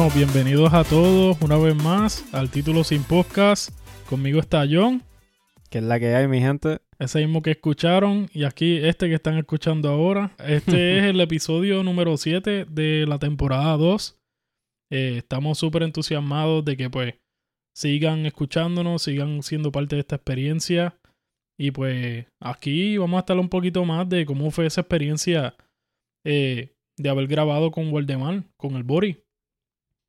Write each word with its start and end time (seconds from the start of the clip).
Bueno, 0.00 0.14
bienvenidos 0.14 0.72
a 0.72 0.82
todos 0.82 1.36
una 1.42 1.58
vez 1.58 1.74
más 1.74 2.24
al 2.32 2.48
título 2.48 2.84
sin 2.84 3.04
podcast. 3.04 3.70
Conmigo 4.08 4.40
está 4.40 4.64
John, 4.66 5.02
Que 5.68 5.76
es 5.76 5.84
la 5.84 6.00
que 6.00 6.14
hay, 6.14 6.26
mi 6.26 6.40
gente. 6.40 6.78
ese 6.98 7.18
mismo 7.18 7.42
que 7.42 7.50
escucharon, 7.50 8.30
y 8.32 8.44
aquí 8.44 8.78
este 8.78 9.08
que 9.08 9.16
están 9.16 9.36
escuchando 9.36 9.90
ahora. 9.90 10.34
Este 10.38 10.98
es 11.00 11.04
el 11.04 11.20
episodio 11.20 11.82
número 11.82 12.16
7 12.16 12.64
de 12.64 13.04
la 13.06 13.18
temporada 13.18 13.76
2. 13.76 14.18
Eh, 14.90 15.16
estamos 15.18 15.58
súper 15.58 15.82
entusiasmados 15.82 16.64
de 16.64 16.78
que 16.78 16.88
pues 16.88 17.16
sigan 17.74 18.24
escuchándonos, 18.24 19.02
sigan 19.02 19.42
siendo 19.42 19.70
parte 19.70 19.96
de 19.96 20.00
esta 20.00 20.16
experiencia. 20.16 20.98
Y 21.58 21.72
pues 21.72 22.24
aquí 22.40 22.96
vamos 22.96 23.18
a 23.18 23.20
estar 23.20 23.38
un 23.38 23.50
poquito 23.50 23.84
más 23.84 24.08
de 24.08 24.24
cómo 24.24 24.50
fue 24.50 24.64
esa 24.64 24.80
experiencia 24.80 25.56
eh, 26.24 26.74
de 26.96 27.08
haber 27.10 27.26
grabado 27.26 27.70
con 27.70 27.92
Waldemar, 27.92 28.44
con 28.56 28.76
el 28.76 28.82
Bori. 28.82 29.24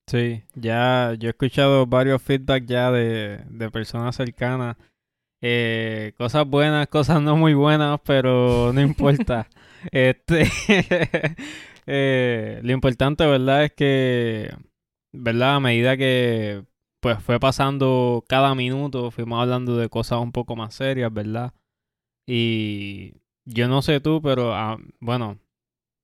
Sí, 0.08 0.44
ya 0.56 1.14
yo 1.18 1.30
he 1.30 1.32
escuchado 1.32 1.86
varios 1.88 2.22
feedback 2.22 2.66
ya 2.66 2.92
de, 2.92 3.44
de 3.50 3.72
personas 3.72 4.16
cercanas. 4.16 4.78
Eh, 5.42 6.14
cosas 6.18 6.48
buenas, 6.48 6.88
cosas 6.88 7.22
no 7.22 7.36
muy 7.38 7.54
buenas, 7.54 8.00
pero 8.06 8.72
no 8.74 8.82
importa. 8.82 9.48
este, 9.92 10.48
eh, 11.88 12.60
lo 12.64 12.72
importante, 12.74 13.26
¿verdad? 13.26 13.66
Es 13.66 13.74
que, 13.74 14.54
¿verdad? 15.14 15.56
A 15.56 15.60
medida 15.60 15.98
que 15.98 16.64
pues 17.02 17.22
fue 17.24 17.40
pasando 17.40 18.24
cada 18.30 18.54
minuto, 18.56 19.12
fuimos 19.12 19.42
hablando 19.42 19.78
de 19.78 19.90
cosas 19.90 20.20
un 20.20 20.32
poco 20.32 20.56
más 20.56 20.76
serias, 20.76 21.12
¿verdad? 21.12 21.54
Y 22.28 23.16
yo 23.46 23.68
no 23.68 23.82
sé 23.82 24.02
tú, 24.02 24.22
pero 24.22 24.54
ah, 24.56 24.78
bueno, 25.00 25.40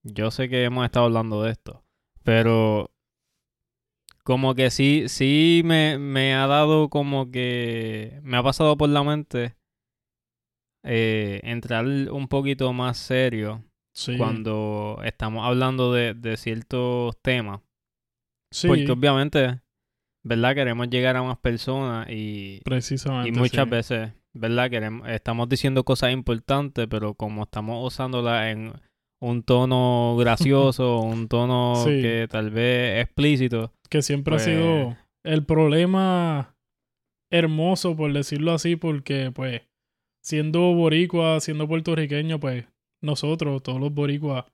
yo 0.04 0.32
sé 0.32 0.50
que 0.50 0.64
hemos 0.66 0.86
estado 0.86 1.06
hablando 1.06 1.44
de 1.44 1.52
esto, 1.52 1.84
pero 2.24 2.92
como 4.28 4.56
que 4.56 4.72
sí, 4.72 5.06
sí 5.08 5.62
me, 5.64 5.98
me 5.98 6.34
ha 6.36 6.48
dado 6.48 6.90
como 6.90 7.32
que 7.32 8.20
me 8.24 8.36
ha 8.36 8.44
pasado 8.44 8.76
por 8.76 8.90
la 8.90 9.02
mente 9.02 9.56
eh, 10.84 11.40
entrar 11.44 11.86
un 11.86 12.28
poquito 12.28 12.74
más 12.74 12.98
serio 12.98 13.64
Sí. 13.96 14.18
cuando 14.18 15.00
estamos 15.06 15.46
hablando 15.46 15.94
de, 15.94 16.14
de 16.14 16.36
ciertos 16.36 17.18
temas. 17.22 17.62
sí, 18.52 18.68
Porque 18.68 18.92
obviamente, 18.92 19.62
¿verdad? 20.26 20.56
Queremos 20.56 20.90
llegar 20.90 21.16
a 21.16 21.24
más 21.24 21.38
personas 21.38 22.08
y, 22.10 22.60
precisamente. 22.66 23.30
y 23.30 23.32
muchas 23.32 23.64
sí. 23.64 23.70
veces, 23.72 24.14
¿verdad? 24.34 24.70
Queremos, 24.70 25.08
estamos 25.08 25.48
diciendo 25.48 25.86
cosas 25.86 26.12
importantes, 26.12 26.86
pero 26.90 27.14
como 27.16 27.44
estamos 27.44 27.84
usándolas 27.88 28.48
en 28.52 28.74
un 29.20 29.42
tono 29.42 30.16
gracioso, 30.20 31.00
un 31.00 31.28
tono 31.28 31.74
que 31.86 32.28
tal 32.30 32.52
vez 32.52 33.04
explícito, 33.04 33.74
que 33.90 34.02
siempre 34.02 34.36
Pues- 34.36 34.44
ha 34.44 34.46
sido 34.46 34.98
el 35.24 35.46
problema 35.46 36.56
hermoso, 37.32 37.96
por 37.96 38.14
decirlo 38.14 38.54
así, 38.54 38.76
porque 38.76 39.32
pues 39.32 39.62
siendo 40.24 40.74
boricua, 40.74 41.40
siendo 41.40 41.68
puertorriqueño, 41.68 42.40
pues 42.40 42.66
nosotros, 43.02 43.62
todos 43.64 43.80
los 43.80 43.94
boricuas, 43.94 44.46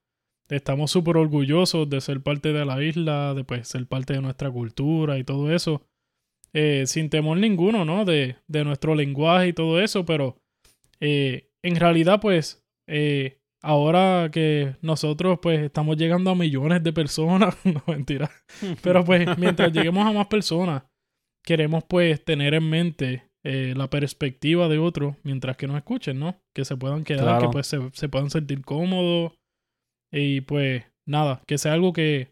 estamos 0.50 0.92
súper 0.92 1.18
orgullosos 1.18 1.90
de 1.90 2.02
ser 2.02 2.22
parte 2.22 2.54
de 2.54 2.66
la 2.66 2.84
isla, 2.84 3.34
de 3.34 3.44
pues 3.44 3.68
ser 3.68 3.88
parte 3.88 4.14
de 4.14 4.22
nuestra 4.22 4.52
cultura 4.52 5.18
y 5.18 5.24
todo 5.24 5.54
eso, 5.54 5.82
eh, 6.54 6.84
sin 6.86 7.10
temor 7.10 7.38
ninguno, 7.38 7.86
¿no? 7.86 8.06
De, 8.06 8.36
de 8.48 8.64
nuestro 8.64 8.94
lenguaje 8.96 9.50
y 9.50 9.54
todo 9.54 9.80
eso, 9.82 10.06
pero 10.06 10.38
eh, 11.00 11.50
en 11.64 11.76
realidad 11.76 12.20
pues 12.22 12.64
eh, 12.88 13.40
ahora 13.64 14.30
que 14.32 14.76
nosotros 14.82 15.40
pues 15.42 15.60
estamos 15.62 15.98
llegando 15.98 16.30
a 16.32 16.36
millones 16.36 16.84
de 16.84 16.94
personas, 16.94 17.56
no 17.66 17.82
mentira, 17.88 18.30
pero 18.84 19.04
pues 19.04 19.38
mientras 19.38 19.72
lleguemos 19.74 20.06
a 20.06 20.12
más 20.12 20.28
personas, 20.28 20.84
queremos 21.44 21.84
pues 21.86 22.24
tener 22.24 22.54
en 22.54 22.70
mente 22.70 23.24
eh, 23.44 23.74
la 23.76 23.90
perspectiva 23.90 24.68
de 24.68 24.78
otros 24.78 25.16
mientras 25.24 25.58
que 25.58 25.68
nos 25.68 25.78
escuchen, 25.78 26.20
¿no? 26.20 26.36
Que 26.54 26.64
se 26.66 26.78
puedan 26.78 27.04
quedar, 27.04 27.24
Claro. 27.24 27.48
que 27.48 27.54
pues 27.54 27.68
se, 27.68 27.80
se 27.94 28.08
puedan 28.10 28.30
sentir 28.30 28.64
cómodos 28.64 29.34
y 30.12 30.42
pues 30.42 30.84
nada, 31.08 31.42
que 31.48 31.58
sea 31.58 31.74
algo 31.74 31.92
que 31.92 32.32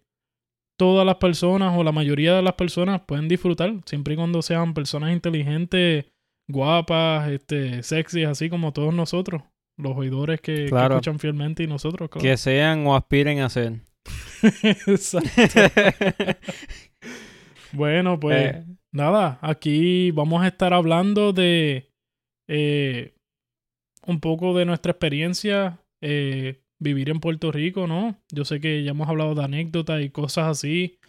todas 0.77 1.05
las 1.05 1.15
personas 1.15 1.77
o 1.77 1.83
la 1.83 1.91
mayoría 1.91 2.35
de 2.35 2.41
las 2.41 2.53
personas 2.53 3.01
pueden 3.01 3.27
disfrutar, 3.27 3.73
siempre 3.85 4.13
y 4.13 4.17
cuando 4.17 4.41
sean 4.41 4.73
personas 4.73 5.11
inteligentes, 5.11 6.05
guapas, 6.47 7.29
este, 7.31 7.83
sexy, 7.83 8.23
así 8.23 8.49
como 8.49 8.71
todos 8.73 8.93
nosotros, 8.93 9.43
los 9.81 9.97
oidores 9.97 10.41
que, 10.41 10.65
escuchan 10.65 11.19
fielmente 11.19 11.63
y 11.63 11.67
nosotros, 11.67 12.09
claro. 12.09 12.23
que 12.23 12.37
sean 12.37 12.85
o 12.87 12.95
aspiren 12.95 13.39
a 13.39 13.49
ser. 13.49 13.81
Exacto. 14.63 15.29
Bueno, 17.73 18.19
pues 18.19 18.55
Eh, 18.55 18.65
nada, 18.91 19.39
aquí 19.41 20.11
vamos 20.11 20.43
a 20.43 20.47
estar 20.47 20.73
hablando 20.73 21.31
de 21.33 21.89
eh, 22.49 23.15
un 24.05 24.19
poco 24.19 24.57
de 24.57 24.65
nuestra 24.65 24.91
experiencia 24.91 25.79
eh, 26.01 26.61
vivir 26.81 27.09
en 27.09 27.19
Puerto 27.19 27.51
Rico, 27.51 27.87
¿no? 27.87 28.17
Yo 28.31 28.43
sé 28.43 28.59
que 28.59 28.83
ya 28.83 28.91
hemos 28.91 29.07
hablado 29.07 29.35
de 29.35 29.43
anécdotas 29.43 30.01
y 30.01 30.09
cosas 30.09 30.47
así, 30.47 30.99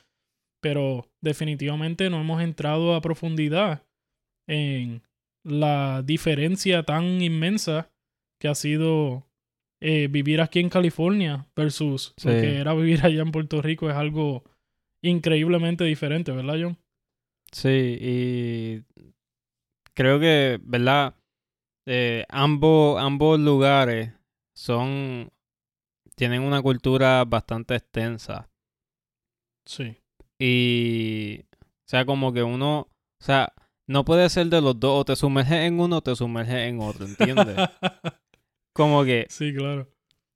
pero 0.60 1.08
definitivamente 1.20 2.10
no 2.10 2.20
hemos 2.20 2.42
entrado 2.42 2.94
a 2.94 3.00
profundidad 3.00 3.84
en 4.48 5.02
la 5.44 6.02
diferencia 6.02 6.84
tan 6.84 7.22
inmensa 7.22 7.90
que 8.42 8.48
ha 8.48 8.56
sido 8.56 9.24
eh, 9.80 10.08
vivir 10.10 10.40
aquí 10.40 10.58
en 10.58 10.68
California 10.68 11.46
versus 11.54 12.12
lo 12.24 12.32
Sí. 12.32 12.40
que 12.40 12.56
era 12.58 12.74
vivir 12.74 13.06
allá 13.06 13.22
en 13.22 13.30
Puerto 13.30 13.62
Rico. 13.62 13.88
Es 13.88 13.94
algo 13.94 14.42
increíblemente 15.00 15.84
diferente, 15.84 16.32
¿verdad, 16.32 16.56
John? 16.60 16.76
Sí, 17.52 17.98
y 18.00 18.82
creo 19.94 20.18
que, 20.18 20.58
¿verdad? 20.60 21.14
Eh, 21.86 22.24
ambos, 22.30 23.00
ambos 23.00 23.38
lugares 23.38 24.10
son, 24.56 25.30
tienen 26.16 26.42
una 26.42 26.60
cultura 26.62 27.24
bastante 27.24 27.76
extensa. 27.76 28.50
Sí. 29.66 29.96
Y, 30.36 31.42
o 31.42 31.86
sea, 31.88 32.04
como 32.04 32.32
que 32.32 32.42
uno, 32.42 32.88
o 33.20 33.24
sea, 33.24 33.52
no 33.86 34.04
puede 34.04 34.28
ser 34.30 34.46
de 34.48 34.60
los 34.60 34.80
dos, 34.80 35.00
o 35.00 35.04
te 35.04 35.14
sumerges 35.14 35.60
en 35.66 35.78
uno 35.78 35.98
o 35.98 36.02
te 36.02 36.16
sumerges 36.16 36.68
en 36.68 36.80
otro, 36.80 37.04
¿entiendes? 37.06 37.56
Como 38.72 39.04
que 39.04 39.26
sí, 39.28 39.52
claro. 39.54 39.88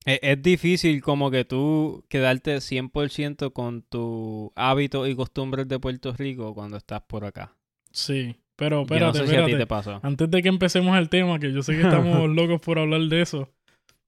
es, 0.05 0.19
es 0.23 0.43
difícil 0.43 1.03
como 1.03 1.31
que 1.31 1.45
tú 1.45 2.05
quedarte 2.09 2.57
100% 2.57 3.53
con 3.53 3.83
tus 3.83 4.51
hábitos 4.55 5.09
y 5.09 5.15
costumbres 5.17 5.69
de 5.69 5.79
Puerto 5.79 6.13
Rico 6.13 6.55
cuando 6.55 6.77
estás 6.77 7.03
por 7.03 7.25
acá. 7.25 7.57
Sí. 7.93 8.37
Pero 8.57 8.87
Yo 8.87 8.99
no 8.99 9.11
espérate, 9.11 9.19
sé 9.19 9.27
si 9.27 9.37
a 9.37 9.45
ti 9.45 9.55
te 9.55 9.67
pasa. 9.67 10.01
Antes 10.03 10.31
de 10.31 10.43
que 10.43 10.49
empecemos 10.49 10.97
el 10.97 11.11
tema, 11.11 11.39
que 11.39 11.53
yo 11.53 11.63
sé 11.63 11.75
que 11.75 11.83
estamos 11.83 12.29
locos 12.35 12.61
por 12.61 12.79
hablar 12.79 13.03
de 13.03 13.21
eso, 13.21 13.53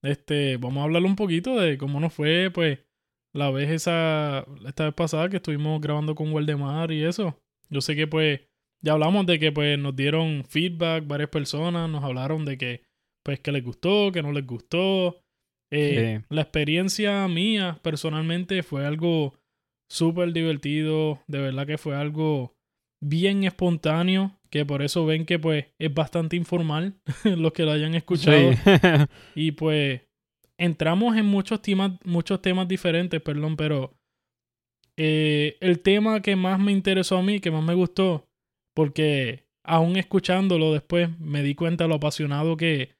este, 0.01 0.57
vamos 0.57 0.81
a 0.81 0.85
hablar 0.85 1.05
un 1.05 1.17
poquito 1.17 1.57
de 1.61 1.77
cómo 1.77 2.01
nos 2.01 2.15
fue, 2.15 2.51
pues, 2.51 2.79
la 3.35 3.51
vez 3.51 3.69
esa, 3.71 4.47
esta 4.67 4.85
vez 4.85 4.95
pasada 4.95 5.29
que 5.29 5.37
estuvimos 5.37 5.81
grabando 5.83 6.15
con 6.15 6.33
Waldemar 6.33 6.93
y 6.93 7.05
eso. 7.05 7.39
Yo 7.69 7.83
sé 7.83 7.95
que, 7.95 8.07
pues, 8.07 8.41
ya 8.81 8.93
hablamos 8.95 9.27
de 9.27 9.39
que, 9.39 9.53
pues, 9.53 9.79
nos 9.79 9.95
dieron 9.95 10.45
feedback 10.49 11.07
varias 11.07 11.29
personas, 11.29 11.91
nos 11.91 12.03
hablaron 12.03 12.47
de 12.47 12.57
que, 12.57 12.83
pues, 13.25 13.41
que 13.41 13.53
les 13.53 13.65
gustó, 13.65 14.11
que 14.13 14.23
no 14.23 14.33
les 14.33 14.47
gustó. 14.47 15.21
Eh, 15.71 16.23
La 16.31 16.43
experiencia 16.43 17.27
mía, 17.29 17.79
personalmente, 17.83 18.63
fue 18.63 18.87
algo 18.87 19.35
súper 19.91 20.33
divertido, 20.33 21.21
de 21.27 21.41
verdad 21.41 21.67
que 21.67 21.79
fue 21.79 21.97
algo 21.97 22.55
bien 23.01 23.45
espontáneo, 23.45 24.39
que 24.51 24.65
por 24.65 24.83
eso 24.83 25.07
ven 25.07 25.25
que 25.25 25.39
pues 25.39 25.67
es 25.79 25.93
bastante 25.93 26.37
informal 26.37 26.95
los 27.25 27.53
que 27.53 27.65
lo 27.65 27.73
hayan 27.73 27.95
escuchado. 27.95 28.53
Sí. 28.53 28.59
Y 29.35 29.53
pues 29.53 30.03
entramos 30.59 31.17
en 31.17 31.27
muchos 31.27 31.63
temas, 31.63 31.93
muchos 32.05 32.43
temas 32.43 32.67
diferentes, 32.67 33.21
perdón, 33.21 33.57
pero 33.57 33.95
eh, 34.97 35.57
el 35.61 35.81
tema 35.81 36.21
que 36.23 36.35
más 36.35 36.59
me 36.59 36.73
interesó 36.73 37.19
a 37.19 37.23
mí, 37.23 37.41
que 37.41 37.51
más 37.51 37.63
me 37.63 37.75
gustó, 37.75 38.27
porque 38.75 39.45
aún 39.65 39.97
escuchándolo 39.97 40.73
después 40.73 41.09
me 41.21 41.43
di 41.43 41.55
cuenta 41.55 41.87
lo 41.87 41.95
apasionado 41.97 42.57
que, 42.57 42.98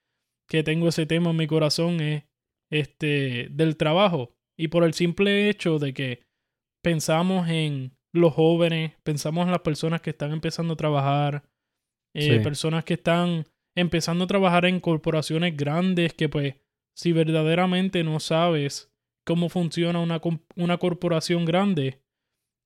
que 0.49 0.63
tengo 0.63 0.89
ese 0.89 1.07
tema 1.07 1.31
en 1.31 1.37
mi 1.37 1.47
corazón, 1.47 2.01
es 2.01 2.25
este 2.71 3.49
del 3.51 3.77
trabajo. 3.77 4.35
Y 4.59 4.69
por 4.69 4.85
el 4.85 4.95
simple 4.95 5.49
hecho 5.49 5.79
de 5.79 5.95
que 5.95 6.23
pensamos 6.83 7.49
en 7.49 7.93
los 8.13 8.35
jóvenes, 8.35 8.93
pensamos 9.03 9.45
en 9.47 9.53
las 9.53 9.61
personas 9.61 10.01
que 10.01 10.11
están 10.11 10.33
empezando 10.33 10.75
a 10.75 10.77
trabajar, 10.77 11.45
eh, 12.15 12.39
Sí. 12.39 12.43
personas 12.43 12.85
que 12.85 12.95
están 12.95 13.45
empezando 13.77 14.25
a 14.25 14.29
trabajar 14.29 14.65
en 14.65 14.81
corporaciones 14.81 15.57
grandes 15.57 16.15
que 16.15 16.29
pues 16.29 16.55
si 16.97 17.13
verdaderamente 17.13 18.03
no 18.03 18.19
sabes 18.19 18.91
cómo 19.25 19.49
funciona 19.51 20.01
una, 20.01 20.21
una 20.57 20.79
corporación 20.79 21.45
grande, 21.45 22.01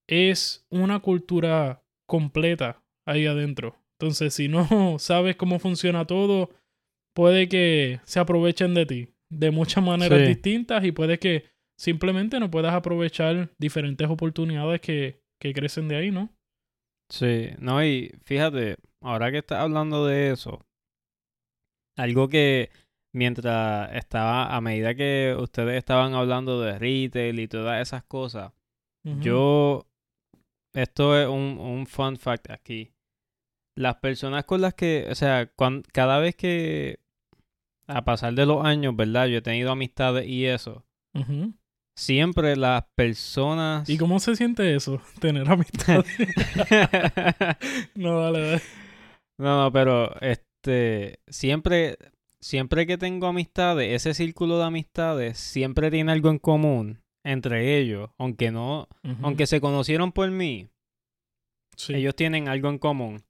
es 0.09 0.67
una 0.71 1.01
cultura 1.01 1.85
completa 2.07 2.83
ahí 3.07 3.27
adentro. 3.27 3.77
Entonces, 3.99 4.35
si 4.35 4.49
no 4.49 4.67
sabes 4.99 5.37
cómo 5.37 5.59
funciona 5.59 6.07
todo, 6.07 6.51
puede 7.15 7.49
que 7.49 8.01
se 8.05 8.21
aprovechen 8.21 8.75
de 8.75 8.87
ti 8.87 9.09
de 9.31 9.51
muchas 9.51 9.83
maneras 9.83 10.21
Sí. 10.21 10.27
distintas 10.27 10.85
y 10.85 10.93
puede 10.93 11.19
que 11.19 11.45
simplemente 11.79 12.39
no 12.39 12.51
puedas 12.51 12.75
aprovechar 12.75 13.51
diferentes 13.59 14.09
oportunidades 14.09 14.81
que, 14.81 15.23
que 15.41 15.53
crecen 15.55 15.89
de 15.89 15.97
ahí, 15.97 16.11
¿no? 16.11 16.31
Sí, 17.11 17.51
no, 17.59 17.85
y 17.85 18.13
fíjate, 18.25 18.77
ahora 19.01 19.31
que 19.31 19.39
estás 19.39 19.59
hablando 19.59 20.07
de 20.07 20.31
eso, 20.33 20.65
algo 21.97 22.29
que 22.29 22.71
mientras 23.15 23.93
estaba, 23.95 24.55
a 24.55 24.61
medida 24.61 24.95
que 24.95 25.37
ustedes 25.39 25.77
estaban 25.77 26.15
hablando 26.15 26.61
de 26.61 26.79
retail 26.79 27.39
y 27.41 27.49
todas 27.49 27.83
esas 27.83 28.05
cosas, 28.05 28.53
yo, 29.05 29.87
esto 30.75 31.21
es 31.21 31.27
un, 31.29 31.59
un 31.59 31.87
fun 31.87 32.17
fact 32.17 32.51
aquí. 32.51 32.93
Las 33.77 33.97
personas 33.97 34.45
con 34.45 34.61
las 34.61 34.75
que, 34.75 35.07
o 35.11 35.15
sea, 35.17 35.47
cuan- 35.57 35.83
cada 35.93 36.19
vez 36.21 36.37
que, 36.37 37.01
a 37.87 38.05
pasar 38.05 38.35
de 38.35 38.47
los 38.47 38.65
años, 38.65 38.95
¿verdad? 38.97 39.27
Yo 39.27 39.39
he 39.39 39.43
tenido 39.43 39.71
amistades 39.73 40.27
y 40.27 40.47
eso. 40.47 40.85
Siempre 41.95 42.57
las 42.57 42.85
personas... 42.95 43.89
¿Y 43.89 43.99
cómo 43.99 44.19
se 44.19 44.35
siente 44.37 44.75
eso? 44.75 45.01
Tener 45.21 45.49
amistad. 45.51 46.05
no, 47.95 48.21
dale, 48.21 48.41
dale. 48.41 48.63
No, 49.39 49.65
no, 49.65 49.73
pero 49.73 50.15
este 50.21 51.21
siempre 51.29 51.97
siempre 52.41 52.87
que 52.87 52.99
tengo 52.99 53.27
amistades, 53.27 53.93
ese 53.93 54.15
círculo 54.15 54.59
de 54.59 54.65
amistades 54.65 55.39
siempre 55.39 55.91
tiene 55.91 56.13
algo 56.13 56.31
en 56.31 56.39
común 56.39 57.03
entre 57.25 57.79
ellos, 57.79 58.11
aunque 58.19 58.51
no, 58.51 58.89
aunque 59.23 59.47
se 59.47 59.61
conocieron 59.61 60.13
por 60.13 60.31
mí, 60.31 60.69
Sí. 61.77 61.95
ellos 61.95 62.15
tienen 62.17 62.49
algo 62.49 62.69
en 62.69 62.79
común. 62.79 63.23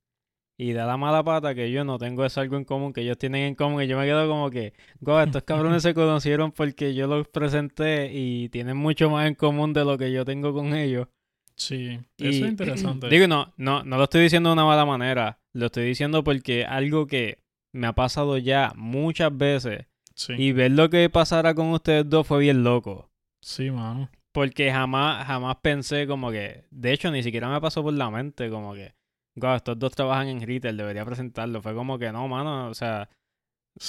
Y 0.63 0.73
da 0.75 0.87
la 0.87 0.97
mala 0.97 1.23
pata 1.25 1.55
que 1.55 1.73
yo 1.73 1.83
no 1.85 1.99
tengo 1.99 2.25
eso 2.25 2.41
algo 2.41 2.57
en 2.57 2.65
común 2.65 2.93
que 2.93 3.01
ellos 3.01 3.19
tienen 3.19 3.43
en 3.49 3.55
común 3.57 3.83
y 3.83 3.87
yo 3.89 3.99
me 3.99 4.05
quedo 4.05 4.29
como 4.29 4.49
que, 4.51 4.75
"Go, 5.01 5.21
estos 5.21 5.43
cabrones 5.43 5.83
se 5.83 5.93
conocieron 5.93 6.53
porque 6.53 6.95
yo 6.95 7.07
los 7.09 7.27
presenté 7.29 8.11
y 8.13 8.49
tienen 8.51 8.77
mucho 8.77 9.11
más 9.11 9.27
en 9.27 9.35
común 9.35 9.73
de 9.73 9.85
lo 9.85 9.99
que 9.99 10.13
yo 10.13 10.25
tengo 10.25 10.53
con 10.55 10.75
ellos. 10.75 11.09
Sí, 11.57 11.99
Y- 12.17 12.29
eso 12.29 12.45
es 12.45 12.51
interesante. 12.51 13.09
Digo, 13.11 13.27
no, 13.27 13.53
no, 13.57 13.83
no 13.85 13.97
lo 13.97 14.05
estoy 14.05 14.23
diciendo 14.23 14.51
de 14.51 14.55
una 14.55 14.65
mala 14.65 14.85
manera. 14.87 15.39
Lo 15.53 15.67
estoy 15.67 15.85
diciendo 15.85 16.23
porque 16.25 16.65
algo 16.65 17.07
que 17.07 17.39
me 17.73 17.87
ha 17.87 17.93
pasado 17.95 18.39
ya 18.39 18.73
muchas 18.77 19.37
veces. 19.37 19.87
sí, 20.15 20.35
Y 20.39 20.53
ver 20.53 20.71
lo 20.73 20.91
que 20.91 21.09
pasara 21.11 21.55
con 21.55 21.69
ustedes 21.71 22.09
dos 22.09 22.27
fue 22.27 22.39
bien 22.41 22.63
loco. 22.63 23.11
sí, 23.41 23.71
mano. 23.71 24.09
Porque 24.33 24.71
jamás, 24.71 25.27
jamás 25.27 25.57
pensé 25.61 26.07
como 26.07 26.31
que. 26.31 26.65
De 26.71 26.93
hecho, 26.93 27.11
ni 27.11 27.23
siquiera 27.23 27.49
me 27.51 27.61
pasó 27.61 27.83
por 27.83 27.93
la 27.95 28.11
mente 28.11 28.49
como 28.49 28.73
que. 28.75 28.95
"Guau, 29.35 29.57
estos 29.57 29.79
dos 29.79 29.95
trabajan 29.95 30.29
en 30.29 30.47
retail, 30.47 30.77
debería 30.77 31.05
presentarlo. 31.05 31.63
Fue 31.63 31.75
como 31.75 31.99
que 31.99 32.13
no, 32.13 32.29
mano. 32.29 32.69
O 32.69 32.75
sea, 32.75 33.09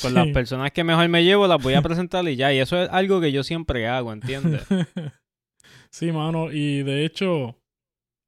con 0.01 0.13
las 0.13 0.27
personas 0.29 0.71
que 0.71 0.83
mejor 0.83 1.07
me 1.09 1.23
llevo, 1.23 1.47
las 1.47 1.61
voy 1.61 1.73
a 1.73 1.81
presentar 1.81 2.27
y 2.27 2.35
ya. 2.35 2.53
Y 2.53 2.59
eso 2.59 2.81
es 2.81 2.89
algo 2.89 3.19
que 3.19 3.31
yo 3.31 3.43
siempre 3.43 3.87
hago, 3.87 4.13
¿entiendes? 4.13 4.65
sí, 5.91 6.11
mano. 6.11 6.51
Y 6.51 6.83
de 6.83 7.05
hecho, 7.05 7.57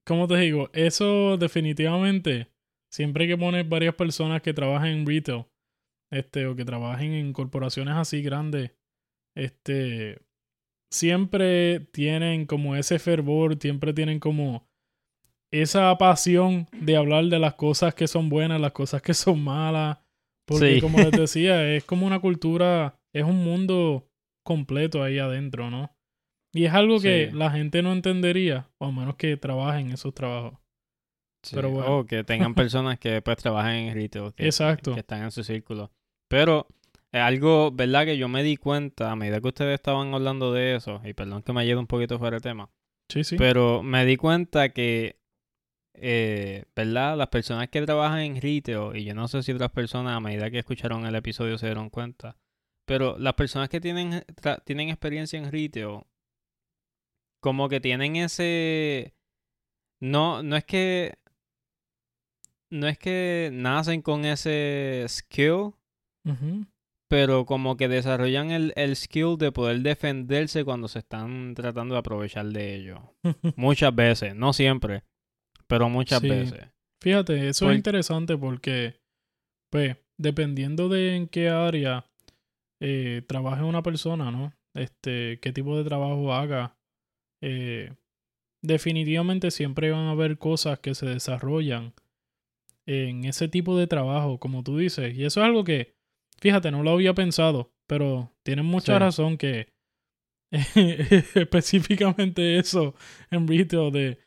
¿cómo 0.06 0.28
te 0.28 0.38
digo? 0.38 0.70
Eso 0.74 1.38
definitivamente, 1.38 2.52
siempre 2.92 3.28
que 3.28 3.38
pones 3.38 3.68
varias 3.68 3.96
personas 3.96 4.42
que 4.42 4.54
trabajan 4.54 4.90
en 4.90 5.06
retail, 5.06 5.46
este, 6.12 6.46
o 6.48 6.56
que 6.56 6.66
trabajen 6.66 7.14
en 7.14 7.34
corporaciones 7.34 7.96
así 7.96 8.22
grandes, 8.22 8.72
este, 9.36 10.20
siempre 10.92 11.80
tienen 11.92 12.46
como 12.46 12.76
ese 12.76 13.00
fervor, 13.00 13.58
siempre 13.60 13.94
tienen 13.94 14.20
como 14.20 14.68
esa 15.62 15.98
pasión 15.98 16.68
de 16.72 16.98
hablar 16.98 17.26
de 17.26 17.40
las 17.40 17.54
cosas 17.56 17.94
que 17.96 18.08
son 18.08 18.30
buenas, 18.30 18.60
las 18.62 18.72
cosas 18.72 19.02
que 19.02 19.14
son 19.14 19.44
malas. 19.44 19.98
Porque 20.48 20.76
Sí. 20.76 20.82
como 20.82 20.98
les 21.00 21.12
decía, 21.22 21.76
es 21.76 21.84
como 21.84 22.06
una 22.06 22.20
cultura, 22.20 22.96
es 23.14 23.24
un 23.24 23.44
mundo 23.44 24.08
completo 24.44 25.02
ahí 25.04 25.18
adentro, 25.20 25.70
¿no? 25.72 25.92
Y 26.54 26.66
es 26.66 26.74
algo 26.74 27.00
que 27.00 27.30
Sí. 27.32 27.38
la 27.38 27.52
gente 27.52 27.82
no 27.82 27.92
entendería, 27.92 28.70
o 28.78 28.86
a 28.86 28.92
menos 28.92 29.16
que 29.16 29.36
trabajen 29.38 29.92
esos 29.92 30.14
trabajos. 30.14 30.54
Sí, 31.44 31.56
Pero 31.56 31.70
bueno. 31.70 31.98
O 32.00 32.06
que 32.06 32.24
tengan 32.24 32.56
personas 32.56 32.98
que 33.00 33.10
después 33.12 33.38
trabajan 33.38 33.76
en 33.76 33.94
retail. 33.94 34.34
Que, 34.34 34.46
Exacto. 34.46 34.94
que 34.94 35.02
están 35.02 35.24
en 35.24 35.32
su 35.32 35.44
círculo. 35.44 35.92
Pero 36.28 36.68
es 37.12 37.22
algo, 37.22 37.72
¿verdad? 37.72 38.06
Que 38.06 38.18
yo 38.18 38.28
me 38.28 38.42
di 38.44 38.58
cuenta 38.58 39.12
a 39.12 39.16
medida 39.16 39.40
que 39.42 39.48
ustedes 39.48 39.76
estaban 39.76 40.14
hablando 40.14 40.54
de 40.54 40.76
eso, 40.76 41.02
y 41.04 41.14
perdón 41.14 41.44
que 41.44 41.54
me 41.54 41.62
haya 41.62 41.72
ido 41.72 41.80
un 41.80 41.88
poquito 41.88 42.18
fuera 42.20 42.38
de 42.38 42.42
tema, 42.42 42.70
Sí, 43.10 43.24
sí. 43.24 43.36
pero 43.38 43.84
me 43.84 44.06
di 44.06 44.16
cuenta 44.18 44.70
que, 44.70 45.18
eh, 45.98 46.66
¿verdad? 46.76 47.18
Las 47.18 47.28
personas 47.28 47.70
que 47.70 47.82
trabajan 47.82 48.20
en 48.20 48.42
retail, 48.42 48.96
y 48.96 49.04
yo 49.04 49.14
no 49.14 49.28
sé 49.28 49.44
si 49.44 49.52
otras 49.52 49.72
personas 49.72 50.16
a 50.16 50.20
medida 50.20 50.52
que 50.52 50.60
escucharon 50.60 51.06
el 51.06 51.16
episodio 51.16 51.58
se 51.58 51.68
dieron 51.68 51.90
cuenta, 51.90 52.38
pero 52.86 53.18
las 53.18 53.34
personas 53.34 53.70
que 53.70 53.82
tienen, 53.82 54.24
tienen 54.66 54.90
experiencia 54.90 55.40
en 55.40 55.52
retail, 55.52 56.02
como 57.42 57.70
que 57.70 57.80
tienen 57.80 58.16
ese... 58.16 59.14
No, 60.00 60.44
no 60.44 60.56
es 60.56 60.66
que... 60.66 61.18
No 62.72 62.88
es 62.88 62.98
que 62.98 63.50
nacen 63.54 64.02
con 64.02 64.26
ese 64.26 65.06
skill, 65.08 65.74
pero 67.08 67.46
como 67.46 67.78
que 67.78 67.88
desarrollan 67.88 68.52
el, 68.52 68.74
el 68.76 68.96
skill 68.96 69.38
de 69.38 69.52
poder 69.52 69.82
defenderse 69.82 70.66
cuando 70.66 70.88
se 70.88 71.00
están 71.00 71.54
tratando 71.54 71.94
de 71.94 72.00
aprovechar 72.00 72.48
de 72.48 72.76
ello. 72.76 73.14
Muchas 73.56 73.94
veces, 73.96 74.36
no 74.36 74.52
siempre, 74.52 75.04
pero 75.68 75.90
muchas 75.90 76.22
Sí. 76.22 76.30
veces. 76.30 76.66
Fíjate, 77.02 77.50
eso 77.50 77.70
es 77.72 77.76
interesante 77.78 78.38
porque, 78.38 79.00
pues, 79.72 79.98
dependiendo 80.18 80.90
de 80.90 81.16
en 81.16 81.28
qué 81.28 81.50
área 81.50 82.06
eh, 82.82 83.22
trabaje 83.28 83.64
una 83.64 83.84
persona, 83.84 84.32
¿no? 84.32 84.54
Este, 84.74 85.40
qué 85.42 85.54
tipo 85.54 85.78
de 85.78 85.84
trabajo 85.86 86.34
haga, 86.34 86.78
eh, 87.42 87.94
definitivamente 88.62 89.52
siempre 89.52 89.92
van 89.92 90.08
a 90.08 90.12
haber 90.12 90.38
cosas 90.38 90.80
que 90.80 90.94
se 90.96 91.06
desarrollan 91.06 91.94
en 92.86 93.26
ese 93.26 93.48
tipo 93.48 93.78
de 93.78 93.88
trabajo, 93.88 94.40
como 94.40 94.64
tú 94.64 94.78
dices. 94.78 95.16
Y 95.16 95.24
eso 95.26 95.40
es 95.42 95.46
algo 95.46 95.64
que, 95.64 95.96
fíjate, 96.40 96.72
no 96.72 96.84
lo 96.84 96.92
había 96.92 97.14
pensado, 97.14 97.72
pero 97.88 98.32
tienen 98.44 98.66
mucha 98.66 98.94
Sí. 98.94 99.00
razón 99.00 99.38
que 99.38 99.74
específicamente 101.36 102.58
eso 102.58 102.96
en 103.32 103.48
retail 103.48 103.92
de 103.92 104.20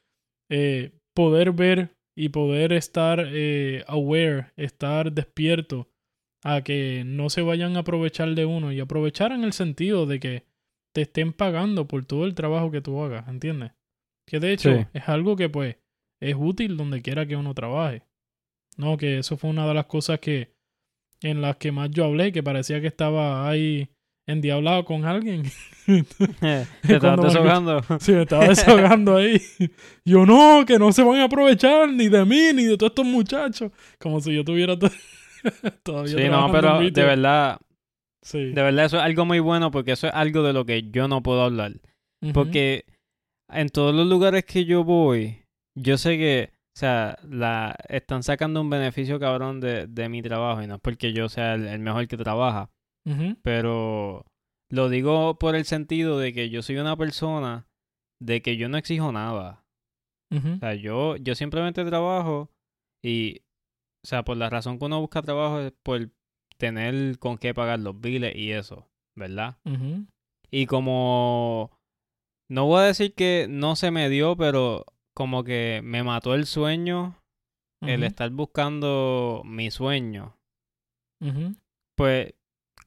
eh, 0.50 0.97
poder 1.18 1.50
ver 1.50 1.96
y 2.16 2.28
poder 2.28 2.72
estar 2.72 3.18
eh, 3.26 3.82
aware, 3.88 4.52
estar 4.56 5.10
despierto 5.10 5.88
a 6.44 6.62
que 6.62 7.02
no 7.04 7.28
se 7.28 7.42
vayan 7.42 7.76
a 7.76 7.80
aprovechar 7.80 8.36
de 8.36 8.44
uno 8.44 8.70
y 8.70 8.78
aprovechar 8.78 9.32
en 9.32 9.42
el 9.42 9.52
sentido 9.52 10.06
de 10.06 10.20
que 10.20 10.44
te 10.94 11.02
estén 11.02 11.32
pagando 11.32 11.88
por 11.88 12.04
todo 12.04 12.24
el 12.24 12.36
trabajo 12.36 12.70
que 12.70 12.82
tú 12.82 13.02
hagas, 13.02 13.26
¿entiendes? 13.26 13.72
Que 14.28 14.38
de 14.38 14.52
hecho 14.52 14.72
Sí. 14.76 14.86
es 14.92 15.08
algo 15.08 15.34
que 15.34 15.48
pues 15.48 15.76
es 16.20 16.36
útil 16.38 16.76
donde 16.76 17.02
quiera 17.02 17.26
que 17.26 17.34
uno 17.34 17.52
trabaje. 17.52 18.04
No, 18.76 18.96
que 18.96 19.18
eso 19.18 19.36
fue 19.36 19.50
una 19.50 19.66
de 19.66 19.74
las 19.74 19.86
cosas 19.86 20.20
que 20.20 20.52
en 21.20 21.42
las 21.42 21.56
que 21.56 21.72
más 21.72 21.90
yo 21.90 22.04
hablé, 22.04 22.30
que 22.30 22.44
parecía 22.44 22.80
que 22.80 22.86
estaba 22.86 23.48
ahí 23.48 23.88
endiablado 24.28 24.84
con 24.84 25.04
alguien. 25.04 25.42
Te 25.86 26.66
deshogando. 27.00 27.82
Sí, 27.98 28.12
me 28.12 28.22
estaba 28.22 28.46
desahogando 28.46 29.16
ahí. 29.16 29.40
Yo 30.04 30.24
no, 30.26 30.64
que 30.66 30.78
no 30.78 30.92
se 30.92 31.02
van 31.02 31.18
a 31.18 31.24
aprovechar 31.24 31.88
ni 31.88 32.08
de 32.08 32.24
mí 32.24 32.50
ni 32.54 32.64
de 32.64 32.76
todos 32.76 32.90
estos 32.90 33.06
muchachos. 33.06 33.72
Como 33.98 34.20
si 34.20 34.34
yo 34.34 34.44
tuviera 34.44 34.78
to- 34.78 34.90
todavía 35.82 36.16
Sí, 36.16 36.28
no, 36.28 36.52
pero 36.52 36.78
de 36.80 36.90
verdad, 37.02 37.58
Sí. 38.22 38.38
de 38.52 38.62
verdad 38.62 38.84
eso 38.84 38.98
es 38.98 39.02
algo 39.02 39.24
muy 39.24 39.38
bueno 39.40 39.70
porque 39.70 39.92
eso 39.92 40.06
es 40.08 40.12
algo 40.14 40.42
de 40.42 40.52
lo 40.52 40.66
que 40.66 40.90
yo 40.90 41.08
no 41.08 41.22
puedo 41.22 41.42
hablar. 41.42 41.72
Porque 42.34 42.84
en 43.50 43.68
todos 43.70 43.94
los 43.94 44.06
lugares 44.06 44.44
que 44.44 44.64
yo 44.66 44.84
voy, 44.84 45.42
yo 45.76 45.96
sé 45.96 46.18
que, 46.18 46.50
o 46.76 46.78
sea, 46.78 47.16
la, 47.30 47.76
están 47.88 48.22
sacando 48.24 48.60
un 48.60 48.68
beneficio 48.68 49.18
cabrón 49.20 49.60
de, 49.60 49.86
de 49.86 50.08
mi 50.08 50.20
trabajo 50.20 50.60
y 50.62 50.66
no 50.66 50.74
es 50.74 50.80
porque 50.80 51.12
yo 51.12 51.28
sea 51.28 51.54
el, 51.54 51.66
el 51.66 51.78
mejor 51.78 52.06
que 52.08 52.16
trabaja, 52.16 52.68
Pero 53.42 54.26
lo 54.70 54.88
digo 54.88 55.38
por 55.38 55.54
el 55.54 55.64
sentido 55.64 56.18
de 56.18 56.32
que 56.32 56.50
yo 56.50 56.62
soy 56.62 56.76
una 56.76 56.96
persona 56.96 57.66
de 58.20 58.42
que 58.42 58.56
yo 58.56 58.68
no 58.68 58.76
exijo 58.76 59.12
nada. 59.12 59.64
O 60.56 60.58
sea, 60.58 60.74
yo, 60.74 61.16
yo 61.16 61.34
simplemente 61.34 61.84
trabajo 61.86 62.50
y, 63.02 63.40
o 64.04 64.06
sea, 64.06 64.24
por 64.24 64.36
la 64.36 64.50
razón 64.50 64.78
que 64.78 64.84
uno 64.84 65.00
busca 65.00 65.22
trabajo 65.22 65.60
es 65.60 65.72
por 65.82 66.10
tener 66.58 67.18
con 67.18 67.38
qué 67.38 67.54
pagar 67.54 67.78
los 67.78 67.98
biles 68.00 68.34
y 68.36 68.52
eso, 68.52 68.88
¿verdad? 69.16 69.56
Y 70.50 70.66
como, 70.66 71.78
no 72.50 72.66
voy 72.66 72.80
a 72.80 72.84
decir 72.86 73.14
que 73.14 73.46
no 73.48 73.74
se 73.76 73.90
me 73.90 74.08
dio, 74.10 74.36
pero 74.36 74.84
como 75.14 75.44
que 75.44 75.80
me 75.82 76.02
mató 76.02 76.34
el 76.34 76.44
sueño, 76.46 77.16
el 77.80 78.02
estar 78.06 78.30
buscando 78.30 79.42
mi 79.44 79.70
sueño, 79.70 80.36
pues 81.96 82.34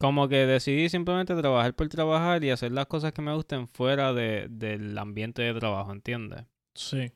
como 0.02 0.28
que 0.28 0.48
decidí 0.48 0.90
simplemente 0.90 1.36
trabajar 1.36 1.76
por 1.76 1.88
trabajar 1.88 2.44
y 2.44 2.50
hacer 2.50 2.72
las 2.72 2.88
cosas 2.88 3.14
que 3.14 3.22
me 3.22 3.36
gusten 3.36 3.68
fuera 3.68 4.14
de, 4.14 4.48
del 4.50 4.98
ambiente 4.98 5.44
de 5.44 5.54
trabajo, 5.54 5.92
¿entiendes? 5.92 6.48
Sí. 6.76 7.12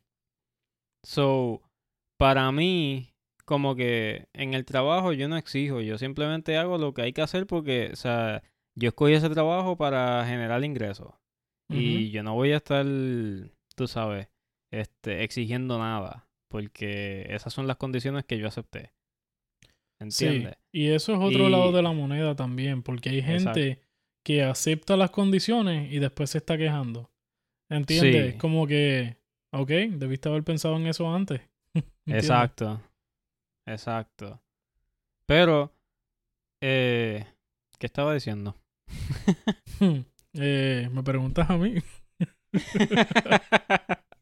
So, 1.03 1.63
para 2.19 2.51
mí, 2.51 3.15
como 3.43 3.75
que 3.75 4.27
en 4.33 4.53
el 4.53 4.65
trabajo 4.65 5.13
yo 5.13 5.27
no 5.27 5.35
exijo, 5.35 5.81
yo 5.81 5.97
simplemente 5.97 6.57
hago 6.57 6.77
lo 6.77 6.93
que 6.93 7.01
hay 7.01 7.13
que 7.13 7.23
hacer 7.23 7.47
porque, 7.47 7.89
o 7.91 7.95
sea, 7.95 8.43
yo 8.77 8.89
escogí 8.89 9.13
ese 9.13 9.31
trabajo 9.31 9.77
para 9.77 10.23
generar 10.27 10.63
ingresos. 10.63 11.11
Y 11.67 12.11
yo 12.11 12.21
no 12.21 12.35
voy 12.35 12.51
a 12.51 12.57
estar, 12.57 12.85
tú 13.75 13.87
sabes, 13.87 14.29
este, 14.71 15.23
exigiendo 15.23 15.79
nada, 15.79 16.29
porque 16.51 17.25
esas 17.29 17.51
son 17.51 17.65
las 17.65 17.77
condiciones 17.77 18.25
que 18.25 18.37
yo 18.37 18.47
acepté. 18.47 18.93
¿Entiendes? 19.99 20.53
Sí, 20.53 20.79
y 20.79 20.87
eso 20.89 21.13
es 21.13 21.19
otro 21.19 21.47
Y- 21.47 21.51
lado 21.51 21.71
de 21.71 21.81
la 21.81 21.91
moneda 21.93 22.35
también, 22.35 22.83
porque 22.83 23.09
hay 23.09 23.21
gente 23.21 23.81
que 24.25 24.43
acepta 24.43 24.97
las 24.97 25.11
condiciones 25.11 25.91
y 25.91 25.99
después 25.99 26.29
se 26.31 26.39
está 26.39 26.57
quejando. 26.57 27.11
¿Entiendes? 27.69 28.33
Sí. 28.33 28.37
Como 28.37 28.67
que, 28.67 29.17
ok, 29.53 29.69
debiste 29.69 30.29
haber 30.29 30.43
pensado 30.43 30.75
en 30.77 30.87
eso 30.87 31.13
antes. 31.13 31.41
¿Entiendes? 31.73 32.23
Exacto. 32.25 32.81
Exacto. 33.67 34.41
Pero, 35.27 35.71
eh, 36.61 37.25
¿qué 37.79 37.85
estaba 37.87 38.13
diciendo? 38.13 38.55
Eh, 40.37 40.89
¿Me 40.91 41.01
preguntas 41.01 41.49
a 41.49 41.57
mí? 41.57 41.75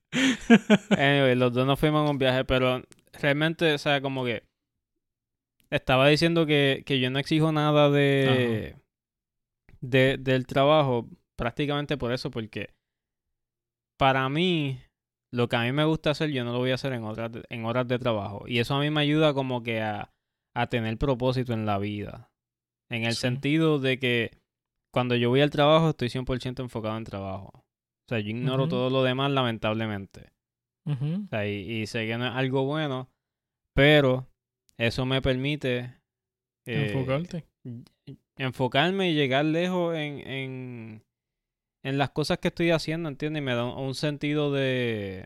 anyway, 0.92 1.36
los 1.36 1.54
dos 1.54 1.66
nos 1.66 1.80
fuimos 1.80 2.04
en 2.06 2.12
un 2.12 2.18
viaje, 2.18 2.46
pero 2.46 2.84
realmente, 3.14 3.74
o 3.74 3.78
sea, 3.78 4.02
como 4.02 4.24
que 4.24 4.44
estaba 5.76 6.08
diciendo 6.08 6.46
que, 6.46 6.84
que 6.86 7.00
yo 7.00 7.10
no 7.10 7.20
exijo 7.20 7.52
nada 7.52 7.90
de, 7.90 8.76
de 9.82 10.18
del 10.18 10.46
trabajo, 10.48 11.08
prácticamente 11.36 11.98
por 11.98 12.12
eso, 12.12 12.32
porque 12.32 12.70
para 13.98 14.28
mí, 14.30 14.80
lo 15.32 15.48
que 15.48 15.56
a 15.56 15.62
mí 15.64 15.72
me 15.72 15.86
gusta 15.86 16.12
hacer, 16.12 16.32
yo 16.32 16.44
no 16.44 16.52
lo 16.54 16.60
voy 16.60 16.72
a 16.72 16.76
hacer 16.76 16.94
en 16.94 17.04
horas 17.04 17.32
de, 17.32 17.44
en 17.50 17.66
horas 17.66 17.88
de 17.88 18.00
trabajo. 18.00 18.44
Y 18.48 18.60
eso 18.60 18.76
a 18.76 18.80
mí 18.80 18.90
me 18.90 19.02
ayuda 19.02 19.34
como 19.34 19.64
que 19.64 19.82
a, 19.82 20.12
a 20.56 20.68
tener 20.68 20.98
propósito 20.98 21.54
en 21.54 21.66
la 21.66 21.78
vida. 21.78 22.32
En 22.90 23.04
el 23.06 23.14
Sí. 23.14 23.22
sentido 23.22 23.80
de 23.80 24.00
que 24.00 24.32
cuando 24.94 25.16
yo 25.16 25.30
voy 25.30 25.42
al 25.42 25.50
trabajo, 25.50 25.90
estoy 25.90 26.10
100% 26.10 26.62
enfocado 26.62 26.98
en 26.98 27.04
trabajo. 27.04 27.52
O 27.56 28.10
sea, 28.10 28.20
yo 28.20 28.30
ignoro 28.30 28.68
todo 28.68 28.90
lo 28.90 29.04
demás, 29.04 29.32
lamentablemente. 29.32 30.32
O 31.26 31.28
sea, 31.30 31.48
y, 31.48 31.82
y 31.82 31.88
sé 31.88 32.06
que 32.06 32.18
no 32.18 32.28
es 32.28 32.34
algo 32.34 32.66
bueno, 32.66 33.10
pero 33.74 34.28
eso 34.78 35.06
me 35.06 35.22
permite 35.22 35.96
eh, 36.66 36.92
Enfocarte. 36.92 37.46
enfocarme 38.38 39.12
y 39.12 39.14
llegar 39.16 39.46
lejos 39.46 39.96
en, 39.96 40.20
en, 40.20 41.04
en 41.84 41.98
las 41.98 42.12
cosas 42.12 42.40
que 42.40 42.48
estoy 42.50 42.72
haciendo, 42.72 43.10
¿entiendes? 43.10 43.42
Y 43.42 43.46
me 43.46 43.54
da 43.54 43.66
un, 43.66 43.86
un 43.88 43.96
sentido 43.96 44.52
de, 44.52 45.26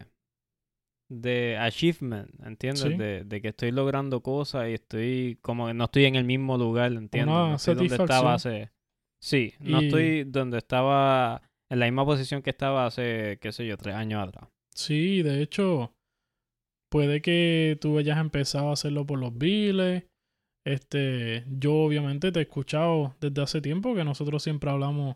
de 1.09 1.57
achievement, 1.57 2.29
¿entiendes? 2.45 2.83
Sí. 2.83 2.97
De, 2.97 3.23
de 3.23 3.41
que 3.41 3.49
estoy 3.49 3.71
logrando 3.71 4.21
cosas 4.21 4.69
y 4.69 4.73
estoy 4.73 5.37
como 5.41 5.67
que 5.67 5.73
no 5.73 5.85
estoy 5.85 6.05
en 6.05 6.15
el 6.15 6.25
mismo 6.25 6.57
lugar, 6.57 6.91
¿entiendes? 6.93 7.33
Una 7.33 7.49
no 7.49 7.55
estoy 7.55 7.75
donde 7.75 7.95
estaba 7.95 8.33
hace... 8.33 8.71
Sí, 9.19 9.53
no 9.59 9.79
estoy 9.79 10.25
donde 10.25 10.59
estaba, 10.59 11.41
en 11.69 11.79
la 11.79 11.85
misma 11.87 12.05
posición 12.05 12.43
que 12.43 12.51
estaba 12.51 12.85
hace, 12.85 13.39
qué 13.41 13.51
sé 13.51 13.65
yo, 13.65 13.75
tres 13.75 13.95
años 13.95 14.27
atrás. 14.27 14.47
Sí, 14.75 15.23
de 15.23 15.41
hecho, 15.41 15.91
puede 16.89 17.21
que 17.21 17.77
tú 17.81 17.97
hayas 17.97 18.17
empezado 18.17 18.69
a 18.69 18.73
hacerlo 18.73 19.05
por 19.05 19.19
los 19.19 19.37
biles. 19.37 20.03
Este, 20.65 21.45
yo 21.49 21.73
obviamente 21.75 22.31
te 22.31 22.39
he 22.39 22.43
escuchado 22.43 23.15
desde 23.21 23.41
hace 23.41 23.61
tiempo 23.61 23.95
que 23.95 24.03
nosotros 24.03 24.43
siempre 24.43 24.69
hablamos 24.69 25.15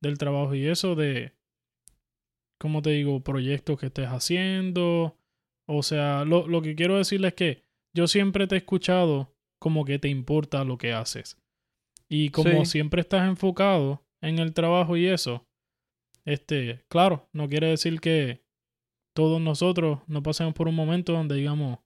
del 0.00 0.18
trabajo 0.18 0.54
y 0.54 0.66
eso, 0.66 0.94
de, 0.94 1.32
¿cómo 2.60 2.82
te 2.82 2.90
digo? 2.90 3.20
Proyectos 3.22 3.78
que 3.78 3.86
estés 3.86 4.08
haciendo. 4.08 5.16
O 5.68 5.82
sea, 5.82 6.24
lo, 6.24 6.46
lo 6.46 6.62
que 6.62 6.74
quiero 6.74 6.98
decirles 6.98 7.30
es 7.30 7.34
que 7.34 7.62
yo 7.96 8.06
siempre 8.06 8.46
te 8.46 8.54
he 8.54 8.58
escuchado 8.58 9.34
como 9.60 9.84
que 9.84 9.98
te 9.98 10.08
importa 10.08 10.64
lo 10.64 10.78
que 10.78 10.92
haces. 10.92 11.38
Y 12.08 12.30
como 12.30 12.64
Sí. 12.64 12.72
siempre 12.72 13.00
estás 13.00 13.26
enfocado 13.28 14.04
en 14.20 14.38
el 14.38 14.52
trabajo 14.54 14.96
y 14.96 15.06
eso, 15.06 15.46
este, 16.24 16.84
claro, 16.88 17.28
no 17.32 17.48
quiere 17.48 17.68
decir 17.68 18.00
que 18.00 18.41
todos 19.14 19.40
nosotros 19.40 20.00
no 20.06 20.22
pasemos 20.22 20.54
por 20.54 20.68
un 20.68 20.74
momento 20.74 21.12
donde 21.12 21.34
digamos, 21.36 21.78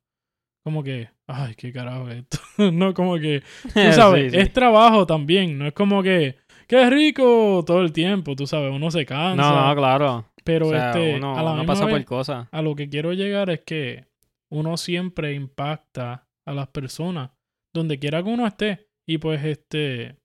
como 0.64 0.83
que, 0.83 1.11
ay, 1.26 1.54
qué 1.56 1.73
carajo 1.73 2.09
es 2.09 2.16
esto. 2.18 2.38
no, 2.73 2.92
como 2.95 3.16
que, 3.18 3.42
tú 3.62 3.71
sabes, 3.92 4.33
Sí, 4.33 4.38
sí. 4.38 4.42
es 4.42 4.52
trabajo 4.52 5.06
también, 5.06 5.59
no 5.59 5.66
es 5.66 5.73
como 5.73 6.02
que, 6.02 6.37
qué 6.66 6.88
rico 6.90 7.62
todo 7.66 7.83
el 7.83 7.92
tiempo, 7.92 8.35
tú 8.37 8.47
sabes, 8.47 8.73
uno 8.73 8.90
se 8.90 9.04
cansa. 9.06 9.37
No, 9.37 9.68
no, 9.68 9.75
claro. 9.76 10.33
Pero 10.45 10.68
o 10.68 10.71
sea, 10.71 10.90
este, 10.90 11.16
uno, 11.16 11.37
a 11.37 11.42
la 11.42 11.50
uno 11.52 11.61
misma 11.61 11.73
pasa 11.75 11.85
vez, 11.87 11.95
por 11.95 12.04
cosas. 12.04 12.49
a 12.50 12.62
lo 12.62 12.75
que 12.76 12.88
quiero 12.88 13.12
llegar 13.12 13.50
es 13.50 13.61
que 13.61 14.06
uno 14.50 14.76
siempre 14.76 15.35
impacta 15.35 16.28
a 16.47 16.52
las 16.52 16.68
personas 16.68 17.30
donde 17.75 17.99
quiera 17.99 18.23
que 18.23 18.30
uno 18.30 18.47
esté. 18.47 18.87
Y 19.09 19.18
pues 19.18 19.45
este, 19.45 20.16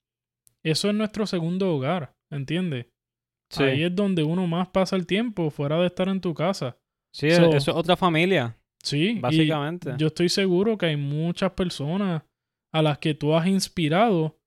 eso 0.63 0.89
es 0.89 0.96
nuestro 0.96 1.25
segundo 1.25 1.74
hogar, 1.75 2.13
¿entiendes? 2.31 2.88
Sí, 3.51 3.63
Ahí 3.63 3.84
es 3.84 3.96
donde 3.96 4.24
uno 4.24 4.48
más 4.48 4.70
pasa 4.70 4.96
el 4.96 5.05
tiempo 5.05 5.50
fuera 5.50 5.77
de 5.79 5.88
estar 5.88 6.08
en 6.08 6.22
tu 6.22 6.34
casa. 6.34 6.77
Sí 7.13 7.30
so- 7.32 7.50
eso 7.53 7.72
es 7.72 7.77
otra 7.77 7.96
familia, 7.96 8.58
Sí, 8.84 9.12
y 9.18 9.22
básicamente. 9.22 9.94
yo 9.98 10.08
estoy 10.08 10.30
seguro 10.30 10.77
que 10.77 10.88
hay 10.88 10.98
muchas 10.98 11.51
personas 11.51 12.24
a 12.74 12.82
las 12.82 12.98
que 12.98 13.13
tú 13.13 13.36
has 13.36 13.46
inspirado, 13.48 14.39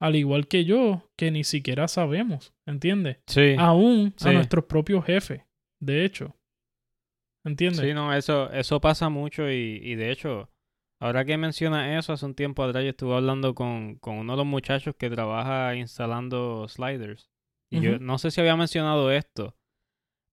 al 0.00 0.14
igual 0.16 0.46
que 0.46 0.64
yo, 0.64 1.10
que 1.16 1.30
ni 1.30 1.42
siquiera 1.44 1.88
sabemos, 1.88 2.52
¿entiendes? 2.66 3.18
sí, 3.26 3.54
Aún 3.58 4.14
a 4.20 4.32
nuestros 4.32 4.64
propios 4.66 5.04
jefes, 5.04 5.42
de 5.80 6.04
hecho. 6.04 6.36
¿Entiendes? 7.44 7.80
sí, 7.80 7.94
no, 7.94 8.14
eso, 8.14 8.50
eso 8.52 8.80
pasa 8.80 9.08
mucho 9.08 9.50
y, 9.50 9.80
y 9.82 9.96
de 9.96 10.12
hecho, 10.12 10.48
ahora 11.00 11.24
que 11.24 11.36
mencionas 11.36 11.98
eso, 11.98 12.12
hace 12.12 12.24
un 12.24 12.34
tiempo 12.36 12.62
atrás 12.62 12.84
yo 12.84 12.90
estuve 12.90 13.16
hablando 13.16 13.54
con, 13.54 13.96
con 13.96 14.16
uno 14.18 14.34
de 14.34 14.36
los 14.36 14.46
muchachos 14.46 14.94
que 14.96 15.10
trabaja 15.10 15.74
instalando 15.74 16.68
sliders. 16.68 17.30
Y 17.70 17.80
yo 17.80 17.98
no 17.98 18.18
sé 18.18 18.30
si 18.30 18.40
había 18.40 18.54
mencionado 18.54 19.10
esto, 19.10 19.56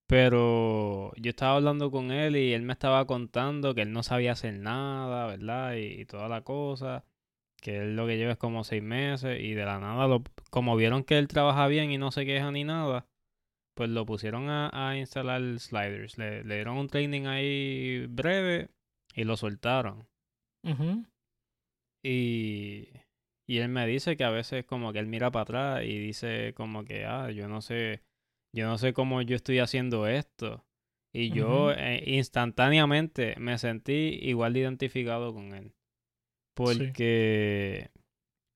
pero 0.10 1.14
yo 1.18 1.30
estaba 1.30 1.58
hablando 1.58 1.92
con 1.92 2.10
él 2.12 2.36
y 2.36 2.54
él 2.54 2.64
me 2.64 2.74
estaba 2.74 3.06
contando 3.06 3.76
que 3.76 3.84
él 3.84 3.92
no 3.94 4.02
sabía 4.02 4.32
hacer 4.32 4.56
nada, 4.56 5.28
¿verdad? 5.28 5.76
Y, 5.76 6.02
y 6.02 6.06
toda 6.06 6.28
la 6.28 6.42
cosa, 6.44 7.06
que 7.62 7.78
él 7.82 7.96
lo 7.96 8.08
que 8.08 8.18
lleva 8.18 8.32
es 8.32 8.38
como 8.40 8.64
seis 8.64 8.82
meses 8.82 9.40
y 9.40 9.54
de 9.54 9.66
la 9.66 9.80
nada, 9.80 10.08
lo, 10.08 10.24
como 10.50 10.76
vieron 10.76 11.04
que 11.04 11.20
él 11.20 11.28
trabaja 11.28 11.68
bien 11.68 11.92
y 11.92 12.00
no 12.00 12.10
se 12.12 12.26
queja 12.26 12.52
ni 12.52 12.64
nada, 12.64 13.06
pues 13.76 13.92
lo 13.92 14.04
pusieron 14.08 14.50
a, 14.50 14.72
a 14.74 14.98
instalar 14.98 15.42
sliders. 15.60 16.18
Le, 16.18 16.44
le 16.44 16.56
dieron 16.56 16.78
un 16.78 16.88
training 16.88 17.28
ahí 17.28 18.08
breve 18.08 18.70
y 19.14 19.26
lo 19.26 19.38
soltaron. 19.38 20.08
Y, 22.04 22.90
y 23.48 23.58
él 23.60 23.70
me 23.70 23.86
dice 23.86 24.18
que 24.18 24.24
a 24.24 24.32
veces 24.32 24.66
como 24.66 24.92
que 24.92 24.98
él 25.00 25.08
mira 25.08 25.30
para 25.30 25.44
atrás 25.44 25.84
y 25.86 26.00
dice 26.00 26.54
como 26.56 26.84
que, 26.84 27.06
ah, 27.06 27.30
yo 27.30 27.48
no 27.48 27.62
sé, 27.62 28.02
yo 28.56 28.68
no 28.68 28.78
sé 28.78 28.94
cómo 28.94 29.22
yo 29.22 29.36
estoy 29.36 29.60
haciendo 29.60 30.08
esto. 30.08 30.66
Y 31.12 31.32
yo 31.32 31.72
eh, 31.72 32.04
instantáneamente 32.06 33.36
me 33.40 33.58
sentí 33.58 34.20
igual 34.22 34.54
de 34.54 34.60
identificado 34.60 35.34
con 35.34 35.54
él. 35.54 35.74
Porque 36.56 37.90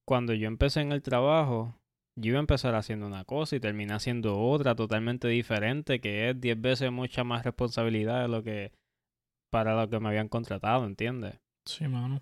cuando 0.06 0.34
yo 0.34 0.48
empecé 0.48 0.82
en 0.82 0.92
el 0.92 1.02
trabajo, 1.02 1.80
yo 2.16 2.30
iba 2.30 2.38
a 2.38 2.42
empezar 2.42 2.76
haciendo 2.76 3.08
una 3.08 3.26
cosa 3.26 3.56
y 3.56 3.60
terminé 3.60 3.94
haciendo 3.94 4.40
otra 4.40 4.76
totalmente 4.76 5.28
diferente, 5.28 6.00
que 6.00 6.30
es 6.30 6.40
10 6.40 6.62
veces 6.62 6.92
mucha 6.92 7.24
más 7.24 7.44
responsabilidad 7.44 8.22
de 8.22 8.28
lo 8.28 8.44
que 8.44 8.72
para 9.52 9.76
lo 9.76 9.90
que 9.90 10.00
me 10.00 10.10
habían 10.10 10.30
contratado, 10.30 10.86
¿entiendes? 10.86 11.40
Sí, 11.66 11.88
mano. 11.88 12.22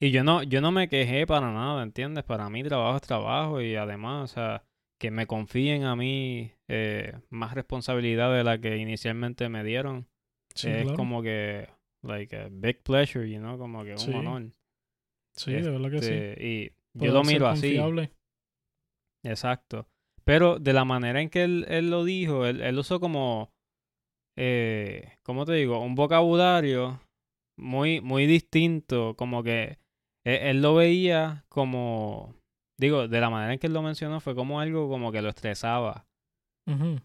Y 0.00 0.12
yo 0.12 0.22
no, 0.22 0.42
yo 0.42 0.60
no 0.60 0.70
me 0.70 0.88
quejé 0.88 1.26
para 1.26 1.52
nada, 1.52 1.82
¿entiendes? 1.82 2.24
Para 2.24 2.48
mí 2.48 2.62
trabajo 2.62 2.96
es 2.96 3.02
trabajo 3.02 3.60
y 3.60 3.74
además, 3.74 4.30
o 4.30 4.34
sea, 4.34 4.64
que 4.98 5.10
me 5.10 5.26
confíen 5.26 5.84
a 5.84 5.94
mí 5.96 6.52
eh, 6.68 7.12
más 7.30 7.54
responsabilidad 7.54 8.34
de 8.34 8.44
la 8.44 8.58
que 8.60 8.76
inicialmente 8.78 9.48
me 9.48 9.64
dieron. 9.64 10.06
Sí, 10.54 10.68
es 10.68 10.82
claro. 10.82 10.96
como 10.96 11.22
que, 11.22 11.68
like, 12.02 12.36
a 12.36 12.48
big 12.50 12.82
pleasure, 12.82 13.28
you 13.30 13.38
know, 13.38 13.56
como 13.58 13.84
que 13.84 13.92
un 13.92 13.98
Sí, 13.98 14.12
honor. 14.12 14.50
Sí, 15.36 15.52
de 15.52 15.70
verdad 15.70 15.90
que 15.90 16.02
sí. 16.02 16.12
Este, 16.14 16.46
Y 16.46 16.72
yo 16.94 17.12
lo 17.12 17.22
miro 17.22 17.46
así. 17.46 17.68
confiable. 17.76 18.10
Exacto. 19.24 19.86
Pero 20.24 20.58
de 20.58 20.72
la 20.72 20.84
manera 20.84 21.20
en 21.22 21.30
que 21.30 21.44
él, 21.44 21.64
él 21.68 21.90
lo 21.90 22.04
dijo, 22.04 22.44
él, 22.46 22.60
él 22.60 22.78
usó 22.78 23.00
como, 23.00 23.50
eh, 24.36 25.12
¿cómo 25.22 25.44
te 25.46 25.52
digo? 25.54 25.80
Un 25.80 25.94
vocabulario 25.94 27.00
muy, 27.56 28.00
muy 28.00 28.26
distinto, 28.26 29.14
como 29.16 29.42
que 29.42 29.78
él, 30.24 30.34
él 30.42 30.62
lo 30.62 30.74
veía 30.74 31.44
como, 31.48 32.34
digo, 32.78 33.08
de 33.08 33.20
la 33.20 33.28
manera 33.28 33.52
en 33.52 33.58
que 33.58 33.66
él 33.66 33.74
lo 33.74 33.82
mencionó 33.82 34.20
fue 34.20 34.34
como 34.34 34.60
algo 34.60 34.88
como 34.88 35.12
que 35.12 35.22
lo 35.22 35.28
estresaba. 35.28 36.06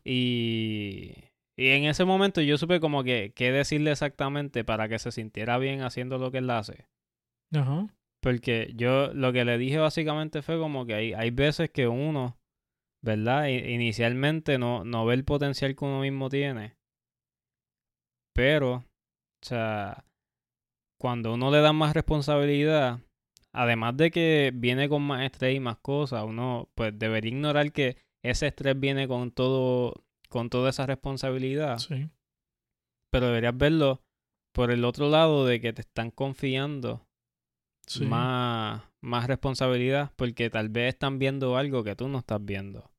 Y, 0.04 1.14
y 1.58 1.68
en 1.70 1.86
ese 1.86 2.04
momento 2.04 2.42
yo 2.42 2.58
supe 2.58 2.82
como 2.82 3.04
que 3.06 3.32
qué 3.34 3.54
decirle 3.54 3.92
exactamente 3.92 4.66
para 4.66 4.90
que 4.90 5.00
se 5.00 5.12
sintiera 5.12 5.58
bien 5.58 5.84
haciendo 5.84 6.18
lo 6.18 6.32
que 6.32 6.40
él 6.40 6.50
hace. 6.50 6.86
Ajá. 7.54 7.88
Porque 8.22 8.74
yo 8.76 9.14
lo 9.14 9.32
que 9.32 9.46
le 9.46 9.58
dije 9.58 9.78
básicamente 9.78 10.42
fue 10.42 10.58
como 10.60 10.86
que 10.86 10.96
hay, 10.96 11.14
hay 11.14 11.32
veces 11.32 11.70
que 11.70 11.88
uno, 11.88 12.38
¿verdad? 13.02 13.48
Inicialmente 13.48 14.58
no, 14.58 14.84
no 14.84 15.06
ve 15.06 15.14
el 15.14 15.24
potencial 15.24 15.76
que 15.76 15.86
uno 15.86 16.02
mismo 16.02 16.30
tiene. 16.30 16.76
Pero, 18.34 18.76
o 18.76 19.46
sea, 19.46 20.06
cuando 21.00 21.34
uno 21.34 21.52
le 21.52 21.62
da 21.62 21.72
más 21.74 21.94
responsabilidad, 21.94 23.00
además 23.54 23.96
de 23.98 24.12
que 24.12 24.52
viene 24.54 24.90
con 24.90 25.04
más 25.04 25.24
estrés 25.24 25.56
y 25.56 25.60
más 25.60 25.78
cosas, 25.78 26.24
uno 26.26 26.70
pues 26.76 26.98
debería 26.98 27.30
ignorar 27.32 27.72
que 27.72 27.98
ese 28.24 28.48
estrés 28.48 28.80
viene 28.80 29.08
con 29.08 29.32
todo, 29.32 30.04
con 30.30 30.50
toda 30.50 30.70
esa 30.72 30.86
responsabilidad. 30.86 31.78
Sí. 31.78 32.10
pero 33.12 33.28
deberías 33.28 33.56
verlo 33.56 34.02
por 34.54 34.72
el 34.72 34.84
otro 34.86 35.08
lado 35.10 35.46
de 35.46 35.62
que 35.62 35.72
te 35.72 35.82
están 35.82 36.10
confiando 36.12 37.06
Sí. 37.86 38.06
más, 38.06 38.82
más 39.02 39.28
responsabilidad 39.28 40.12
porque 40.16 40.50
tal 40.50 40.70
vez 40.70 40.94
están 40.94 41.20
viendo 41.20 41.58
algo 41.58 41.84
que 41.84 41.96
tú 41.96 42.08
no 42.08 42.20
estás 42.20 42.44
viendo. 42.44 42.90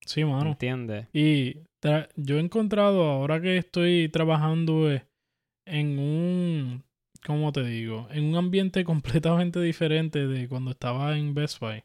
Sí, 0.00 0.24
mano. 0.24 0.50
¿Entiendes? 0.52 1.06
Y 1.12 1.58
yo 2.16 2.38
he 2.38 2.40
encontrado, 2.40 3.04
ahora 3.04 3.40
que 3.40 3.58
estoy 3.58 4.08
trabajando 4.08 4.90
eh, 4.90 5.06
en 5.66 5.98
un, 5.98 6.84
¿cómo 7.26 7.52
te 7.52 7.62
digo? 7.64 8.08
En 8.10 8.24
un 8.24 8.36
ambiente 8.36 8.84
completamente 8.84 9.60
diferente 9.60 10.26
de 10.26 10.48
cuando 10.48 10.70
estaba 10.72 11.16
en 11.16 11.34
Best 11.34 11.60
Buy. 11.60 11.84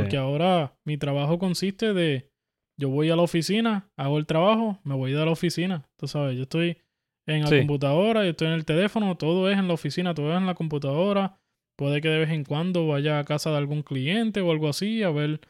Porque 0.00 0.16
ahora 0.16 0.76
mi 0.84 0.96
trabajo 0.96 1.38
consiste 1.38 1.92
de, 1.92 2.30
yo 2.78 2.88
voy 2.88 3.10
a 3.10 3.16
la 3.16 3.22
oficina, 3.22 3.90
hago 3.96 4.18
el 4.18 4.26
trabajo, 4.26 4.78
me 4.82 4.94
voy 4.94 5.12
de 5.12 5.24
la 5.24 5.30
oficina. 5.30 5.86
Tú 5.98 6.08
sabes, 6.08 6.36
yo 6.36 6.42
estoy 6.44 6.78
en 7.26 7.42
la 7.42 7.48
Sí. 7.48 7.58
computadora, 7.58 8.24
yo 8.24 8.30
estoy 8.30 8.48
en 8.48 8.54
el 8.54 8.64
teléfono, 8.64 9.16
todo 9.16 9.50
es 9.50 9.58
en 9.58 9.68
la 9.68 9.74
oficina, 9.74 10.14
todo 10.14 10.32
es 10.32 10.38
en 10.38 10.46
la 10.46 10.54
computadora. 10.54 11.38
Puede 11.76 12.00
que 12.00 12.08
de 12.08 12.18
vez 12.18 12.30
en 12.30 12.44
cuando 12.44 12.86
vaya 12.86 13.18
a 13.18 13.24
casa 13.24 13.50
de 13.50 13.56
algún 13.58 13.82
cliente 13.82 14.40
o 14.40 14.50
algo 14.50 14.68
así 14.68 15.02
a 15.02 15.10
ver 15.10 15.40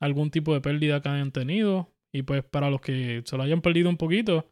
algún 0.00 0.30
tipo 0.30 0.54
de 0.54 0.60
pérdida 0.60 1.00
que 1.00 1.08
hayan 1.08 1.30
tenido. 1.30 1.92
Y 2.12 2.22
pues 2.22 2.42
para 2.44 2.70
los 2.70 2.80
que 2.80 3.22
se 3.24 3.36
lo 3.36 3.42
hayan 3.42 3.60
perdido 3.60 3.88
un 3.90 3.96
poquito, 3.96 4.48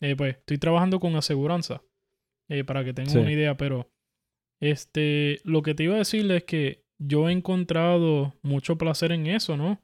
eh, 0.00 0.14
pues 0.16 0.36
estoy 0.36 0.58
trabajando 0.58 1.00
con 1.00 1.16
aseguranza. 1.16 1.82
Eh, 2.48 2.64
para 2.64 2.84
que 2.84 2.92
tengan 2.94 3.12
Sí. 3.12 3.18
una 3.18 3.32
idea, 3.32 3.56
pero 3.56 3.90
este, 4.60 5.40
lo 5.44 5.62
que 5.62 5.74
te 5.74 5.84
iba 5.84 5.94
a 5.94 5.98
decir 5.98 6.30
es 6.30 6.44
que 6.44 6.84
yo 6.98 7.28
he 7.28 7.32
encontrado 7.32 8.34
mucho 8.42 8.78
placer 8.78 9.12
en 9.12 9.26
eso, 9.26 9.56
¿no? 9.56 9.80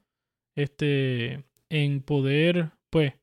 Este, 0.55 1.43
en 1.69 2.01
poder, 2.01 2.71
pues, 2.89 3.13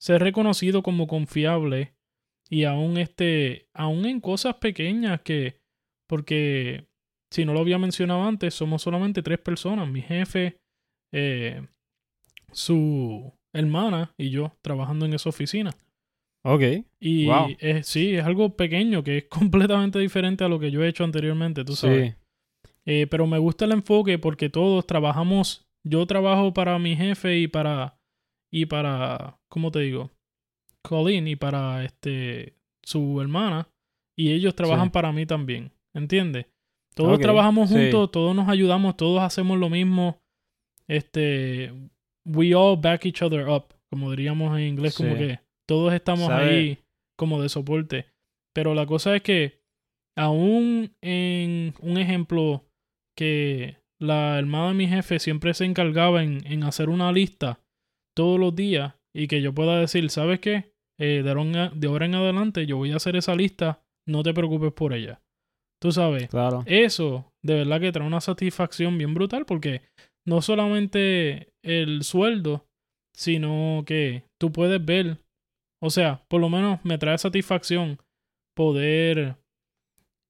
ser 0.00 0.22
reconocido 0.22 0.82
como 0.82 1.06
confiable 1.06 1.94
y 2.50 2.64
aún 2.64 2.96
este, 2.98 3.68
aún 3.74 4.06
en 4.06 4.20
cosas 4.20 4.54
pequeñas 4.56 5.20
que, 5.22 5.60
porque 6.08 6.86
si 7.30 7.44
no 7.44 7.52
lo 7.52 7.60
había 7.60 7.78
mencionado 7.78 8.22
antes, 8.24 8.54
somos 8.54 8.82
solamente 8.82 9.22
tres 9.22 9.38
personas, 9.38 9.88
mi 9.88 10.00
jefe, 10.02 10.56
eh, 11.12 11.66
su 12.52 13.32
hermana 13.52 14.14
y 14.16 14.30
yo 14.30 14.56
trabajando 14.62 15.04
en 15.06 15.14
esa 15.14 15.28
oficina. 15.28 15.70
Ok. 16.44 16.62
Y 17.00 17.26
Wow. 17.26 17.48
es, 17.58 17.86
sí, 17.86 18.14
es 18.14 18.24
algo 18.24 18.56
pequeño 18.56 19.02
que 19.02 19.18
es 19.18 19.24
completamente 19.28 19.98
diferente 19.98 20.44
a 20.44 20.48
lo 20.48 20.58
que 20.58 20.70
yo 20.70 20.82
he 20.84 20.88
hecho 20.88 21.04
anteriormente, 21.04 21.64
tú 21.64 21.74
sabes. 21.74 22.14
Sí. 22.14 22.16
Eh, 22.86 23.06
pero 23.06 23.26
me 23.26 23.38
gusta 23.38 23.64
el 23.66 23.72
enfoque 23.72 24.18
porque 24.18 24.48
todos 24.48 24.86
trabajamos, 24.86 25.68
yo 25.86 26.06
trabajo 26.06 26.54
para 26.54 26.78
mi 26.78 26.96
jefe 26.96 27.38
y 27.38 27.46
para, 27.48 27.98
y 28.50 28.66
para, 28.66 29.38
¿cómo 29.50 29.70
te 29.70 29.80
digo? 29.80 30.10
Colleen 30.82 31.28
y 31.28 31.36
para 31.36 31.84
este, 31.84 32.54
su 32.82 33.20
hermana. 33.20 33.68
Y 34.16 34.32
ellos 34.32 34.54
trabajan 34.54 34.86
Sí. 34.86 34.92
para 34.92 35.12
mí 35.12 35.26
también, 35.26 35.70
¿entiendes? 35.94 36.46
Todos 36.94 37.20
trabajamos 37.20 37.68
sí. 37.68 37.74
juntos, 37.76 38.10
todos 38.10 38.34
nos 38.34 38.48
ayudamos, 38.48 38.96
todos 38.96 39.22
hacemos 39.22 39.58
lo 39.58 39.68
mismo. 39.70 40.18
Este, 40.88 41.72
we 42.24 42.54
all 42.54 42.76
back 42.80 43.04
each 43.06 43.22
other 43.22 43.46
up, 43.48 43.66
como 43.90 44.10
diríamos 44.10 44.56
en 44.58 44.64
inglés, 44.66 44.96
como 44.96 45.14
que 45.14 45.38
todos 45.68 45.92
estamos 45.92 46.26
¿Sabe? 46.26 46.44
ahí 46.50 46.78
como 47.16 47.42
de 47.42 47.48
soporte. 47.48 48.06
Pero 48.54 48.74
la 48.74 48.86
cosa 48.86 49.14
es 49.14 49.22
que, 49.22 49.60
aún 50.16 50.94
en 51.00 51.74
un 51.80 51.98
ejemplo 51.98 52.64
que 53.16 53.76
la 54.00 54.38
hermana 54.38 54.68
de 54.68 54.74
mi 54.74 54.86
jefe 54.88 55.18
siempre 55.18 55.54
se 55.54 55.64
encargaba 55.64 56.22
en, 56.22 56.46
en 56.46 56.62
hacer 56.64 56.88
una 56.88 57.12
lista 57.12 57.60
todos 58.16 58.38
los 58.38 58.54
días 58.54 58.94
y 59.14 59.26
que 59.28 59.42
yo 59.42 59.52
pueda 59.52 59.78
decir, 59.80 60.08
¿sabes 60.10 60.40
qué? 60.40 60.72
Eh, 61.00 61.22
de, 61.22 61.28
ahora 61.30 61.42
en- 61.42 61.80
de 61.80 61.86
ahora 61.88 62.06
en 62.06 62.14
adelante 62.14 62.66
yo 62.66 62.76
voy 62.76 62.92
a 62.92 62.96
hacer 62.96 63.16
esa 63.16 63.34
lista, 63.34 63.82
no 64.06 64.22
te 64.22 64.32
preocupes 64.34 64.72
por 64.72 64.92
ella. 64.92 65.20
Tú 65.80 65.92
sabes, 65.92 66.28
Claro. 66.28 66.64
eso 66.66 67.32
de 67.44 67.54
verdad 67.54 67.80
que 67.80 67.92
trae 67.92 68.06
una 68.06 68.20
satisfacción 68.20 68.98
bien 68.98 69.14
brutal 69.14 69.44
porque 69.44 69.82
no 70.26 70.42
solamente 70.42 71.52
el 71.62 72.02
sueldo, 72.02 72.66
sino 73.14 73.84
que 73.86 74.24
tú 74.40 74.50
puedes 74.52 74.84
ver, 74.84 75.18
o 75.80 75.90
sea, 75.90 76.24
por 76.28 76.40
lo 76.40 76.48
menos 76.48 76.80
me 76.84 76.98
trae 76.98 77.18
satisfacción 77.18 77.98
poder 78.56 79.36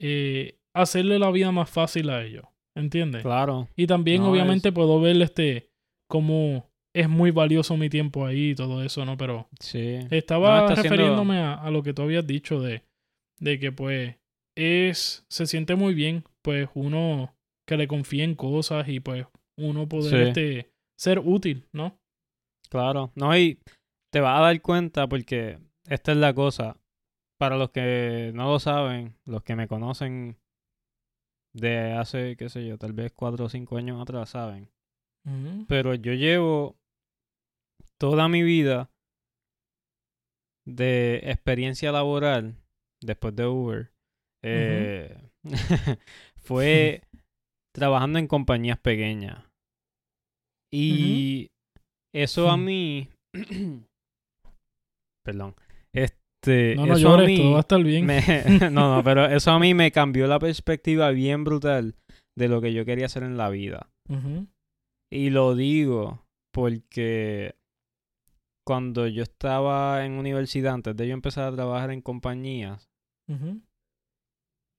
eh, 0.00 0.58
hacerle 0.74 1.18
la 1.18 1.30
vida 1.30 1.50
más 1.52 1.70
fácil 1.70 2.11
a 2.11 2.24
ellos, 2.24 2.44
¿entiendes? 2.76 3.22
Claro. 3.22 3.68
Y 3.76 3.87
también 3.87 4.22
No, 4.22 4.30
obviamente 4.30 4.72
puedo 4.72 5.00
ver 5.00 5.20
este 5.22 5.70
cómo 6.08 6.70
es 6.94 7.08
muy 7.08 7.30
valioso 7.30 7.76
mi 7.76 7.88
tiempo 7.88 8.26
ahí 8.26 8.50
y 8.50 8.54
todo 8.54 8.82
eso, 8.82 9.04
¿no? 9.04 9.16
Pero 9.16 9.48
Sí. 9.61 9.98
estaba 10.11 10.62
No, 10.68 10.74
refiriéndome 10.74 11.38
a, 11.38 11.54
a 11.54 11.70
lo 11.70 11.82
que 11.82 11.92
tú 11.94 12.02
habías 12.02 12.26
dicho 12.26 12.61
de, 12.61 12.82
de 13.40 13.58
que 13.58 13.72
pues 13.72 14.16
es, 14.56 15.24
se 15.28 15.46
siente 15.46 15.74
muy 15.76 15.94
bien, 15.94 16.24
pues 16.42 16.68
uno 16.74 17.34
que 17.66 17.76
le 17.76 17.87
confíe 17.88 18.24
en 18.24 18.34
cosas 18.34 18.88
y 18.88 19.00
pues 19.00 19.26
uno 19.56 19.88
poder 19.88 20.11
Sí. 20.11 20.28
este, 20.30 20.70
ser 20.98 21.20
útil, 21.20 21.66
¿no? 21.72 21.98
Claro. 22.70 23.12
No, 23.14 23.37
y 23.37 23.58
te 24.10 24.20
vas 24.20 24.38
a 24.38 24.42
dar 24.42 24.60
cuenta 24.62 25.06
porque 25.06 25.58
esta 25.88 26.12
es 26.12 26.18
la 26.18 26.34
cosa. 26.34 26.76
Para 27.38 27.56
los 27.56 27.70
que 27.70 28.32
no 28.34 28.50
lo 28.50 28.58
saben, 28.58 29.14
los 29.24 29.42
que 29.44 29.54
me 29.54 29.68
conocen 29.68 30.36
de 31.54 31.92
hace, 31.92 32.36
qué 32.36 32.48
sé 32.48 32.66
yo, 32.66 32.78
tal 32.78 32.92
vez 32.92 33.12
cuatro 33.12 33.44
o 33.44 33.48
cinco 33.48 33.76
años 33.76 34.00
atrás, 34.00 34.30
saben. 34.30 34.70
Pero 35.68 35.94
yo 35.94 36.14
llevo 36.14 36.76
toda 37.98 38.28
mi 38.28 38.42
vida 38.42 38.90
de 40.66 41.20
experiencia 41.24 41.92
laboral 41.92 42.56
después 43.02 43.36
de 43.36 43.46
Uber. 43.46 43.90
eh, 44.42 45.16
fue 46.36 47.02
trabajando 47.74 48.18
en 48.18 48.26
compañías 48.26 48.78
pequeñas. 48.78 49.44
Y 50.72 51.50
eso 52.14 52.50
a 52.50 52.56
mí... 52.56 53.08
Perdón. 55.28 55.54
Este, 55.92 56.74
No, 56.76 56.86
no 56.86 56.94
eso 56.94 57.08
a 57.08 57.10
llores, 57.10 57.26
mí 57.26 57.36
todo 57.36 57.50
va 57.52 57.56
a 57.58 57.60
estar 57.60 57.82
bien. 57.84 58.06
me- 58.06 58.22
no, 58.72 58.96
no, 58.96 59.04
pero 59.04 59.26
eso 59.26 59.50
a 59.50 59.58
mí 59.58 59.74
me 59.74 59.92
cambió 59.92 60.26
la 60.26 60.38
perspectiva 60.38 61.10
bien 61.10 61.44
brutal 61.44 61.96
de 62.34 62.48
lo 62.48 62.62
que 62.62 62.72
yo 62.72 62.86
quería 62.86 63.06
hacer 63.06 63.24
en 63.24 63.36
la 63.36 63.50
vida. 63.50 63.90
Y 65.12 65.28
lo 65.28 65.54
digo 65.54 66.24
porque 66.54 67.56
cuando 68.66 69.06
yo 69.06 69.22
estaba 69.22 70.06
en 70.06 70.12
universidad, 70.12 70.72
antes 70.74 70.96
de 70.96 71.08
yo 71.08 71.12
empezar 71.12 71.52
a 71.52 71.54
trabajar 71.54 71.90
en 71.90 72.00
compañías, 72.00 72.88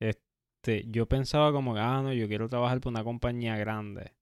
este, 0.01 0.85
yo 0.89 1.07
pensaba 1.07 1.51
como 1.51 1.75
ah, 1.75 2.01
no, 2.01 2.12
yo 2.13 2.27
quiero 2.27 2.49
trabajar 2.49 2.79
por 2.81 2.91
una 2.91 3.03
compañía 3.03 3.55
grande, 3.57 4.13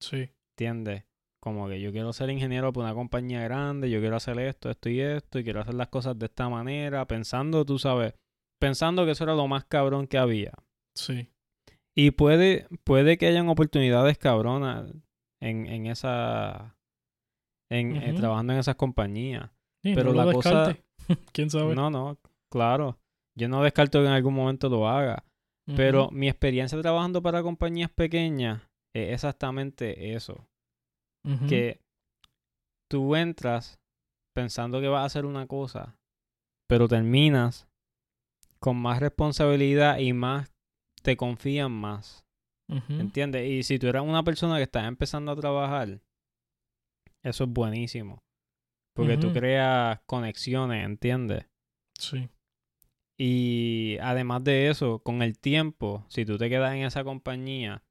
Sí. 0.00 0.28
¿entiendes? 0.56 1.04
Como 1.42 1.68
que 1.68 1.80
yo 1.80 1.90
quiero 1.90 2.12
ser 2.12 2.30
ingeniero 2.30 2.72
por 2.72 2.84
una 2.84 2.94
compañía 2.94 3.42
grande, 3.42 3.90
yo 3.90 3.98
quiero 3.98 4.14
hacer 4.14 4.38
esto, 4.38 4.70
esto 4.70 4.88
y 4.88 5.00
esto, 5.00 5.40
y 5.40 5.44
quiero 5.44 5.60
hacer 5.60 5.74
las 5.74 5.88
cosas 5.88 6.16
de 6.16 6.26
esta 6.26 6.48
manera, 6.48 7.04
pensando, 7.08 7.64
tú 7.64 7.80
sabes, 7.80 8.14
pensando 8.60 9.04
que 9.04 9.10
eso 9.10 9.24
era 9.24 9.34
lo 9.34 9.48
más 9.48 9.64
cabrón 9.64 10.06
que 10.06 10.18
había. 10.18 10.52
Sí. 10.94 11.28
Y 11.96 12.12
puede, 12.12 12.68
puede 12.84 13.18
que 13.18 13.26
hayan 13.26 13.48
oportunidades 13.48 14.18
cabronas 14.18 14.92
en, 15.40 15.66
en 15.66 15.86
esa. 15.86 16.76
En, 17.68 17.96
eh, 17.96 18.14
trabajando 18.14 18.52
en 18.52 18.60
esas 18.60 18.76
compañías. 18.76 19.50
Sí, 19.82 19.94
Pero 19.96 20.14
no 20.14 20.24
la 20.24 20.32
cosa-. 20.32 20.76
¿Quién 21.32 21.50
sabe? 21.50 21.74
No, 21.74 21.90
no, 21.90 22.18
claro. 22.52 23.00
Yo 23.36 23.48
no 23.48 23.64
descarto 23.64 23.98
que 24.00 24.06
en 24.06 24.12
algún 24.12 24.34
momento 24.34 24.68
lo 24.68 24.88
haga. 24.88 25.24
Pero 25.76 26.10
mi 26.12 26.28
experiencia 26.28 26.80
trabajando 26.80 27.20
para 27.20 27.42
compañías 27.42 27.90
pequeñas 27.90 28.62
es 28.94 29.14
exactamente 29.14 30.14
eso. 30.14 30.46
Que 31.48 31.80
tú 32.90 33.14
entras 33.14 33.78
pensando 34.34 34.80
que 34.80 34.88
vas 34.88 35.02
a 35.02 35.06
hacer 35.06 35.24
una 35.24 35.46
cosa, 35.46 35.96
pero 36.68 36.88
terminas 36.88 37.68
con 38.58 38.76
más 38.76 39.00
responsabilidad 39.00 39.98
y 39.98 40.12
más 40.12 40.52
te 41.02 41.16
confían 41.16 41.72
más. 41.72 42.24
¿Entiendes? 42.88 43.50
Y 43.50 43.62
si 43.64 43.78
tú 43.78 43.88
eres 43.88 44.02
una 44.02 44.22
persona 44.22 44.56
que 44.56 44.62
está 44.62 44.86
empezando 44.86 45.32
a 45.32 45.36
trabajar, 45.36 46.00
eso 47.22 47.44
es 47.44 47.50
buenísimo. 47.50 48.18
Porque 48.94 49.16
tú 49.16 49.32
creas 49.32 50.00
conexiones, 50.06 50.84
¿entiendes? 50.84 51.46
Sí. 51.98 52.28
Y 53.18 53.98
además 54.00 54.42
de 54.44 54.68
eso, 54.68 55.00
con 55.00 55.22
el 55.22 55.38
tiempo, 55.38 56.04
si 56.08 56.24
tú 56.24 56.38
te 56.38 56.48
quedas 56.48 56.74
en 56.74 56.82
esa 56.82 57.04
compañía, 57.04 57.84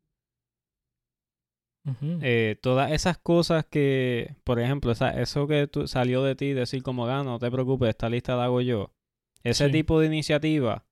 Eh, 2.21 2.57
todas 2.61 2.91
esas 2.91 3.17
cosas 3.17 3.65
que, 3.65 4.35
por 4.43 4.59
ejemplo, 4.59 4.91
esa- 4.91 5.19
eso 5.19 5.47
que 5.47 5.67
tú, 5.67 5.87
salió 5.87 6.23
de 6.23 6.35
ti, 6.35 6.53
decir 6.53 6.83
como, 6.83 7.07
ah, 7.07 7.23
no 7.23 7.39
te 7.39 7.49
preocupes, 7.49 7.89
esta 7.89 8.09
lista 8.09 8.35
la 8.35 8.45
hago 8.45 8.61
yo. 8.61 8.93
Ese 9.43 9.65
Sí. 9.65 9.71
tipo 9.71 9.99
de 9.99 10.05
iniciativas 10.07 10.83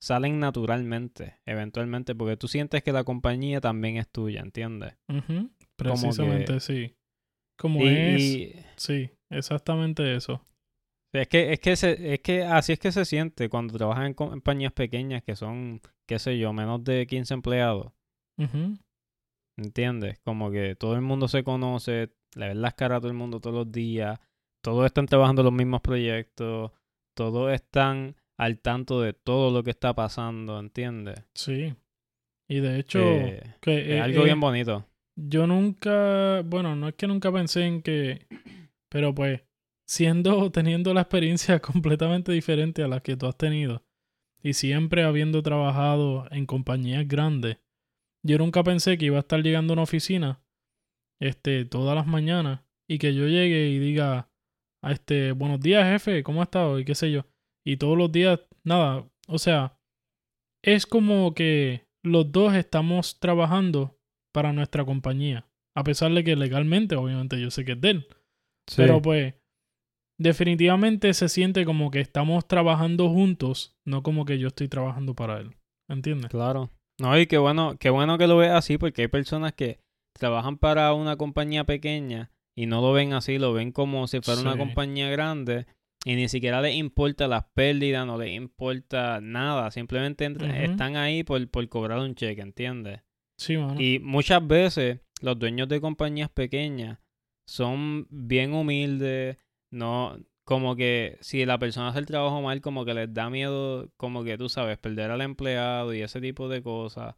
salen 0.00 0.38
naturalmente, 0.38 1.40
eventualmente, 1.46 2.14
porque 2.14 2.36
tú 2.36 2.46
sientes 2.48 2.82
que 2.82 2.92
la 2.92 3.02
compañía 3.04 3.60
también 3.60 3.96
es 3.96 4.08
tuya, 4.08 4.40
¿entiendes? 4.40 4.96
Que- 5.08 5.48
Precisamente, 5.76 6.60
sí. 6.60 6.94
Como 7.58 7.80
Y- 7.84 7.88
es. 7.88 8.20
y- 8.22 8.54
Sí, 8.76 9.10
exactamente 9.30 10.14
eso. 10.14 10.46
Es 11.12 11.26
que, 11.26 11.52
es 11.52 11.58
que, 11.60 11.74
se, 11.74 12.14
es 12.14 12.20
que 12.20 12.44
así 12.44 12.72
es 12.72 12.78
que 12.78 12.92
se 12.92 13.04
siente 13.04 13.48
cuando 13.48 13.76
trabajas 13.76 14.06
en 14.06 14.14
compañías 14.14 14.72
pequeñas 14.72 15.22
que 15.24 15.34
son, 15.34 15.80
qué 16.08 16.18
sé 16.20 16.38
yo, 16.38 16.52
menos 16.52 16.84
de 16.84 17.06
15 17.08 17.34
empleados. 17.34 17.92
Ujú. 18.38 18.78
¿Entiendes? 19.60 20.18
Como 20.24 20.50
que 20.50 20.74
todo 20.74 20.94
el 20.94 21.02
mundo 21.02 21.28
se 21.28 21.44
conoce, 21.44 22.10
le 22.34 22.48
ves 22.48 22.56
las 22.56 22.74
caras 22.74 22.96
a 22.98 23.00
todo 23.00 23.10
el 23.10 23.16
mundo 23.16 23.40
todos 23.40 23.54
los 23.54 23.70
días, 23.72 24.18
todos 24.62 24.86
están 24.86 25.06
trabajando 25.06 25.42
los 25.42 25.52
mismos 25.52 25.82
proyectos, 25.82 26.72
todos 27.14 27.52
están 27.52 28.16
al 28.38 28.58
tanto 28.60 29.02
de 29.02 29.12
todo 29.12 29.50
lo 29.50 29.62
que 29.62 29.70
está 29.70 29.94
pasando, 29.94 30.58
¿entiendes? 30.58 31.22
Sí. 31.34 31.74
Y 32.48 32.60
de 32.60 32.78
hecho, 32.78 32.98
Eh, 33.00 33.54
que, 33.60 33.80
es 33.80 33.88
eh, 33.88 34.00
algo 34.00 34.22
eh, 34.22 34.24
bien 34.24 34.40
bonito. 34.40 34.86
yo 35.14 35.46
nunca, 35.46 36.42
bueno, 36.46 36.74
no 36.74 36.88
es 36.88 36.94
que 36.94 37.06
nunca 37.06 37.30
pensé 37.30 37.66
en 37.66 37.82
que, 37.82 38.26
pero 38.88 39.14
pues, 39.14 39.42
siendo, 39.86 40.50
teniendo 40.52 40.94
la 40.94 41.02
experiencia 41.02 41.58
completamente 41.60 42.32
diferente 42.32 42.82
a 42.82 42.88
la 42.88 43.00
que 43.00 43.16
tú 43.16 43.26
has 43.26 43.36
tenido 43.36 43.82
y 44.42 44.54
siempre 44.54 45.04
habiendo 45.04 45.42
trabajado 45.42 46.26
en 46.30 46.46
compañías 46.46 47.06
grandes, 47.06 47.58
yo 48.22 48.38
nunca 48.38 48.62
pensé 48.62 48.98
que 48.98 49.06
iba 49.06 49.16
a 49.16 49.20
estar 49.20 49.42
llegando 49.42 49.72
a 49.72 49.74
una 49.74 49.82
oficina, 49.82 50.42
este, 51.20 51.64
todas 51.64 51.94
las 51.94 52.06
mañanas 52.06 52.62
y 52.88 52.98
que 52.98 53.14
yo 53.14 53.26
llegue 53.26 53.68
y 53.68 53.78
diga, 53.78 54.30
a 54.82 54.92
este, 54.92 55.32
buenos 55.32 55.60
días 55.60 55.84
jefe, 55.84 56.22
¿cómo 56.22 56.40
ha 56.40 56.44
estado? 56.44 56.78
Y 56.78 56.84
qué 56.84 56.94
sé 56.94 57.10
yo. 57.10 57.26
Y 57.64 57.76
todos 57.76 57.96
los 57.96 58.10
días, 58.10 58.40
nada, 58.64 59.08
o 59.28 59.38
sea, 59.38 59.78
es 60.62 60.86
como 60.86 61.34
que 61.34 61.86
los 62.02 62.32
dos 62.32 62.54
estamos 62.54 63.20
trabajando 63.20 63.98
para 64.32 64.52
nuestra 64.52 64.84
compañía. 64.84 65.46
A 65.76 65.84
pesar 65.84 66.12
de 66.12 66.24
que 66.24 66.36
legalmente, 66.36 66.96
obviamente, 66.96 67.40
yo 67.40 67.50
sé 67.50 67.64
que 67.64 67.72
es 67.72 67.80
de 67.80 67.90
él. 67.90 68.08
Pero 68.76 69.00
pues, 69.00 69.34
definitivamente 70.18 71.12
se 71.14 71.28
siente 71.28 71.64
como 71.64 71.90
que 71.90 72.00
estamos 72.00 72.46
trabajando 72.46 73.08
juntos, 73.08 73.78
no 73.84 74.02
como 74.02 74.24
que 74.24 74.38
yo 74.38 74.48
estoy 74.48 74.68
trabajando 74.68 75.14
para 75.14 75.38
él. 75.40 75.56
¿Entiendes? 75.88 76.30
Claro. 76.30 76.70
No, 77.00 77.18
y 77.18 77.26
qué 77.26 77.38
bueno, 77.38 77.76
qué 77.78 77.90
bueno 77.90 78.18
que 78.18 78.26
lo 78.26 78.36
veas 78.36 78.54
así, 78.56 78.78
porque 78.78 79.02
hay 79.02 79.08
personas 79.08 79.52
que 79.54 79.80
trabajan 80.18 80.58
para 80.58 80.92
una 80.92 81.16
compañía 81.16 81.64
pequeña 81.64 82.30
y 82.54 82.66
no 82.66 82.80
lo 82.80 82.92
ven 82.92 83.12
así, 83.12 83.38
lo 83.38 83.52
ven 83.52 83.72
como 83.72 84.06
si 84.06 84.20
fuera 84.20 84.40
una 84.40 84.56
compañía 84.56 85.08
grande 85.08 85.66
y 86.04 86.14
ni 86.14 86.28
siquiera 86.28 86.60
les 86.60 86.76
importa 86.76 87.28
las 87.28 87.44
pérdidas, 87.54 88.06
no 88.06 88.18
les 88.18 88.32
importa 88.32 89.20
nada, 89.20 89.70
simplemente 89.70 90.30
están 90.62 90.96
ahí 90.96 91.24
por, 91.24 91.48
por 91.50 91.68
cobrar 91.68 92.00
un 92.00 92.14
cheque, 92.14 92.40
¿entiendes? 92.40 93.00
Sí, 93.38 93.56
mano. 93.56 93.80
Y 93.80 93.98
muchas 94.00 94.46
veces 94.46 95.00
los 95.22 95.38
dueños 95.38 95.68
de 95.68 95.80
compañías 95.80 96.30
pequeñas 96.30 96.98
son 97.46 98.06
bien 98.10 98.52
humildes, 98.52 99.38
no 99.72 100.18
como 100.50 100.74
que 100.74 101.16
si 101.20 101.46
la 101.46 101.60
persona 101.60 101.90
hace 101.90 102.00
el 102.00 102.06
trabajo 102.06 102.42
mal, 102.42 102.60
como 102.60 102.84
que 102.84 102.92
les 102.92 103.14
da 103.14 103.30
miedo, 103.30 103.88
como 103.96 104.24
que 104.24 104.36
tú 104.36 104.48
sabes, 104.48 104.78
perder 104.78 105.12
al 105.12 105.20
empleado 105.20 105.94
y 105.94 106.02
ese 106.02 106.20
tipo 106.20 106.48
de 106.48 106.60
cosas. 106.60 107.14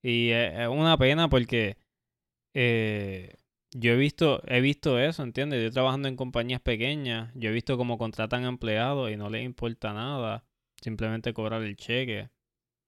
Y 0.00 0.30
es, 0.30 0.56
es 0.56 0.68
una 0.68 0.96
pena 0.96 1.28
porque 1.28 1.76
eh, 2.54 3.34
yo 3.74 3.94
he 3.94 3.96
visto, 3.96 4.44
he 4.46 4.60
visto 4.60 5.00
eso, 5.00 5.24
¿entiendes? 5.24 5.60
Yo 5.60 5.72
trabajando 5.72 6.06
en 6.06 6.14
compañías 6.14 6.60
pequeñas, 6.60 7.32
yo 7.34 7.50
he 7.50 7.52
visto 7.52 7.76
cómo 7.76 7.98
contratan 7.98 8.44
empleados 8.44 9.10
y 9.10 9.16
no 9.16 9.28
les 9.28 9.44
importa 9.44 9.92
nada, 9.92 10.44
simplemente 10.80 11.32
cobrar 11.32 11.62
el 11.62 11.76
cheque. 11.76 12.30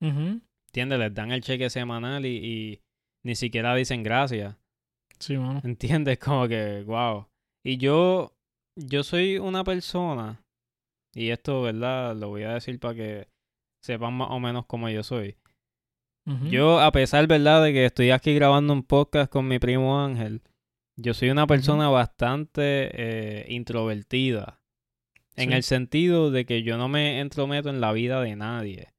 Ujú. 0.00 0.40
¿Entiendes? 0.68 1.00
Les 1.00 1.12
dan 1.12 1.32
el 1.32 1.42
cheque 1.42 1.68
semanal 1.68 2.24
y, 2.26 2.36
y 2.36 2.80
ni 3.24 3.34
siquiera 3.34 3.74
dicen 3.74 4.04
gracias. 4.04 4.54
Sí, 5.18 5.36
mano. 5.36 5.60
¿Entiendes? 5.64 6.16
Como 6.20 6.46
que, 6.46 6.84
wow. 6.86 7.26
Y 7.64 7.78
yo, 7.78 8.37
yo 8.78 9.02
soy 9.02 9.38
una 9.38 9.64
persona, 9.64 10.42
y 11.14 11.30
esto, 11.30 11.62
¿verdad? 11.62 12.16
Lo 12.16 12.28
voy 12.28 12.44
a 12.44 12.54
decir 12.54 12.78
para 12.78 12.94
que 12.94 13.28
sepan 13.82 14.14
más 14.14 14.28
o 14.30 14.38
menos 14.40 14.66
cómo 14.66 14.88
yo 14.88 15.02
soy. 15.02 15.36
Yo, 16.50 16.78
a 16.80 16.92
pesar, 16.92 17.26
¿verdad?, 17.26 17.64
de 17.64 17.72
que 17.72 17.86
estoy 17.86 18.10
aquí 18.10 18.34
grabando 18.34 18.74
un 18.74 18.82
podcast 18.82 19.32
con 19.32 19.48
mi 19.48 19.58
primo 19.58 19.98
Ángel, 20.04 20.42
yo 20.94 21.14
soy 21.14 21.30
una 21.30 21.46
persona 21.46 21.88
bastante 21.88 22.90
eh, 22.92 23.46
introvertida. 23.48 24.60
En 25.36 25.52
el 25.54 25.62
sentido 25.62 26.30
de 26.30 26.44
que 26.44 26.62
yo 26.62 26.76
no 26.76 26.88
me 26.88 27.20
entrometo 27.20 27.70
en 27.70 27.80
la 27.80 27.92
vida 27.92 28.20
de 28.20 28.36
nadie. 28.36 28.92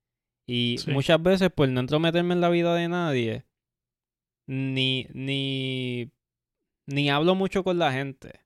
Y 0.48 0.78
Sí. 0.80 0.90
muchas 0.90 1.22
veces, 1.22 1.52
por 1.52 1.70
no 1.70 1.82
entrometerme 1.82 2.34
en 2.34 2.42
la 2.42 2.50
vida 2.50 2.74
de 2.74 2.88
nadie, 2.88 3.46
ni, 4.48 5.06
ni, 5.14 6.10
ni 6.88 7.10
hablo 7.12 7.36
mucho 7.36 7.64
con 7.64 7.78
la 7.78 7.92
gente. 7.92 8.40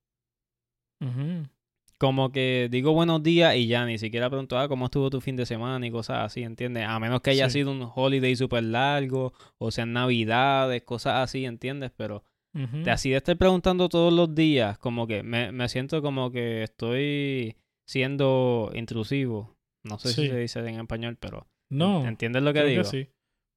Como 1.97 2.31
que 2.31 2.67
digo 2.69 2.91
buenos 2.91 3.23
días 3.23 3.55
y 3.55 3.67
ya 3.67 3.85
ni 3.85 3.97
siquiera 3.97 4.29
pregunto, 4.29 4.57
ah, 4.57 4.67
¿cómo 4.67 4.85
estuvo 4.85 5.09
tu 5.09 5.21
fin 5.21 5.35
de 5.37 5.45
semana 5.45 5.85
y 5.87 5.91
cosas 5.91 6.25
así, 6.25 6.43
¿entiendes? 6.43 6.85
A 6.87 6.99
menos 6.99 7.21
que 7.21 7.29
haya 7.29 7.49
Sí. 7.49 7.59
sido 7.59 7.71
un 7.71 7.89
holiday 7.95 8.35
súper 8.35 8.63
largo, 8.63 9.31
o 9.57 9.71
sean 9.71 9.93
navidades, 9.93 10.83
cosas 10.83 11.15
así, 11.23 11.45
¿entiendes? 11.45 11.91
Pero 11.95 12.23
Ujú. 12.55 12.77
de 12.83 12.91
así 12.91 13.09
de 13.11 13.17
estar 13.17 13.37
preguntando 13.37 13.87
todos 13.89 14.11
los 14.11 14.35
días, 14.35 14.77
como 14.79 15.07
que 15.07 15.23
me, 15.23 15.51
me 15.51 15.69
siento 15.69 16.01
como 16.01 16.29
que 16.31 16.63
estoy 16.63 17.55
siendo 17.87 18.71
intrusivo. 18.73 19.55
No 19.83 19.97
sé 19.99 20.09
si 20.09 20.27
se 20.27 20.37
dice 20.37 20.59
en 20.59 20.79
español, 20.79 21.17
pero 21.19 21.47
No, 21.69 22.05
¿entiendes 22.05 22.43
lo 22.43 22.51
que 22.53 22.59
creo 22.59 22.69
digo? 22.69 22.83
que 22.83 22.89
sí. 22.89 23.09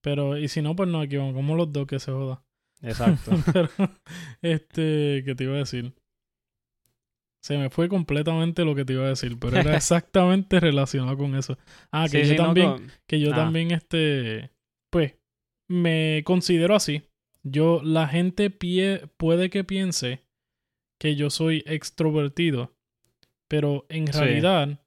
Pero, 0.03 0.37
y 0.39 0.47
si 0.49 0.63
no, 0.63 0.77
pues 0.77 0.89
nos 0.89 1.05
equivocamos 1.07 1.57
los 1.57 1.73
dos 1.73 1.87
que 1.87 1.99
se 1.99 2.13
joda. 2.13 2.45
Exacto. 2.83 3.31
Pero, 3.53 3.69
este, 4.43 5.23
¿qué 5.25 5.35
te 5.37 5.45
iba 5.45 5.55
a 5.55 5.59
decir? 5.59 5.95
Se 7.47 7.57
me 7.57 7.71
fue 7.71 7.89
completamente 7.89 8.65
lo 8.65 8.75
que 8.75 8.85
te 8.85 8.95
iba 8.95 9.05
a 9.05 9.09
decir, 9.11 9.39
pero 9.39 9.57
era 9.59 9.77
exactamente 9.77 10.59
relacionado 10.59 11.17
con 11.17 11.37
eso. 11.37 11.57
Ah, 11.93 12.07
que 12.11 12.25
Sí, 12.25 12.31
yo 12.31 12.35
sí, 12.35 12.37
no, 12.39 12.45
también, 12.47 12.71
con- 12.73 12.91
que 13.07 13.21
yo 13.21 13.33
Ah. 13.33 13.37
también, 13.37 13.71
este, 13.71 14.51
pues, 14.91 15.15
me 15.71 16.23
considero 16.25 16.75
así. 16.75 17.03
Yo, 17.45 17.81
la 17.85 18.09
gente 18.09 18.51
pie- 18.51 19.09
puede 19.17 19.51
que 19.51 19.63
piense 19.63 20.23
que 21.01 21.15
yo 21.15 21.31
soy 21.31 21.63
extrovertido, 21.67 22.75
pero 23.49 23.87
en 23.91 24.13
Sí. 24.13 24.19
realidad 24.19 24.81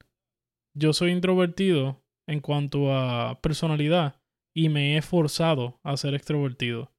yo 0.75 0.91
soy 0.91 1.11
introvertido 1.11 2.03
en 2.27 2.41
cuanto 2.41 2.93
a 2.93 3.39
personalidad 3.41 4.19
y 4.53 4.67
me 4.69 4.97
he 4.97 5.01
forzado 5.01 5.79
a 5.83 5.95
ser 5.95 6.13
extrovertido. 6.13 6.91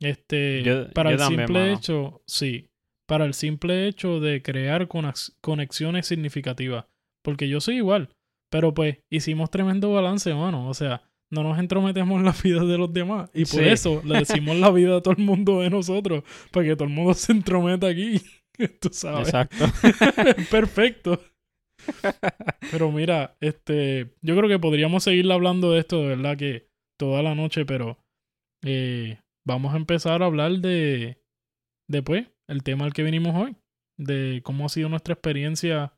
Este, 0.00 0.62
Yo- 0.62 0.90
para 0.92 1.10
yo 1.10 1.14
el 1.14 1.18
también, 1.20 1.46
simple 1.48 1.60
mano. 1.66 1.76
hecho, 1.76 2.22
sí, 2.26 2.67
para 3.08 3.24
el 3.24 3.34
simple 3.34 3.88
hecho 3.88 4.20
de 4.20 4.42
crear 4.42 4.86
conex- 4.86 5.34
conexiones 5.40 6.06
significativas, 6.06 6.84
porque 7.24 7.48
yo 7.48 7.60
soy 7.60 7.76
igual, 7.76 8.10
pero 8.50 8.74
pues 8.74 8.98
hicimos 9.10 9.50
tremendo 9.50 9.90
balance, 9.92 10.32
mano, 10.34 10.68
o 10.68 10.74
sea, 10.74 11.02
no 11.30 11.42
nos 11.42 11.58
entrometemos 11.58 12.18
en 12.18 12.24
la 12.26 12.34
vida 12.42 12.64
de 12.64 12.78
los 12.78 12.92
demás 12.92 13.30
y 13.34 13.44
por 13.44 13.60
Sí. 13.62 13.68
eso 13.68 14.02
le 14.04 14.18
decimos 14.20 14.56
la 14.56 14.70
vida 14.70 14.96
a 14.96 15.00
todo 15.02 15.14
el 15.16 15.24
mundo 15.24 15.60
de 15.60 15.70
nosotros, 15.70 16.22
para 16.52 16.66
que 16.66 16.76
todo 16.76 16.84
el 16.88 16.94
mundo 16.94 17.14
se 17.14 17.32
entrometa 17.32 17.86
aquí, 17.88 18.20
tú 18.80 18.90
sabes. 18.92 19.28
Exacto. 19.28 19.64
Perfecto. 20.50 21.20
Pero 22.70 22.90
mira, 22.92 23.36
este, 23.40 24.14
yo 24.20 24.36
creo 24.36 24.48
que 24.48 24.58
podríamos 24.58 25.04
seguir 25.04 25.30
hablando 25.32 25.72
de 25.72 25.80
esto 25.80 26.00
de 26.02 26.08
verdad 26.08 26.36
que 26.36 26.68
toda 26.98 27.22
la 27.22 27.34
noche, 27.34 27.64
pero 27.64 27.98
eh, 28.64 29.18
vamos 29.46 29.72
a 29.72 29.76
empezar 29.76 30.22
a 30.22 30.26
hablar 30.26 30.52
de, 30.58 31.22
de 31.88 32.02
pues, 32.02 32.26
el 32.48 32.62
tema 32.62 32.84
al 32.84 32.92
que 32.92 33.02
vinimos 33.02 33.34
hoy, 33.34 33.56
de 33.98 34.40
cómo 34.44 34.66
ha 34.66 34.68
sido 34.68 34.88
nuestra 34.88 35.14
experiencia 35.14 35.92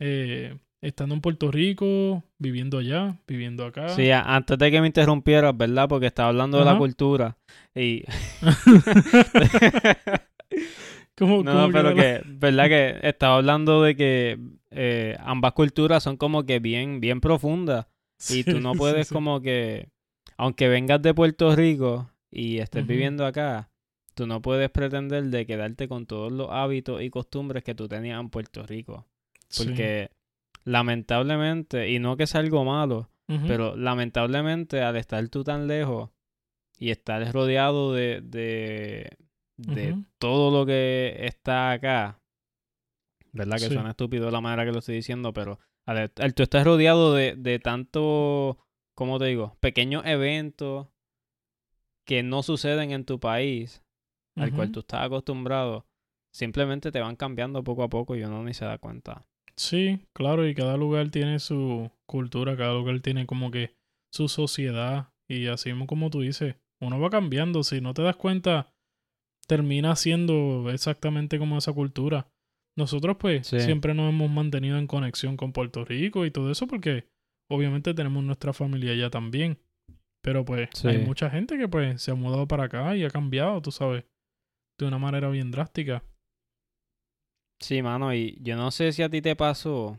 eh, 0.00 0.56
estando 0.80 1.14
en 1.14 1.20
Puerto 1.20 1.50
Rico, 1.50 2.24
viviendo 2.38 2.78
allá, 2.78 3.18
viviendo 3.26 3.64
acá. 3.64 3.88
Sí, 3.90 4.10
antes 4.10 4.58
de 4.58 4.70
que 4.70 4.80
me 4.80 4.86
interrumpieras, 4.88 5.56
¿verdad? 5.56 5.88
Porque 5.88 6.06
estaba 6.06 6.30
hablando 6.30 6.58
de 6.58 6.64
la 6.64 6.76
cultura. 6.78 7.36
Y. 7.74 8.04
¿Cómo- 11.16 11.42
no, 11.42 11.52
cómo 11.52 11.72
pero 11.72 11.94
que, 11.94 12.22
¿verdad? 12.26 12.68
Que 12.68 12.98
estaba 13.02 13.36
hablando 13.36 13.82
de 13.82 13.94
que 13.94 14.38
eh, 14.70 15.16
ambas 15.20 15.52
culturas 15.52 16.02
son 16.02 16.16
como 16.16 16.44
que 16.44 16.58
bien, 16.58 17.00
bien 17.00 17.20
profundas. 17.20 17.86
Y 18.30 18.44
tú 18.44 18.60
no 18.60 18.74
puedes 18.74 19.08
sí. 19.08 19.14
como 19.14 19.40
que, 19.40 19.88
aunque 20.36 20.68
vengas 20.68 21.02
de 21.02 21.12
Puerto 21.12 21.56
Rico 21.56 22.08
y 22.30 22.58
estés 22.58 22.86
viviendo 22.86 23.26
acá, 23.26 23.68
tú 24.14 24.26
no 24.26 24.40
puedes 24.42 24.70
pretender 24.70 25.24
de 25.24 25.46
quedarte 25.46 25.88
con 25.88 26.06
todos 26.06 26.30
los 26.32 26.48
hábitos 26.50 27.02
y 27.02 27.10
costumbres 27.10 27.64
que 27.64 27.74
tú 27.74 27.88
tenías 27.88 28.20
en 28.20 28.30
Puerto 28.30 28.64
Rico. 28.66 29.06
Sí. 29.48 29.64
Porque 29.64 30.10
lamentablemente, 30.64 31.90
y 31.90 31.98
no 31.98 32.16
que 32.16 32.26
sea 32.26 32.40
algo 32.40 32.64
malo, 32.64 33.08
pero 33.46 33.76
lamentablemente 33.76 34.82
al 34.82 34.96
estar 34.96 35.26
tú 35.28 35.42
tan 35.42 35.66
lejos 35.66 36.10
y 36.78 36.90
estar 36.90 37.32
rodeado 37.32 37.92
de, 37.94 38.20
de, 38.22 39.16
de 39.56 39.96
todo 40.18 40.50
lo 40.56 40.66
que 40.66 41.16
está 41.20 41.72
acá, 41.72 42.20
¿verdad? 43.32 43.56
Que 43.56 43.68
Sí. 43.68 43.72
suena 43.74 43.90
estúpido 43.90 44.30
la 44.30 44.40
manera 44.42 44.64
que 44.66 44.72
lo 44.72 44.80
estoy 44.80 44.96
diciendo, 44.96 45.32
pero 45.32 45.58
al, 45.86 46.12
al 46.16 46.34
tú 46.34 46.42
estás 46.42 46.64
rodeado 46.64 47.14
de, 47.14 47.34
de 47.36 47.58
tanto, 47.58 48.58
¿cómo 48.94 49.18
te 49.18 49.26
digo? 49.26 49.56
Pequeños 49.60 50.04
eventos 50.04 50.88
que 52.04 52.22
no 52.22 52.42
suceden 52.42 52.90
en 52.90 53.04
tu 53.06 53.18
país, 53.20 53.82
al 54.36 54.52
cual 54.54 54.72
tú 54.72 54.80
estás 54.80 55.02
acostumbrado, 55.02 55.86
simplemente 56.32 56.90
te 56.90 57.00
van 57.00 57.16
cambiando 57.16 57.62
poco 57.62 57.82
a 57.82 57.88
poco 57.88 58.16
y 58.16 58.22
uno 58.22 58.42
ni 58.44 58.54
se 58.54 58.64
da 58.64 58.78
cuenta. 58.78 59.26
Sí, 59.56 60.00
claro, 60.14 60.46
y 60.48 60.54
cada 60.54 60.76
lugar 60.76 61.10
tiene 61.10 61.38
su 61.38 61.90
cultura, 62.06 62.56
cada 62.56 62.72
lugar 62.74 63.00
tiene 63.00 63.26
como 63.26 63.50
que 63.50 63.74
su 64.10 64.28
sociedad 64.28 65.12
y 65.28 65.46
así 65.46 65.70
mismo 65.70 65.86
como 65.86 66.10
tú 66.10 66.20
dices, 66.22 66.56
uno 66.80 66.98
va 66.98 67.10
cambiando, 67.10 67.62
si 67.62 67.80
no 67.80 67.92
te 67.94 68.02
das 68.02 68.16
cuenta, 68.16 68.72
termina 69.46 69.94
siendo 69.96 70.70
exactamente 70.70 71.38
como 71.38 71.58
esa 71.58 71.72
cultura. 71.72 72.28
Nosotros 72.76 73.16
pues 73.18 73.46
Sí. 73.46 73.60
siempre 73.60 73.92
nos 73.94 74.08
hemos 74.08 74.30
mantenido 74.30 74.78
en 74.78 74.86
conexión 74.86 75.36
con 75.36 75.52
Puerto 75.52 75.84
Rico 75.84 76.24
y 76.24 76.30
todo 76.30 76.50
eso 76.50 76.66
porque 76.66 77.08
obviamente 77.50 77.92
tenemos 77.92 78.24
nuestra 78.24 78.52
familia 78.52 78.92
allá 78.92 79.10
también. 79.10 79.58
Pero 80.22 80.44
pues 80.44 80.70
hay 80.84 80.98
mucha 80.98 81.28
gente 81.30 81.58
que 81.58 81.68
pues 81.68 82.00
se 82.00 82.12
ha 82.12 82.14
mudado 82.14 82.46
para 82.48 82.64
acá 82.64 82.96
y 82.96 83.04
ha 83.04 83.10
cambiado, 83.10 83.60
tú 83.60 83.72
sabes, 83.72 84.04
de 84.78 84.86
una 84.86 84.98
manera 84.98 85.28
bien 85.28 85.50
drástica. 85.50 86.02
Sí, 87.60 87.80
mano, 87.82 88.12
y 88.12 88.36
yo 88.42 88.56
no 88.56 88.70
sé 88.70 88.92
si 88.92 89.02
a 89.02 89.08
ti 89.08 89.22
te 89.22 89.36
pasó 89.36 89.98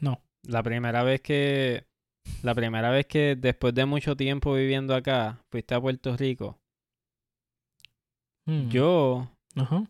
No. 0.00 0.22
la 0.42 0.62
primera 0.62 1.02
vez 1.02 1.20
que, 1.22 1.86
la 2.42 2.54
primera 2.54 2.90
vez 2.90 3.06
que 3.06 3.36
después 3.36 3.74
de 3.74 3.86
mucho 3.86 4.16
tiempo 4.16 4.54
viviendo 4.54 4.94
acá, 4.94 5.42
fuiste 5.50 5.74
a 5.74 5.80
Puerto 5.80 6.14
Rico. 6.16 6.58
Mm, 8.46 8.68
Yo, 8.68 9.30
Ajá. 9.56 9.84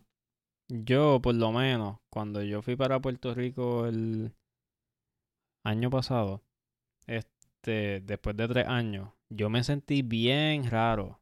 yo 0.69 1.19
por 1.21 1.35
lo 1.35 1.51
menos, 1.51 1.97
cuando 2.09 2.41
yo 2.43 2.61
fui 2.61 2.75
para 2.75 2.99
Puerto 3.01 3.33
Rico 3.33 3.85
el 3.87 4.33
año 5.65 5.89
pasado, 5.89 6.43
este, 7.07 8.01
después 8.01 8.37
de 8.37 8.47
tres 8.47 8.67
años, 8.67 9.09
yo 9.29 9.49
me 9.49 9.63
sentí 9.63 10.01
bien 10.01 10.69
raro. 10.69 11.19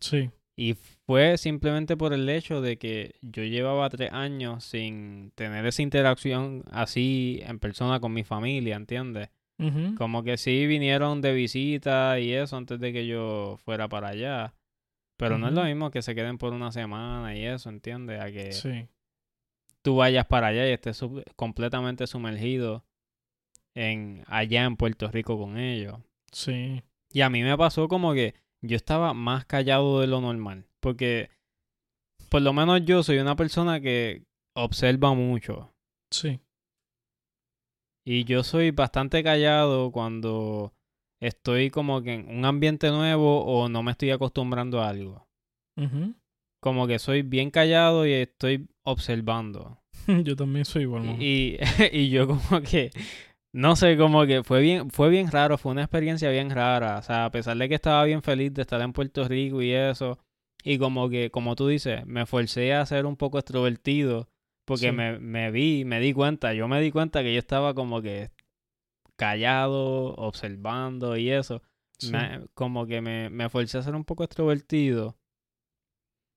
Sí. 0.00 0.30
Y 0.62 0.74
fue 1.06 1.38
simplemente 1.38 1.96
por 1.96 2.12
el 2.12 2.28
hecho 2.28 2.60
de 2.60 2.76
que 2.78 3.16
yo 3.20 3.42
llevaba 3.42 3.88
tres 3.90 4.12
años 4.12 4.62
sin 4.64 5.32
tener 5.34 5.66
esa 5.66 5.82
interacción 5.82 6.62
así 6.70 7.40
en 7.42 7.58
persona 7.58 7.98
con 7.98 8.12
mi 8.12 8.22
familia, 8.22 8.76
¿entiendes? 8.76 9.28
Como 9.96 10.22
que 10.22 10.36
sí 10.36 10.66
vinieron 10.66 11.20
de 11.20 11.32
visita 11.34 12.18
y 12.20 12.32
eso 12.32 12.56
antes 12.56 12.78
de 12.78 12.92
que 12.92 13.06
yo 13.08 13.56
fuera 13.64 13.88
para 13.88 14.08
allá. 14.08 14.54
Pero 15.16 15.36
no 15.38 15.48
es 15.48 15.52
lo 15.54 15.64
mismo 15.64 15.90
que 15.90 16.02
se 16.02 16.14
queden 16.14 16.38
por 16.38 16.52
una 16.52 16.70
semana 16.72 17.36
y 17.36 17.44
eso, 17.44 17.68
¿entiendes? 17.68 18.20
A 18.20 18.30
que 18.30 18.52
Sí. 18.52 18.86
tú 19.82 19.96
vayas 19.96 20.26
para 20.26 20.48
allá 20.48 20.68
y 20.68 20.72
estés 20.72 20.96
sub- 20.96 21.24
completamente 21.36 22.06
sumergido 22.06 22.84
en 23.74 24.22
allá 24.26 24.64
en 24.64 24.76
Puerto 24.76 25.08
Rico 25.10 25.38
con 25.38 25.58
ellos. 25.58 25.96
Sí. 26.32 26.82
Y 27.12 27.20
a 27.20 27.30
mí 27.30 27.42
me 27.42 27.56
pasó 27.56 27.88
como 27.88 28.14
que 28.14 28.34
yo 28.62 28.76
estaba 28.76 29.12
más 29.12 29.44
callado 29.44 30.00
de 30.00 30.06
lo 30.06 30.20
normal. 30.20 30.66
Porque 30.80 31.30
por 32.28 32.42
lo 32.42 32.52
menos 32.52 32.84
yo 32.84 33.02
soy 33.02 33.18
una 33.18 33.36
persona 33.36 33.80
que 33.80 34.24
observa 34.54 35.14
mucho. 35.14 35.74
Sí. 36.10 36.40
Y 38.04 38.24
yo 38.24 38.42
soy 38.42 38.70
bastante 38.70 39.22
callado 39.22 39.92
cuando 39.92 40.72
estoy 41.20 41.70
como 41.70 42.02
que 42.02 42.14
en 42.14 42.38
un 42.38 42.44
ambiente 42.44 42.90
nuevo 42.90 43.44
o 43.44 43.68
no 43.68 43.82
me 43.82 43.92
estoy 43.92 44.10
acostumbrando 44.10 44.80
a 44.80 44.88
algo. 44.88 45.28
Como 46.60 46.86
que 46.86 46.98
soy 46.98 47.22
bien 47.22 47.50
callado 47.50 48.06
y 48.06 48.12
estoy 48.12 48.68
observando. 48.84 49.82
Yo 50.24 50.36
también 50.36 50.64
soy 50.64 50.82
igual. 50.82 51.20
Y, 51.20 51.58
y 51.92 52.10
yo 52.10 52.26
como 52.26 52.60
que, 52.62 52.90
no 53.52 53.76
sé, 53.76 53.96
como 53.98 54.24
que 54.26 54.42
fue 54.42 54.60
bien, 54.60 54.90
fue 54.90 55.08
bien 55.10 55.30
raro, 55.30 55.58
fue 55.58 55.72
una 55.72 55.82
experiencia 55.82 56.30
bien 56.30 56.50
rara. 56.50 56.98
O 56.98 57.02
sea, 57.02 57.26
a 57.26 57.30
pesar 57.30 57.56
de 57.56 57.68
que 57.68 57.74
estaba 57.74 58.04
bien 58.04 58.22
feliz 58.22 58.52
de 58.54 58.62
estar 58.62 58.80
en 58.80 58.92
Puerto 58.92 59.26
Rico 59.28 59.60
y 59.62 59.72
eso, 59.72 60.18
y 60.64 60.78
como 60.78 61.08
que, 61.10 61.30
como 61.30 61.54
tú 61.56 61.66
dices, 61.68 62.06
me 62.06 62.24
forcé 62.26 62.72
a 62.74 62.86
ser 62.86 63.04
un 63.06 63.16
poco 63.16 63.38
extrovertido, 63.38 64.28
porque 64.64 64.86
Sí. 64.90 64.92
me, 64.92 65.18
me 65.18 65.50
vi, 65.50 65.84
me 65.84 66.00
di 66.00 66.12
cuenta, 66.12 66.54
yo 66.54 66.66
me 66.68 66.80
di 66.80 66.90
cuenta 66.90 67.22
que 67.22 67.32
yo 67.32 67.38
estaba 67.38 67.74
como 67.74 68.00
que 68.00 68.30
callado, 69.16 70.14
observando 70.14 71.16
y 71.16 71.30
eso. 71.30 71.62
Sí. 71.98 72.10
Me- 72.12 72.46
como 72.54 72.86
que 72.86 73.00
me, 73.00 73.30
me 73.30 73.48
forcé 73.48 73.78
a 73.78 73.82
ser 73.82 73.94
un 73.94 74.04
poco 74.04 74.24
extrovertido 74.24 75.16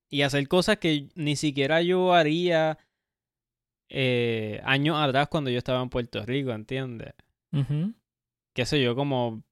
y 0.08 0.22
hacer 0.22 0.46
cosas 0.48 0.76
que 0.78 1.08
ni 1.16 1.34
siquiera 1.36 1.82
yo 1.82 2.12
haría 2.14 2.78
eh, 3.88 4.60
años 4.64 4.96
atrás 4.98 5.28
cuando 5.28 5.50
yo 5.50 5.58
estaba 5.58 5.82
en 5.82 5.88
Puerto 5.90 6.24
Rico, 6.24 6.52
¿entiendes? 6.52 7.14
Ujú. 7.52 7.94
Qué 8.54 8.64
sé 8.66 8.82
yo, 8.82 8.94
como 8.96 9.42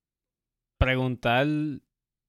preguntar 0.79 1.47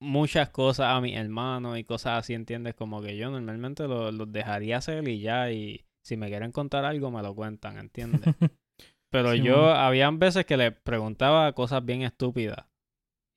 muchas 0.00 0.50
cosas 0.50 0.88
a 0.88 1.00
mi 1.00 1.14
hermano 1.14 1.76
y 1.76 1.84
cosas 1.84 2.18
así, 2.20 2.34
¿entiendes? 2.34 2.74
Como 2.74 3.02
que 3.02 3.16
yo 3.16 3.30
normalmente 3.30 3.86
lo- 3.88 4.12
los 4.12 4.30
dejaría 4.30 4.78
hacer 4.78 5.06
y 5.08 5.20
ya, 5.20 5.50
y 5.50 5.84
si 6.04 6.16
me 6.16 6.28
quieren 6.28 6.52
contar 6.52 6.84
algo 6.84 7.10
me 7.10 7.22
lo 7.22 7.34
cuentan, 7.34 7.78
¿entiendes? 7.78 8.20
Pero 9.10 9.32
Sí, 9.32 9.42
yo, 9.42 9.56
mano. 9.56 9.70
habían 9.74 10.18
veces 10.18 10.44
que 10.44 10.56
le 10.56 10.72
preguntaba 10.72 11.52
cosas 11.52 11.84
bien 11.84 12.02
estúpidas. 12.02 12.66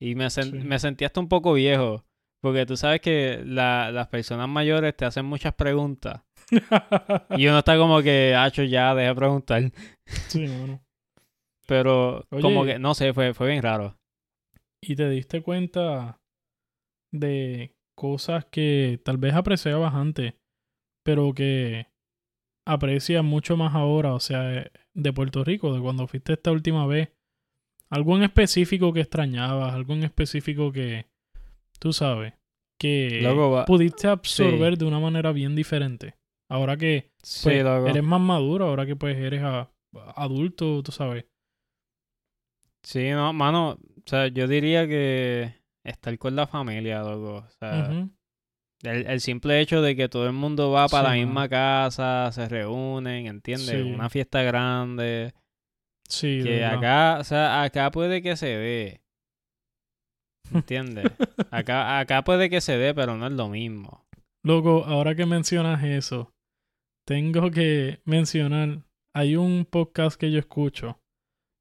Y 0.00 0.14
me, 0.14 0.26
sen- 0.26 0.50
Sí. 0.50 0.66
me 0.66 0.78
sentía 0.78 1.06
hasta 1.08 1.20
un 1.20 1.28
poco 1.28 1.52
viejo. 1.54 2.04
Porque 2.42 2.64
tú 2.66 2.76
sabes 2.76 3.00
que 3.00 3.42
la- 3.44 3.90
las 3.92 4.08
personas 4.08 4.48
mayores 4.48 4.96
te 4.96 5.04
hacen 5.04 5.26
muchas 5.26 5.54
preguntas. 5.54 6.22
Y 7.36 7.46
uno 7.46 7.58
está 7.58 7.76
como 7.76 8.02
que, 8.02 8.34
hacho, 8.34 8.62
ya, 8.62 8.94
deja 8.94 9.08
de 9.10 9.14
preguntar. 9.14 9.72
sí, 10.28 10.46
mano. 10.46 10.80
Pero 11.66 12.26
como 12.42 12.64
que, 12.64 12.78
no 12.78 12.94
sé, 12.94 13.12
fue, 13.14 13.32
fue 13.34 13.48
bien 13.50 13.62
raro. 13.62 13.96
Y 14.82 14.96
te 14.96 15.08
diste 15.08 15.42
cuenta 15.42 16.18
de 17.12 17.74
cosas 17.96 18.46
que 18.46 19.00
tal 19.04 19.18
vez 19.18 19.34
apreciabas 19.34 19.94
antes, 19.94 20.34
pero 21.04 21.32
que 21.34 21.86
aprecias 22.66 23.22
mucho 23.22 23.56
más 23.56 23.74
ahora, 23.74 24.14
o 24.14 24.20
sea, 24.20 24.70
de 24.94 25.12
Puerto 25.12 25.44
Rico, 25.44 25.72
de 25.74 25.80
cuando 25.80 26.06
fuiste 26.06 26.32
esta 26.32 26.50
última 26.50 26.86
vez. 26.86 27.10
Algo 27.90 28.16
en 28.16 28.22
específico 28.22 28.92
que 28.92 29.00
extrañabas, 29.00 29.74
algo 29.74 29.94
en 29.94 30.04
específico 30.04 30.70
que, 30.72 31.06
tú 31.80 31.92
sabes, 31.92 32.34
que 32.78 33.20
va- 33.50 33.64
pudiste 33.64 34.06
absorber 34.08 34.78
de 34.78 34.84
una 34.84 35.00
manera 35.00 35.32
bien 35.32 35.54
diferente. 35.56 36.14
Ahora 36.50 36.76
que 36.76 37.12
Sí, 37.22 37.44
pues, 37.44 37.88
eres 37.88 38.02
más 38.02 38.20
maduro, 38.20 38.66
ahora 38.66 38.84
que 38.84 38.96
pues 38.96 39.16
eres 39.16 39.42
a- 39.42 39.70
adulto, 40.16 40.82
tú 40.82 40.90
sabes. 40.92 41.24
Sí, 42.82 43.10
no, 43.10 43.32
mano, 43.32 43.72
o 43.72 43.78
sea, 44.06 44.28
yo 44.28 44.48
diría 44.48 44.86
que 44.88 45.54
estar 45.84 46.16
con 46.18 46.34
la 46.34 46.46
familia, 46.46 47.02
loco. 47.02 47.46
O 47.46 47.50
sea, 47.58 48.08
el, 48.82 49.06
el 49.06 49.20
simple 49.20 49.60
hecho 49.60 49.82
de 49.82 49.94
que 49.94 50.08
todo 50.08 50.26
el 50.26 50.32
mundo 50.32 50.70
va 50.70 50.88
para 50.88 51.12
Sí, 51.12 51.20
la 51.20 51.24
misma 51.26 51.48
casa, 51.48 52.32
se 52.32 52.48
reúnen, 52.48 53.26
¿entiendes? 53.26 53.70
Sí. 53.70 53.82
Una 53.82 54.08
fiesta 54.08 54.42
grande. 54.42 55.34
Sí, 56.08 56.40
Que 56.42 56.64
acá, 56.64 57.18
o 57.20 57.24
sea, 57.24 57.62
acá 57.62 57.90
puede 57.90 58.22
que 58.22 58.36
se 58.36 58.46
dé. 58.46 59.00
¿Entiendes? 60.52 61.12
acá, 61.52 62.00
acá 62.00 62.24
puede 62.24 62.50
que 62.50 62.60
se 62.60 62.76
dé, 62.76 62.94
pero 62.94 63.16
no 63.16 63.26
es 63.26 63.32
lo 63.32 63.48
mismo. 63.48 64.04
Loco, 64.42 64.84
ahora 64.86 65.14
que 65.14 65.26
mencionas 65.26 65.84
eso, 65.84 66.32
tengo 67.10 67.50
que 67.50 68.00
mencionar, 68.04 68.84
hay 69.16 69.34
un 69.34 69.64
podcast 69.68 70.16
que 70.16 70.30
yo 70.30 70.38
escucho, 70.38 71.00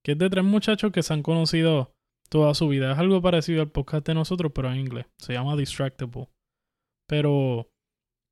que 0.05 0.11
es 0.11 0.17
de 0.19 0.29
tres 0.29 0.45
muchachos 0.45 0.91
que 0.91 1.01
se 1.01 1.11
han 1.11 1.23
conocido 1.23 1.91
toda 2.29 2.53
su 2.53 2.67
vida. 2.67 2.91
Es 2.91 2.99
algo 2.99 3.19
parecido 3.19 3.63
al 3.63 3.71
podcast 3.71 4.05
de 4.05 4.13
nosotros, 4.13 4.51
pero 4.53 4.71
en 4.71 4.79
inglés. 4.79 5.07
Se 5.17 5.33
llama 5.33 5.55
Distractable. 5.55 6.29
Pero 7.07 7.67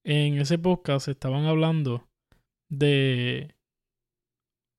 en 0.05 0.37
ese 0.37 0.59
podcast 0.59 1.07
estaban 1.07 1.45
hablando 1.45 2.07
de 2.69 3.55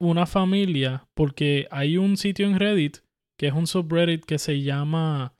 una 0.01 0.25
familia, 0.25 1.09
porque 1.17 1.67
hay 1.73 1.97
un 1.97 2.17
sitio 2.17 2.47
en 2.47 2.61
Reddit, 2.61 2.99
que 3.37 3.49
es 3.49 3.53
un 3.53 3.67
subreddit 3.67 4.25
que 4.25 4.39
se 4.39 4.63
llama... 4.63 5.35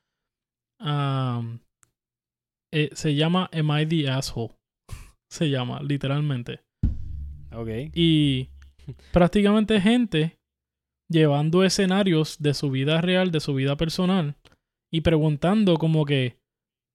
um, 0.81 1.61
eh, 2.75 2.91
se 2.93 3.15
llama 3.15 3.49
Am 3.53 3.71
I 3.71 3.87
the 3.87 4.11
Asshole? 4.11 4.59
se 5.31 5.49
llama, 5.49 5.81
literalmente. 5.81 6.67
Ok. 7.53 7.69
Y 7.95 8.49
prácticamente 9.13 9.81
gente 9.81 10.39
llevando 11.11 11.65
escenarios 11.65 12.37
de 12.39 12.55
su 12.55 12.71
vida 12.71 13.01
real, 13.01 13.31
de 13.31 13.41
su 13.41 13.55
vida 13.55 13.77
personal, 13.77 14.37
y 14.93 15.01
preguntando 15.03 15.77
como 15.77 16.05
que 16.05 16.39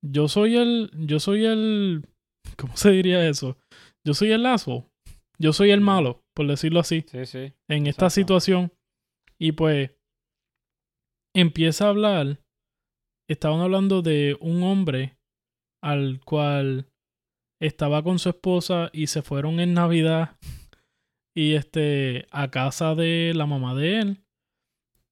yo 0.04 0.28
soy 0.28 0.58
el, 0.58 0.92
yo 0.94 1.20
soy 1.20 1.46
el, 1.46 2.08
¿cómo 2.58 2.76
se 2.78 2.92
diría 2.92 3.28
eso? 3.28 3.58
Yo 4.06 4.14
soy 4.14 4.32
el 4.32 4.46
asshole. 4.46 4.86
Yo 5.40 5.52
soy 5.52 5.72
el 5.72 5.82
malo, 5.82 6.22
por 6.36 6.48
decirlo 6.48 6.80
así 6.80 7.06
Sí, 7.08 7.26
sí. 7.26 7.54
en 7.68 7.88
esta 7.88 8.10
situación. 8.10 8.72
Y 9.40 9.54
pues 9.54 9.92
empieza 11.36 11.86
a 11.86 11.90
hablar. 11.90 12.40
Estaban 13.28 13.62
hablando 13.62 14.02
de 14.02 14.38
un 14.40 14.64
hombre 14.64 15.18
al 15.82 16.22
cual 16.24 16.86
estaba 17.62 18.04
con 18.04 18.20
su 18.20 18.30
esposa 18.30 18.90
y 18.94 19.08
se 19.08 19.22
fueron 19.22 19.60
en 19.60 19.74
Navidad 19.74 20.38
y 21.36 21.54
este 21.54 22.28
a 22.32 22.52
casa 22.52 22.96
de 22.96 23.34
la 23.36 23.46
mamá 23.46 23.76
de 23.76 24.00
él. 24.00 24.24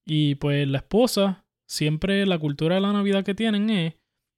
Y 0.04 0.34
pues 0.36 0.66
la 0.68 0.78
esposa, 0.78 1.44
siempre 1.68 2.26
la 2.26 2.38
cultura 2.38 2.76
de 2.76 2.80
la 2.80 2.92
Navidad 2.92 3.24
que 3.24 3.34
tienen 3.34 3.70
es 3.70 3.94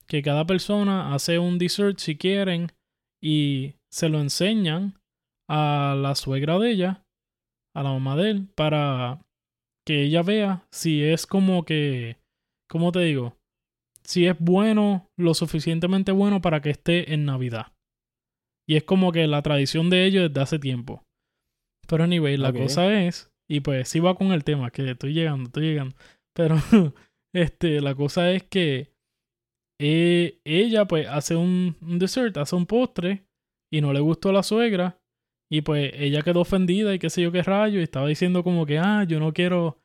que 0.06 0.22
cada 0.22 0.46
persona 0.46 1.14
hace 1.14 1.38
un 1.38 1.58
dessert 1.58 1.98
si 1.98 2.16
quieren 2.16 2.72
y 3.22 3.76
se 3.90 4.08
lo 4.08 4.20
enseñan 4.20 4.98
a 5.48 5.96
la 5.98 6.14
suegra 6.14 6.58
de 6.58 6.70
ella, 6.70 7.04
a 7.74 7.82
la 7.82 7.90
mamá 7.90 8.16
de 8.16 8.30
él 8.30 8.48
para 8.54 9.24
que 9.86 10.02
ella 10.02 10.22
vea 10.22 10.66
si 10.70 11.02
es 11.02 11.26
como 11.26 11.64
que, 11.64 12.18
¿cómo 12.68 12.92
te 12.92 13.00
digo? 13.00 13.36
Si 14.02 14.26
es 14.26 14.36
bueno, 14.38 15.10
lo 15.16 15.34
suficientemente 15.34 16.12
bueno 16.12 16.42
para 16.42 16.60
que 16.60 16.70
esté 16.70 17.14
en 17.14 17.24
Navidad. 17.24 17.73
Y 18.66 18.76
es 18.76 18.84
como 18.84 19.12
que 19.12 19.26
la 19.26 19.42
tradición 19.42 19.90
de 19.90 20.06
ellos 20.06 20.28
desde 20.28 20.40
hace 20.40 20.58
tiempo. 20.58 21.02
Pero 21.86 22.04
anyway, 22.04 22.36
la 22.36 22.52
cosa 22.52 23.04
es, 23.04 23.30
y 23.48 23.60
pues 23.60 23.88
sí 23.88 24.00
va 24.00 24.14
con 24.14 24.32
el 24.32 24.44
tema, 24.44 24.70
que 24.70 24.90
estoy 24.90 25.12
llegando, 25.12 25.48
estoy 25.48 25.64
llegando. 25.64 25.94
Pero 26.34 26.56
este, 27.34 27.80
la 27.80 27.94
cosa 27.94 28.30
es 28.32 28.42
que 28.44 28.92
eh, 29.80 30.40
ella 30.44 30.86
pues 30.86 31.06
hace 31.08 31.36
un, 31.36 31.76
un 31.82 31.98
dessert, 31.98 32.36
hace 32.38 32.56
un 32.56 32.66
postre 32.66 33.26
y 33.72 33.80
no 33.80 33.92
le 33.92 34.00
gustó 34.00 34.30
a 34.30 34.32
la 34.32 34.42
suegra 34.42 34.98
y 35.50 35.60
pues 35.60 35.92
ella 35.94 36.22
quedó 36.22 36.40
ofendida 36.40 36.94
y 36.94 36.98
qué 36.98 37.10
sé 37.10 37.22
yo 37.22 37.32
qué 37.32 37.42
rayo 37.42 37.78
y 37.78 37.82
estaba 37.82 38.08
diciendo 38.08 38.42
como 38.42 38.66
que, 38.66 38.78
ah, 38.78 39.04
yo 39.04 39.20
no 39.20 39.32
quiero, 39.32 39.78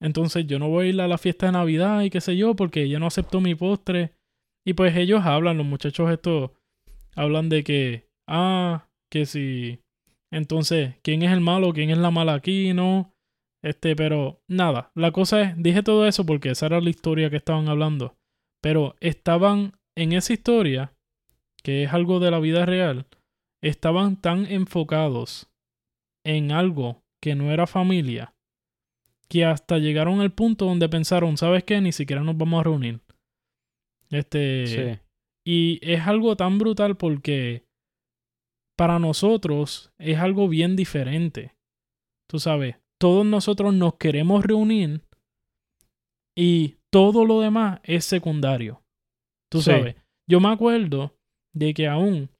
entonces 0.00 0.46
yo 0.46 0.58
no 0.58 0.68
voy 0.68 0.86
a 0.86 0.88
ir 0.90 1.00
a 1.00 1.08
la 1.08 1.18
fiesta 1.18 1.46
de 1.46 1.52
Navidad 1.52 2.02
y 2.02 2.10
qué 2.10 2.20
sé 2.20 2.36
yo 2.36 2.54
porque 2.54 2.84
ella 2.84 2.98
no 2.98 3.06
aceptó 3.06 3.40
mi 3.40 3.54
postre. 3.54 4.14
Y 4.64 4.72
pues 4.72 4.96
ellos 4.96 5.24
hablan, 5.24 5.58
los 5.58 5.66
muchachos 5.66 6.10
estos 6.10 6.50
hablan 7.16 7.48
de 7.48 7.64
que, 7.64 8.08
ah, 8.28 8.88
que 9.10 9.26
si, 9.26 9.80
entonces, 10.30 10.94
¿quién 11.02 11.22
es 11.22 11.32
el 11.32 11.40
malo? 11.40 11.72
¿Quién 11.72 11.90
es 11.90 11.98
la 11.98 12.10
mala 12.10 12.34
aquí? 12.34 12.72
No. 12.72 13.12
Este, 13.62 13.96
pero 13.96 14.40
nada, 14.48 14.92
la 14.94 15.10
cosa 15.10 15.42
es, 15.42 15.54
dije 15.56 15.82
todo 15.82 16.06
eso 16.06 16.24
porque 16.24 16.50
esa 16.50 16.66
era 16.66 16.80
la 16.80 16.90
historia 16.90 17.30
que 17.30 17.36
estaban 17.36 17.68
hablando. 17.68 18.16
Pero 18.62 18.94
estaban 19.00 19.72
en 19.96 20.12
esa 20.12 20.32
historia, 20.32 20.92
que 21.62 21.84
es 21.84 21.92
algo 21.92 22.20
de 22.20 22.30
la 22.30 22.38
vida 22.38 22.66
real, 22.66 23.06
estaban 23.62 24.20
tan 24.20 24.46
enfocados 24.46 25.50
en 26.24 26.52
algo 26.52 27.02
que 27.20 27.34
no 27.34 27.50
era 27.50 27.66
familia, 27.66 28.34
que 29.28 29.44
hasta 29.44 29.78
llegaron 29.78 30.20
al 30.20 30.32
punto 30.32 30.66
donde 30.66 30.88
pensaron, 30.88 31.36
¿sabes 31.36 31.64
qué? 31.64 31.80
Ni 31.80 31.92
siquiera 31.92 32.22
nos 32.22 32.36
vamos 32.36 32.60
a 32.60 32.64
reunir. 32.64 33.00
Este, 34.10 34.66
Sí. 34.66 35.05
Y 35.46 35.78
es 35.82 36.06
algo 36.06 36.36
tan 36.36 36.58
brutal 36.58 36.96
porque 36.96 37.64
para 38.76 38.98
nosotros 38.98 39.92
es 39.98 40.18
algo 40.18 40.48
bien 40.48 40.76
diferente. 40.76 41.54
Tú 42.28 42.38
sabes, 42.40 42.76
todos 43.00 43.24
nosotros 43.24 43.72
nos 43.72 43.94
queremos 43.94 44.44
reunir 44.44 45.02
y 46.36 46.76
todo 46.92 47.24
lo 47.24 47.40
demás 47.40 47.80
es 47.84 48.04
secundario. 48.04 48.82
Tú 49.50 49.60
Sí. 49.62 49.70
sabes, 49.70 49.96
yo 50.28 50.40
me 50.40 50.48
acuerdo 50.48 51.16
de 51.54 51.72
que 51.72 51.86
aún 51.86 52.30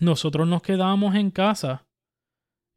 nosotros 0.00 0.48
nos 0.48 0.62
quedábamos 0.62 1.14
en 1.14 1.30
casa 1.30 1.86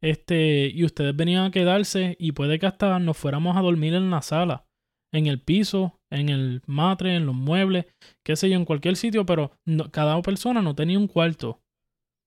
este 0.02 0.68
y 0.68 0.84
ustedes 0.84 1.16
venían 1.16 1.46
a 1.46 1.50
quedarse 1.50 2.16
y 2.20 2.32
puede 2.32 2.58
que 2.58 2.66
hasta 2.66 2.98
nos 2.98 3.16
fuéramos 3.16 3.56
a 3.56 3.62
dormir 3.62 3.94
en 3.94 4.10
la 4.10 4.20
sala, 4.22 4.66
en 5.12 5.26
el 5.26 5.40
piso, 5.40 5.95
en 6.10 6.28
el 6.28 6.62
matre, 6.66 7.14
en 7.16 7.26
los 7.26 7.34
muebles, 7.34 7.86
qué 8.24 8.36
sé 8.36 8.48
yo, 8.48 8.56
en 8.56 8.64
cualquier 8.64 8.96
sitio, 8.96 9.26
pero 9.26 9.50
no- 9.64 9.90
cada 9.90 10.20
persona 10.22 10.62
no 10.62 10.74
tenía 10.74 10.98
un 10.98 11.08
cuarto. 11.08 11.60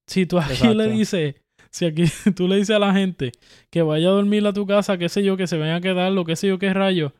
Si 0.07 0.25
tú 0.25 0.39
aquí 0.39 0.73
le 0.73 0.89
dices, 0.89 1.35
si 1.71 1.85
aquí 1.85 2.03
tú 2.35 2.47
le 2.47 2.57
dices 2.57 2.75
a 2.75 2.79
la 2.79 2.93
gente 2.93 3.31
que 3.69 3.81
vaya 3.81 4.07
a 4.07 4.11
dormir 4.11 4.45
a 4.47 4.53
tu 4.53 4.65
casa, 4.65 4.97
qué 4.97 5.07
sé 5.09 5.23
yo, 5.23 5.37
que 5.37 5.47
se 5.47 5.57
vayan 5.57 5.75
a 5.75 5.81
quedar, 5.81 6.11
lo 6.11 6.25
qué 6.25 6.35
sé 6.35 6.47
yo, 6.47 6.59
qué 6.59 6.73
rayo, 6.73 7.13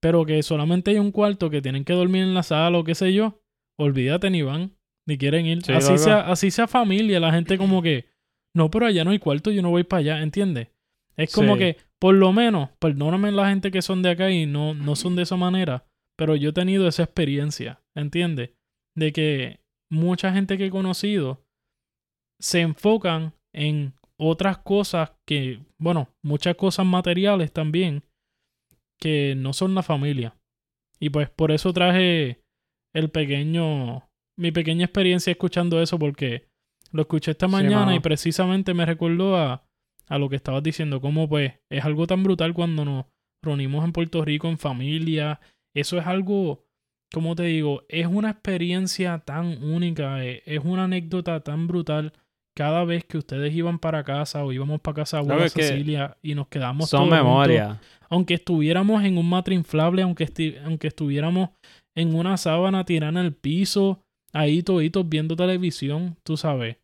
pero 0.00 0.24
que 0.24 0.42
solamente 0.42 0.90
hay 0.92 0.98
un 0.98 1.12
cuarto 1.12 1.50
que 1.50 1.62
tienen 1.62 1.84
que 1.84 1.92
dormir 1.92 2.22
en 2.22 2.34
la 2.34 2.42
sala 2.42 2.78
o 2.78 2.84
qué 2.84 2.94
sé 2.94 3.12
yo, 3.12 3.40
olvídate 3.78 4.30
ni 4.30 4.42
van, 4.42 4.72
ni 5.06 5.18
quieren 5.18 5.46
ir. 5.46 5.62
Sí, 5.64 5.72
así, 5.72 5.92
loco. 5.92 6.04
sea, 6.04 6.20
así 6.20 6.50
sea 6.50 6.66
familia, 6.68 7.20
la 7.20 7.32
gente 7.32 7.58
como 7.58 7.82
que, 7.82 8.06
no, 8.54 8.70
pero 8.70 8.86
allá 8.86 9.04
no 9.04 9.10
hay 9.10 9.18
cuarto, 9.18 9.50
yo 9.50 9.62
no 9.62 9.70
voy 9.70 9.84
para 9.84 10.00
allá, 10.00 10.22
¿entiendes? 10.22 10.68
Es 11.16 11.32
como 11.34 11.54
Sí. 11.54 11.58
que, 11.60 11.76
por 12.00 12.14
lo 12.14 12.32
menos, 12.32 12.70
perdóname 12.78 13.32
la 13.32 13.48
gente 13.48 13.70
que 13.70 13.82
son 13.82 14.02
de 14.02 14.10
acá 14.10 14.30
y 14.30 14.46
no, 14.46 14.74
no 14.74 14.96
son 14.96 15.14
de 15.16 15.22
esa 15.22 15.36
manera, 15.36 15.84
pero 16.18 16.36
yo 16.36 16.50
he 16.50 16.52
tenido 16.52 16.88
esa 16.88 17.02
experiencia, 17.04 17.80
¿entiendes? 17.94 18.50
De 18.96 19.12
que 19.12 19.60
mucha 19.90 20.32
gente 20.32 20.56
que 20.58 20.66
he 20.66 20.70
conocido 20.70 21.44
se 22.40 22.60
enfocan 22.60 23.34
en 23.54 23.94
otras 24.18 24.58
cosas 24.58 25.12
que, 25.26 25.60
bueno, 25.78 26.08
muchas 26.24 26.56
cosas 26.56 26.86
materiales 26.86 27.52
también, 27.52 28.04
que 29.00 29.34
no 29.36 29.52
son 29.52 29.74
la 29.74 29.82
familia. 29.82 30.36
Y 31.00 31.10
pues 31.10 31.28
por 31.30 31.50
eso 31.50 31.72
traje 31.72 32.40
el 32.94 33.10
pequeño, 33.10 34.08
mi 34.38 34.52
pequeña 34.52 34.84
experiencia 34.84 35.30
escuchando 35.32 35.82
eso, 35.82 35.98
porque 35.98 36.46
lo 36.92 37.02
escuché 37.02 37.32
esta 37.32 37.48
mañana 37.48 37.94
y 37.94 38.00
precisamente 38.00 38.74
me 38.74 38.86
recordó 38.86 39.36
a, 39.36 39.64
a 40.12 40.18
lo 40.18 40.28
que 40.28 40.36
estabas 40.36 40.62
diciendo, 40.62 41.00
como 41.00 41.28
pues 41.28 41.54
es 41.70 41.84
algo 41.84 42.06
tan 42.06 42.22
brutal 42.22 42.52
cuando 42.54 42.84
nos 42.84 43.06
reunimos 43.42 43.84
en 43.84 43.92
Puerto 43.92 44.24
Rico 44.24 44.48
en 44.48 44.58
familia. 44.58 45.40
Eso 45.74 45.98
es 45.98 46.06
algo, 46.06 46.66
como 47.12 47.34
te 47.34 47.44
digo, 47.44 47.82
es 47.88 48.06
una 48.06 48.30
experiencia 48.30 49.18
tan 49.20 49.62
única, 49.64 50.24
eh, 50.24 50.42
es 50.46 50.60
una 50.64 50.84
anécdota 50.84 51.40
tan 51.40 51.66
brutal. 51.66 52.12
Cada 52.54 52.84
vez 52.84 53.04
que 53.06 53.16
ustedes 53.16 53.54
iban 53.54 53.78
para 53.78 54.04
casa 54.04 54.44
o 54.44 54.52
íbamos 54.52 54.80
para 54.82 54.96
casa 54.96 55.20
que 55.54 55.62
Cecilia 55.62 56.18
y 56.22 56.34
nos 56.34 56.48
quedamos 56.48 56.90
Son 56.90 57.08
memorias. 57.08 57.78
aunque 58.10 58.34
estuviéramos 58.34 59.02
en 59.04 59.16
un 59.16 59.26
matre 59.30 59.54
inflable, 59.54 60.02
aunque, 60.02 60.26
esti- 60.26 60.58
aunque 60.62 60.88
estuviéramos 60.88 61.48
en 61.96 62.14
una 62.14 62.36
sábana 62.36 62.84
tirada 62.84 63.18
en 63.18 63.26
el 63.26 63.32
piso, 63.34 64.02
ahí 64.34 64.62
toditos 64.62 65.08
viendo 65.08 65.34
televisión, 65.36 66.16
tú 66.22 66.36
sabes. 66.36 66.76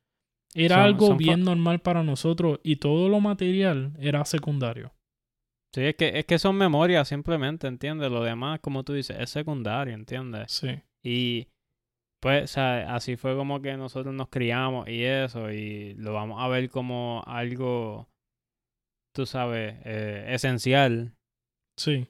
Era 0.59 0.77
Son- 0.77 0.85
algo 0.85 1.07
son 1.07 1.18
bien 1.18 1.44
normal 1.44 1.81
para 1.81 2.03
nosotros 2.03 2.61
y 2.62 2.77
todo 2.77 3.09
lo 3.09 3.21
material 3.21 3.92
era 3.99 4.25
secundario. 4.25 4.92
Sí, 5.75 5.83
es 5.83 5.97
que, 5.97 6.18
es 6.18 6.25
que 6.25 6.38
son 6.38 6.57
memorias 6.57 7.09
simplemente, 7.09 7.66
¿entiendes? 7.66 8.11
Lo 8.11 8.23
demás, 8.23 8.61
como 8.61 8.85
tú 8.85 8.94
dices, 8.94 9.16
es 9.21 9.31
secundario, 9.31 9.94
¿entiendes? 9.94 10.51
Sí, 10.53 10.81
Y 11.05 11.49
pues, 12.21 12.44
o 12.44 12.47
sea, 12.49 12.94
así 12.94 13.16
fue 13.16 13.37
como 13.37 13.61
que 13.61 13.77
nosotros 13.77 14.14
nos 14.14 14.29
criamos 14.29 14.88
y 14.88 15.05
eso, 15.05 15.51
y 15.53 15.94
lo 15.94 16.14
vamos 16.14 16.42
a 16.42 16.49
ver 16.49 16.71
como 16.71 17.23
algo, 17.27 18.09
tú 19.14 19.27
sabes, 19.27 19.77
eh, 19.85 20.27
esencial. 20.31 21.14
sí, 21.77 22.09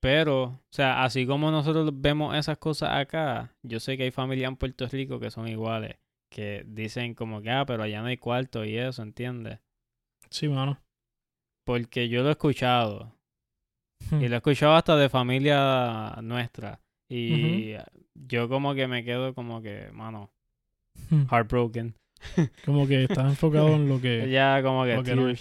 Pero, 0.00 0.42
o 0.44 0.60
sea, 0.70 1.04
así 1.04 1.26
como 1.26 1.50
nosotros 1.50 1.90
vemos 1.94 2.34
esas 2.36 2.58
cosas 2.58 2.90
acá, 2.96 3.54
yo 3.62 3.78
sé 3.78 3.96
que 3.96 4.02
hay 4.02 4.10
familias 4.10 4.48
en 4.50 4.56
Puerto 4.56 4.86
Rico 4.88 5.20
que 5.20 5.30
son 5.30 5.46
iguales, 5.46 5.96
que 6.32 6.64
dicen 6.66 7.14
como 7.14 7.40
que, 7.42 7.50
ah, 7.50 7.64
pero 7.66 7.82
allá 7.84 8.00
no 8.00 8.08
hay 8.08 8.16
cuarto 8.16 8.64
y 8.64 8.76
eso, 8.76 9.02
¿entiendes? 9.02 9.60
sí, 10.30 10.48
mano. 10.48 10.78
Porque 11.64 12.08
yo 12.08 12.22
lo 12.22 12.28
he 12.28 12.32
escuchado, 12.32 13.14
Hmm. 14.10 14.20
y 14.22 14.28
lo 14.28 14.34
he 14.34 14.38
escuchado 14.38 14.74
hasta 14.74 14.96
de 14.96 15.08
familia 15.08 16.16
nuestra, 16.22 16.80
y 17.08 17.74
yo 18.14 18.48
como 18.48 18.74
que 18.74 18.88
me 18.88 19.04
quedo 19.04 19.34
como 19.34 19.62
que, 19.62 19.90
mano, 19.92 20.30
Hmm. 21.10 21.24
heartbroken. 21.30 21.94
Como 22.64 22.86
que 22.86 23.02
estás 23.04 23.26
enfocado 23.26 23.68
en 23.74 23.88
lo 23.88 24.00
que... 24.00 24.30
Ya 24.30 24.62
como 24.62 24.84
que 24.84 25.16
no. 25.16 25.34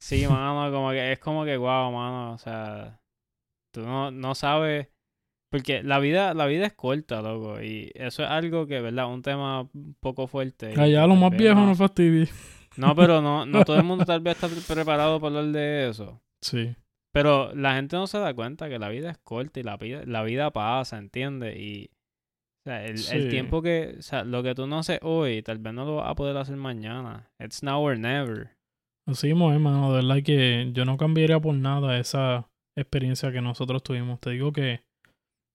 Sí, 0.00 0.26
mano, 0.26 0.72
como 0.72 0.90
que 0.92 1.12
es 1.12 1.18
como 1.18 1.44
que 1.44 1.56
wow, 1.58 1.92
mano, 1.92 2.32
o 2.32 2.38
sea, 2.38 2.98
tú 3.70 3.82
no, 3.82 4.10
no 4.10 4.34
sabes 4.34 4.88
porque 5.50 5.82
la 5.82 5.98
vida 5.98 6.32
la 6.34 6.46
vida 6.46 6.66
es 6.66 6.72
corta, 6.72 7.20
loco, 7.22 7.60
y 7.62 7.90
eso 7.94 8.22
es 8.22 8.30
algo 8.30 8.66
que, 8.66 8.80
¿verdad? 8.80 9.12
Un 9.12 9.22
tema 9.22 9.62
un 9.62 9.96
poco 10.00 10.26
fuerte. 10.26 10.68
Allá 10.80 11.02
lo 11.06 11.14
tal 11.14 11.18
más 11.20 11.36
viejo 11.36 11.56
no- 11.56 11.66
no 11.66 11.74
fastidia. 11.74 12.26
No, 12.76 12.94
pero 12.94 13.20
no 13.20 13.44
no 13.46 13.64
todo 13.64 13.76
el 13.76 13.84
mundo 13.84 14.04
tal 14.06 14.20
vez 14.20 14.42
está 14.42 14.48
preparado 14.72 15.20
para 15.20 15.38
hablar 15.40 15.52
de 15.52 15.88
eso. 15.90 16.20
Sí, 16.40 16.74
Pero 17.12 17.52
la 17.54 17.74
gente 17.74 17.96
no 17.96 18.06
se 18.06 18.18
da 18.18 18.32
cuenta 18.32 18.68
que 18.68 18.78
la 18.78 18.88
vida 18.88 19.10
es 19.10 19.18
corta 19.18 19.60
y 19.60 19.62
la 19.64 19.76
vida, 19.76 20.02
la 20.06 20.22
vida 20.22 20.50
pasa, 20.52 20.96
¿entiendes? 20.96 21.58
Y 21.58 21.90
o 22.62 22.70
sea, 22.70 22.84
el, 22.86 22.96
el 23.12 23.28
tiempo 23.28 23.60
que, 23.62 23.96
o 23.98 24.02
sea, 24.02 24.22
lo 24.22 24.42
que 24.42 24.54
tú 24.54 24.66
no 24.66 24.78
haces 24.78 25.00
hoy, 25.02 25.42
tal 25.42 25.58
vez 25.58 25.74
no 25.74 25.84
lo 25.84 25.96
vas 25.96 26.10
a 26.10 26.14
poder 26.14 26.36
hacer 26.36 26.56
mañana. 26.56 27.28
It's 27.38 27.62
now 27.62 27.80
or 27.82 27.98
never. 27.98 28.50
así 29.06 29.26
mismo, 29.28 29.52
hermano. 29.52 29.92
De 29.92 30.02
verdad 30.06 30.22
que 30.22 30.70
yo 30.72 30.84
no 30.84 30.96
cambiaría 30.96 31.40
por 31.40 31.54
nada 31.54 31.98
esa 31.98 32.48
experiencia 32.78 33.32
que 33.32 33.40
nosotros 33.40 33.82
tuvimos. 33.82 34.20
Te 34.20 34.30
digo 34.30 34.52
que 34.52 34.80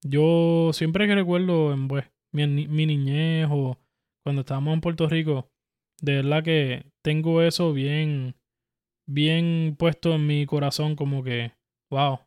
yo 0.07 0.71
siempre 0.73 1.07
que 1.07 1.15
recuerdo 1.15 1.73
en 1.73 1.87
pues, 1.87 2.05
mi, 2.33 2.45
mi 2.67 2.85
niñez 2.85 3.47
o 3.49 3.77
cuando 4.23 4.41
estábamos 4.41 4.73
en 4.73 4.81
Puerto 4.81 5.07
Rico, 5.07 5.49
de 6.01 6.15
verdad 6.15 6.43
que 6.43 6.85
tengo 7.03 7.41
eso 7.41 7.73
bien, 7.73 8.35
bien 9.07 9.75
puesto 9.77 10.13
en 10.15 10.27
mi 10.27 10.45
corazón 10.45 10.95
como 10.95 11.23
que, 11.23 11.51
wow, 11.91 12.19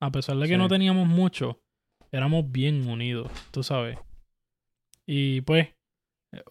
a 0.00 0.10
pesar 0.10 0.36
de 0.36 0.46
que 0.46 0.54
Sí. 0.54 0.58
no 0.58 0.68
teníamos 0.68 1.06
mucho, 1.08 1.60
éramos 2.12 2.50
bien 2.50 2.86
unidos, 2.88 3.30
tú 3.50 3.62
sabes. 3.62 3.98
Y 5.06 5.40
pues, 5.42 5.68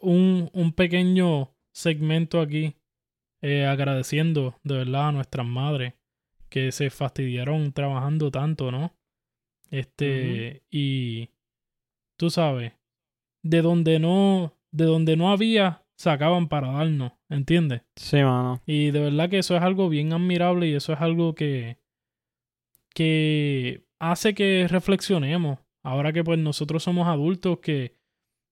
un, 0.02 0.50
un 0.54 0.72
pequeño 0.74 1.56
segmento 1.74 2.40
aquí 2.40 2.76
eh, 3.42 3.66
agradeciendo 3.66 4.56
de 4.64 4.78
verdad 4.78 5.10
a 5.10 5.12
nuestras 5.12 5.46
madres 5.46 5.94
que 6.50 6.72
se 6.72 6.90
fastidiaron 6.90 7.74
trabajando 7.74 8.32
tanto, 8.32 8.72
¿no? 8.72 8.96
Este, 9.74 10.62
y 10.70 11.32
tú 12.16 12.30
sabes, 12.30 12.74
de 13.44 13.64
donde 13.64 13.98
no, 13.98 14.54
de 14.72 14.86
donde 14.86 15.18
no 15.18 15.32
había 15.32 15.84
sacaban 15.98 16.48
para 16.48 16.72
darnos, 16.72 17.14
¿entiendes? 17.28 17.82
Sí, 17.96 18.18
mano. 18.18 18.62
Y 18.68 18.92
de 18.92 19.00
verdad 19.00 19.32
que 19.32 19.40
eso 19.40 19.56
es 19.58 19.64
algo 19.64 19.90
bien 19.90 20.14
admirable 20.14 20.68
y 20.68 20.76
eso 20.76 20.94
es 20.94 21.02
algo 21.02 21.34
que, 21.34 21.80
que 22.94 23.84
hace 24.00 24.36
que 24.36 24.68
reflexionemos. 24.70 25.58
Ahora 25.84 26.14
que 26.14 26.24
pues 26.24 26.38
nosotros 26.38 26.84
somos 26.84 27.08
adultos 27.08 27.58
que 27.58 27.96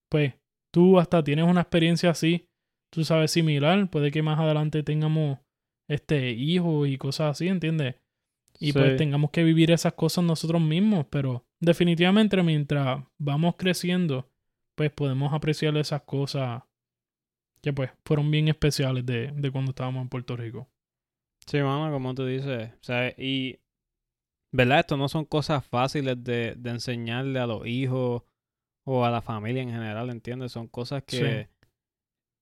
pues 0.10 0.34
tú 0.74 1.00
hasta 1.00 1.24
tienes 1.24 1.46
una 1.46 1.62
experiencia 1.62 2.10
así, 2.10 2.50
tú 2.92 3.04
sabes 3.04 3.30
similar, 3.30 3.92
puede 3.92 4.10
que 4.10 4.24
más 4.24 4.40
adelante 4.40 4.82
tengamos 4.82 5.38
este 5.88 6.32
hijos 6.32 6.88
y 6.88 6.98
cosas 6.98 7.32
así, 7.32 7.48
¿entiendes? 7.48 7.96
Y 8.64 8.74
pues 8.74 8.96
tengamos 8.96 9.32
que 9.32 9.44
vivir 9.44 9.72
esas 9.72 9.94
cosas 9.94 10.24
nosotros 10.24 10.62
mismos, 10.62 11.08
pero 11.10 11.48
definitivamente 11.60 12.42
mientras 12.44 13.04
vamos 13.18 13.56
creciendo, 13.58 14.30
pues 14.76 14.92
podemos 14.92 15.34
apreciar 15.34 15.76
esas 15.78 16.04
cosas 16.04 16.62
que 17.62 17.74
pues 17.74 17.90
fueron 18.06 18.30
bien 18.30 18.50
especiales 18.50 19.04
de, 19.04 19.32
de 19.32 19.52
cuando 19.52 19.72
estábamos 19.72 20.04
en 20.04 20.10
Puerto 20.10 20.38
Rico. 20.38 20.70
Sí, 21.48 21.58
mano, 21.58 21.92
como 21.92 22.14
tú 22.14 22.24
dices. 22.26 22.70
O 22.70 22.84
sea, 22.84 23.10
y. 23.18 23.60
¿Verdad? 24.52 24.82
Esto 24.82 24.96
no 24.96 25.08
son 25.08 25.26
cosas 25.26 25.66
fáciles 25.66 26.24
de, 26.24 26.54
de 26.56 26.70
enseñarle 26.70 27.40
a 27.40 27.48
los 27.48 27.66
hijos 27.66 28.22
o 28.84 29.06
a 29.06 29.10
la 29.10 29.24
familia 29.24 29.64
en 29.64 29.72
general, 29.72 30.12
¿entiendes? 30.12 30.52
Son 30.52 30.68
cosas 30.68 31.04
que. 31.04 31.50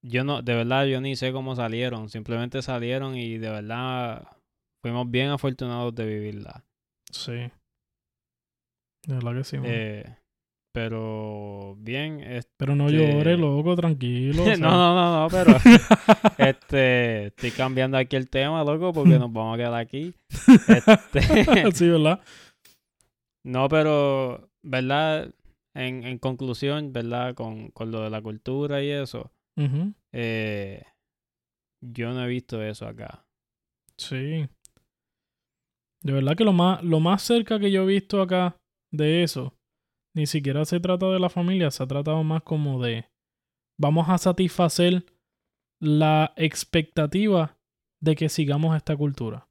Yo 0.02 0.26
no, 0.26 0.42
de 0.42 0.54
verdad, 0.54 0.86
yo 0.86 1.00
ni 1.00 1.16
sé 1.16 1.32
cómo 1.32 1.56
salieron. 1.56 2.10
Simplemente 2.10 2.62
salieron 2.62 3.16
y 3.16 3.38
de 3.38 3.50
verdad 3.50 4.28
fuimos 4.82 5.10
bien 5.10 5.30
afortunados 5.30 5.94
de 5.96 6.06
vivirla. 6.06 6.64
Sí. 7.12 7.34
De 9.08 9.14
verdad 9.16 9.36
que 9.36 9.44
sí. 9.44 9.58
Eh, 9.64 10.06
pero 10.74 11.76
bien, 11.80 12.20
este, 12.22 12.52
Pero 12.58 12.76
no 12.76 12.88
este- 12.90 13.12
llores, 13.12 13.40
loco, 13.40 13.76
tranquilo. 13.76 14.44
no, 14.60 14.72
no, 14.72 14.96
no, 14.96 15.22
no, 15.24 15.28
pero 15.30 15.56
este, 16.38 17.28
estoy 17.28 17.52
cambiando 17.52 17.98
aquí 17.98 18.16
el 18.16 18.30
tema, 18.30 18.64
loco, 18.64 18.94
porque 18.94 19.18
nos 19.18 19.32
vamos 19.34 19.56
a 19.56 19.58
quedar 19.58 19.74
aquí. 19.76 20.14
Este, 20.68 21.22
sí, 21.74 21.90
¿verdad? 21.90 22.22
no, 23.46 23.68
pero, 23.68 24.50
¿verdad? 24.64 25.34
En, 25.76 26.04
en 26.04 26.18
conclusión, 26.20 26.94
¿verdad? 26.94 27.34
Con, 27.36 27.70
con 27.72 27.92
lo 27.92 28.02
de 28.02 28.10
la 28.10 28.22
cultura 28.22 28.84
y 28.84 28.90
eso, 28.90 29.32
eh, 30.14 30.84
yo 31.82 32.14
no 32.14 32.24
he 32.24 32.28
visto 32.28 32.62
eso 32.62 32.88
acá. 32.88 33.26
Sí. 33.98 34.48
De 36.02 36.14
verdad 36.14 36.36
que 36.36 36.46
lo 36.46 36.54
más, 36.54 36.84
lo 36.84 37.00
más 37.00 37.22
cerca 37.22 37.60
que 37.60 37.72
yo 37.72 37.84
he 37.84 37.88
visto 37.88 38.22
acá 38.22 38.58
de 38.92 39.24
eso, 39.24 39.54
ni 40.16 40.26
siquiera 40.26 40.66
se 40.66 40.80
trata 40.80 41.08
de 41.08 41.20
la 41.20 41.30
familia, 41.30 41.72
se 41.72 41.84
ha 41.84 41.88
tratado 41.88 42.24
más 42.24 42.44
como 42.44 42.82
de 42.82 43.06
vamos 43.80 44.10
a 44.10 44.18
satisfacer 44.18 45.06
la 45.82 46.34
expectativa 46.36 47.58
de 48.02 48.16
que 48.16 48.30
sigamos 48.30 48.76
esta 48.76 48.96
cultura. 48.96 49.50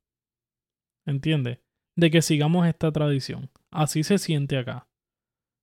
¿Entiendes? 1.07 1.61
De 1.97 2.11
que 2.11 2.23
sigamos 2.23 2.67
esta 2.67 2.93
tradición. 2.93 3.51
Así 3.71 4.03
se 4.03 4.19
siente 4.19 4.59
acá. 4.59 4.89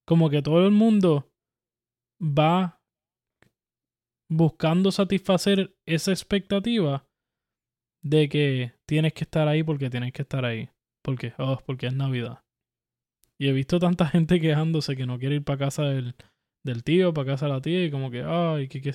Como 0.07 0.29
que 0.29 0.41
todo 0.41 0.65
el 0.65 0.71
mundo 0.71 1.31
va 2.21 2.81
buscando 4.29 4.91
satisfacer 4.91 5.75
esa 5.85 6.11
expectativa 6.11 7.07
de 8.03 8.29
que 8.29 8.73
tienes 8.87 9.13
que 9.13 9.23
estar 9.23 9.47
ahí 9.47 9.63
porque 9.63 9.89
tienes 9.89 10.13
que 10.13 10.23
estar 10.23 10.45
ahí. 10.45 10.69
Porque, 11.05 11.33
oh, 11.37 11.59
porque 11.65 11.87
es 11.87 11.93
Navidad. 11.93 12.43
Y 13.39 13.47
he 13.47 13.53
visto 13.53 13.79
tanta 13.79 14.07
gente 14.07 14.41
quejándose 14.41 14.95
que 14.95 15.05
no 15.05 15.19
quiere 15.19 15.35
ir 15.35 15.43
para 15.43 15.59
casa 15.59 15.83
del, 15.83 16.15
del 16.65 16.83
tío, 16.83 17.13
para 17.13 17.27
casa 17.33 17.45
de 17.45 17.51
la 17.53 17.61
tía, 17.61 17.85
y 17.85 17.91
como 17.91 18.09
que, 18.09 18.23
ay, 18.23 18.67
que, 18.67 18.81
que... 18.81 18.93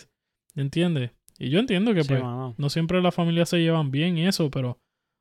¿Entiendes? 0.56 1.12
Y 1.38 1.50
yo 1.50 1.60
entiendo 1.60 1.94
que 1.94 2.02
Sí, 2.02 2.08
pues 2.08 2.22
no 2.22 2.68
siempre 2.68 3.00
las 3.00 3.14
familias 3.14 3.48
se 3.48 3.58
llevan 3.62 3.90
bien 3.92 4.18
y 4.18 4.26
eso, 4.26 4.50
pero 4.50 4.78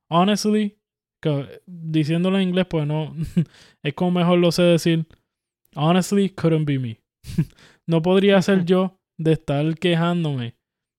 honestly, 0.10 0.78
que- 1.22 1.62
diciéndolo 1.68 2.38
en 2.38 2.50
inglés, 2.50 2.66
pues 2.70 2.88
no, 2.88 3.14
es 3.84 3.94
como 3.94 4.12
mejor 4.20 4.40
lo 4.40 4.52
sé 4.52 4.64
decir. 4.64 5.06
Honestly, 5.76 6.30
couldn't 6.32 6.66
be 6.66 6.80
me. 6.80 7.00
no 7.88 8.02
podría 8.02 8.42
ser 8.42 8.66
yo 8.66 9.00
de 9.20 9.34
estar 9.34 9.78
quejándome 9.78 10.56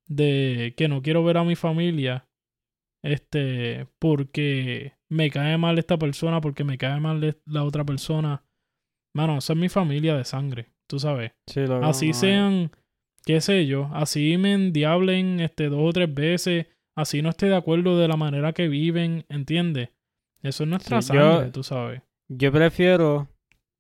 de 0.09 0.75
que 0.77 0.89
no 0.89 1.03
quiero 1.03 1.25
ver 1.25 1.39
a 1.39 1.45
mi 1.45 1.57
familia, 1.57 2.29
este, 3.03 3.87
porque 3.99 4.95
me 5.11 5.29
cae 5.31 5.59
mal 5.59 5.79
esta 5.79 5.99
persona, 5.99 6.41
porque 6.41 6.65
me 6.65 6.79
cae 6.79 6.99
mal 7.01 7.37
la 7.45 7.65
otra 7.65 7.85
persona. 7.85 8.43
Mano, 9.15 9.39
esa 9.39 9.53
es 9.55 9.59
mi 9.59 9.69
familia 9.69 10.17
de 10.17 10.25
sangre, 10.25 10.71
tú 10.87 10.99
sabes 11.01 11.33
Sí, 11.49 11.61
así 11.83 12.09
no, 12.09 12.15
sean, 12.15 12.71
qué 13.25 13.41
sé 13.41 13.67
yo, 13.67 13.91
así 13.93 14.39
me 14.39 14.53
endiablen 14.53 15.41
este, 15.41 15.69
dos 15.69 15.81
o 15.83 15.93
tres 15.93 16.13
veces, 16.15 16.67
así 16.97 17.21
no 17.21 17.31
esté 17.31 17.47
de 17.47 17.57
acuerdo 17.57 17.99
de 17.99 18.07
la 18.09 18.17
manera 18.17 18.53
que 18.53 18.69
viven, 18.69 19.25
¿entiendes? 19.29 19.91
Eso 20.43 20.63
es 20.63 20.71
nuestra 20.71 21.03
Sí, 21.03 21.13
yo- 21.13 21.15
sangre, 21.33 21.51
tú 21.51 21.63
sabes. 21.65 22.03
Yo 22.29 22.53
prefiero, 22.53 23.29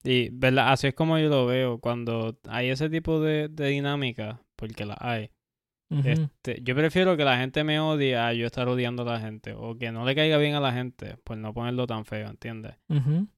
y 0.02 0.30
verdad, 0.30 0.72
así 0.72 0.88
es 0.88 0.94
como 0.94 1.16
yo 1.18 1.28
lo 1.28 1.46
veo, 1.46 1.78
cuando 1.78 2.36
hay 2.48 2.70
ese 2.70 2.90
tipo 2.90 3.20
de, 3.20 3.46
de 3.48 3.68
dinámica, 3.68 4.42
porque 4.56 4.84
la 4.84 4.96
hay. 4.98 5.30
Este, 6.04 6.60
yo 6.62 6.74
prefiero 6.76 7.16
que 7.16 7.24
la 7.24 7.36
gente 7.38 7.64
me 7.64 7.80
odie 7.80 8.16
a 8.16 8.32
yo 8.32 8.46
estar 8.46 8.68
odiando 8.68 9.02
a 9.02 9.06
la 9.14 9.20
gente, 9.20 9.54
o 9.54 9.76
que 9.76 9.90
no 9.92 10.04
le 10.04 10.14
caiga 10.14 10.38
bien 10.38 10.54
a 10.54 10.60
la 10.60 10.72
gente, 10.72 11.16
pues 11.24 11.38
no 11.38 11.52
ponerlo 11.52 11.86
tan 11.86 12.04
feo, 12.04 12.28
¿entiendes? 12.28 12.74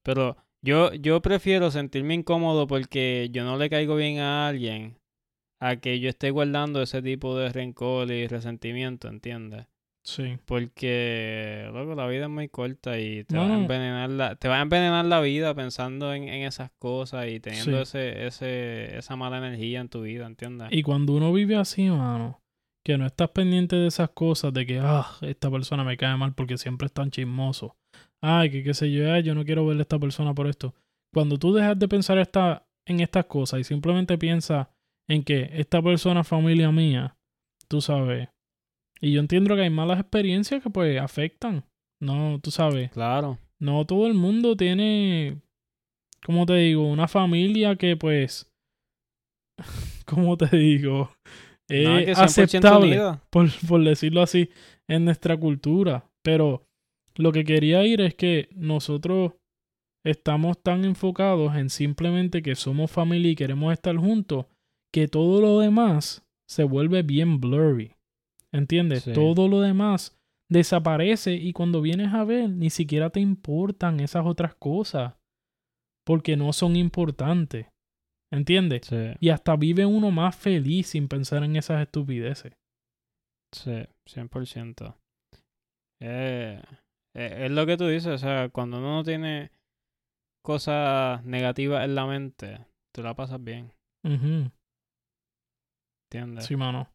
Pero 0.02 0.36
yo, 0.60 0.92
yo 0.94 1.20
prefiero 1.22 1.70
sentirme 1.70 2.14
incómodo 2.14 2.66
porque 2.66 3.28
yo 3.32 3.44
no 3.44 3.56
le 3.56 3.70
caigo 3.70 3.96
bien 3.96 4.18
a 4.18 4.48
alguien, 4.48 4.98
a 5.60 5.76
que 5.76 5.98
yo 6.00 6.08
esté 6.08 6.30
guardando 6.30 6.82
ese 6.82 7.00
tipo 7.02 7.36
de 7.36 7.48
rencor 7.50 8.10
y 8.10 8.26
resentimiento, 8.26 9.08
¿entiendes? 9.08 9.66
Sí, 10.04 10.36
Porque, 10.46 11.70
loco, 11.72 11.94
la 11.94 12.06
vida 12.08 12.24
es 12.24 12.28
muy 12.30 12.48
corta 12.48 12.98
y 12.98 13.22
te 13.24 13.34
No, 13.36 13.42
va 13.42 13.46
a 13.46 13.56
no. 13.56 13.62
envenenar 13.62 14.10
la, 14.10 14.34
te 14.36 14.48
va 14.48 14.58
a 14.58 14.62
envenenar 14.62 15.04
la 15.04 15.20
vida 15.20 15.54
pensando 15.54 16.12
en, 16.12 16.24
en 16.28 16.42
esas 16.42 16.70
cosas 16.78 17.28
y 17.28 17.38
teniendo 17.40 17.84
Sí. 17.84 17.96
ese, 17.98 18.26
ese, 18.26 18.98
esa 18.98 19.14
mala 19.16 19.38
energía 19.38 19.80
en 19.80 19.88
tu 19.88 20.02
vida, 20.02 20.26
¿entiendes? 20.26 20.68
y 20.72 20.82
cuando 20.82 21.14
uno 21.14 21.32
vive 21.32 21.56
así, 21.56 21.88
mano, 21.88 22.41
que 22.84 22.98
no 22.98 23.06
estás 23.06 23.30
pendiente 23.30 23.76
de 23.76 23.86
esas 23.86 24.10
cosas, 24.10 24.52
de 24.52 24.66
que, 24.66 24.80
ah, 24.80 25.06
esta 25.22 25.50
persona 25.50 25.84
me 25.84 25.96
cae 25.96 26.16
mal 26.16 26.34
porque 26.34 26.58
siempre 26.58 26.86
es 26.86 26.92
tan 26.92 27.10
chismoso. 27.10 27.76
Ay, 28.20 28.50
que 28.50 28.62
qué 28.62 28.74
sé 28.74 28.90
yo, 28.90 29.12
ay, 29.12 29.22
yo 29.22 29.34
no 29.34 29.44
quiero 29.44 29.66
ver 29.66 29.78
a 29.78 29.82
esta 29.82 29.98
persona 29.98 30.34
por 30.34 30.46
esto. 30.46 30.74
Cuando 31.12 31.38
tú 31.38 31.52
dejas 31.52 31.78
de 31.78 31.88
pensar 31.88 32.18
esta, 32.18 32.66
en 32.86 33.00
estas 33.00 33.26
cosas 33.26 33.60
y 33.60 33.64
simplemente 33.64 34.18
piensas 34.18 34.68
en 35.08 35.22
que 35.22 35.50
esta 35.52 35.82
persona 35.82 36.20
es 36.20 36.28
familia 36.28 36.70
mía, 36.70 37.16
tú 37.68 37.80
sabes. 37.80 38.28
Y 39.00 39.12
yo 39.12 39.20
entiendo 39.20 39.54
que 39.56 39.62
hay 39.62 39.70
malas 39.70 40.00
experiencias 40.00 40.62
que 40.62 40.70
pues 40.70 41.00
afectan. 41.00 41.64
No, 42.00 42.40
tú 42.40 42.50
sabes. 42.50 42.90
Claro. 42.92 43.38
No 43.60 43.84
todo 43.84 44.06
el 44.06 44.14
mundo 44.14 44.56
tiene, 44.56 45.40
¿cómo 46.24 46.46
te 46.46 46.54
digo? 46.54 46.86
Una 46.86 47.08
familia 47.08 47.76
que 47.76 47.96
pues, 47.96 48.50
¿cómo 50.06 50.36
te 50.36 50.56
digo? 50.56 51.12
Es 51.68 52.18
100% 52.18 52.18
aceptable, 52.18 53.00
por, 53.30 53.48
por 53.68 53.84
decirlo 53.84 54.22
así, 54.22 54.50
en 54.88 55.04
nuestra 55.04 55.36
cultura. 55.36 56.10
Pero 56.22 56.66
lo 57.16 57.32
que 57.32 57.44
quería 57.44 57.84
ir 57.84 58.00
es 58.00 58.14
que 58.14 58.48
nosotros 58.54 59.32
estamos 60.04 60.60
tan 60.62 60.84
enfocados 60.84 61.54
en 61.56 61.70
simplemente 61.70 62.42
que 62.42 62.54
somos 62.54 62.90
familia 62.90 63.30
y 63.30 63.36
queremos 63.36 63.72
estar 63.72 63.96
juntos, 63.96 64.46
que 64.92 65.08
todo 65.08 65.40
lo 65.40 65.60
demás 65.60 66.24
se 66.48 66.64
vuelve 66.64 67.02
bien 67.02 67.40
blurry. 67.40 67.94
¿Entiendes? 68.52 69.04
Sí. 69.04 69.12
Todo 69.12 69.48
lo 69.48 69.60
demás 69.60 70.18
desaparece 70.50 71.34
y 71.34 71.52
cuando 71.52 71.80
vienes 71.80 72.12
a 72.12 72.24
ver 72.24 72.50
ni 72.50 72.68
siquiera 72.68 73.08
te 73.08 73.20
importan 73.20 74.00
esas 74.00 74.26
otras 74.26 74.54
cosas 74.54 75.14
porque 76.04 76.36
no 76.36 76.52
son 76.52 76.76
importantes. 76.76 77.66
¿Entiendes? 78.32 78.86
Sí, 78.86 78.96
Y 79.20 79.28
hasta 79.28 79.56
vive 79.56 79.84
uno 79.86 80.10
más 80.10 80.34
feliz 80.34 80.88
sin 80.88 81.06
pensar 81.08 81.44
en 81.44 81.54
esas 81.56 81.82
estupideces. 81.82 82.54
sí, 83.54 83.84
100%. 84.06 84.96
Eh, 86.00 86.60
eh, 87.14 87.38
es 87.44 87.50
lo 87.50 87.66
que 87.66 87.76
tú 87.76 87.86
dices, 87.86 88.06
o 88.12 88.18
sea, 88.18 88.48
cuando 88.48 88.78
uno 88.78 88.96
no 88.96 89.04
tiene 89.04 89.50
cosas 90.42 91.22
negativas 91.24 91.84
en 91.84 91.94
la 91.94 92.06
mente, 92.06 92.58
tú 92.94 93.02
la 93.02 93.14
pasas 93.14 93.42
bien, 93.44 93.72
Ujú. 94.04 94.50
¿entiendes? 96.10 96.46
Sí, 96.46 96.56
mano. 96.56 96.88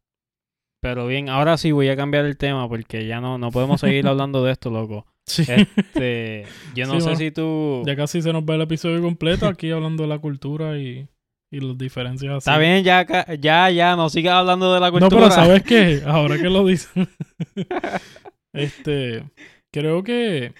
Pero 0.81 1.07
bien, 1.07 1.29
ahora 1.29 1.57
sí 1.57 1.71
voy 1.71 1.89
a 1.89 1.95
cambiar 1.95 2.25
el 2.25 2.37
tema 2.37 2.67
porque 2.67 3.05
ya 3.07 3.21
no, 3.21 3.37
no 3.37 3.51
podemos 3.51 3.79
seguir 3.81 4.07
hablando 4.07 4.43
de 4.43 4.51
esto, 4.51 4.69
loco. 4.69 5.05
Sí. 5.25 5.43
Este, 5.47 6.45
yo 6.75 6.85
no 6.87 6.93
Sí, 6.93 6.99
sé 6.99 7.03
bueno. 7.03 7.15
si 7.17 7.31
tú... 7.31 7.83
ya 7.85 7.95
casi 7.95 8.21
se 8.21 8.31
nos 8.33 8.43
va 8.43 8.55
el 8.55 8.61
episodio 8.61 9.01
completo 9.01 9.47
aquí 9.47 9.71
hablando 9.71 10.03
de 10.03 10.09
la 10.09 10.19
cultura 10.19 10.77
y, 10.77 11.07
y 11.51 11.59
las 11.59 11.77
diferencias 11.77 12.31
así. 12.31 12.49
Está 12.49 12.57
bien, 12.57 12.83
ya, 12.83 13.05
ya, 13.35 13.69
ya, 13.69 13.95
no 13.95 14.09
sigas 14.09 14.33
hablando 14.35 14.73
de 14.73 14.79
la 14.79 14.87
No, 14.87 14.99
cultura. 14.99 15.21
pero 15.21 15.31
¿sabes 15.31 15.63
qué? 15.63 16.01
Ahora 16.05 16.37
que 16.37 16.49
lo 16.49 16.65
dicen. 16.65 17.07
este, 18.53 19.23
creo 19.71 20.03
que 20.03 20.53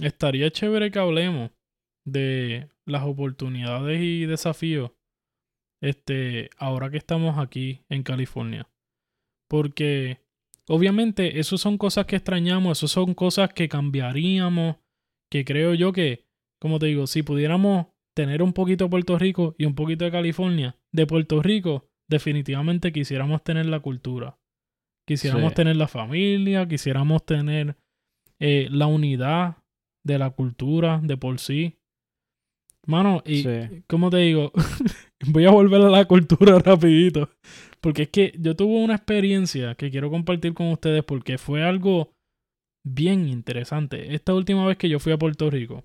estaría 0.00 0.50
chévere 0.50 0.90
que 0.90 0.98
hablemos 0.98 1.50
de 2.06 2.68
las 2.86 3.02
oportunidades 3.04 4.00
y 4.00 4.26
desafíos 4.26 4.90
este, 5.82 6.48
ahora 6.58 6.90
que 6.90 6.96
estamos 6.96 7.38
aquí 7.38 7.80
en 7.88 8.02
California. 8.02 8.68
Porque 9.48 10.18
obviamente 10.68 11.40
eso 11.40 11.58
son 11.58 11.76
cosas 11.76 12.06
que 12.06 12.16
extrañamos, 12.16 12.78
eso 12.78 12.88
son 12.88 13.14
cosas 13.14 13.52
que 13.52 13.68
cambiaríamos, 13.68 14.76
que 15.30 15.44
creo 15.44 15.74
yo 15.74 15.92
que, 15.92 16.24
como 16.60 16.78
te 16.78 16.86
digo, 16.86 17.06
si 17.06 17.22
pudiéramos 17.22 17.88
tener 18.14 18.42
un 18.42 18.52
poquito 18.52 18.84
de 18.84 18.90
Puerto 18.90 19.18
Rico 19.18 19.54
y 19.58 19.64
un 19.64 19.74
poquito 19.74 20.04
de 20.04 20.10
California, 20.10 20.76
de 20.92 21.06
Puerto 21.06 21.42
Rico, 21.42 21.88
definitivamente 22.08 22.92
quisiéramos 22.92 23.42
tener 23.42 23.66
la 23.66 23.80
cultura. 23.80 24.38
Quisiéramos 25.06 25.50
Sí. 25.50 25.54
tener 25.56 25.76
la 25.76 25.88
familia, 25.88 26.66
quisiéramos 26.68 27.24
tener 27.24 27.76
eh, 28.40 28.68
la 28.70 28.86
unidad 28.86 29.56
de 30.04 30.18
la 30.18 30.30
cultura 30.30 31.00
de 31.02 31.16
por 31.16 31.38
sí. 31.38 31.78
Mano, 32.86 33.22
y 33.24 33.42
Sí. 33.42 33.82
como 33.86 34.10
te 34.10 34.16
digo, 34.18 34.52
voy 35.26 35.44
a 35.44 35.50
volver 35.50 35.80
a 35.82 35.90
la 35.90 36.04
cultura 36.06 36.58
rapidito. 36.64 37.30
Porque 37.80 38.02
es 38.02 38.08
que 38.10 38.32
yo 38.38 38.54
tuve 38.56 38.82
una 38.82 38.96
experiencia 38.96 39.74
que 39.76 39.90
quiero 39.90 40.10
compartir 40.10 40.54
con 40.54 40.68
ustedes 40.72 41.04
porque 41.04 41.38
fue 41.38 41.62
algo 41.64 42.12
bien 42.84 43.28
interesante. 43.28 44.14
Esta 44.14 44.34
última 44.34 44.66
vez 44.66 44.76
que 44.76 44.88
yo 44.88 44.98
fui 44.98 45.12
a 45.12 45.18
Puerto 45.18 45.48
Rico, 45.50 45.84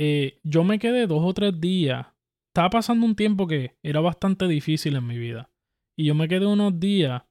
eh, 0.00 0.38
yo 0.44 0.62
me 0.62 0.78
quedé 0.78 1.08
dos 1.08 1.22
o 1.24 1.34
tres 1.34 1.60
días. 1.60 2.06
Estaba 2.50 2.70
pasando 2.70 3.04
un 3.04 3.16
tiempo 3.16 3.48
que 3.48 3.76
era 3.82 4.00
bastante 4.00 4.46
difícil 4.46 4.94
en 4.94 5.04
mi 5.04 5.18
vida. 5.18 5.50
Y 5.96 6.04
yo 6.04 6.14
me 6.14 6.28
quedé 6.28 6.46
unos 6.46 6.78
días 6.78 7.24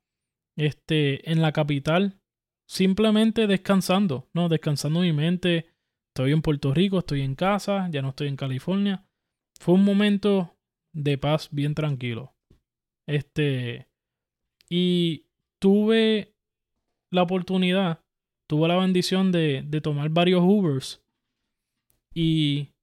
este, 0.58 1.32
en 1.32 1.42
la 1.42 1.54
capital 1.54 2.20
simplemente 2.68 3.48
descansando, 3.48 4.28
¿no? 4.34 4.50
Descansando 4.50 5.00
mi 5.00 5.14
mente. 5.14 5.68
Estoy 6.10 6.34
en 6.34 6.42
Puerto 6.42 6.74
Rico, 6.74 7.00
estoy 7.00 7.22
en 7.22 7.36
casa, 7.36 7.88
ya 7.90 8.02
no 8.02 8.10
estoy 8.10 8.28
en 8.28 8.36
California. 8.36 9.06
Fue 9.62 9.76
un 9.76 9.86
momento 9.86 10.54
de 10.92 11.18
paz 11.18 11.48
bien 11.52 11.74
tranquilo. 11.74 12.36
Este, 13.08 13.88
y 14.70 15.26
tuve 15.60 16.34
la 17.12 17.24
oportunidad, 17.24 18.02
tuve 18.46 18.68
la 18.68 18.76
bendición 18.76 19.32
de, 19.32 19.64
de 19.66 19.80
tomar 19.80 20.10
varios 20.10 20.42
Ubers. 20.44 21.02
Y 22.20 22.74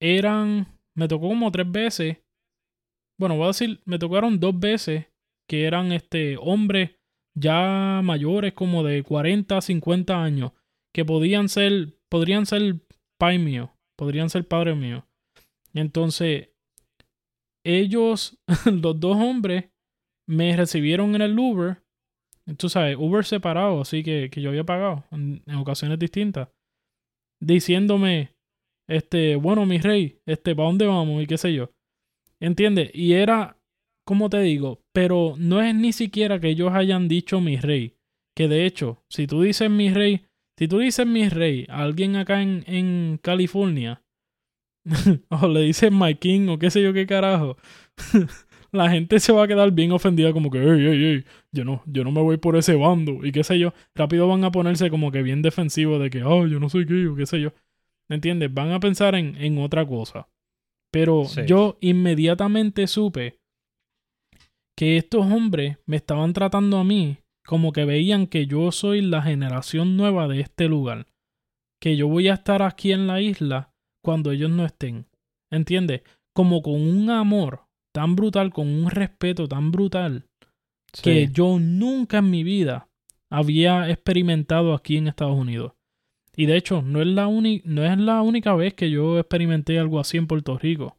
eran, 0.00 0.68
me 0.94 1.08
tocó 1.08 1.26
como 1.26 1.50
tres 1.50 1.68
veces. 1.68 2.18
Bueno, 3.18 3.34
voy 3.34 3.46
a 3.46 3.48
decir, 3.48 3.82
me 3.84 3.98
tocaron 3.98 4.38
dos 4.38 4.56
veces 4.56 5.06
que 5.48 5.64
eran 5.64 5.90
este 5.90 6.36
hombres 6.36 6.92
ya 7.34 8.00
mayores 8.04 8.52
como 8.52 8.84
de 8.84 9.02
40, 9.02 9.60
50 9.60 10.22
años, 10.22 10.52
que 10.94 11.04
podían 11.04 11.48
ser, 11.48 11.98
podrían 12.08 12.46
ser 12.46 12.76
pai 13.18 13.40
mío, 13.40 13.76
podrían 13.96 14.30
ser 14.30 14.46
padre 14.46 14.76
mío. 14.76 15.04
Entonces, 15.74 16.50
ellos, 17.64 18.38
los 18.66 19.00
dos 19.00 19.16
hombres, 19.16 19.64
me 20.28 20.56
recibieron 20.56 21.16
en 21.16 21.22
el 21.22 21.36
Uber, 21.36 21.82
tú 22.56 22.68
sabes, 22.68 22.96
Uber 22.96 23.24
separado, 23.24 23.80
así 23.80 24.04
que, 24.04 24.30
que 24.30 24.40
yo 24.40 24.50
había 24.50 24.64
pagado 24.64 25.04
en 25.10 25.42
ocasiones 25.56 25.98
distintas, 25.98 26.50
diciéndome, 27.40 28.35
este, 28.88 29.36
bueno, 29.36 29.66
mi 29.66 29.78
rey, 29.78 30.20
este, 30.26 30.54
¿para 30.54 30.68
dónde 30.68 30.86
vamos? 30.86 31.22
Y 31.22 31.26
qué 31.26 31.38
sé 31.38 31.52
yo. 31.52 31.70
¿Entiendes? 32.40 32.90
Y 32.94 33.14
era, 33.14 33.58
como 34.04 34.28
te 34.28 34.40
digo, 34.40 34.82
pero 34.92 35.34
no 35.38 35.62
es 35.62 35.74
ni 35.74 35.92
siquiera 35.92 36.40
que 36.40 36.48
ellos 36.48 36.72
hayan 36.72 37.08
dicho 37.08 37.40
mi 37.40 37.56
rey. 37.56 37.96
Que 38.34 38.48
de 38.48 38.66
hecho, 38.66 39.02
si 39.08 39.26
tú 39.26 39.42
dices 39.42 39.70
mi 39.70 39.90
rey, 39.90 40.26
si 40.58 40.68
tú 40.68 40.78
dices 40.78 41.06
mi 41.06 41.28
rey 41.28 41.66
a 41.68 41.82
alguien 41.82 42.16
acá 42.16 42.42
en, 42.42 42.64
en 42.66 43.18
California, 43.22 44.02
o 45.30 45.48
le 45.48 45.60
dices 45.60 45.90
my 45.90 46.14
king 46.14 46.48
o 46.48 46.58
qué 46.58 46.70
sé 46.70 46.82
yo 46.82 46.92
qué 46.92 47.06
carajo, 47.06 47.56
la 48.72 48.90
gente 48.90 49.18
se 49.20 49.32
va 49.32 49.44
a 49.44 49.48
quedar 49.48 49.70
bien 49.72 49.92
ofendida 49.92 50.32
como 50.32 50.50
que, 50.50 50.58
ey, 50.58 50.86
ey, 50.86 51.04
ey, 51.04 51.24
yo 51.52 51.64
no, 51.64 51.82
yo 51.86 52.04
no 52.04 52.12
me 52.12 52.20
voy 52.20 52.36
por 52.36 52.56
ese 52.56 52.74
bando 52.74 53.24
y 53.24 53.32
qué 53.32 53.42
sé 53.42 53.58
yo. 53.58 53.72
Rápido 53.94 54.28
van 54.28 54.44
a 54.44 54.52
ponerse 54.52 54.90
como 54.90 55.10
que 55.10 55.22
bien 55.22 55.42
defensivos 55.42 56.00
de 56.00 56.10
que, 56.10 56.22
oh, 56.22 56.46
yo 56.46 56.60
no 56.60 56.68
soy 56.68 56.84
gay 56.84 57.06
o 57.06 57.16
qué 57.16 57.26
sé 57.26 57.40
yo. 57.40 57.52
¿Me 58.08 58.16
entiendes? 58.16 58.52
Van 58.52 58.70
a 58.72 58.80
pensar 58.80 59.14
en, 59.14 59.36
en 59.36 59.58
otra 59.58 59.84
cosa. 59.86 60.28
Pero 60.92 61.24
Sí. 61.24 61.42
yo 61.46 61.76
inmediatamente 61.80 62.86
supe 62.86 63.38
que 64.76 64.96
estos 64.96 65.26
hombres 65.30 65.78
me 65.86 65.96
estaban 65.96 66.32
tratando 66.32 66.78
a 66.78 66.84
mí 66.84 67.18
como 67.46 67.72
que 67.72 67.84
veían 67.84 68.26
que 68.26 68.46
yo 68.46 68.72
soy 68.72 69.00
la 69.02 69.22
generación 69.22 69.96
nueva 69.96 70.28
de 70.28 70.40
este 70.40 70.68
lugar. 70.68 71.06
Que 71.80 71.96
yo 71.96 72.08
voy 72.08 72.28
a 72.28 72.34
estar 72.34 72.62
aquí 72.62 72.92
en 72.92 73.06
la 73.06 73.20
isla 73.20 73.70
cuando 74.02 74.30
ellos 74.32 74.50
no 74.50 74.64
estén. 74.64 75.06
¿Entiendes? 75.50 76.02
Como 76.34 76.62
con 76.62 76.74
un 76.74 77.10
amor 77.10 77.66
tan 77.94 78.16
brutal, 78.16 78.52
con 78.52 78.68
un 78.68 78.90
respeto 78.90 79.48
tan 79.48 79.70
brutal 79.72 80.26
que 81.02 81.28
yo 81.32 81.58
nunca 81.58 82.18
en 82.18 82.30
mi 82.30 82.42
vida 82.42 82.88
había 83.30 83.90
experimentado 83.90 84.74
aquí 84.74 84.96
en 84.96 85.08
Estados 85.08 85.36
Unidos. 85.38 85.72
Y 86.36 86.46
de 86.46 86.56
hecho, 86.56 86.82
no 86.82 87.00
es 87.00 87.06
la, 87.06 87.26
no 87.28 87.84
es 87.84 87.98
la 87.98 88.20
única 88.20 88.54
vez 88.54 88.74
que 88.74 88.90
yo 88.90 89.18
experimenté 89.18 89.78
algo 89.78 89.98
así 89.98 90.18
en 90.18 90.26
Puerto 90.26 90.58
Rico. 90.58 90.98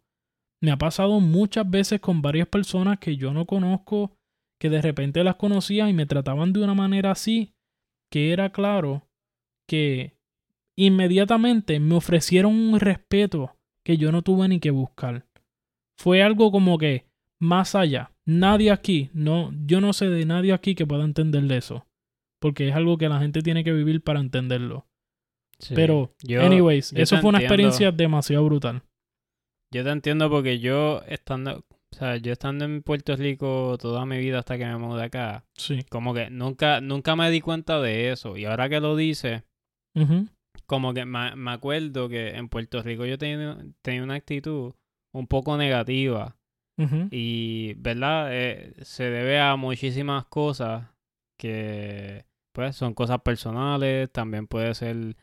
Me 0.59 0.71
ha 0.71 0.77
pasado 0.77 1.19
muchas 1.19 1.69
veces 1.69 2.01
con 2.01 2.23
varias 2.23 2.47
personas 2.47 2.97
que 2.97 3.15
yo 3.15 3.31
no 3.33 3.45
conozco, 3.45 4.17
que 4.59 4.71
de 4.71 4.81
repente 4.81 5.23
las 5.23 5.35
conocía 5.35 5.87
y 5.87 5.93
me 5.93 6.07
trataban 6.07 6.53
de 6.53 6.63
una 6.63 6.73
manera 6.73 7.11
así, 7.11 7.53
que 8.11 8.33
era 8.33 8.51
claro 8.51 9.07
que 9.67 10.17
inmediatamente 10.75 11.79
me 11.79 11.95
ofrecieron 11.95 12.55
un 12.55 12.79
respeto 12.79 13.55
que 13.83 13.97
yo 13.97 14.11
no 14.11 14.23
tuve 14.23 14.47
ni 14.47 14.59
que 14.59 14.71
buscar. 14.71 15.27
Fue 15.97 16.23
algo 16.23 16.51
como 16.51 16.79
que 16.79 17.05
más 17.39 17.75
allá. 17.75 18.11
Nadie 18.25 18.71
aquí, 18.71 19.11
no, 19.13 19.53
yo 19.65 19.81
no 19.81 19.93
sé 19.93 20.09
de 20.09 20.25
nadie 20.25 20.51
aquí 20.53 20.73
que 20.73 20.87
pueda 20.87 21.03
entender 21.03 21.43
de 21.43 21.57
eso. 21.57 21.85
Porque 22.39 22.69
es 22.69 22.75
algo 22.75 22.97
que 22.97 23.09
la 23.09 23.19
gente 23.19 23.41
tiene 23.41 23.63
que 23.63 23.73
vivir 23.73 24.03
para 24.03 24.19
entenderlo. 24.19 24.86
Sí. 25.59 25.73
Pero, 25.75 26.13
Yo- 26.23 26.41
anyways, 26.43 26.91
yo 26.91 27.01
eso 27.01 27.17
fue 27.17 27.29
una 27.29 27.39
entiendo. 27.39 27.53
experiencia 27.53 27.91
demasiado 27.91 28.45
brutal. 28.45 28.83
Yo 29.73 29.83
te 29.83 29.89
entiendo 29.89 30.29
porque 30.29 30.59
yo 30.59 31.01
estando, 31.07 31.57
o 31.91 31.95
sea, 31.95 32.17
yo 32.17 32.31
estando 32.31 32.63
en 32.65 32.83
Puerto 32.83 33.15
Rico 33.15 33.77
toda 33.79 34.05
mi 34.05 34.17
vida 34.19 34.39
hasta 34.39 34.57
que 34.57 34.65
me 34.65 34.77
mudé 34.77 35.03
acá, 35.03 35.45
Sí. 35.57 35.79
como 35.89 36.13
que 36.13 36.29
nunca, 36.29 36.79
nunca 36.79 37.15
me 37.15 37.29
di 37.31 37.41
cuenta 37.41 37.81
de 37.81 38.11
eso. 38.11 38.37
Y 38.37 38.45
ahora 38.45 38.69
que 38.69 38.79
lo 38.79 38.95
dice, 38.95 39.43
Ujú, 39.95 40.27
como 40.67 40.93
que 40.93 41.05
me, 41.05 41.35
me 41.35 41.51
acuerdo 41.51 42.07
que 42.07 42.29
en 42.35 42.49
Puerto 42.49 42.81
Rico 42.83 43.05
yo 43.05 43.17
tenía, 43.17 43.57
tenía 43.81 44.03
una 44.03 44.13
actitud 44.15 44.73
un 45.13 45.27
poco 45.27 45.57
negativa. 45.57 46.35
Y, 47.09 47.73
¿verdad? 47.73 48.27
Eh, 48.31 48.73
se 48.83 49.09
debe 49.09 49.39
a 49.39 49.55
muchísimas 49.55 50.25
cosas 50.27 50.85
que, 51.39 52.25
pues, 52.53 52.75
son 52.75 52.93
cosas 52.93 53.21
personales, 53.21 54.11
también 54.11 54.45
puede 54.45 54.75
ser 54.75 55.15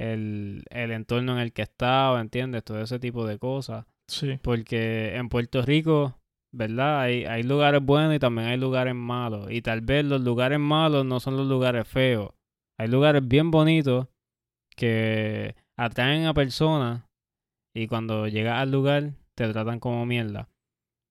el, 0.00 0.64
el 0.70 0.90
entorno 0.90 1.32
en 1.32 1.38
el 1.38 1.52
que 1.52 1.62
estaba, 1.62 2.20
¿entiendes? 2.20 2.64
Todo 2.64 2.80
ese 2.80 2.98
tipo 2.98 3.26
de 3.26 3.38
cosas. 3.38 3.86
Sí. 4.08 4.38
Porque 4.42 5.16
en 5.16 5.28
Puerto 5.28 5.62
Rico, 5.62 6.18
¿verdad? 6.52 7.00
Hay, 7.00 7.24
hay 7.24 7.42
lugares 7.42 7.82
buenos 7.82 8.14
y 8.14 8.18
también 8.18 8.48
hay 8.48 8.56
lugares 8.56 8.94
malos. 8.94 9.50
Y 9.50 9.62
tal 9.62 9.80
vez 9.80 10.04
los 10.04 10.20
lugares 10.20 10.58
malos 10.58 11.04
no 11.04 11.20
son 11.20 11.36
los 11.36 11.46
lugares 11.46 11.86
feos. 11.86 12.30
Hay 12.78 12.88
lugares 12.88 13.26
bien 13.26 13.50
bonitos 13.50 14.08
que 14.74 15.54
atraen 15.78 16.26
a 16.26 16.34
personas 16.34 17.04
y 17.74 17.86
cuando 17.86 18.26
llegas 18.26 18.58
al 18.58 18.70
lugar 18.70 19.12
te 19.34 19.52
tratan 19.52 19.80
como 19.80 20.06
mierda. 20.06 20.48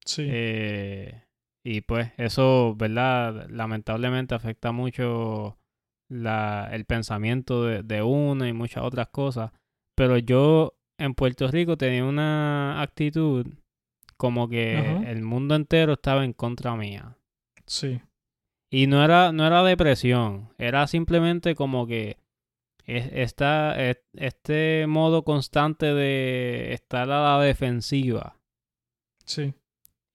Sí. 0.06 0.26
Eh, 0.28 1.24
y 1.64 1.82
pues 1.82 2.12
eso, 2.18 2.76
¿verdad? 2.76 3.48
Lamentablemente 3.50 4.34
afecta 4.34 4.72
mucho 4.72 5.58
la, 6.10 6.70
el 6.72 6.86
pensamiento 6.86 7.64
de, 7.64 7.84
de 7.84 8.01
uno 8.03 8.47
y 8.47 8.53
muchas 8.53 8.84
otras 8.84 9.07
cosas. 9.10 9.51
Pero 9.95 10.18
yo 10.18 10.74
en 10.97 11.14
Puerto 11.14 11.47
Rico 11.47 11.78
tenía 11.78 12.03
una 12.03 12.82
actitud 12.82 13.45
como 14.18 14.49
que 14.49 14.78
Ajá. 14.78 15.10
el 15.12 15.22
mundo 15.22 15.55
entero 15.55 15.93
estaba 15.93 16.26
en 16.26 16.34
contra 16.34 16.76
mía. 16.76 17.16
sí. 17.66 18.01
Y 18.72 18.86
no 18.86 19.03
era, 19.03 19.32
no 19.32 19.47
era 19.47 19.64
depresión, 19.64 20.53
era 20.60 20.86
simplemente 20.86 21.55
como 21.55 21.88
que 21.88 22.18
es- 22.86 23.10
esta, 23.14 23.76
es- 23.84 24.03
este 24.14 24.86
modo 24.88 25.24
constante 25.24 25.88
de 25.95 26.72
estar 26.74 27.10
a 27.10 27.38
la 27.38 27.43
defensiva. 27.43 28.38
Sí. 29.26 29.55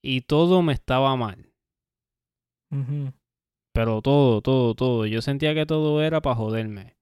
Y 0.02 0.20
todo 0.20 0.62
me 0.62 0.72
estaba 0.72 1.16
mal. 1.16 1.50
Pero 3.74 4.02
todo, 4.02 4.40
todo, 4.40 4.74
todo. 4.74 5.04
Yo 5.04 5.20
sentía 5.20 5.52
que 5.52 5.66
todo 5.66 6.00
era 6.00 6.22
para 6.22 6.36
joderme. 6.36 6.94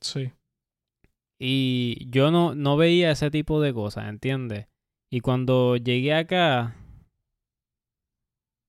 Sí. 0.00 0.32
Y 1.38 2.08
yo 2.10 2.30
no, 2.30 2.54
no 2.54 2.78
veía 2.78 3.10
ese 3.10 3.30
tipo 3.30 3.60
de 3.60 3.74
cosas, 3.74 4.08
¿entiendes? 4.08 4.66
Y 5.10 5.20
cuando 5.20 5.76
llegué 5.76 6.14
acá, 6.14 6.74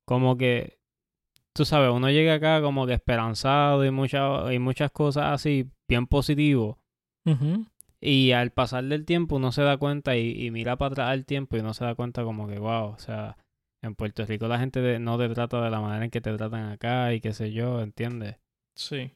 como 0.06 0.38
que, 0.38 0.78
tú 1.54 1.64
sabes, 1.64 1.89
uno 1.89 2.12
llega 2.12 2.34
acá 2.34 2.62
como 2.62 2.86
que 2.86 2.93
esperanzado 2.93 3.86
y, 3.86 3.91
mucha, 3.91 4.54
y 4.54 4.60
muchas 4.60 4.91
cosas 4.91 5.32
así, 5.32 5.72
bien 5.88 6.06
positivo. 6.06 6.80
Y 8.00 8.32
al 8.32 8.52
pasar 8.52 8.84
del 8.86 9.06
tiempo 9.06 9.38
uno 9.38 9.52
se 9.52 9.62
da 9.62 9.78
cuenta 9.78 10.16
y, 10.18 10.45
y 10.45 10.52
mira 10.52 10.78
para 10.78 10.91
atrás 10.91 11.14
el 11.14 11.26
tiempo 11.26 11.56
y 11.56 11.62
uno 11.62 11.74
se 11.74 11.86
da 11.86 11.95
cuenta 11.95 12.24
como 12.24 12.48
que, 12.48 12.60
wow, 12.60 12.89
o 12.89 13.00
sea, 13.00 13.38
en 13.82 13.95
Puerto 13.95 14.25
Rico 14.25 14.47
la 14.47 14.59
gente 14.59 14.82
de- 14.82 14.99
no 14.99 15.17
te 15.17 15.30
trata 15.30 15.61
de 15.61 15.69
la 15.69 15.80
manera 15.82 16.05
en 16.05 16.11
que 16.11 16.21
te 16.21 16.36
tratan 16.36 16.71
acá 16.71 17.13
y 17.13 17.21
qué 17.21 17.34
sé 17.34 17.51
yo, 17.51 17.82
¿entiendes? 17.82 18.38
Sí. 18.75 19.11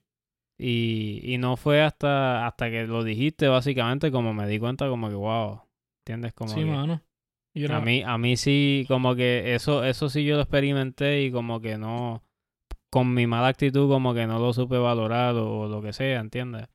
Y, 0.57 1.22
y 1.24 1.38
no 1.39 1.57
fue 1.57 1.82
hasta, 1.82 2.45
hasta 2.45 2.70
que 2.70 2.86
lo 2.86 3.03
dijiste, 3.03 3.47
básicamente, 3.47 4.12
como 4.12 4.34
me 4.34 4.47
di 4.47 4.59
cuenta, 4.59 4.88
como 4.89 5.09
que, 5.09 5.16
wow, 5.16 5.62
¿entiendes? 6.01 6.34
Como 6.34 6.53
sí, 6.53 6.59
que 6.62 6.66
mano. 6.66 7.01
Y 7.53 7.64
era- 7.66 7.78
a 7.78 7.82
mí, 7.82 8.03
a 8.05 8.18
mí 8.18 8.38
sí, 8.38 8.86
como 8.88 9.16
que 9.16 9.55
eso, 9.55 9.84
eso 9.84 10.07
sí 10.09 10.24
yo 10.24 10.36
lo 10.36 10.41
experimenté 10.43 11.24
y 11.24 11.32
como 11.32 11.59
que 11.62 11.78
no, 11.78 12.24
con 12.91 13.14
mi 13.14 13.26
mala 13.28 13.47
actitud, 13.47 13.89
como 13.89 14.14
que 14.14 14.28
no 14.28 14.39
lo 14.39 14.53
supe 14.53 14.78
valorar 14.78 15.36
o, 15.36 15.68
lo 15.68 15.82
que 15.82 15.93
sea, 15.93 16.20
¿entiendes? 16.20 16.68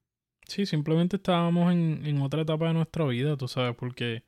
Sí, 0.49 0.67
simplemente 0.67 1.17
estábamos 1.17 1.73
en, 1.73 2.05
en 2.05 2.21
otra 2.23 2.43
etapa 2.43 2.69
de 2.69 2.75
nuestra 2.75 3.05
vida, 3.07 3.37
tú 3.37 3.49
sabes, 3.49 3.75
porque 3.77 4.25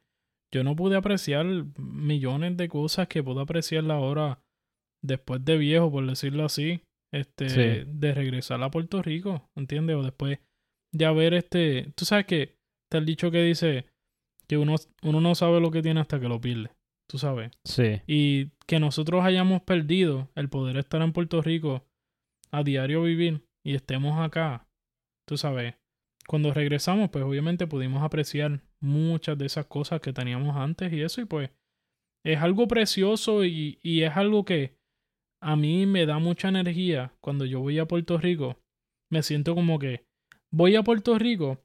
yo 0.52 0.64
no 0.64 0.74
pude 0.76 0.96
apreciar 0.96 1.46
millones 1.78 2.56
de 2.56 2.68
cosas 2.68 3.08
que 3.08 3.22
puedo 3.22 3.40
apreciar 3.40 3.88
ahora 3.90 4.40
después 5.02 5.44
de 5.44 5.56
viejo, 5.58 5.90
por 5.90 6.06
decirlo 6.06 6.44
así, 6.44 6.82
este, 7.12 7.48
Sí. 7.48 7.84
de 7.86 8.14
regresar 8.14 8.62
a 8.62 8.70
Puerto 8.70 9.02
Rico, 9.02 9.48
¿entiendes? 9.56 9.96
O 9.96 10.02
después 10.02 10.38
de 10.92 11.04
haber 11.04 11.34
este, 11.34 11.92
tú 11.94 12.04
sabes 12.04 12.26
que 12.26 12.56
está 12.86 12.98
el 12.98 13.06
dicho 13.06 13.30
que 13.30 13.42
dice 13.42 13.86
que 14.46 14.56
uno, 14.56 14.76
uno 15.02 15.20
no 15.20 15.34
sabe 15.34 15.60
lo 15.60 15.70
que 15.70 15.82
tiene 15.82 16.00
hasta 16.00 16.18
que 16.18 16.28
lo 16.28 16.40
pierde, 16.40 16.70
tú 17.08 17.18
sabes. 17.18 17.52
Sí, 17.64 18.00
Y 18.06 18.50
que 18.66 18.80
nosotros 18.80 19.24
hayamos 19.24 19.62
perdido 19.62 20.30
el 20.34 20.48
poder 20.48 20.78
estar 20.78 21.02
en 21.02 21.12
Puerto 21.12 21.42
Rico 21.42 21.84
a 22.50 22.62
diario 22.62 23.02
vivir 23.02 23.44
y 23.64 23.74
estemos 23.74 24.18
acá, 24.18 24.66
tú 25.26 25.36
sabes. 25.36 25.74
Cuando 26.26 26.52
regresamos, 26.52 27.10
pues 27.10 27.24
obviamente 27.24 27.66
pudimos 27.66 28.02
apreciar 28.02 28.62
muchas 28.80 29.36
de 29.38 29.46
esas 29.46 29.66
cosas 29.66 30.00
que 30.00 30.12
teníamos 30.12 30.56
antes 30.56 30.92
y 30.92 31.02
eso, 31.02 31.20
y 31.20 31.24
pues 31.24 31.50
es 32.24 32.38
algo 32.38 32.68
precioso 32.68 33.44
y, 33.44 33.78
y 33.82 34.02
es 34.02 34.16
algo 34.16 34.44
que 34.44 34.76
a 35.40 35.56
mí 35.56 35.86
me 35.86 36.06
da 36.06 36.18
mucha 36.18 36.48
energía 36.48 37.14
cuando 37.20 37.44
yo 37.44 37.60
voy 37.60 37.78
a 37.78 37.86
Puerto 37.86 38.18
Rico. 38.18 38.58
Me 39.10 39.22
siento 39.22 39.54
como 39.54 39.78
que 39.78 40.04
voy 40.52 40.76
a 40.76 40.82
Puerto 40.82 41.18
Rico 41.18 41.64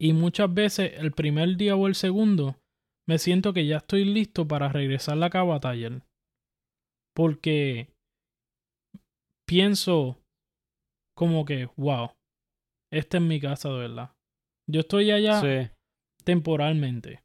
y 0.00 0.12
muchas 0.12 0.52
veces 0.52 0.92
el 0.96 1.12
primer 1.12 1.56
día 1.56 1.74
o 1.74 1.86
el 1.86 1.94
segundo 1.94 2.60
me 3.08 3.18
siento 3.18 3.52
que 3.52 3.66
ya 3.66 3.78
estoy 3.78 4.04
listo 4.04 4.46
para 4.46 4.68
regresar 4.68 5.18
a 5.22 5.42
batallar. 5.42 6.06
Porque 7.14 7.88
pienso 9.46 10.22
como 11.16 11.44
que, 11.44 11.70
wow, 11.76 12.10
esta 12.92 13.16
es 13.16 13.22
mi 13.22 13.40
casa 13.40 13.70
de 13.70 13.78
verdad. 13.78 14.12
Yo 14.70 14.80
estoy 14.80 15.10
allá 15.10 15.40
temporalmente. 16.28 17.22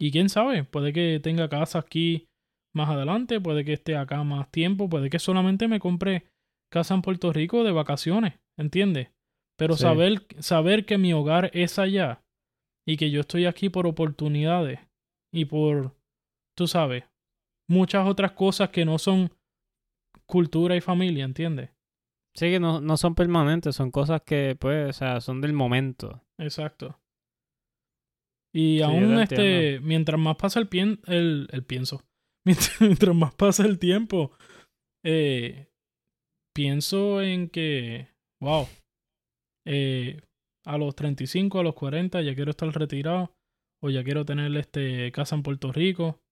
Y 0.00 0.12
quién 0.12 0.28
sabe, 0.28 0.62
puede 0.62 0.92
que 0.92 1.18
tenga 1.20 1.48
casa 1.48 1.80
aquí 1.80 2.28
más 2.72 2.88
adelante, 2.88 3.40
puede 3.40 3.64
que 3.64 3.72
esté 3.72 3.96
acá 3.96 4.22
más 4.22 4.48
tiempo, 4.52 4.88
puede 4.88 5.10
que 5.10 5.18
solamente 5.18 5.66
me 5.66 5.80
compre 5.80 6.28
casa 6.70 6.94
en 6.94 7.02
Puerto 7.02 7.32
Rico 7.32 7.64
de 7.64 7.72
vacaciones, 7.72 8.34
¿entiendes? 8.56 9.08
Pero 9.58 9.74
Sí. 9.74 9.82
saber, 9.82 10.26
saber 10.38 10.86
que 10.86 10.98
mi 10.98 11.12
hogar 11.14 11.50
es 11.52 11.80
allá 11.80 12.22
y 12.86 12.96
que 12.96 13.10
yo 13.10 13.22
estoy 13.22 13.46
aquí 13.46 13.70
por 13.70 13.88
oportunidades 13.88 14.78
y 15.34 15.46
por, 15.46 15.96
tú 16.56 16.68
sabes, 16.68 17.02
muchas 17.68 18.06
otras 18.06 18.32
cosas 18.32 18.68
que 18.68 18.84
no 18.84 18.98
son 18.98 19.32
cultura 20.26 20.76
y 20.76 20.80
familia, 20.80 21.24
¿entiendes? 21.24 21.70
sí 22.36 22.50
que 22.50 22.60
no, 22.60 22.82
no 22.82 22.98
son 22.98 23.14
permanentes, 23.14 23.74
son 23.74 23.90
cosas 23.90 24.20
que, 24.20 24.56
pues, 24.60 24.90
o 24.90 24.92
sea, 24.92 25.20
son 25.22 25.40
del 25.40 25.54
momento. 25.54 26.22
Exacto. 26.38 27.00
Y 28.56 28.78
Sí, 28.78 28.82
aún 28.82 29.16
te 29.16 29.22
este, 29.22 29.80
mientras 29.80 30.18
más 30.18 30.36
pasa 30.36 30.58
el, 30.60 30.66
pien, 30.66 30.98
el, 31.06 31.46
el 31.52 31.62
pienso, 31.62 32.02
mientras, 32.46 32.80
mientras 32.80 33.14
más 33.14 33.34
pasa 33.34 33.66
el 33.66 33.78
tiempo, 33.78 34.32
eh, 35.04 35.68
pienso 36.54 37.20
en 37.20 37.50
que, 37.50 38.08
wow, 38.40 38.66
eh, 39.66 40.22
a 40.64 40.78
los 40.78 40.96
35, 40.96 41.60
a 41.60 41.62
los 41.64 41.74
40 41.74 42.22
ya 42.22 42.34
quiero 42.34 42.50
estar 42.50 42.70
retirado 42.70 43.36
o 43.82 43.90
ya 43.90 44.02
quiero 44.02 44.24
tener 44.24 44.56
este, 44.56 45.12
casa 45.12 45.36
en 45.36 45.42
Puerto 45.42 45.70
Rico. 45.70 46.22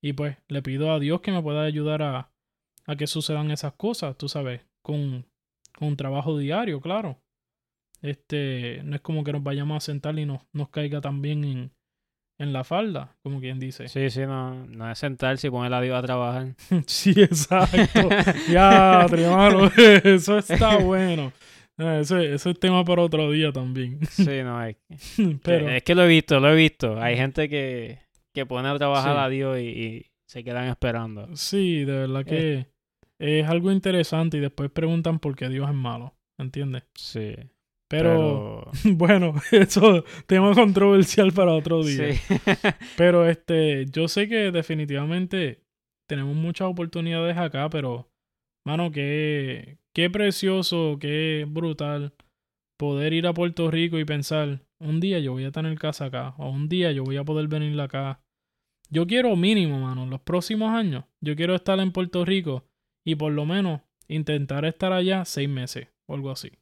Y 0.00 0.12
pues 0.12 0.36
le 0.46 0.62
pido 0.62 0.92
a 0.92 1.00
Dios 1.00 1.22
que 1.22 1.32
me 1.32 1.42
pueda 1.42 1.64
ayudar 1.64 2.02
a, 2.02 2.30
a 2.86 2.96
que 2.96 3.08
sucedan 3.08 3.50
esas 3.50 3.72
cosas, 3.72 4.16
tú 4.16 4.28
sabes, 4.28 4.64
con, 4.80 5.26
con 5.76 5.88
un 5.88 5.96
trabajo 5.96 6.38
diario, 6.38 6.80
claro. 6.80 7.20
Este, 8.04 8.82
no 8.84 8.96
es 8.96 9.00
como 9.00 9.24
que 9.24 9.32
nos 9.32 9.42
vayamos 9.42 9.76
a 9.78 9.80
sentar 9.80 10.18
y 10.18 10.26
nos, 10.26 10.42
nos 10.52 10.68
caiga 10.68 11.00
también 11.00 11.42
en, 11.44 11.72
en 12.38 12.52
la 12.52 12.62
falda, 12.62 13.16
como 13.22 13.40
quien 13.40 13.58
dice. 13.58 13.88
Sí, 13.88 14.10
sí, 14.10 14.20
no, 14.20 14.66
no 14.66 14.90
es 14.90 14.98
sentarse 14.98 15.46
y 15.46 15.50
poner 15.50 15.72
a 15.72 15.80
Dios 15.80 15.96
a 15.96 16.02
trabajar. 16.02 16.54
Sí, 16.86 17.12
exacto. 17.16 18.08
ya, 18.52 19.06
hermano, 19.10 19.70
eso 20.04 20.38
está 20.38 20.76
bueno. 20.78 21.32
Eh, 21.78 22.00
Ese, 22.02 22.34
ese 22.34 22.50
es 22.50 22.60
tema 22.60 22.84
para 22.84 23.02
otro 23.02 23.30
día 23.30 23.50
también. 23.52 23.98
Sí, 24.10 24.42
no, 24.44 24.62
es, 24.64 24.76
Pero, 25.42 25.70
es 25.70 25.82
que 25.82 25.94
lo 25.94 26.04
he 26.04 26.08
visto, 26.08 26.38
lo 26.40 26.50
he 26.52 26.54
visto. 26.56 27.00
Hay 27.00 27.16
gente 27.16 27.48
que, 27.48 28.00
que 28.34 28.44
pone 28.46 28.68
a 28.68 28.76
trabajar 28.76 29.14
Sí. 29.16 29.20
a 29.22 29.28
Dios 29.28 29.58
y, 29.58 29.62
y 29.62 30.06
se 30.28 30.44
quedan 30.44 30.68
esperando. 30.68 31.34
sí, 31.36 31.84
de 31.84 31.92
verdad 32.00 32.24
que 32.24 32.66
es 33.18 33.48
algo 33.48 33.72
interesante 33.72 34.36
y 34.36 34.40
después 34.40 34.70
preguntan 34.70 35.18
por 35.20 35.34
qué 35.36 35.48
Dios 35.48 35.68
es 35.68 35.74
malo, 35.74 36.14
¿entiendes? 36.38 36.82
Sí. 36.94 37.34
Pero, 37.88 38.70
Pero, 38.72 38.72
bueno, 38.96 39.34
eso 39.52 40.04
tema 40.26 40.54
controversial 40.54 41.32
para 41.32 41.52
otro 41.52 41.84
día. 41.84 42.12
sí. 42.14 42.34
Pero 42.96 43.28
este, 43.28 43.86
yo 43.86 44.08
sé 44.08 44.28
que 44.28 44.50
definitivamente 44.50 45.64
tenemos 46.08 46.34
muchas 46.34 46.68
oportunidades 46.68 47.36
acá, 47.36 47.68
pero, 47.70 48.10
mano, 48.66 48.90
qué, 48.90 49.78
qué 49.94 50.10
precioso, 50.10 50.98
qué 51.00 51.46
brutal 51.48 52.14
poder 52.78 53.12
ir 53.12 53.26
a 53.26 53.34
Puerto 53.34 53.70
Rico 53.70 53.98
y 53.98 54.04
pensar, 54.04 54.60
un 54.80 55.00
día 55.00 55.18
yo 55.18 55.32
voy 55.32 55.44
a 55.44 55.52
tener 55.52 55.78
casa 55.78 56.06
acá, 56.06 56.34
o 56.38 56.50
un 56.50 56.68
día 56.68 56.92
yo 56.92 57.04
voy 57.04 57.16
a 57.16 57.24
poder 57.24 57.48
venir 57.48 57.80
acá. 57.80 58.20
Yo 58.90 59.06
quiero 59.06 59.34
mínimo, 59.36 59.80
mano, 59.80 60.06
los 60.06 60.20
próximos 60.20 60.70
años, 60.72 61.04
yo 61.22 61.36
quiero 61.36 61.54
estar 61.54 61.78
en 61.80 61.92
Puerto 61.92 62.24
Rico 62.24 62.64
y 63.06 63.14
por 63.14 63.32
lo 63.32 63.46
menos 63.46 63.80
intentar 64.08 64.64
estar 64.64 64.92
allá 64.92 65.24
seis 65.24 65.48
meses 65.48 65.88
o 66.06 66.14
algo 66.14 66.30
así. 66.30 66.52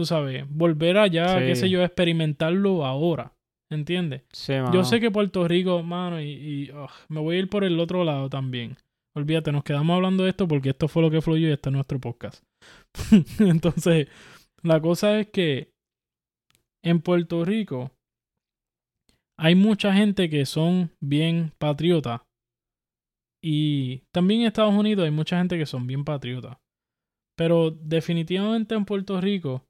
Tú 0.00 0.06
sabes, 0.06 0.46
volver 0.48 0.96
allá, 0.96 1.40
qué 1.40 1.54
sé 1.54 1.68
yo, 1.68 1.84
experimentarlo 1.84 2.86
ahora, 2.86 3.34
¿entiendes? 3.70 4.22
Sí, 4.32 4.54
Yo 4.72 4.82
sé 4.82 4.98
que 4.98 5.10
Puerto 5.10 5.46
Rico, 5.46 5.82
mano, 5.82 6.22
y, 6.22 6.72
me 7.10 7.20
voy 7.20 7.36
a 7.36 7.38
ir 7.40 7.50
por 7.50 7.64
el 7.64 7.78
otro 7.78 8.02
lado 8.02 8.30
también. 8.30 8.78
Olvídate, 9.14 9.52
nos 9.52 9.62
quedamos 9.62 9.94
hablando 9.94 10.24
de 10.24 10.30
esto 10.30 10.48
porque 10.48 10.70
esto 10.70 10.88
fue 10.88 11.02
lo 11.02 11.10
que 11.10 11.20
fluyó 11.20 11.48
y 11.48 11.52
este 11.52 11.68
es 11.68 11.74
nuestro 11.74 12.00
podcast. 12.00 12.42
Entonces, 13.40 14.08
la 14.62 14.80
cosa 14.80 15.20
es 15.20 15.28
que 15.28 15.70
en 16.82 17.02
Puerto 17.02 17.44
Rico 17.44 17.90
hay 19.38 19.54
mucha 19.54 19.92
gente 19.92 20.30
que 20.30 20.46
son 20.46 20.92
bien 20.98 21.52
patriotas. 21.58 22.22
Y 23.44 23.98
también 24.14 24.40
en 24.40 24.46
Estados 24.46 24.72
Unidos 24.72 25.04
hay 25.04 25.10
mucha 25.10 25.36
gente 25.36 25.58
que 25.58 25.66
son 25.66 25.86
bien 25.86 26.06
patriotas. 26.06 26.56
Pero 27.36 27.70
definitivamente 27.70 28.74
en 28.74 28.86
Puerto 28.86 29.20
Rico, 29.20 29.66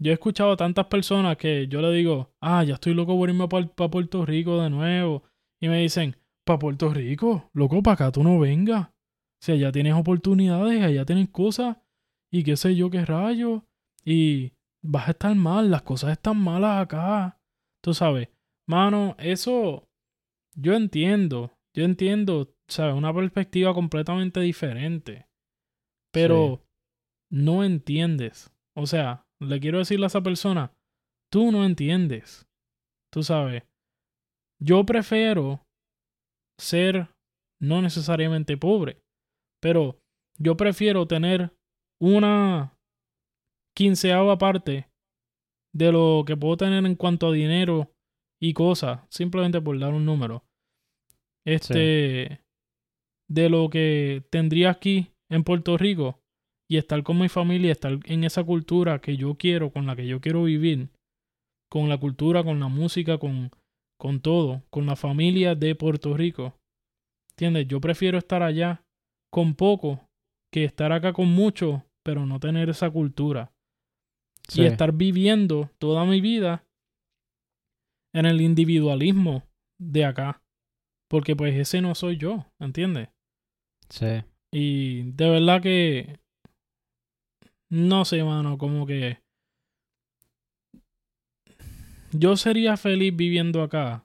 yo 0.00 0.10
he 0.10 0.14
escuchado 0.14 0.52
a 0.52 0.56
tantas 0.56 0.86
personas 0.86 1.36
que 1.36 1.68
yo 1.68 1.82
le 1.82 1.92
digo, 1.92 2.32
ah, 2.40 2.64
ya 2.64 2.74
estoy 2.74 2.94
loco 2.94 3.16
por 3.16 3.28
irme 3.28 3.46
para 3.48 3.90
Puerto 3.90 4.24
Rico 4.24 4.60
de 4.62 4.70
nuevo. 4.70 5.24
Y 5.60 5.68
me 5.68 5.82
dicen, 5.82 6.16
¿para 6.44 6.58
Puerto 6.58 6.92
Rico? 6.92 7.50
Loco, 7.52 7.82
para 7.82 7.94
acá 7.94 8.12
tú 8.12 8.22
no 8.22 8.38
vengas. 8.38 8.88
Sea, 9.42 9.56
ya 9.56 9.70
tienes 9.70 9.94
oportunidades, 9.94 10.82
allá 10.82 11.04
tienes 11.04 11.28
cosas. 11.28 11.76
Y 12.32 12.44
qué 12.44 12.56
sé 12.56 12.74
yo, 12.74 12.90
qué 12.90 13.04
rayo. 13.04 13.66
Y 14.02 14.54
vas 14.82 15.08
a 15.08 15.10
estar 15.10 15.34
mal, 15.34 15.70
las 15.70 15.82
cosas 15.82 16.12
están 16.12 16.38
malas 16.38 16.82
acá. 16.82 17.38
Tú 17.82 17.92
sabes, 17.92 18.28
mano, 18.66 19.16
eso 19.18 19.86
yo 20.56 20.74
entiendo. 20.74 21.52
Yo 21.74 21.84
entiendo, 21.84 22.54
¿sabes? 22.68 22.94
Una 22.94 23.12
perspectiva 23.12 23.74
completamente 23.74 24.40
diferente. 24.40 25.26
Pero 26.10 26.64
no 27.30 27.64
entiendes. 27.64 28.50
O 28.74 28.86
sea, 28.86 29.26
le 29.40 29.60
quiero 29.60 29.78
decirle 29.78 30.06
a 30.06 30.08
esa 30.08 30.22
persona, 30.22 30.72
tú 31.32 31.50
no 31.50 31.64
entiendes. 31.64 32.46
Tú 33.12 33.22
sabes, 33.22 33.64
yo 34.60 34.84
prefiero 34.84 35.66
ser 36.58 37.08
no 37.60 37.82
necesariamente 37.82 38.56
pobre, 38.56 39.02
pero 39.60 39.98
yo 40.38 40.56
prefiero 40.56 41.06
tener 41.06 41.52
una 42.00 42.78
quinceava 43.76 44.38
parte 44.38 44.88
de 45.74 45.92
lo 45.92 46.24
que 46.26 46.36
puedo 46.36 46.56
tener 46.56 46.84
en 46.84 46.94
cuanto 46.94 47.28
a 47.28 47.32
dinero 47.32 47.92
y 48.40 48.54
cosas, 48.54 49.02
simplemente 49.10 49.60
por 49.60 49.78
dar 49.78 49.92
un 49.92 50.04
número. 50.04 50.44
Este, 51.46 52.42
de 53.28 53.48
lo 53.48 53.70
que 53.70 54.24
tendría 54.30 54.70
aquí 54.70 55.12
en 55.30 55.44
Puerto 55.44 55.78
Rico 55.78 56.19
y 56.70 56.76
estar 56.76 57.02
con 57.02 57.18
mi 57.18 57.28
familia, 57.28 57.72
estar 57.72 57.98
en 58.04 58.22
esa 58.22 58.44
cultura 58.44 59.00
que 59.00 59.16
yo 59.16 59.34
quiero, 59.34 59.72
con 59.72 59.86
la 59.86 59.96
que 59.96 60.06
yo 60.06 60.20
quiero 60.20 60.44
vivir, 60.44 60.88
con 61.68 61.88
la 61.88 61.98
cultura, 61.98 62.44
con 62.44 62.60
la 62.60 62.68
música, 62.68 63.18
con, 63.18 63.50
con 63.98 64.20
todo, 64.20 64.62
con 64.70 64.86
la 64.86 64.94
familia 64.94 65.56
de 65.56 65.74
Puerto 65.74 66.16
Rico. 66.16 66.54
¿Entiendes? 67.32 67.66
Yo 67.66 67.80
prefiero 67.80 68.18
estar 68.18 68.44
allá 68.44 68.84
con 69.32 69.54
poco 69.54 70.06
que 70.52 70.62
estar 70.62 70.92
acá 70.92 71.12
con 71.12 71.28
mucho, 71.28 71.84
pero 72.04 72.24
no 72.24 72.38
tener 72.38 72.70
esa 72.70 72.88
cultura. 72.88 73.50
Sí. 74.48 74.62
Y 74.62 74.66
estar 74.66 74.92
viviendo 74.92 75.70
toda 75.80 76.04
mi 76.04 76.20
vida 76.20 76.64
en 78.14 78.26
el 78.26 78.40
individualismo 78.40 79.42
de 79.80 80.04
acá. 80.04 80.40
Porque 81.08 81.34
pues 81.34 81.56
ese 81.56 81.80
no 81.80 81.96
soy 81.96 82.16
yo, 82.16 82.46
¿entiendes? 82.60 83.08
Sí. 83.88 84.22
Y 84.52 85.10
de 85.12 85.30
verdad 85.30 85.60
que... 85.60 86.19
No 87.70 88.04
sé, 88.04 88.22
mano, 88.24 88.58
como 88.58 88.86
que... 88.86 89.18
Yo 92.12 92.36
sería 92.36 92.76
feliz 92.76 93.14
viviendo 93.14 93.62
acá. 93.62 94.04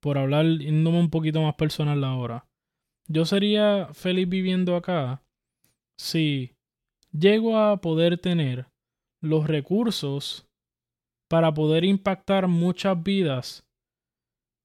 Por 0.00 0.18
hablar, 0.18 0.44
yéndome 0.58 0.98
un 0.98 1.10
poquito 1.10 1.40
más 1.42 1.54
personal 1.54 2.02
ahora. 2.04 2.46
Yo 3.08 3.24
sería 3.24 3.88
feliz 3.92 4.28
viviendo 4.28 4.76
acá 4.76 5.22
si 5.98 6.52
llego 7.12 7.58
a 7.58 7.80
poder 7.80 8.18
tener 8.18 8.66
los 9.22 9.46
recursos 9.46 10.46
para 11.30 11.54
poder 11.54 11.84
impactar 11.84 12.48
muchas 12.48 13.00
vidas 13.02 13.64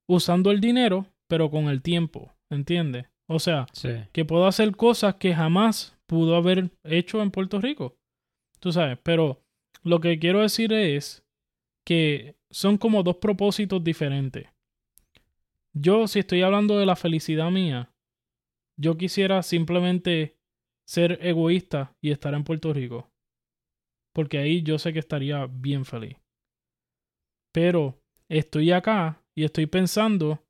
usando 0.10 0.52
el 0.52 0.60
dinero, 0.60 1.06
pero 1.28 1.52
con 1.52 1.66
el 1.70 1.82
tiempo, 1.82 2.34
¿entiendes? 2.52 3.06
O 3.30 3.40
sea, 3.40 3.68
Sí. 3.74 3.90
que 4.12 4.26
puedo 4.26 4.48
hacer 4.48 4.76
cosas 4.76 5.16
que 5.16 5.36
jamás 5.36 5.98
pudo 6.08 6.36
haber 6.36 6.72
hecho 6.84 7.22
en 7.22 7.30
Puerto 7.32 7.62
Rico. 7.62 7.96
Tú 8.60 8.72
sabes, 8.72 9.00
pero 9.04 9.42
lo 9.84 10.00
que 10.00 10.20
quiero 10.20 10.42
decir 10.42 10.74
es 10.74 11.24
que 11.86 12.36
son 12.52 12.78
como 12.78 13.04
dos 13.04 13.18
propósitos 13.18 13.84
diferentes. 13.84 14.48
Yo, 15.74 16.08
si 16.08 16.20
estoy 16.20 16.42
hablando 16.42 16.78
de 16.78 16.86
la 16.86 16.96
felicidad 16.96 17.52
mía, 17.52 17.94
yo 18.78 18.98
quisiera 18.98 19.44
simplemente 19.44 20.38
ser 20.88 21.20
egoísta 21.22 21.96
y 22.02 22.12
estar 22.12 22.34
en 22.34 22.44
Puerto 22.44 22.74
Rico. 22.74 23.10
Porque 24.14 24.40
ahí 24.40 24.64
yo 24.64 24.80
sé 24.80 24.92
que 24.92 25.00
estaría 25.00 25.46
bien 25.46 25.86
feliz. 25.86 26.18
Pero 27.54 28.02
estoy 28.30 28.72
acá 28.72 29.24
y 29.36 29.44
estoy 29.44 29.68
pensando 29.68 30.44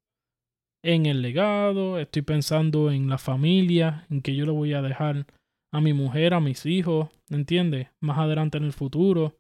en 0.83 1.05
el 1.05 1.21
legado, 1.21 1.99
estoy 1.99 2.21
pensando 2.21 2.91
en 2.91 3.09
la 3.09 3.17
familia, 3.17 4.05
en 4.09 4.21
que 4.21 4.35
yo 4.35 4.45
le 4.45 4.51
voy 4.51 4.73
a 4.73 4.81
dejar 4.81 5.27
a 5.71 5.81
mi 5.81 5.93
mujer, 5.93 6.33
a 6.33 6.39
mis 6.39 6.65
hijos, 6.65 7.09
¿entiendes? 7.29 7.87
Más 8.01 8.17
adelante 8.17 8.57
en 8.57 8.63
el 8.63 8.73
futuro. 8.73 9.37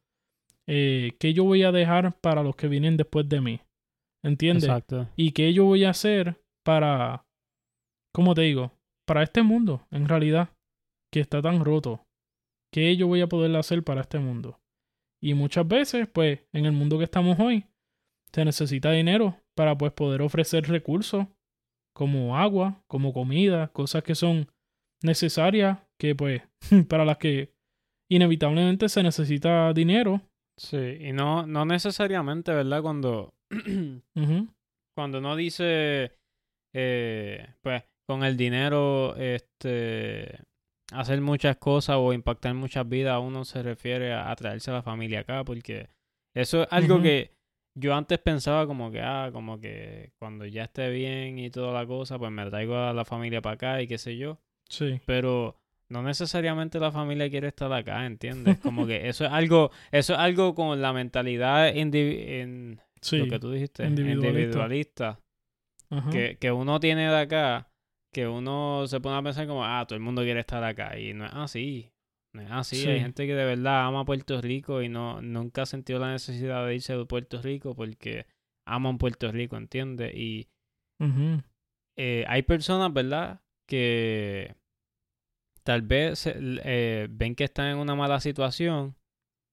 Eh, 0.67 1.13
¿Qué 1.19 1.33
yo 1.33 1.43
voy 1.43 1.63
a 1.63 1.71
dejar 1.71 2.19
para 2.19 2.43
los 2.43 2.55
que 2.55 2.67
vienen 2.67 2.97
después 2.97 3.27
de 3.27 3.41
mí? 3.41 3.61
¿Entiendes? 4.23 4.65
Exacto. 4.65 5.07
y 5.15 5.31
qué 5.31 5.53
yo 5.53 5.65
voy 5.65 5.85
a 5.85 5.91
hacer 5.91 6.41
para, 6.65 7.25
¿cómo 8.13 8.35
te 8.35 8.41
digo? 8.41 8.73
Para 9.07 9.23
este 9.23 9.41
mundo, 9.41 9.87
en 9.91 10.07
realidad, 10.07 10.49
que 11.11 11.21
está 11.21 11.41
tan 11.41 11.63
roto. 11.63 12.05
¿Qué 12.71 12.95
yo 12.95 13.07
voy 13.07 13.21
a 13.21 13.27
poder 13.27 13.55
hacer 13.55 13.83
para 13.83 14.01
este 14.01 14.19
mundo? 14.19 14.59
Y 15.21 15.33
muchas 15.33 15.67
veces, 15.67 16.07
pues, 16.07 16.41
en 16.53 16.65
el 16.65 16.73
mundo 16.73 16.97
que 16.97 17.05
estamos 17.05 17.39
hoy, 17.39 17.65
se 18.31 18.45
necesita 18.45 18.91
dinero 18.91 19.37
para, 19.55 19.77
pues, 19.77 19.91
poder 19.93 20.21
ofrecer 20.21 20.67
recursos 20.67 21.25
como 21.95 22.37
agua, 22.37 22.83
como 22.87 23.11
comida, 23.11 23.69
cosas 23.69 24.03
que 24.03 24.15
son 24.15 24.51
necesarias, 25.01 25.79
que, 25.99 26.15
pues, 26.15 26.41
para 26.89 27.05
las 27.05 27.17
que 27.17 27.51
inevitablemente 28.11 28.89
se 28.89 29.03
necesita 29.03 29.73
dinero. 29.73 30.21
Sí, 30.57 30.97
y 30.99 31.13
no, 31.13 31.45
no 31.45 31.65
necesariamente, 31.65 32.51
¿verdad? 32.53 32.81
Cuando, 32.81 33.33
cuando 34.97 35.19
uno 35.19 35.35
dice, 35.35 36.13
eh, 36.75 37.55
pues, 37.61 37.83
con 38.07 38.23
el 38.23 38.35
dinero, 38.35 39.15
este, 39.15 40.39
hacer 40.91 41.21
muchas 41.21 41.57
cosas 41.57 41.97
o 41.99 42.13
impactar 42.13 42.53
muchas 42.55 42.87
vidas, 42.87 43.21
uno 43.21 43.45
se 43.45 43.61
refiere 43.61 44.13
a, 44.13 44.31
a 44.31 44.35
traerse 44.35 44.71
a 44.71 44.75
la 44.75 44.83
familia 44.83 45.21
acá, 45.21 45.43
porque 45.43 45.89
eso 46.35 46.63
es 46.63 46.67
algo 46.71 47.01
que 47.01 47.31
yo 47.77 47.95
antes 47.95 48.19
pensaba 48.19 48.67
como 48.67 48.91
que, 48.91 49.01
ah, 49.01 49.29
como 49.31 49.59
que 49.59 50.11
cuando 50.19 50.45
ya 50.45 50.63
esté 50.63 50.89
bien 50.89 51.39
y 51.39 51.49
toda 51.49 51.73
la 51.73 51.87
cosa, 51.87 52.17
pues 52.17 52.31
me 52.31 52.45
traigo 52.49 52.75
a 52.77 52.93
la 52.93 53.05
familia 53.05 53.41
para 53.41 53.55
acá 53.55 53.81
y 53.81 53.87
qué 53.87 53.97
sé 53.97 54.17
yo. 54.17 54.39
Sí. 54.69 55.01
pero 55.05 55.55
no 55.89 56.03
necesariamente 56.03 56.79
la 56.79 56.91
familia 56.91 57.29
quiere 57.29 57.47
estar 57.47 57.71
acá, 57.73 58.05
¿entiendes? 58.05 58.59
Como 58.59 58.85
que 58.87 59.09
eso 59.09 59.25
es 59.25 59.31
algo, 59.31 59.71
eso 59.91 60.13
es 60.13 60.19
algo 60.19 60.53
con 60.55 60.81
la 60.81 60.93
mentalidad 60.93 61.69
en 61.69 62.79
Sí. 63.01 63.17
lo 63.17 63.27
que 63.27 63.39
tú 63.39 63.51
dijiste, 63.51 63.85
individualista. 63.85 65.19
que, 66.11 66.37
que 66.37 66.51
uno 66.51 66.79
tiene 66.79 67.09
de 67.09 67.17
acá, 67.17 67.71
que 68.13 68.27
uno 68.27 68.85
se 68.87 68.99
pone 68.99 69.17
a 69.17 69.23
pensar 69.23 69.47
como, 69.47 69.65
ah, 69.65 69.85
todo 69.87 69.95
el 69.97 70.03
mundo 70.03 70.21
quiere 70.21 70.39
estar 70.41 70.63
acá, 70.63 70.97
y 70.99 71.13
no 71.13 71.25
es 71.25 71.31
así, 71.33 71.91
no 72.33 72.41
es 72.43 72.51
así, 72.51 72.75
hay 72.87 72.97
Sí. 72.97 73.01
gente 73.01 73.25
que 73.25 73.33
de 73.33 73.45
verdad 73.45 73.87
ama 73.87 74.05
Puerto 74.05 74.39
Rico 74.41 74.81
y 74.83 74.89
no, 74.89 75.21
nunca 75.21 75.63
ha 75.63 75.65
sentido 75.65 75.97
la 75.99 76.11
necesidad 76.11 76.65
de 76.67 76.75
irse 76.75 76.95
de 76.95 77.05
Puerto 77.05 77.41
Rico 77.41 77.73
porque 77.75 78.27
aman 78.67 78.97
Puerto 78.99 79.31
Rico, 79.31 79.57
¿entiendes? 79.57 80.13
Y 80.13 80.47
eh, 81.95 82.23
hay 82.27 82.43
personas, 82.43 82.93
¿verdad? 82.93 83.41
Que 83.67 84.55
tal 85.63 85.81
vez 85.81 86.25
eh, 86.27 87.07
ven 87.09 87.35
que 87.35 87.43
están 87.45 87.67
en 87.71 87.77
una 87.77 87.95
mala 87.95 88.19
situación, 88.19 88.95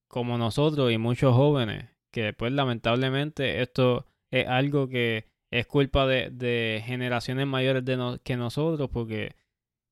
como 0.09 0.37
nosotros 0.37 0.91
y 0.91 0.97
muchos 0.97 1.35
jóvenes, 1.35 1.89
que 2.11 2.33
pues 2.33 2.51
lamentablemente 2.53 3.61
esto 3.61 4.05
es 4.31 4.47
algo 4.47 4.87
que 4.87 5.25
es 5.51 5.65
culpa 5.67 6.05
de, 6.07 6.29
de 6.29 6.81
generaciones 6.85 7.47
mayores 7.47 7.83
de 7.85 7.97
no- 7.97 8.17
que 8.23 8.35
nosotros, 8.37 8.89
porque 8.91 9.35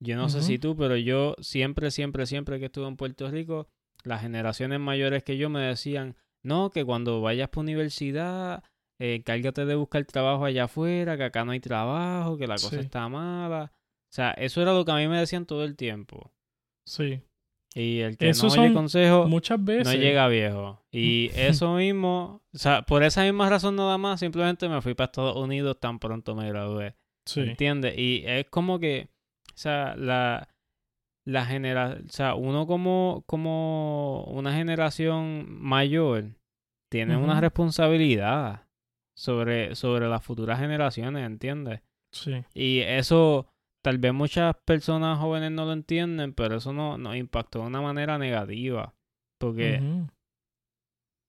yo 0.02 0.16
no 0.18 0.30
sé 0.30 0.42
si 0.42 0.60
tú, 0.60 0.76
pero 0.76 0.96
yo 0.98 1.36
siempre, 1.40 1.92
siempre, 1.92 2.26
siempre 2.26 2.60
que 2.60 2.66
estuve 2.66 2.88
en 2.88 2.98
Puerto 2.98 3.30
Rico, 3.30 3.68
las 4.04 4.22
generaciones 4.22 4.80
mayores 4.80 5.24
que 5.24 5.38
yo 5.38 5.50
me 5.50 5.62
decían, 5.62 6.16
no, 6.44 6.70
que 6.70 6.84
cuando 6.86 7.22
vayas 7.22 7.50
por 7.50 7.64
universidad, 7.64 8.64
eh, 9.00 9.24
cárgate 9.26 9.66
de 9.66 9.76
buscar 9.76 10.06
trabajo 10.06 10.46
allá 10.46 10.66
afuera, 10.66 11.18
que 11.18 11.24
acá 11.24 11.44
no 11.44 11.52
hay 11.54 11.60
trabajo, 11.60 12.38
que 12.38 12.48
la 12.48 12.56
cosa 12.56 12.70
Sí. 12.76 12.82
está 12.82 13.08
mala. 13.10 13.72
O 14.16 14.18
sea, 14.18 14.32
eso 14.32 14.62
era 14.62 14.72
lo 14.72 14.86
que 14.86 14.92
a 14.94 14.96
mí 14.96 15.10
me 15.10 15.20
decían 15.20 15.46
todo 15.46 15.66
el 15.66 15.76
tiempo. 15.76 16.32
Sí. 16.88 17.20
Y 17.74 18.00
el 18.00 18.16
que 18.16 18.30
Esos 18.30 18.56
no 18.56 18.64
oye 18.64 18.74
consejo 18.74 19.28
Muchas 19.28 19.62
veces. 19.62 19.94
no 19.94 20.00
llega 20.02 20.30
viejo. 20.30 20.82
Y 20.90 21.32
eso 21.36 21.74
mismo, 21.76 22.42
o 22.54 22.58
sea, 22.58 22.84
por 22.84 23.04
esa 23.04 23.24
misma 23.24 23.50
razón 23.50 23.76
nada 23.76 23.98
más, 23.98 24.22
simplemente 24.22 24.70
me 24.70 24.82
fui 24.82 24.94
para 24.94 25.08
Estados 25.08 25.36
Unidos 25.36 25.78
tan 25.82 26.00
pronto 26.00 26.34
me 26.34 26.48
gradué. 26.48 26.96
Sí. 27.26 27.42
¿Entiendes? 27.42 27.98
Y 27.98 28.24
es 28.26 28.46
como 28.50 28.80
que, 28.80 29.10
o 29.54 29.58
sea, 29.58 29.98
la, 29.98 30.48
la 31.28 31.46
genera, 31.46 31.98
o 32.06 32.10
sea, 32.10 32.36
uno 32.36 32.68
como, 32.68 33.26
como 33.28 34.24
una 34.30 34.54
generación 34.56 35.46
mayor 35.62 36.38
tiene 36.90 37.18
una 37.18 37.34
Ujú. 37.34 37.42
responsabilidad 37.42 38.66
sobre, 39.18 39.76
sobre 39.76 40.08
las 40.08 40.24
futuras 40.24 40.58
generaciones, 40.58 41.26
¿entiendes? 41.26 41.82
Sí. 42.14 42.46
Y 42.54 42.80
eso, 42.80 43.48
tal 43.86 44.00
vez 44.00 44.16
muchas 44.16 44.56
personas 44.66 45.20
jóvenes 45.20 45.52
no 45.52 45.64
lo 45.64 45.72
entienden, 45.72 46.34
pero 46.34 46.56
eso 46.56 46.74
no, 46.74 46.98
nos 46.98 47.16
impactó 47.16 47.60
de 47.60 47.68
una 47.68 47.82
manera 47.84 48.18
negativa. 48.18 48.96
Porque 49.38 49.80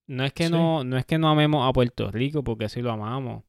no 0.09 0.25
es 0.25 0.33
que 0.33 0.45
Sí. 0.47 0.53
no, 0.53 0.83
no 0.83 0.97
es 0.97 1.05
que 1.05 1.19
no 1.19 1.29
amemos 1.29 1.69
a 1.69 1.73
Puerto 1.75 2.11
Rico, 2.11 2.43
porque 2.43 2.71
sí 2.71 2.81
lo 2.81 2.93
amamos. 2.93 3.45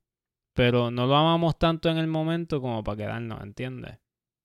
Pero 0.54 0.92
no 0.92 1.08
lo 1.08 1.16
amamos 1.16 1.58
tanto 1.58 1.88
en 1.90 1.98
el 2.00 2.08
momento 2.08 2.60
como 2.60 2.84
para 2.84 2.98
quedarnos, 2.98 3.42
¿entiendes? 3.44 3.98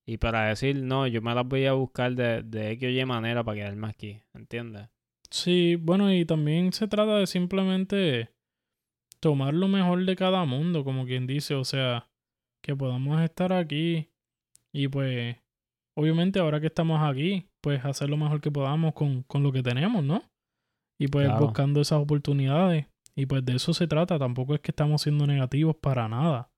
Y 0.06 0.18
para 0.18 0.44
decir, 0.46 0.80
no, 0.80 1.08
yo 1.08 1.22
me 1.22 1.34
las 1.34 1.44
voy 1.44 1.66
a 1.66 1.72
buscar 1.72 2.14
de, 2.14 2.44
de 2.44 2.70
X 2.70 2.86
o 2.86 2.90
Y 2.90 3.04
manera 3.04 3.42
para 3.42 3.56
quedarme 3.56 3.88
aquí, 3.88 4.22
¿entiendes? 4.32 4.90
Sí, 5.28 5.74
bueno, 5.74 6.12
y 6.14 6.24
también 6.24 6.72
se 6.72 6.86
trata 6.86 7.16
de 7.16 7.26
simplemente 7.26 8.30
tomar 9.18 9.54
lo 9.54 9.66
mejor 9.66 10.04
de 10.04 10.14
cada 10.14 10.44
mundo, 10.44 10.84
como 10.84 11.04
quien 11.04 11.26
dice, 11.26 11.56
o 11.56 11.64
sea, 11.64 12.08
que 12.62 12.76
podamos 12.76 13.20
estar 13.22 13.52
aquí 13.52 14.11
y 14.72 14.88
pues, 14.88 15.36
obviamente 15.94 16.38
ahora 16.40 16.60
que 16.60 16.66
estamos 16.68 17.00
aquí, 17.02 17.46
pues 17.60 17.84
hacer 17.84 18.08
lo 18.10 18.16
mejor 18.16 18.40
que 18.40 18.50
podamos 18.50 18.94
con, 18.94 19.22
con 19.24 19.42
lo 19.42 19.52
que 19.52 19.62
tenemos, 19.62 20.02
¿no? 20.04 20.22
Y 20.98 21.08
pues 21.08 21.26
Claro. 21.28 21.44
buscando 21.46 21.80
esas 21.80 21.98
oportunidades. 22.00 22.86
Y 23.14 23.26
pues 23.26 23.44
de 23.44 23.56
eso 23.56 23.74
se 23.74 23.86
trata, 23.86 24.18
tampoco 24.18 24.54
es 24.54 24.60
que 24.60 24.70
estamos 24.70 25.02
siendo 25.02 25.26
negativos 25.26 25.76
para 25.76 26.08
nada. 26.08 26.48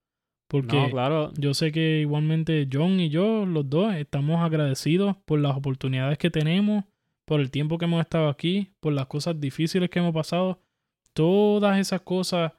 Porque 0.49 0.77
No, 0.77 0.91
claro, 0.91 1.33
yo 1.37 1.53
sé 1.55 1.73
que 1.73 2.01
igualmente 2.01 2.69
John 2.71 3.01
y 3.01 3.09
yo, 3.09 3.45
los 3.47 3.69
dos, 3.69 3.95
estamos 3.95 4.41
agradecidos 4.41 5.17
por 5.25 5.41
las 5.41 5.57
oportunidades 5.57 6.19
que 6.19 6.31
tenemos, 6.31 6.85
por 7.25 7.41
el 7.41 7.51
tiempo 7.51 7.79
que 7.79 7.87
hemos 7.87 8.01
estado 8.03 8.29
aquí, 8.29 8.71
por 8.81 8.93
las 8.93 9.07
cosas 9.07 9.41
difíciles 9.41 9.91
que 9.91 9.99
hemos 9.99 10.15
pasado. 10.15 10.61
Todas 11.13 11.79
esas 11.79 12.03
cosas 12.03 12.53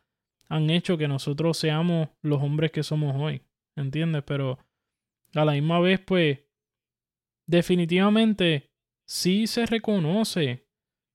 han 0.49 0.69
hecho 0.71 0.97
que 0.97 1.07
nosotros 1.07 1.57
seamos 1.57 2.09
los 2.21 2.41
hombres 2.41 2.71
que 2.71 2.83
somos 2.83 3.15
hoy, 3.15 3.41
¿entiendes? 3.77 4.23
Pero 4.25 4.57
a 5.41 5.45
la 5.45 5.53
misma 5.53 5.79
vez, 5.79 5.99
pues, 5.99 6.39
definitivamente 7.47 8.71
sí 9.07 9.47
se 9.47 9.65
reconoce 9.65 10.67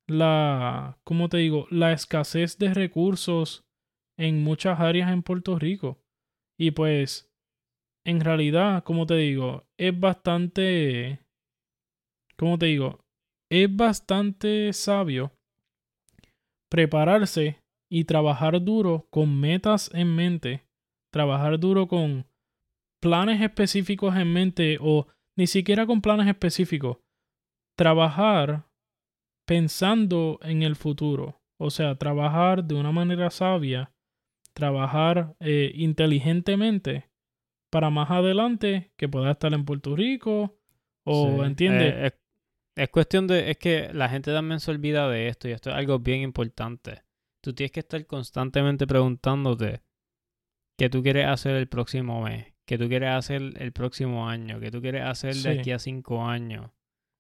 la, 0.09 0.99
¿cómo 1.05 1.29
te 1.29 1.39
digo? 1.39 1.67
La 1.71 1.93
escasez 1.93 2.59
de 2.59 2.75
recursos 2.75 3.65
en 4.19 4.43
muchas 4.43 4.81
áreas 4.81 5.11
en 5.13 5.23
Puerto 5.23 5.59
Rico. 5.59 6.03
Y 6.59 6.73
pues 6.73 7.33
en 8.05 8.21
realidad, 8.21 8.85
como 8.85 9.07
te 9.07 9.15
digo, 9.17 9.67
es 9.79 9.99
bastante, 9.99 11.21
como 12.37 12.59
te 12.59 12.67
digo, 12.67 13.01
es 13.51 13.75
bastante 13.75 14.73
sabio 14.73 15.33
prepararse 16.71 17.61
y 17.91 18.05
trabajar 18.05 18.63
duro 18.63 19.07
con 19.11 19.39
metas 19.41 19.91
en 19.95 20.15
mente, 20.15 20.65
trabajar 21.13 21.59
duro 21.59 21.89
con 21.89 22.27
planes 23.01 23.41
específicos 23.41 24.17
en 24.17 24.33
mente 24.33 24.79
o 24.81 25.07
ni 25.37 25.47
siquiera 25.47 25.87
con 25.87 26.01
planes 26.03 26.29
específicos, 26.29 26.99
trabajar 27.77 28.67
pensando 29.47 30.39
en 30.43 30.63
el 30.63 30.77
futuro, 30.77 31.41
o 31.59 31.71
sea, 31.71 31.97
trabajar 31.97 32.65
de 32.65 32.75
una 32.75 32.93
manera 32.93 33.31
sabia, 33.31 33.93
trabajar 34.53 35.35
eh, 35.41 35.73
inteligentemente 35.75 37.11
para 37.71 37.91
más 37.91 38.11
adelante 38.11 38.93
que 38.97 39.09
pueda 39.09 39.33
estar 39.33 39.53
en 39.55 39.65
Puerto 39.65 39.97
Rico 39.97 40.59
o, 41.05 41.39
Sí. 41.39 41.41
¿entiendes? 41.47 41.95
Eh, 41.95 42.07
es, 42.07 42.13
es 42.77 42.89
cuestión 42.91 43.27
de, 43.27 43.51
es 43.51 43.59
que 43.59 43.93
la 43.93 44.09
gente 44.09 44.33
también 44.33 44.61
se 44.61 44.71
olvida 44.71 45.09
de 45.09 45.29
esto 45.29 45.49
y 45.49 45.53
esto 45.53 45.71
es 45.71 45.77
algo 45.77 45.99
bien 45.99 46.21
importante. 46.21 47.03
Tú 47.43 47.55
tienes 47.55 47.73
que 47.73 47.81
estar 47.81 48.05
constantemente 48.07 48.87
preguntándote 48.87 49.83
qué 50.79 50.91
tú 50.91 51.03
quieres 51.03 51.27
hacer 51.27 51.57
el 51.57 51.69
próximo 51.69 52.23
mes, 52.23 52.53
qué 52.67 52.79
tú 52.79 52.89
quieres 52.89 53.11
hacer 53.11 53.43
el 53.59 53.73
próximo 53.73 54.29
año, 54.29 54.61
qué 54.61 54.71
tú 54.71 54.81
quieres 54.81 55.03
hacer 55.05 55.35
de 55.35 55.41
Sí. 55.55 55.59
aquí 55.59 55.71
a 55.73 55.79
cinco 55.79 56.25
años. 56.25 56.71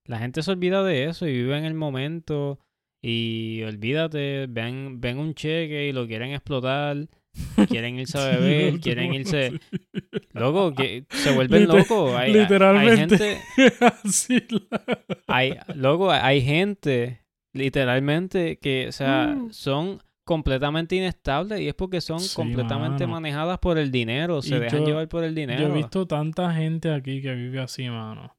La 0.07 0.18
gente 0.18 0.43
se 0.43 0.51
olvida 0.51 0.82
de 0.84 1.05
eso 1.05 1.26
y 1.26 1.32
vive 1.32 1.57
en 1.59 1.64
el 1.64 1.74
momento 1.74 2.59
y 3.03 3.62
olvídate, 3.62 4.47
ven, 4.49 5.01
ven 5.01 5.18
un 5.18 5.34
cheque 5.34 5.88
y 5.88 5.93
lo 5.93 6.07
quieren 6.07 6.32
explotar, 6.32 7.09
quieren 7.68 7.99
irse 7.99 8.18
a 8.18 8.24
beber, 8.38 8.80
quieren 8.80 9.14
irse... 9.14 9.51
sí. 9.51 9.59
Loco, 10.32 10.72
que 10.74 11.05
se 11.11 11.34
vuelven 11.34 11.62
Liter- 11.66 11.78
locos. 11.78 12.14
Hay, 12.14 12.32
literalmente. 12.32 13.14
Hay 13.14 13.36
gente, 13.66 13.76
Así 14.05 14.43
la- 14.51 14.99
hay, 15.28 15.55
luego 15.74 16.11
hay 16.11 16.41
gente, 16.43 17.20
literalmente, 17.55 18.59
que, 18.59 18.88
o 18.88 18.93
sea, 18.93 19.28
Mm. 19.28 19.53
son 19.53 20.03
completamente 20.31 20.95
inestables 20.95 21.61
y 21.61 21.66
es 21.66 21.74
porque 21.74 22.01
son 22.01 22.20
Sí, 22.20 22.37
completamente 22.37 23.05
mano. 23.05 23.14
manejadas 23.14 23.59
por 23.59 23.78
el 23.78 23.91
dinero, 23.91 24.43
se 24.43 24.55
Y 24.55 24.59
dejan 24.61 24.81
yo- 24.83 24.87
llevar 24.87 25.09
por 25.09 25.24
el 25.24 25.35
dinero. 25.35 25.61
Yo 25.61 25.74
he 25.74 25.76
visto 25.76 26.07
tanta 26.07 26.55
gente 26.55 26.93
aquí 26.93 27.20
que 27.20 27.35
vive 27.35 27.59
así, 27.59 27.89
mano. 27.89 28.37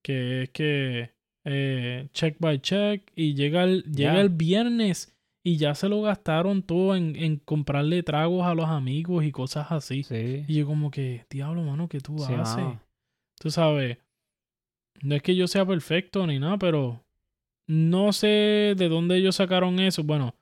Que 0.00 0.44
es 0.44 0.50
que 0.50 1.10
eh, 1.44 2.08
check 2.12 2.36
by 2.38 2.60
check 2.60 3.10
y 3.16 3.34
llega 3.34 3.64
el, 3.64 3.82
llega 3.82 4.20
el 4.20 4.28
viernes 4.28 5.12
y 5.42 5.56
ya 5.56 5.74
se 5.74 5.88
lo 5.88 6.02
gastaron 6.02 6.62
todo 6.62 6.94
en, 6.94 7.16
en 7.16 7.36
comprarle 7.38 8.04
tragos 8.04 8.46
a 8.46 8.54
los 8.54 8.66
amigos 8.66 9.24
y 9.24 9.32
cosas 9.32 9.72
así. 9.72 10.04
Sí, 10.04 10.44
Y 10.46 10.54
yo 10.54 10.66
como 10.66 10.92
que, 10.92 11.26
diablo, 11.30 11.64
mano, 11.64 11.88
¿qué 11.88 11.98
tú 11.98 12.16
sí, 12.20 12.32
haces? 12.32 12.58
mano. 12.64 12.80
Tú 13.40 13.50
sabes, 13.50 13.98
no 15.02 15.16
es 15.16 15.22
que 15.22 15.34
yo 15.34 15.48
sea 15.48 15.66
perfecto 15.66 16.24
ni 16.28 16.38
nada, 16.38 16.58
pero 16.58 17.02
no 17.66 18.12
sé 18.12 18.74
de 18.76 18.88
dónde 18.88 19.16
ellos 19.16 19.34
sacaron 19.34 19.80
eso. 19.80 20.04
Bueno, 20.04 20.34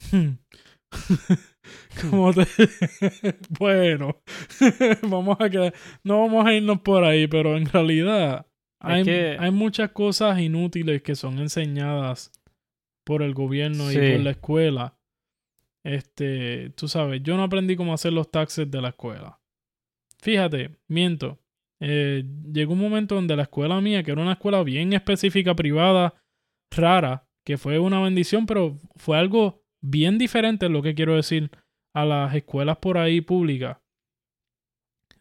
como 2.00 2.32
te... 2.32 2.46
bueno, 3.58 4.22
vamos 5.02 5.36
a 5.40 5.50
que 5.50 5.72
no 6.04 6.20
vamos 6.20 6.46
a 6.46 6.54
irnos 6.54 6.80
por 6.80 7.04
ahí, 7.04 7.26
pero 7.26 7.56
en 7.56 7.66
realidad 7.66 8.46
hay, 8.80 9.04
que- 9.04 9.36
hay 9.38 9.50
muchas 9.50 9.90
cosas 9.90 10.38
inútiles 10.40 11.02
que 11.02 11.14
son 11.14 11.38
enseñadas 11.38 12.32
por 13.04 13.22
el 13.22 13.34
gobierno 13.34 13.90
y 13.90 13.94
por 14.12 14.20
la 14.20 14.30
escuela. 14.30 14.98
Este, 15.84 16.70
tú 16.70 16.88
sabes, 16.88 17.22
yo 17.22 17.36
no 17.36 17.44
aprendí 17.44 17.76
cómo 17.76 17.94
hacer 17.94 18.12
los 18.12 18.30
taxes 18.30 18.70
de 18.70 18.82
la 18.82 18.88
escuela. 18.88 19.40
Fíjate, 20.20 20.76
miento. 20.88 21.38
Eh, 21.80 22.24
llegó 22.52 22.72
un 22.72 22.80
momento 22.80 23.14
donde 23.14 23.36
la 23.36 23.42
escuela 23.42 23.80
mía, 23.80 24.02
que 24.02 24.10
era 24.10 24.22
una 24.22 24.32
escuela 24.32 24.62
bien 24.64 24.92
específica, 24.94 25.54
privada, 25.54 26.14
rara, 26.74 27.28
que 27.44 27.58
fue 27.58 27.78
una 27.78 28.00
bendición, 28.00 28.46
pero 28.46 28.76
fue 28.96 29.18
algo 29.18 29.62
bien 29.90 30.18
diferente, 30.18 30.66
es 30.66 30.72
lo 30.72 30.82
que 30.82 30.94
quiero 30.94 31.16
decir, 31.16 31.50
a 31.94 32.04
las 32.04 32.34
escuelas 32.34 32.78
por 32.78 32.98
ahí 32.98 33.20
públicas. 33.20 33.78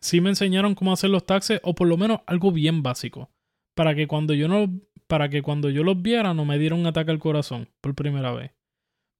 Sí 0.02 0.22
me 0.22 0.30
enseñaron 0.30 0.76
cómo 0.76 0.92
hacer 0.94 1.10
los 1.10 1.26
taxes, 1.26 1.60
o 1.64 1.74
por 1.74 1.88
lo 1.88 1.98
menos 1.98 2.22
algo 2.26 2.52
bien 2.52 2.84
básico, 2.84 3.32
para 3.76 3.96
que 3.96 4.08
cuando 4.08 4.34
yo 4.34 4.48
no, 4.48 4.68
para 5.08 5.30
que 5.30 5.42
cuando 5.42 5.70
yo 5.70 5.84
los 5.84 6.02
viera 6.02 6.34
no 6.34 6.46
me 6.46 6.60
diera 6.60 6.76
un 6.76 6.86
ataque 6.86 7.12
al 7.12 7.20
corazón 7.20 7.70
por 7.82 7.96
primera 7.96 8.34
vez. 8.34 8.52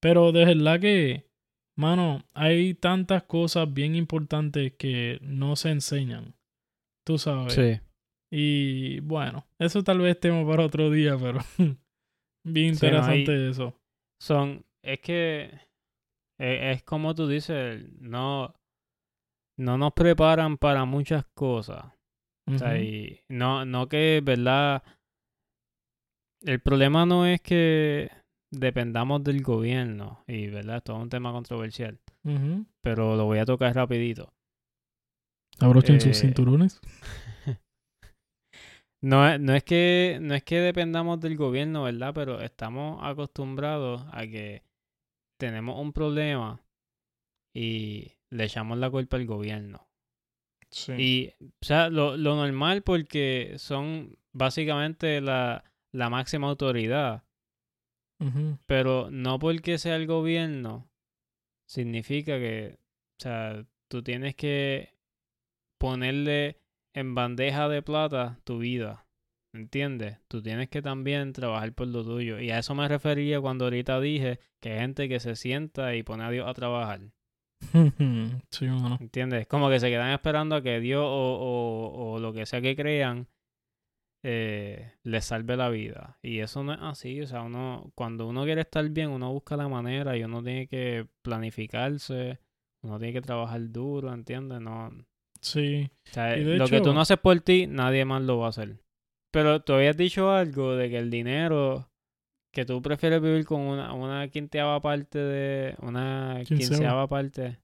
Pero 0.02 0.32
de 0.32 0.46
verdad 0.46 0.80
que, 0.80 1.30
mano, 1.78 2.26
hay 2.34 2.74
tantas 2.74 3.24
cosas 3.24 3.74
bien 3.74 3.96
importantes 3.96 4.74
que 4.78 5.20
no 5.22 5.56
se 5.56 5.70
enseñan. 5.70 6.36
Tú 7.06 7.18
sabes. 7.18 7.54
Sí. 7.54 7.80
Y 8.32 9.00
bueno, 9.02 9.48
eso 9.60 9.84
tal 9.84 10.00
vez 10.00 10.20
tema 10.20 10.46
para 10.46 10.66
otro 10.66 10.90
día, 10.90 11.18
pero 11.18 11.40
bien 12.44 12.76
Sí, 12.76 12.86
no, 12.88 12.98
interesante 12.98 13.50
eso. 13.50 13.80
Son, 14.20 14.66
es 14.86 15.00
que 15.00 15.52
e- 16.40 16.72
es, 16.72 16.84
como 16.84 17.16
tú 17.16 17.28
dices, 17.28 17.84
no, 18.00 18.54
no 19.58 19.78
nos 19.78 19.94
preparan 19.94 20.58
para 20.58 20.86
muchas 20.86 21.26
cosas. 21.34 21.86
O 22.48 22.58
sea, 22.60 22.80
y 22.80 23.22
no, 23.28 23.66
no 23.66 23.88
que, 23.88 24.22
¿verdad? 24.24 24.84
El 26.44 26.62
problema 26.62 27.06
no 27.06 27.26
es 27.26 27.42
que 27.42 28.12
dependamos 28.52 29.24
del 29.24 29.42
gobierno, 29.42 30.24
y, 30.28 30.48
¿verdad? 30.48 30.78
Esto 30.78 30.96
es 30.96 31.02
un 31.02 31.10
tema 31.10 31.32
controversial, 31.32 32.00
pero 32.84 33.16
lo 33.16 33.26
voy 33.26 33.40
a 33.40 33.46
tocar 33.46 33.74
rapidito. 33.74 34.32
Abrochen 35.60 35.96
Eh, 35.96 36.00
sus 36.02 36.20
cinturones. 36.20 36.80
No, 39.02 39.38
no 39.38 39.54
es 39.54 39.64
que 39.64 40.18
no 40.20 40.34
es 40.34 40.44
que 40.44 40.60
dependamos 40.60 41.20
del 41.20 41.38
gobierno, 41.38 41.84
¿verdad? 41.84 42.12
Pero 42.16 42.42
estamos 42.42 43.00
acostumbrados 43.04 44.04
a 44.12 44.22
que 44.22 44.64
tenemos 45.38 45.80
un 45.80 45.94
problema 45.94 46.62
y 47.54 48.14
le 48.30 48.46
echamos 48.46 48.78
la 48.78 48.90
culpa 48.90 49.18
al 49.18 49.26
gobierno. 49.26 49.88
Sí. 50.70 50.94
Y, 50.94 51.34
o 51.44 51.66
sea, 51.66 51.90
lo, 51.90 52.18
lo 52.18 52.36
normal 52.36 52.84
porque 52.84 53.56
son 53.58 54.18
básicamente 54.34 55.22
la, 55.22 55.64
la 55.92 56.10
máxima 56.10 56.48
autoridad. 56.48 57.24
Pero 58.66 59.10
no 59.12 59.40
porque 59.40 59.78
sea 59.78 59.98
el 59.98 60.08
gobierno, 60.08 60.90
significa 61.68 62.40
que, 62.40 62.80
o 63.20 63.22
sea, 63.22 63.66
tú 63.88 64.02
tienes 64.04 64.36
que 64.36 64.98
ponerle 65.78 66.60
en 66.94 67.14
bandeja 67.14 67.68
de 67.68 67.82
plata 67.82 68.40
tu 68.44 68.58
vida. 68.60 69.05
¿Entiendes? 69.56 70.20
Tú 70.28 70.42
tienes 70.42 70.70
que 70.70 70.82
también 70.82 71.32
trabajar 71.34 71.74
por 71.74 71.88
lo 71.88 72.04
tuyo. 72.04 72.40
Y 72.40 72.52
a 72.52 72.60
eso 72.60 72.76
me 72.76 72.88
refería 72.88 73.40
cuando 73.40 73.66
ahorita 73.66 74.00
dije 74.02 74.40
que 74.60 74.74
hay 74.74 74.80
gente 74.80 75.08
que 75.08 75.20
se 75.20 75.36
sienta 75.36 75.96
y 75.96 76.04
pone 76.04 76.24
a 76.26 76.30
Dios 76.30 76.48
a 76.48 76.54
trabajar. 76.54 77.02
sí. 78.52 78.68
¿Entiendes? 79.00 79.48
Como 79.48 79.70
que 79.70 79.80
se 79.80 79.90
quedan 79.90 80.12
esperando 80.12 80.56
a 80.56 80.62
que 80.62 80.80
Dios 80.80 81.04
o, 81.04 81.08
o, 81.08 82.12
o 82.14 82.20
lo 82.20 82.34
que 82.34 82.46
sea 82.46 82.62
que 82.62 82.76
crean 82.76 83.28
eh, 84.24 84.92
les 85.04 85.24
salve 85.26 85.56
la 85.56 85.70
vida. 85.70 86.18
Y 86.22 86.40
eso 86.40 86.64
no 86.64 86.74
es 86.74 86.80
así. 86.82 87.22
O 87.22 87.28
sea, 87.28 87.44
uno, 87.44 87.92
cuando 87.96 88.28
uno 88.28 88.44
quiere 88.44 88.62
estar 88.62 88.88
bien, 88.90 89.10
uno 89.10 89.32
busca 89.32 89.56
la 89.56 89.68
manera 89.70 90.18
y 90.18 90.24
uno 90.24 90.44
tiene 90.44 90.68
que 90.68 91.08
planificarse, 91.22 92.40
uno 92.82 92.98
tiene 93.00 93.14
que 93.14 93.22
trabajar 93.22 93.62
duro, 93.72 94.14
¿entiendes? 94.14 94.62
No, 94.62 94.92
Sí. 95.42 95.90
o 96.10 96.14
sea, 96.14 96.38
Y 96.38 96.44
de 96.44 96.58
lo 96.58 96.68
que 96.68 96.82
tú 96.82 96.92
no 96.94 97.02
haces 97.02 97.18
por 97.20 97.40
ti, 97.42 97.68
nadie 97.68 98.04
más 98.04 98.24
lo 98.24 98.40
va 98.40 98.48
a 98.48 98.50
hacer. 98.50 98.78
Pero 99.36 99.62
tú 99.62 99.74
habías 99.74 99.98
dicho 99.98 100.32
algo 100.32 100.76
de 100.76 100.90
que 100.90 100.98
el 100.98 101.10
dinero, 101.10 101.90
que 102.54 102.64
tú 102.66 102.82
prefieres 102.82 103.22
vivir 103.22 103.44
con 103.46 103.60
una, 103.62 103.92
una 103.94 104.30
quinceava 104.30 104.82
parte 104.82 105.20
de, 105.20 105.76
una 105.82 106.42
Quinceava. 106.46 106.58
quinceava 106.58 107.08
parte 107.08 107.60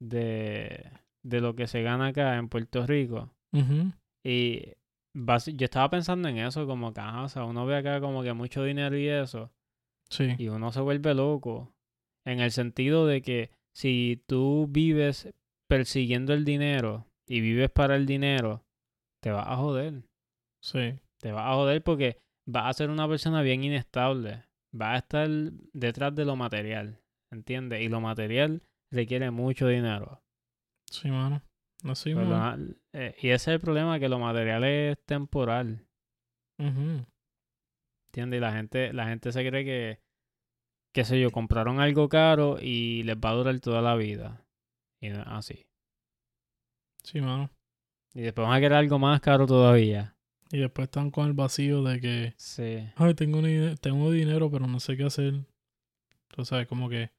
de, 0.00 0.90
de 1.22 1.40
lo 1.40 1.54
que 1.54 1.66
se 1.66 1.82
gana 1.82 2.08
acá 2.08 2.36
en 2.36 2.48
Puerto 2.48 2.86
Rico. 2.86 3.30
Y 4.24 4.72
yo 5.14 5.64
estaba 5.64 5.90
pensando 5.90 6.28
en 6.28 6.38
eso, 6.38 6.66
como 6.66 6.92
que, 6.94 7.00
ajá, 7.00 7.24
o 7.24 7.28
sea, 7.28 7.44
uno 7.44 7.66
ve 7.66 7.76
acá 7.76 8.00
como 8.00 8.22
que 8.22 8.32
mucho 8.32 8.64
dinero 8.64 8.96
y 8.96 9.08
eso, 9.08 9.50
Sí. 10.08 10.34
y 10.38 10.48
uno 10.48 10.72
se 10.72 10.80
vuelve 10.80 11.14
loco. 11.14 11.72
En 12.26 12.40
el 12.40 12.50
sentido 12.50 13.06
de 13.06 13.22
que 13.22 13.50
si 13.76 14.22
tú 14.26 14.66
vives 14.70 15.30
persiguiendo 15.68 16.32
el 16.32 16.44
dinero 16.44 17.06
y 17.28 17.40
vives 17.40 17.70
para 17.70 17.96
el 17.96 18.06
dinero, 18.06 18.62
te 19.22 19.30
vas 19.30 19.46
a 19.46 19.56
joder. 19.56 20.02
Sí. 20.62 20.98
Te 21.20 21.32
vas 21.32 21.46
a 21.46 21.54
joder 21.54 21.82
porque 21.82 22.18
vas 22.46 22.66
a 22.66 22.72
ser 22.72 22.90
una 22.90 23.08
persona 23.08 23.42
bien 23.42 23.64
inestable. 23.64 24.44
Vas 24.72 24.94
a 24.94 24.98
estar 24.98 25.28
detrás 25.72 26.14
de 26.14 26.24
lo 26.24 26.36
material, 26.36 27.00
¿entiendes? 27.32 27.82
Y 27.82 27.88
lo 27.88 28.00
material 28.00 28.62
requiere 28.92 29.30
mucho 29.30 29.66
dinero. 29.68 30.22
Sí, 30.90 31.10
mano. 31.10 31.42
Así, 31.84 32.14
Pero 32.14 32.26
mano. 32.26 32.56
la- 32.56 32.74
eh, 32.92 33.14
y 33.20 33.28
ese 33.28 33.50
es 33.50 33.54
el 33.54 33.60
problema, 33.60 33.98
que 33.98 34.08
lo 34.08 34.18
material 34.18 34.64
es 34.64 34.98
temporal, 35.06 35.86
Ujú. 36.58 37.04
¿entiendes? 38.08 38.38
Y 38.38 38.40
la 38.40 38.52
gente, 38.52 38.92
la 38.92 39.06
gente 39.06 39.32
se 39.32 39.48
cree 39.48 39.64
que, 39.64 40.00
qué 40.92 41.04
sé 41.04 41.20
yo, 41.20 41.30
compraron 41.30 41.80
algo 41.80 42.08
caro 42.08 42.58
y 42.60 43.02
les 43.04 43.16
va 43.16 43.30
a 43.30 43.34
durar 43.34 43.58
toda 43.60 43.80
la 43.82 43.96
vida. 43.96 44.44
Y 45.00 45.08
así. 45.08 45.64
Sí, 47.02 47.20
mano. 47.20 47.50
Y 48.14 48.22
después 48.22 48.46
van 48.46 48.56
a 48.56 48.60
querer 48.60 48.76
algo 48.78 48.98
más 48.98 49.20
caro 49.20 49.46
todavía. 49.46 50.16
Y 50.52 50.58
después 50.58 50.86
están 50.86 51.10
con 51.10 51.26
el 51.26 51.32
vacío 51.32 51.82
de 51.84 52.00
que, 52.00 52.34
Sí. 52.36 52.84
ay, 52.96 53.14
tengo, 53.14 53.40
tengo 53.80 54.10
dinero, 54.10 54.50
pero 54.50 54.66
no 54.66 54.80
sé 54.80 54.96
qué 54.96 55.04
hacer. 55.04 55.44
Tú 56.28 56.44
sabes, 56.44 56.66
como 56.66 56.88
que, 56.88 57.10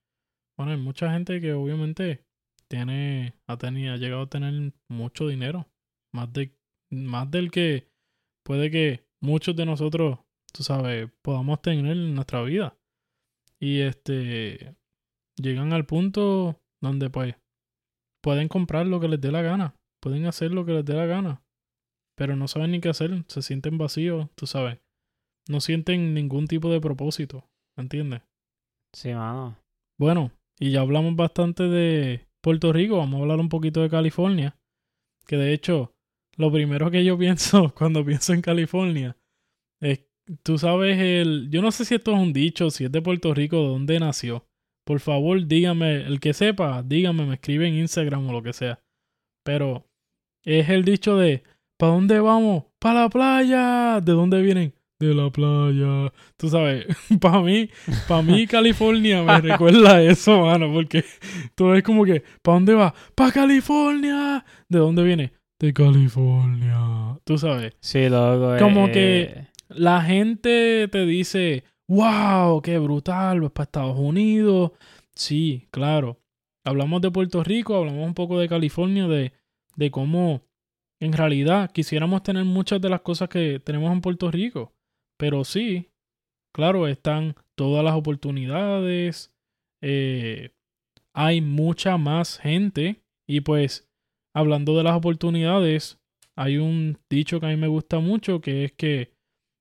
bueno, 0.57 0.73
hay 0.73 0.77
mucha 0.77 1.11
gente 1.11 1.39
que 1.39 1.53
obviamente 1.53 2.25
tiene, 2.67 3.33
ha 3.47 3.57
tenido, 3.57 3.93
ha 3.93 3.97
llegado 3.97 4.23
a 4.23 4.29
tener 4.29 4.73
mucho 4.89 5.27
dinero. 5.27 5.67
Más 6.13 6.31
de, 6.33 6.53
más 6.89 7.29
del 7.31 7.51
que 7.51 7.87
puede 8.43 8.69
que 8.69 9.05
muchos 9.21 9.55
de 9.55 9.65
nosotros, 9.65 10.19
tú 10.51 10.63
sabes, 10.63 11.09
podamos 11.21 11.61
tener 11.61 11.91
en 11.91 12.13
nuestra 12.15 12.41
vida. 12.43 12.77
Y 13.59 13.79
este, 13.79 14.75
llegan 15.37 15.71
al 15.71 15.85
punto 15.85 16.59
donde 16.81 17.09
pues 17.09 17.35
pueden 18.21 18.47
comprar 18.47 18.87
lo 18.87 18.99
que 18.99 19.07
les 19.07 19.21
dé 19.21 19.31
la 19.31 19.41
gana, 19.41 19.75
pueden 20.01 20.25
hacer 20.25 20.51
lo 20.51 20.65
que 20.65 20.73
les 20.73 20.85
dé 20.85 20.95
la 20.95 21.05
gana, 21.05 21.41
pero 22.21 22.35
no 22.35 22.47
saben 22.47 22.69
ni 22.69 22.79
qué 22.79 22.89
hacer, 22.89 23.23
se 23.29 23.41
sienten 23.41 23.79
vacíos, 23.79 24.29
tú 24.35 24.45
sabes, 24.45 24.77
no 25.49 25.59
sienten 25.59 26.13
ningún 26.13 26.45
tipo 26.45 26.71
de 26.71 26.79
propósito, 26.79 27.49
¿entiendes? 27.75 28.21
Sí, 28.93 29.11
mano. 29.11 29.57
Bueno, 29.99 30.31
y 30.59 30.69
ya 30.69 30.81
hablamos 30.81 31.15
bastante 31.15 31.63
de 31.63 32.27
Puerto 32.39 32.71
Rico, 32.73 32.97
vamos 32.97 33.17
a 33.17 33.21
hablar 33.23 33.39
un 33.39 33.49
poquito 33.49 33.81
de 33.81 33.89
California, 33.89 34.55
que 35.25 35.35
de 35.35 35.51
hecho, 35.51 35.95
lo 36.37 36.51
primero 36.51 36.91
que 36.91 37.03
yo 37.03 37.17
pienso 37.17 37.73
cuando 37.73 38.05
pienso 38.05 38.33
en 38.33 38.43
California 38.43 39.17
es, 39.81 40.05
tú 40.43 40.59
sabes, 40.59 40.99
el, 40.99 41.49
yo 41.49 41.63
no 41.63 41.71
sé 41.71 41.85
si 41.85 41.95
esto 41.95 42.11
es 42.11 42.19
un 42.19 42.33
dicho, 42.33 42.69
si 42.69 42.85
es 42.85 42.91
de 42.91 43.01
Puerto 43.01 43.33
Rico, 43.33 43.63
de 43.63 43.69
dónde 43.69 43.99
nació. 43.99 44.45
Por 44.85 44.99
favor, 44.99 45.47
dígame, 45.47 46.03
el 46.03 46.19
que 46.19 46.35
sepa, 46.35 46.83
dígame, 46.83 47.25
me 47.25 47.33
escribe 47.33 47.67
en 47.67 47.79
Instagram 47.79 48.29
o 48.29 48.31
lo 48.31 48.43
que 48.43 48.53
sea. 48.53 48.79
Pero 49.43 49.87
es 50.45 50.69
el 50.69 50.85
dicho 50.85 51.17
de, 51.17 51.41
¿para 51.81 51.93
dónde 51.93 52.19
vamos? 52.19 52.65
¡Para 52.77 53.01
la 53.01 53.09
playa! 53.09 53.99
¿De 54.01 54.11
dónde 54.11 54.39
vienen? 54.43 54.71
De 54.99 55.15
la 55.15 55.31
playa. 55.31 56.13
Tú 56.37 56.47
sabes, 56.47 56.85
para 57.19 57.41
mí, 57.41 57.71
para 58.07 58.21
mí 58.21 58.45
California 58.55 59.23
me 59.23 59.41
recuerda 59.41 59.99
eso, 59.99 60.41
mano, 60.41 60.71
porque 60.71 61.03
tú 61.55 61.69
ves 61.69 61.81
como 61.81 62.05
que, 62.05 62.23
¿para 62.43 62.57
dónde 62.57 62.75
va? 62.75 62.93
¡Para 63.15 63.31
California! 63.31 64.45
¿De 64.69 64.77
dónde 64.77 65.01
viene? 65.01 65.33
De 65.59 65.73
California. 65.73 67.17
Tú 67.23 67.39
sabes, 67.39 67.73
Sí, 67.79 68.07
loco. 68.09 68.57
Como 68.59 68.85
eh, 68.89 68.91
que- 68.91 69.47
la 69.69 70.03
gente 70.03 70.87
te 70.87 71.05
dice, 71.07 71.63
wow, 71.87 72.61
qué 72.61 72.77
brutal, 72.77 73.41
vas 73.41 73.51
para 73.53 73.63
Estados 73.63 73.97
Unidos. 73.97 74.73
Sí, 75.15 75.67
claro. 75.71 76.19
Hablamos 76.63 77.01
de 77.01 77.09
Puerto 77.09 77.43
Rico, 77.43 77.75
hablamos 77.75 78.05
un 78.05 78.13
poco 78.13 78.37
de 78.37 78.47
California, 78.47 79.07
de, 79.07 79.33
de 79.77 79.89
cómo 79.89 80.43
en 81.01 81.13
realidad 81.13 81.71
quisiéramos 81.71 82.21
tener 82.21 82.45
muchas 82.45 82.79
de 82.79 82.89
las 82.89 83.01
cosas 83.01 83.27
que 83.27 83.59
tenemos 83.59 83.91
en 83.91 84.01
Puerto 84.01 84.29
Rico. 84.29 84.71
Pero 85.17 85.43
sí, 85.43 85.89
claro, 86.53 86.87
están 86.87 87.35
todas 87.55 87.83
las 87.83 87.95
oportunidades, 87.95 89.35
eh, 89.81 90.51
hay 91.13 91.41
mucha 91.41 91.97
más 91.97 92.37
gente 92.37 93.01
y 93.27 93.41
pues 93.41 93.89
hablando 94.33 94.77
de 94.77 94.83
las 94.83 94.95
oportunidades, 94.95 95.99
hay 96.37 96.57
un 96.57 96.97
dicho 97.09 97.39
que 97.39 97.47
a 97.47 97.49
mí 97.49 97.57
me 97.57 97.67
gusta 97.67 97.99
mucho 97.99 98.39
que 98.39 98.65
es 98.65 98.71
que 98.71 99.11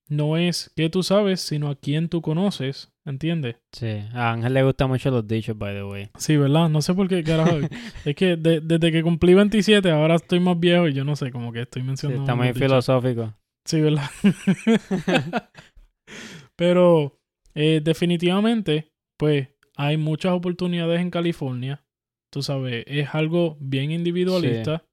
no 0.08 0.36
es 0.36 0.72
que 0.76 0.90
tú 0.90 1.02
sabes, 1.02 1.40
sino 1.40 1.68
a 1.68 1.76
quién 1.76 2.08
tú 2.08 2.20
conoces, 2.20 2.92
¿entiendes? 3.04 3.56
Sí, 3.72 3.88
a 4.12 4.32
Ángel 4.32 4.54
le 4.54 4.62
gustan 4.62 4.88
mucho 4.88 5.10
los 5.10 5.26
dichos, 5.26 5.56
by 5.56 5.74
the 5.74 5.84
way. 5.84 6.10
Sí, 6.18 6.36
¿verdad? 6.36 6.68
No 6.68 6.82
sé 6.82 6.94
por 6.94 7.08
qué, 7.08 7.22
carajo. 7.24 7.58
es 8.04 8.14
que 8.16 8.36
de- 8.36 8.60
desde 8.60 8.92
que 8.92 9.02
cumplí 9.02 9.34
27 9.34 9.90
ahora 9.90 10.16
estoy 10.16 10.40
más 10.40 10.58
viejo 10.58 10.88
y 10.88 10.92
yo 10.92 11.04
no 11.04 11.16
sé, 11.16 11.30
como 11.30 11.52
que 11.52 11.62
estoy 11.62 11.82
Sí, 11.82 11.88
mencionando... 11.88 12.22
está 12.24 12.34
muy 12.34 12.48
dichos. 12.48 12.62
filosófico. 12.62 13.34
Sí, 13.64 13.80
¿verdad? 13.80 14.08
Pero 16.56 17.18
eh, 17.54 17.80
definitivamente, 17.82 18.92
pues 19.16 19.48
hay 19.76 19.96
muchas 19.96 20.32
oportunidades 20.32 21.00
en 21.00 21.10
California. 21.10 21.84
Tú 22.30 22.42
sabes, 22.42 22.84
es 22.86 23.08
algo 23.14 23.56
bien 23.60 23.90
individualista, 23.90 24.84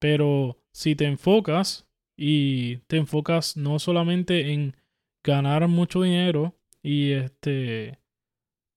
pero 0.00 0.58
si 0.72 0.96
te 0.96 1.04
enfocas 1.04 1.86
y 2.16 2.78
te 2.88 2.96
enfocas 2.96 3.56
no 3.56 3.78
solamente 3.78 4.52
en 4.52 4.76
ganar 5.24 5.68
mucho 5.68 6.02
dinero 6.02 6.56
y 6.82 7.12
este 7.12 7.98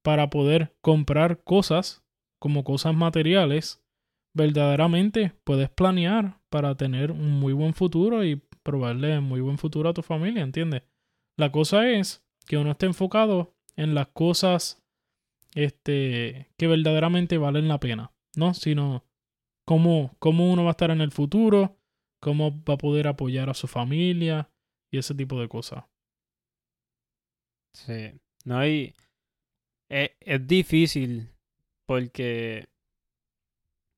para 0.03 0.29
poder 0.29 0.75
comprar 0.81 1.43
cosas 1.43 2.03
como 2.39 2.63
cosas 2.63 2.95
materiales, 2.95 3.83
verdaderamente 4.35 5.33
puedes 5.43 5.69
planear 5.69 6.39
para 6.49 6.75
tener 6.75 7.11
un 7.11 7.31
muy 7.39 7.53
buen 7.53 7.73
futuro 7.73 8.23
y 8.23 8.35
proveerle 8.61 9.19
muy 9.19 9.41
buen 9.41 9.57
futuro 9.57 9.89
a 9.89 9.93
tu 9.93 10.03
familia, 10.03 10.43
¿entiendes? 10.43 10.83
La 11.37 11.51
cosa 11.51 11.89
es 11.89 12.23
que 12.45 12.57
uno 12.57 12.71
esté 12.71 12.85
enfocado 12.85 13.55
en 13.75 13.95
las 13.95 14.09
cosas 14.09 14.83
este, 15.55 16.51
que 16.57 16.67
verdaderamente 16.67 17.37
valen 17.37 17.67
la 17.67 17.79
pena, 17.79 18.11
¿no? 18.35 18.53
Sino 18.53 19.05
cómo, 19.65 20.15
cómo 20.19 20.51
uno 20.51 20.63
va 20.63 20.69
a 20.69 20.77
estar 20.77 20.91
en 20.91 21.01
el 21.01 21.11
futuro, 21.11 21.77
cómo 22.21 22.63
va 22.63 22.75
a 22.75 22.77
poder 22.77 23.07
apoyar 23.07 23.49
a 23.49 23.53
su 23.53 23.67
familia 23.67 24.51
y 24.91 24.97
ese 24.97 25.15
tipo 25.15 25.39
de 25.39 25.47
cosas. 25.47 25.85
Sí. 27.75 28.13
No 28.45 28.57
hay. 28.57 28.93
Es, 29.89 30.11
es 30.19 30.47
difícil 30.47 31.29
porque 31.87 32.65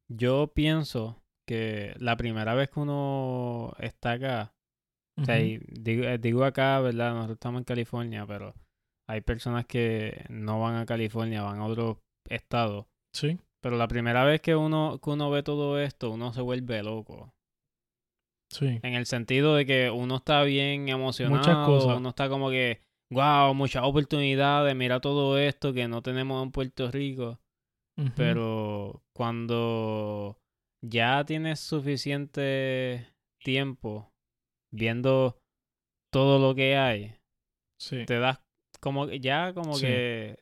yo 0.10 0.52
pienso 0.54 1.22
que 1.48 1.94
la 2.00 2.18
primera 2.18 2.54
vez 2.56 2.70
que 2.70 2.80
uno 2.80 3.74
está 3.80 4.14
acá, 4.14 4.54
o 5.18 5.24
sea, 5.26 5.36
Ujú. 5.36 5.44
y 5.46 5.58
digo, 5.70 6.04
eh, 6.04 6.18
digo 6.18 6.44
acá, 6.44 6.80
¿verdad? 6.82 7.14
Nosotros 7.14 7.36
estamos 7.36 7.60
en 7.60 7.66
California, 7.66 8.26
pero 8.28 8.54
hay 9.08 9.22
personas 9.22 9.66
que 9.66 10.26
no 10.30 10.60
van 10.60 10.76
a 10.76 10.86
California, 10.86 11.44
van 11.44 11.60
a 11.60 11.66
otro 11.66 12.02
estado. 12.30 12.88
Sí, 13.14 13.38
Pero 13.62 13.78
la 13.78 13.88
primera 13.88 14.24
vez 14.26 14.42
que 14.42 14.56
uno, 14.56 15.00
que 15.02 15.10
uno 15.10 15.30
ve 15.32 15.44
todo 15.44 15.80
esto, 15.80 16.12
uno 16.12 16.34
se 16.34 16.42
vuelve 16.42 16.84
loco. 16.84 17.34
sí, 18.52 18.80
En 18.84 18.94
el 18.94 19.06
sentido 19.06 19.56
de 19.56 19.66
que 19.66 19.90
uno 19.90 20.18
está 20.18 20.44
bien 20.44 20.90
emocionado, 20.90 21.66
cosas. 21.66 21.98
uno 21.98 22.10
está 22.10 22.28
como 22.30 22.50
que, 22.50 22.82
wow, 23.12 23.54
muchas 23.54 23.84
oportunidades, 23.84 24.76
mira 24.76 25.00
todo 25.00 25.38
esto 25.38 25.74
que 25.74 25.88
no 25.88 26.02
tenemos 26.02 26.44
en 26.44 26.52
Puerto 26.52 26.92
Rico. 26.92 27.40
Pero 28.16 29.02
cuando 29.16 30.38
ya 30.86 31.26
tienes 31.26 31.60
suficiente 31.60 33.08
tiempo 33.44 34.12
viendo 34.72 35.40
todo 36.14 36.38
lo 36.38 36.54
que 36.54 36.78
hay, 36.78 37.16
sí, 37.80 38.06
te 38.06 38.20
das 38.20 38.40
como 38.80 39.08
que 39.08 39.20
ya 39.20 39.52
como 39.56 39.74
Sí. 39.76 39.86
que 39.88 40.40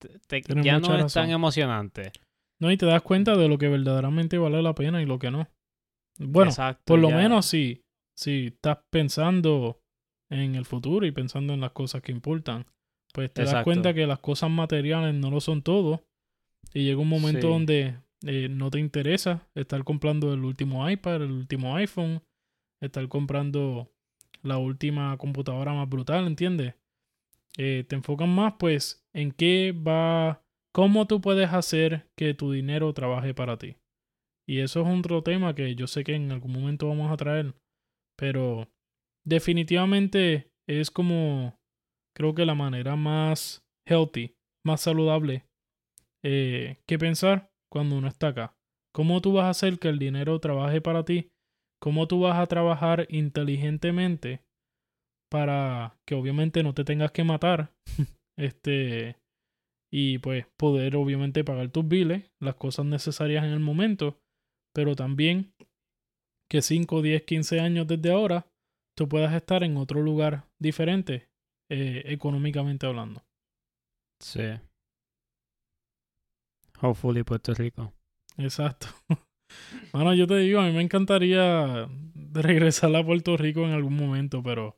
te- 0.00 0.18
te- 0.26 0.42
Tienes 0.42 0.64
ya 0.66 0.78
no 0.78 0.98
es 0.98 1.12
tan 1.14 1.30
emocionante. 1.30 2.12
No, 2.60 2.70
y 2.70 2.76
te 2.76 2.84
das 2.86 3.00
cuenta 3.02 3.36
de 3.36 3.48
lo 3.48 3.56
que 3.56 3.68
verdaderamente 3.68 4.36
vale 4.36 4.60
la 4.62 4.74
pena 4.74 5.00
y 5.00 5.06
lo 5.06 5.18
que 5.18 5.30
no. 5.30 5.48
Bueno, 6.18 6.50
Exacto, 6.50 6.82
por 6.84 6.98
lo 6.98 7.08
ya- 7.08 7.16
menos 7.16 7.46
si, 7.46 7.80
si 8.16 8.48
estás 8.48 8.78
pensando 8.90 9.80
en 10.30 10.54
el 10.54 10.64
futuro 10.64 11.06
y 11.06 11.10
pensando 11.12 11.54
en 11.54 11.60
las 11.60 11.72
cosas 11.72 12.02
que 12.02 12.12
importan, 12.12 12.66
pues 13.12 13.32
te 13.32 13.42
das 13.44 13.64
cuenta 13.64 13.94
que 13.94 14.06
las 14.06 14.18
cosas 14.18 14.50
materiales 14.50 15.14
no 15.14 15.30
lo 15.30 15.40
son 15.40 15.62
todo. 15.62 16.02
Y 16.74 16.84
llega 16.84 17.00
un 17.00 17.08
momento 17.08 17.46
Sí. 17.46 17.52
donde 17.52 17.94
eh, 18.26 18.48
no 18.50 18.70
te 18.70 18.78
interesa 18.78 19.48
estar 19.54 19.82
comprando 19.84 20.34
el 20.34 20.44
último 20.44 20.88
iPad, 20.90 21.22
el 21.22 21.30
último 21.30 21.76
iPhone, 21.76 22.22
estar 22.80 23.06
comprando 23.08 23.90
la 24.42 24.58
última 24.58 25.16
computadora 25.18 25.72
más 25.72 25.88
brutal, 25.88 26.26
¿entiendes? 26.26 26.74
Eh, 27.56 27.84
te 27.88 27.96
enfocan 27.96 28.28
más 28.28 28.54
pues 28.58 29.04
en 29.12 29.32
qué 29.32 29.72
va, 29.72 30.42
cómo 30.72 31.06
tú 31.06 31.20
puedes 31.20 31.52
hacer 31.52 32.06
que 32.16 32.34
tu 32.34 32.52
dinero 32.52 32.92
trabaje 32.92 33.34
para 33.34 33.56
ti. 33.56 33.76
Y 34.46 34.60
eso 34.60 34.82
es 34.82 34.98
otro 34.98 35.22
tema 35.22 35.54
que 35.54 35.74
yo 35.74 35.86
sé 35.86 36.04
que 36.04 36.14
en 36.14 36.30
algún 36.32 36.52
momento 36.52 36.88
vamos 36.88 37.10
a 37.10 37.16
traer, 37.16 37.54
pero 38.16 38.68
definitivamente 39.28 40.50
es 40.66 40.90
como, 40.90 41.58
creo 42.16 42.34
que 42.34 42.46
la 42.46 42.54
manera 42.54 42.96
más 42.96 43.64
healthy, 43.86 44.34
más 44.64 44.80
saludable 44.80 45.46
eh, 46.24 46.78
que 46.86 46.98
pensar 46.98 47.50
cuando 47.70 47.96
uno 47.96 48.08
está 48.08 48.28
acá. 48.28 48.54
¿Cómo 48.94 49.20
tú 49.20 49.34
vas 49.34 49.44
a 49.44 49.50
hacer 49.50 49.78
que 49.78 49.88
el 49.88 49.98
dinero 49.98 50.40
trabaje 50.40 50.80
para 50.80 51.04
ti? 51.04 51.30
¿Cómo 51.80 52.08
tú 52.08 52.20
vas 52.20 52.38
a 52.38 52.46
trabajar 52.46 53.06
inteligentemente 53.10 54.42
para 55.30 55.96
que 56.06 56.14
obviamente 56.14 56.62
no 56.62 56.74
te 56.74 56.84
tengas 56.84 57.12
que 57.12 57.24
matar? 57.24 57.72
este 58.38 59.16
y 59.90 60.18
pues 60.18 60.46
poder 60.58 60.96
obviamente 60.96 61.44
pagar 61.44 61.70
tus 61.70 61.86
biles, 61.86 62.30
las 62.40 62.56
cosas 62.56 62.84
necesarias 62.84 63.44
en 63.44 63.52
el 63.52 63.60
momento, 63.60 64.18
pero 64.74 64.94
también 64.94 65.54
que 66.50 66.60
5, 66.60 67.00
10, 67.00 67.22
15 67.22 67.60
años 67.60 67.86
desde 67.86 68.10
ahora 68.10 68.46
tú 68.98 69.08
puedas 69.08 69.32
estar 69.32 69.62
en 69.62 69.76
otro 69.76 70.02
lugar 70.02 70.48
diferente 70.58 71.28
eh, 71.70 72.02
económicamente 72.06 72.84
hablando. 72.84 73.22
Sí. 74.18 74.42
Hopefully 76.80 77.22
Puerto 77.22 77.54
Rico. 77.54 77.94
Exacto. 78.36 78.88
Bueno, 79.94 80.12
yo 80.12 80.26
te 80.26 80.36
digo, 80.36 80.60
a 80.60 80.66
mí 80.66 80.72
me 80.72 80.82
encantaría 80.82 81.88
regresar 82.34 82.94
a 82.94 83.02
Puerto 83.02 83.34
Rico 83.38 83.64
en 83.64 83.72
algún 83.72 83.96
momento, 83.96 84.42
pero 84.42 84.76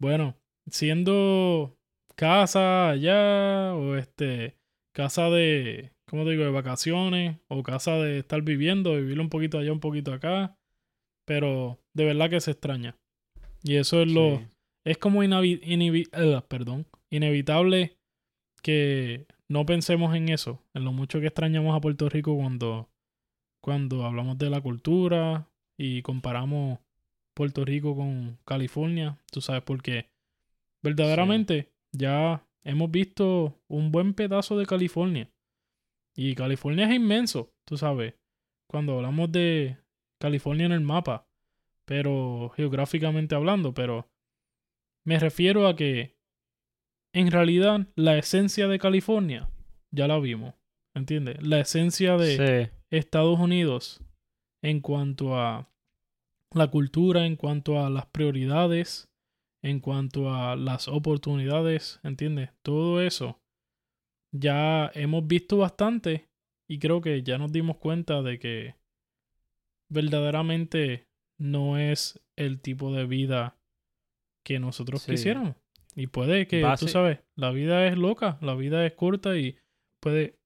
bueno, 0.00 0.36
siendo 0.68 1.78
casa 2.16 2.90
allá 2.90 3.72
o 3.76 3.94
este 3.94 4.58
casa 4.92 5.30
de, 5.30 5.92
¿cómo 6.08 6.24
te 6.24 6.30
digo?, 6.30 6.42
de 6.42 6.50
vacaciones 6.50 7.38
o 7.46 7.62
casa 7.62 7.98
de 7.98 8.18
estar 8.18 8.42
viviendo, 8.42 8.96
vivir 8.96 9.20
un 9.20 9.30
poquito 9.30 9.58
allá, 9.58 9.70
un 9.72 9.78
poquito 9.78 10.12
acá, 10.12 10.58
pero 11.24 11.78
de 11.94 12.06
verdad 12.06 12.30
que 12.30 12.40
se 12.40 12.50
extraña. 12.50 12.96
Y 13.62 13.76
eso 13.76 14.02
es 14.02 14.12
lo, 14.12 14.38
Sí. 14.38 14.46
es 14.84 14.98
como 14.98 15.22
perdón, 15.22 16.86
inevitable 17.10 17.96
que 18.62 19.26
no 19.48 19.66
pensemos 19.66 20.14
en 20.14 20.28
eso, 20.28 20.62
en 20.74 20.84
lo 20.84 20.92
mucho 20.92 21.20
que 21.20 21.26
extrañamos 21.26 21.76
a 21.76 21.80
Puerto 21.80 22.08
Rico 22.08 22.36
cuando, 22.36 22.88
cuando 23.60 24.04
hablamos 24.04 24.38
de 24.38 24.50
la 24.50 24.60
cultura 24.60 25.48
y 25.76 26.02
comparamos 26.02 26.78
Puerto 27.34 27.64
Rico 27.64 27.96
con 27.96 28.38
California, 28.44 29.18
tú 29.30 29.40
sabes, 29.40 29.62
porque 29.62 30.08
verdaderamente 30.82 31.72
ya 31.92 32.46
hemos 32.64 32.90
visto 32.90 33.58
un 33.68 33.90
buen 33.92 34.14
pedazo 34.14 34.58
de 34.58 34.66
California. 34.66 35.30
Y 36.14 36.34
California 36.34 36.86
es 36.88 36.94
inmenso, 36.94 37.52
tú 37.64 37.76
sabes, 37.76 38.14
cuando 38.66 38.96
hablamos 38.96 39.32
de 39.32 39.78
California 40.18 40.66
en 40.66 40.72
el 40.72 40.80
mapa, 40.80 41.26
pero 41.90 42.52
geográficamente 42.54 43.34
hablando, 43.34 43.74
pero 43.74 44.08
me 45.04 45.18
refiero 45.18 45.66
a 45.66 45.74
que 45.74 46.14
en 47.12 47.32
realidad 47.32 47.88
la 47.96 48.16
esencia 48.16 48.68
de 48.68 48.78
California 48.78 49.50
ya 49.90 50.06
la 50.06 50.20
vimos, 50.20 50.54
¿entiendes? 50.94 51.44
La 51.44 51.58
esencia 51.58 52.16
de 52.16 52.70
Sí. 52.70 52.86
Estados 52.96 53.40
Unidos 53.40 54.04
en 54.62 54.78
cuanto 54.78 55.36
a 55.36 55.68
la 56.52 56.68
cultura, 56.68 57.26
en 57.26 57.34
cuanto 57.34 57.84
a 57.84 57.90
las 57.90 58.06
prioridades, 58.06 59.08
en 59.60 59.80
cuanto 59.80 60.32
a 60.32 60.54
las 60.54 60.86
oportunidades, 60.86 61.98
¿entiendes? 62.04 62.50
Todo 62.62 63.02
eso 63.02 63.40
ya 64.30 64.92
hemos 64.94 65.26
visto 65.26 65.56
bastante 65.56 66.28
y 66.68 66.78
creo 66.78 67.00
que 67.00 67.24
ya 67.24 67.36
nos 67.36 67.50
dimos 67.50 67.78
cuenta 67.78 68.22
de 68.22 68.38
que 68.38 68.76
verdaderamente 69.88 71.09
no 71.40 71.78
es 71.78 72.20
el 72.38 72.60
tipo 72.60 72.92
de 72.92 73.06
vida 73.06 73.56
que 74.44 74.58
nosotros 74.58 75.02
Sí. 75.02 75.12
quisiéramos. 75.12 75.56
Y 75.96 76.06
puede 76.06 76.46
que, 76.46 76.60
tú 76.60 76.66
Basi- 76.66 76.88
sabes, 76.88 77.20
la 77.36 77.50
vida 77.50 77.86
es 77.86 77.96
loca, 77.98 78.38
la 78.42 78.54
vida 78.54 78.86
es 78.86 78.92
corta 78.94 79.36
y 79.36 79.58
puede, 80.02 80.36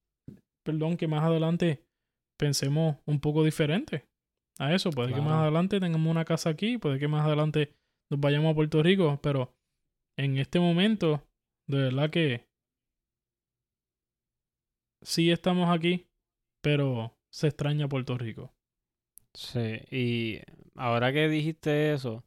perdón, 0.64 0.96
que 0.96 1.06
más 1.08 1.22
adelante 1.22 1.84
pensemos 2.38 2.96
un 3.06 3.20
poco 3.20 3.44
diferente 3.44 4.06
a 4.58 4.74
eso. 4.74 4.90
Puede 4.90 5.12
que 5.12 5.20
más 5.20 5.42
adelante 5.42 5.80
tengamos 5.80 6.10
una 6.10 6.24
casa 6.24 6.50
aquí, 6.50 6.78
puede 6.78 6.98
que 6.98 7.08
más 7.08 7.26
adelante 7.26 7.74
nos 8.10 8.20
vayamos 8.20 8.52
a 8.52 8.54
Puerto 8.54 8.82
Rico, 8.82 9.18
pero 9.22 9.52
en 10.18 10.38
este 10.38 10.60
momento, 10.60 11.22
de 11.68 11.78
verdad 11.78 12.10
que 12.10 12.46
sí 15.02 15.30
estamos 15.30 15.68
aquí, 15.70 16.06
pero 16.62 17.14
se 17.32 17.48
extraña 17.48 17.88
Puerto 17.88 18.16
Rico. 18.16 18.53
Sí, 19.34 19.80
y 19.90 20.40
ahora 20.76 21.12
que 21.12 21.28
dijiste 21.28 21.92
eso, 21.92 22.24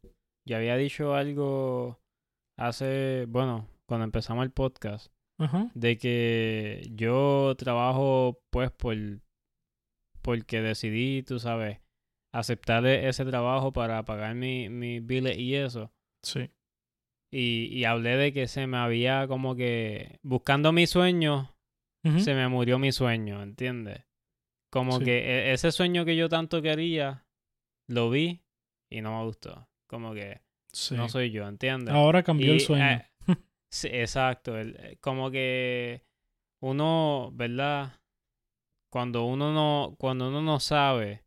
yo 0.48 0.58
había 0.58 0.76
dicho 0.76 1.16
algo 1.16 2.00
hace, 2.58 3.26
bueno, 3.30 3.68
cuando 3.88 4.04
empezamos 4.06 4.44
el 4.44 4.52
podcast, 4.52 5.12
de 5.74 5.98
que 5.98 6.82
yo 6.96 7.54
trabajo 7.58 8.40
pues 8.52 8.72
por 8.72 8.96
porque 10.22 10.62
decidí, 10.62 11.24
tú 11.24 11.40
sabes, 11.40 11.80
aceptar 12.34 12.86
e- 12.86 13.08
ese 13.08 13.24
trabajo 13.24 13.72
para 13.72 14.04
pagar 14.04 14.36
mi, 14.36 14.68
mis 14.70 15.06
biles 15.06 15.38
y 15.38 15.56
eso. 15.56 15.92
Sí. 16.24 16.50
Y, 17.32 17.66
y 17.72 17.86
hablé 17.86 18.18
de 18.18 18.34
que 18.34 18.48
se 18.48 18.68
me 18.68 18.78
había 18.78 19.28
como 19.28 19.56
que 19.56 20.20
buscando 20.24 20.72
mi 20.74 20.88
sueño, 20.88 21.54
se 22.20 22.34
me 22.36 22.48
murió 22.48 22.80
mi 22.80 22.92
sueño, 22.92 23.42
¿entiendes? 23.44 24.04
Como 24.70 25.00
Sí. 25.00 25.06
que 25.06 25.18
e- 25.20 25.54
ese 25.54 25.72
sueño 25.72 26.04
que 26.06 26.16
yo 26.16 26.28
tanto 26.30 26.62
quería, 26.62 27.26
lo 27.90 28.10
vi 28.10 28.42
y 28.92 29.02
no 29.02 29.18
me 29.20 29.26
gustó. 29.26 29.68
Como 29.88 30.14
que 30.14 30.42
Sí. 30.74 30.96
no 30.96 31.08
soy 31.10 31.32
yo, 31.32 31.48
¿entiendes? 31.48 31.94
Ahora 31.94 32.24
cambió 32.24 32.52
el 32.54 32.60
sueño. 32.60 32.86
eh, 32.86 33.06
sí, 33.72 33.88
exacto. 33.92 34.58
el- 34.58 34.76
eh, 34.80 34.98
como 35.02 35.32
que 35.32 36.04
uno, 36.62 37.32
¿verdad? 37.34 38.00
Cuando 38.92 39.26
uno 39.26 39.54
no, 39.54 39.96
cuando 39.98 40.30
uno 40.30 40.42
no 40.42 40.60
sabe 40.60 41.24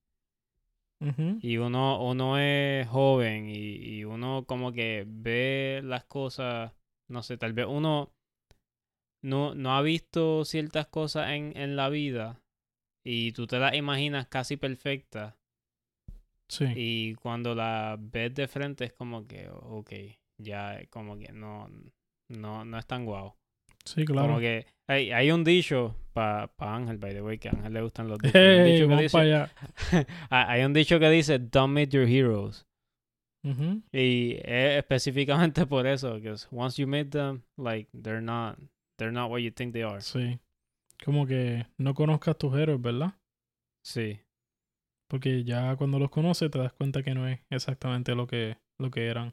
y 1.43 1.57
uno, 1.57 2.03
uno 2.05 2.39
es 2.39 2.87
joven 2.89 3.49
y, 3.49 3.55
y 3.77 4.05
uno 4.05 4.45
como 4.47 4.71
que 4.73 5.05
ve 5.07 5.81
las 5.83 6.05
cosas, 6.05 6.73
no 7.09 7.23
sé, 7.23 7.39
tal 7.39 7.55
vez 7.55 7.67
uno 7.67 8.13
no, 9.23 9.55
no 9.55 9.77
ha 9.77 9.83
visto 9.83 10.45
ciertas 10.45 10.87
cosas 10.89 11.31
en, 11.31 11.57
en 11.57 11.77
la 11.77 11.89
vida 11.89 12.43
y 13.05 13.33
tú 13.33 13.47
te 13.47 13.59
las 13.59 13.75
imaginas 13.75 14.27
casi 14.29 14.57
perfectas 14.57 15.35
Sí. 16.49 16.65
y 16.75 17.15
cuando 17.15 17.55
la 17.55 17.97
ves 17.99 18.35
de 18.35 18.49
frente 18.49 18.85
es 18.87 18.93
como 18.93 19.27
que, 19.27 19.49
ok, 19.49 19.93
ya 20.39 20.81
como 20.91 21.17
que 21.17 21.33
no, 21.33 21.69
no, 22.29 22.65
no 22.65 22.79
es 22.79 22.87
tan 22.87 23.05
guau. 23.05 23.35
Sí, 23.85 24.05
claro. 24.05 24.27
Como 24.29 24.41
que 24.41 24.67
hay, 24.89 25.13
hay 25.13 25.31
un 25.31 25.45
dicho 25.45 25.95
para 26.13 26.51
Ángel, 26.59 26.99
by 26.99 27.13
the 27.15 27.23
way, 27.23 27.39
que 27.39 27.49
a 27.49 27.53
Ángel 27.53 27.73
le 27.73 27.81
gustan 27.83 28.09
los 28.09 28.19
dichos. 28.19 28.35
Hay 28.35 28.59
un 28.59 28.67
Hey, 28.67 28.73
dicho 28.73 28.89
que 28.89 28.97
dice-. 29.03 29.51
Ah, 30.31 30.51
hay 30.51 30.65
un 30.65 30.73
dicho 30.73 30.99
que 30.99 31.09
dice, 31.09 31.39
don't 31.39 31.73
meet 31.73 31.91
your 31.91 32.07
heroes. 32.07 32.67
Y 33.93 34.35
es 34.43 34.79
específicamente 34.79 35.65
por 35.69 35.87
eso, 35.87 36.15
because 36.15 36.47
once 36.51 36.77
you 36.83 36.87
meet 36.87 37.11
them, 37.11 37.43
like, 37.57 37.89
they're 37.95 38.21
not, 38.21 38.59
they're 38.99 39.13
not 39.13 39.31
what 39.31 39.39
you 39.41 39.51
think 39.51 39.73
they 39.73 39.83
are. 39.83 40.01
Sí. 40.03 40.39
Como 41.05 41.27
que 41.27 41.67
no 41.79 41.95
conozcas 41.95 42.37
tus 42.39 42.55
héroes, 42.57 42.81
¿verdad? 42.81 43.15
Sí, 43.83 44.21
Porque 45.09 45.43
ya 45.45 45.75
cuando 45.77 45.99
los 45.99 46.11
conoces 46.11 46.51
te 46.51 46.59
das 46.59 46.73
cuenta 46.73 47.03
que 47.03 47.15
no 47.15 47.27
es 47.27 47.41
exactamente 47.51 48.15
lo 48.15 48.27
que, 48.27 48.59
lo 48.79 48.91
que 48.91 49.07
eran. 49.07 49.33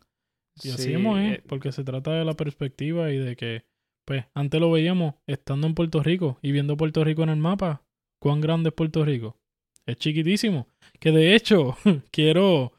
Y 0.63 0.69
así 0.71 0.83
sí, 0.83 0.93
es, 0.93 1.05
eh, 1.39 1.43
porque 1.47 1.71
se 1.71 1.83
trata 1.83 2.11
de 2.13 2.25
la 2.25 2.33
perspectiva 2.33 3.11
y 3.11 3.17
de 3.17 3.35
que, 3.35 3.65
pues, 4.05 4.25
antes 4.33 4.59
lo 4.59 4.71
veíamos 4.71 5.15
estando 5.27 5.67
en 5.67 5.75
Puerto 5.75 6.01
Rico 6.01 6.39
y 6.41 6.51
viendo 6.51 6.77
Puerto 6.77 7.03
Rico 7.03 7.21
en 7.23 7.29
el 7.29 7.37
mapa. 7.37 7.83
¿Cuán 8.19 8.41
grande 8.41 8.69
es 8.69 8.75
Puerto 8.75 9.05
Rico? 9.05 9.37
Es 9.85 9.97
chiquitísimo. 9.97 10.67
Que 10.99 11.11
de 11.11 11.35
hecho, 11.35 11.77
quiero, 12.11 12.71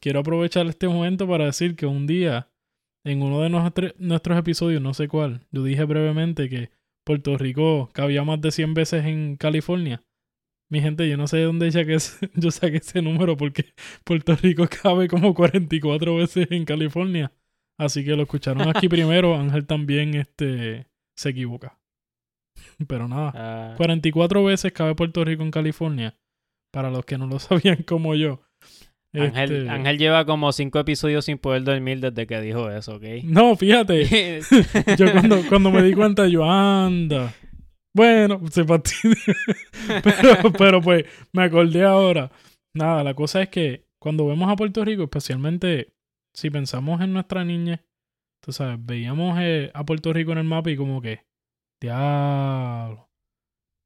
quiero 0.00 0.20
aprovechar 0.20 0.66
este 0.66 0.88
momento 0.88 1.28
para 1.28 1.44
decir 1.44 1.76
que 1.76 1.86
un 1.86 2.06
día, 2.08 2.50
en 3.04 3.22
uno 3.22 3.42
de 3.42 3.50
nuestro- 3.50 3.94
nuestros 3.98 4.36
episodios, 4.38 4.82
no 4.82 4.92
sé 4.94 5.06
cuál, 5.06 5.46
yo 5.52 5.62
dije 5.62 5.84
brevemente 5.84 6.48
que 6.48 6.70
Puerto 7.04 7.36
Rico 7.38 7.90
cabía 7.92 8.24
más 8.24 8.40
de 8.40 8.50
100 8.50 8.74
veces 8.74 9.04
en 9.06 9.36
California. 9.36 10.02
Mi 10.70 10.80
gente, 10.80 11.08
yo 11.08 11.16
no 11.16 11.26
sé 11.26 11.38
de 11.38 11.44
dónde 11.44 11.70
saqué 11.72 11.94
ese- 11.94 12.30
yo 12.34 12.50
saqué 12.50 12.76
ese 12.76 13.02
número 13.02 13.36
porque 13.36 13.74
Puerto 14.04 14.36
Rico 14.36 14.66
cabe 14.82 15.08
como 15.08 15.34
44 15.34 16.16
veces 16.16 16.46
en 16.50 16.64
California. 16.64 17.32
Así 17.78 18.04
que 18.04 18.14
lo 18.14 18.22
escucharon 18.22 18.68
aquí 18.68 18.88
primero. 18.88 19.34
Ángel 19.36 19.66
también 19.66 20.14
este, 20.14 20.86
se 21.16 21.30
equivoca. 21.30 21.78
Pero 22.86 23.08
nada, 23.08 23.32
ah, 23.34 23.74
44 23.76 24.44
veces 24.44 24.72
cabe 24.72 24.94
Puerto 24.94 25.24
Rico 25.24 25.42
en 25.42 25.50
California. 25.50 26.16
Para 26.72 26.90
los 26.90 27.04
que 27.04 27.18
no 27.18 27.26
lo 27.26 27.38
sabían 27.38 27.82
como 27.82 28.14
yo. 28.14 28.42
Ángel, 29.12 29.56
Este, 29.56 29.70
Ángel 29.70 29.98
lleva 29.98 30.24
como 30.24 30.52
cinco 30.52 30.78
episodios 30.78 31.24
sin 31.24 31.38
poder 31.38 31.64
dormir 31.64 32.00
desde 32.00 32.26
que 32.26 32.40
dijo 32.40 32.70
eso, 32.70 32.96
¿ok? 32.96 33.04
No, 33.24 33.56
fíjate. 33.56 34.40
Yo 34.98 35.12
cuando, 35.12 35.42
cuando 35.48 35.70
me 35.70 35.82
di 35.82 35.94
cuenta, 35.94 36.28
yo 36.28 36.44
anda. 36.44 37.34
Bueno, 37.94 38.40
se 38.50 38.64
fastidia. 38.64 39.16
pero, 40.02 40.52
pero 40.56 40.80
pues 40.80 41.04
me 41.32 41.42
acordé 41.42 41.84
ahora. 41.84 42.30
Nada, 42.72 43.02
la 43.02 43.14
cosa 43.14 43.42
es 43.42 43.48
que 43.48 43.88
cuando 44.00 44.26
vemos 44.26 44.48
a 44.50 44.54
Puerto 44.54 44.84
Rico, 44.84 45.02
especialmente 45.04 45.92
si 46.32 46.50
pensamos 46.50 47.00
en 47.00 47.12
nuestra 47.12 47.44
niñez, 47.44 47.80
tú 48.40 48.52
sabes, 48.52 48.78
veíamos 48.80 49.38
eh, 49.40 49.72
a 49.74 49.84
Puerto 49.84 50.12
Rico 50.12 50.30
en 50.32 50.38
el 50.38 50.44
mapa 50.44 50.70
y 50.70 50.76
como 50.76 51.02
que, 51.02 51.24
diablo, 51.82 53.09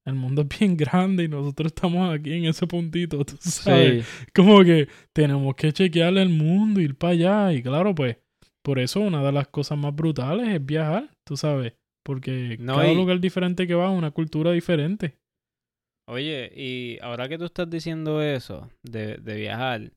el 0.06 0.14
mundo 0.14 0.42
es 0.42 0.58
bien 0.58 0.76
grande 0.76 1.24
y 1.24 1.28
nosotros 1.28 1.72
estamos 1.74 2.12
aquí 2.14 2.32
en 2.34 2.44
ese 2.46 2.66
puntito, 2.66 3.24
tú 3.24 3.36
sabes. 3.40 4.04
sí, 4.06 4.26
Como 4.34 4.62
que 4.62 4.88
tenemos 5.12 5.54
que 5.54 5.72
chequearle 5.72 6.22
el 6.22 6.28
mundo, 6.28 6.80
ir 6.80 6.94
para 6.96 7.12
allá. 7.12 7.52
Y 7.52 7.62
claro, 7.62 7.94
pues, 7.94 8.16
por 8.62 8.78
eso 8.78 9.00
una 9.00 9.22
de 9.24 9.32
las 9.32 9.48
cosas 9.48 9.78
más 9.78 9.94
brutales 9.94 10.48
es 10.48 10.64
viajar, 10.64 11.10
tú 11.26 11.36
sabes. 11.36 11.72
Porque 12.04 12.56
No, 12.60 12.76
cada 12.76 12.92
y- 12.92 12.96
lugar 12.96 13.18
diferente 13.20 13.66
que 13.66 13.74
va, 13.74 13.90
una 13.90 14.10
cultura 14.10 14.52
diferente. 14.52 15.16
Oye, 16.06 16.52
y 16.54 16.98
ahora 17.00 17.28
que 17.30 17.38
tú 17.38 17.46
estás 17.46 17.70
diciendo 17.70 18.20
eso, 18.20 18.68
de, 18.82 19.16
de 19.16 19.36
viajar, 19.36 19.90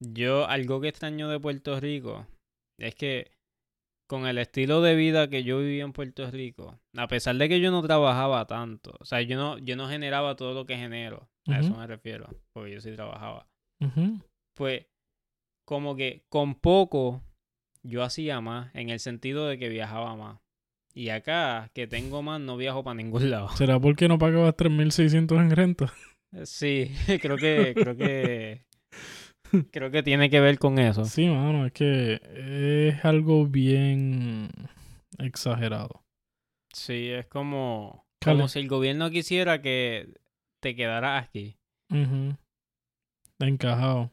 yo 0.00 0.48
algo 0.48 0.80
que 0.80 0.88
extraño 0.88 1.28
de 1.28 1.38
Puerto 1.38 1.78
Rico 1.78 2.26
es 2.80 2.96
que 2.96 3.30
con 4.06 4.26
el 4.26 4.38
estilo 4.38 4.82
de 4.82 4.94
vida 4.94 5.28
que 5.28 5.44
yo 5.44 5.58
vivía 5.58 5.84
en 5.84 5.92
Puerto 5.92 6.30
Rico, 6.30 6.78
a 6.96 7.08
pesar 7.08 7.36
de 7.36 7.48
que 7.48 7.60
yo 7.60 7.70
no 7.70 7.82
trabajaba 7.82 8.46
tanto, 8.46 8.94
o 9.00 9.04
sea, 9.04 9.20
yo 9.22 9.36
no, 9.36 9.58
yo 9.58 9.76
no 9.76 9.88
generaba 9.88 10.36
todo 10.36 10.52
lo 10.54 10.66
que 10.66 10.76
genero, 10.76 11.28
A 11.46 11.60
eso 11.60 11.74
me 11.76 11.86
refiero, 11.86 12.28
porque 12.52 12.72
yo 12.72 12.80
sí 12.80 12.92
trabajaba. 12.92 13.48
ujú. 13.80 14.20
Pues 14.54 14.86
como 15.66 15.96
que 15.96 16.24
con 16.28 16.54
poco 16.54 17.22
yo 17.82 18.02
hacía 18.02 18.40
más, 18.40 18.74
en 18.74 18.90
el 18.90 19.00
sentido 19.00 19.46
de 19.46 19.58
que 19.58 19.68
viajaba 19.68 20.14
más. 20.16 20.38
Y 20.96 21.08
acá, 21.08 21.70
que 21.74 21.86
tengo 21.88 22.22
más, 22.22 22.40
no 22.40 22.56
viajo 22.56 22.84
para 22.84 22.94
ningún 22.94 23.28
lado. 23.30 23.48
¿Será 23.56 23.80
porque 23.80 24.06
no 24.06 24.16
pagabas 24.18 24.54
3.600 24.56 25.38
en 25.40 25.50
renta? 25.50 25.92
Sí, 26.44 26.90
creo 27.22 27.36
que, 27.36 27.74
creo 27.76 27.96
que, 27.96 28.64
creo 29.70 29.90
que 29.90 30.02
tiene 30.02 30.30
que 30.30 30.40
ver 30.40 30.58
con 30.58 30.78
eso. 30.78 31.04
Sí, 31.04 31.26
mano, 31.28 31.66
es 31.66 31.72
que 31.72 32.20
es 32.94 33.04
algo 33.04 33.46
bien 33.46 34.48
exagerado. 35.18 36.02
Sí, 36.72 37.08
es 37.10 37.26
como, 37.26 38.06
como 38.22 38.48
si 38.48 38.58
el 38.60 38.68
gobierno 38.68 39.10
quisiera 39.10 39.62
que 39.62 40.08
te 40.60 40.74
quedaras 40.74 41.24
aquí. 41.24 41.56
Ujú. 41.90 42.36
Encajado. 43.38 44.10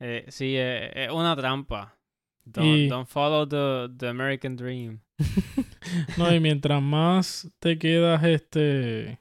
Eh, 0.00 0.24
sí, 0.28 0.54
eh, 0.56 0.90
es 1.04 1.10
una 1.10 1.34
trampa. 1.36 1.98
Don't, 2.44 2.66
Y- 2.78 2.88
don't 2.88 3.08
follow 3.08 3.48
the, 3.48 3.92
the 3.96 4.08
American 4.08 4.56
dream. 4.56 5.00
No, 6.18 6.34
y 6.34 6.40
mientras 6.40 6.82
más 6.82 7.48
te 7.60 7.78
quedas, 7.78 8.24
este. 8.24 9.18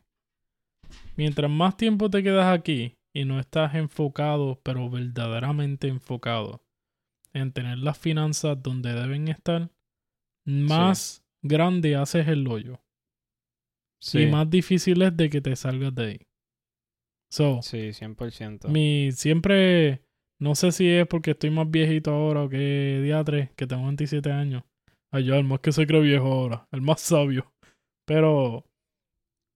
Mientras 1.16 1.52
más 1.52 1.78
tiempo 1.78 2.10
te 2.10 2.24
quedas 2.24 2.58
aquí 2.58 2.96
y 3.14 3.26
no 3.26 3.40
estás 3.40 3.76
enfocado, 3.76 4.60
pero 4.64 4.90
verdaderamente 4.90 5.88
enfocado 5.88 6.64
en 7.34 7.52
tener 7.52 7.78
las 7.78 7.98
finanzas 7.98 8.62
donde 8.62 8.94
deben 8.94 9.28
estar, 9.28 9.72
más 10.46 11.24
grande 11.42 11.96
haces 11.96 12.28
el 12.28 12.48
hoyo 12.48 12.84
Sí, 14.04 14.24
y 14.24 14.26
más 14.28 14.50
difícil 14.50 15.02
es 15.02 15.16
de 15.16 15.30
que 15.30 15.40
te 15.40 15.56
salgas 15.56 15.96
de 15.96 16.04
ahí. 16.06 16.20
So, 17.32 17.62
sí, 17.62 17.94
100%. 17.94 18.68
mi 18.68 19.14
siempre, 19.14 20.04
no 20.40 20.56
sé 20.56 20.74
si 20.74 20.90
es 20.90 21.08
porque 21.08 21.32
estoy 21.32 21.52
más 21.52 21.72
viejito 21.72 22.12
ahora 22.12 22.44
o 22.44 22.50
que 22.50 23.00
diatre, 23.02 23.52
que 23.56 23.66
tengo 23.66 23.86
27 23.86 24.30
años. 24.30 24.64
Ay, 25.10 25.24
yo, 25.24 25.36
el 25.36 25.46
más 25.46 25.62
que 25.62 25.72
se 25.72 25.88
cree 25.88 26.02
viejo 26.02 26.26
ahora, 26.26 26.68
el 26.74 26.82
más 26.82 27.00
sabio. 27.00 27.54
Pero, 28.06 28.66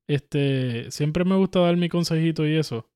este, 0.07 0.89
siempre 0.91 1.25
me 1.25 1.35
gusta 1.35 1.59
dar 1.59 1.75
mi 1.75 1.89
consejito 1.89 2.47
y 2.47 2.55
eso. 2.55 2.89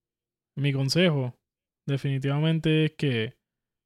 Mi 0.56 0.74
consejo, 0.74 1.38
definitivamente, 1.86 2.86
es 2.86 2.92
que 2.98 3.38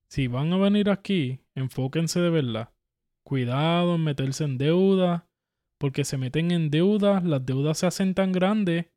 si 0.10 0.28
van 0.28 0.54
a 0.54 0.58
venir 0.58 0.90
aquí, 0.90 1.42
enfóquense 1.56 2.20
de 2.20 2.30
verdad. 2.30 2.74
Cuidado 3.24 3.96
en 3.96 4.04
meterse 4.04 4.44
en 4.44 4.58
deuda, 4.58 5.28
porque 5.80 6.06
se 6.06 6.18
meten 6.18 6.52
en 6.52 6.70
deudas, 6.70 7.24
las 7.24 7.46
deudas 7.46 7.80
se 7.80 7.88
hacen 7.88 8.14
tan 8.14 8.32
grandes 8.32 8.88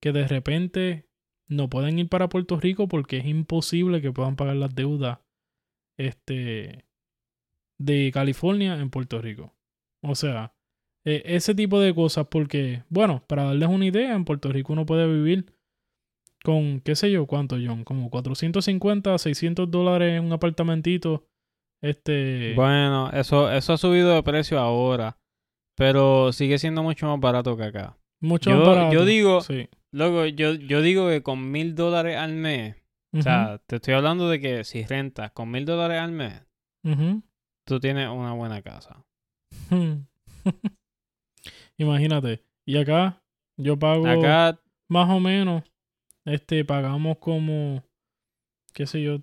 que 0.00 0.12
de 0.12 0.26
repente 0.26 1.08
no 1.48 1.68
pueden 1.68 1.98
ir 1.98 2.08
para 2.08 2.28
Puerto 2.28 2.58
Rico 2.58 2.88
porque 2.88 3.18
es 3.18 3.26
imposible 3.26 4.00
que 4.00 4.12
puedan 4.12 4.36
pagar 4.36 4.56
las 4.56 4.74
deudas 4.74 5.18
este, 5.98 6.86
de 7.78 8.10
California 8.12 8.78
en 8.78 8.90
Puerto 8.90 9.20
Rico. 9.20 9.54
O 10.02 10.14
sea, 10.14 10.54
e- 11.04 11.22
ese 11.24 11.54
tipo 11.54 11.80
de 11.80 11.94
cosas 11.94 12.26
porque, 12.30 12.84
bueno, 12.88 13.24
para 13.26 13.44
darles 13.44 13.68
una 13.68 13.86
idea, 13.86 14.14
en 14.14 14.24
Puerto 14.24 14.50
Rico 14.50 14.72
uno 14.72 14.86
puede 14.86 15.06
vivir 15.06 15.52
con, 16.44 16.80
qué 16.80 16.94
sé 16.96 17.10
yo, 17.10 17.26
cuánto, 17.26 17.56
John, 17.64 17.84
como 17.84 18.10
450, 18.10 19.16
600 19.18 19.70
dólares 19.70 20.18
en 20.18 20.24
un 20.24 20.32
apartamentito. 20.32 21.26
Este, 21.82 22.52
Bueno, 22.54 23.10
eso, 23.12 23.50
eso 23.50 23.72
ha 23.72 23.78
subido 23.78 24.14
de 24.14 24.22
precio 24.22 24.58
ahora, 24.58 25.18
pero 25.76 26.32
sigue 26.32 26.58
siendo 26.58 26.82
mucho 26.82 27.06
más 27.08 27.20
barato 27.20 27.56
que 27.56 27.64
acá. 27.64 27.96
mucho 28.22 28.50
yo- 28.50 28.58
más 28.58 28.66
barato. 28.68 28.92
yo 28.92 29.04
digo- 29.04 29.40
Sí. 29.40 29.68
Luego, 29.92 30.24
yo, 30.26 30.54
yo 30.54 30.82
digo 30.82 31.08
que 31.08 31.22
con 31.22 31.50
mil 31.50 31.74
dólares 31.74 32.16
al 32.16 32.32
mes, 32.34 32.76
o 33.12 33.22
sea, 33.22 33.60
te 33.66 33.76
estoy 33.76 33.94
hablando 33.94 34.28
de 34.28 34.38
que 34.38 34.62
si 34.62 34.84
rentas 34.84 35.32
con 35.32 35.50
mil 35.50 35.64
dólares 35.64 35.98
al 35.98 36.12
mes, 36.12 36.42
tú 37.66 37.80
tienes 37.80 38.08
una 38.08 38.32
buena 38.34 38.62
casa. 38.62 39.04
Imagínate. 41.78 42.44
Y 42.66 42.76
acá 42.76 43.22
yo 43.56 43.78
pago 43.78 44.06
Acá, 44.06 44.60
más 44.88 45.08
o 45.10 45.18
menos, 45.20 45.64
este, 46.24 46.64
pagamos 46.64 47.18
como, 47.18 47.82
qué 48.72 48.86
sé 48.86 49.02
yo, 49.02 49.18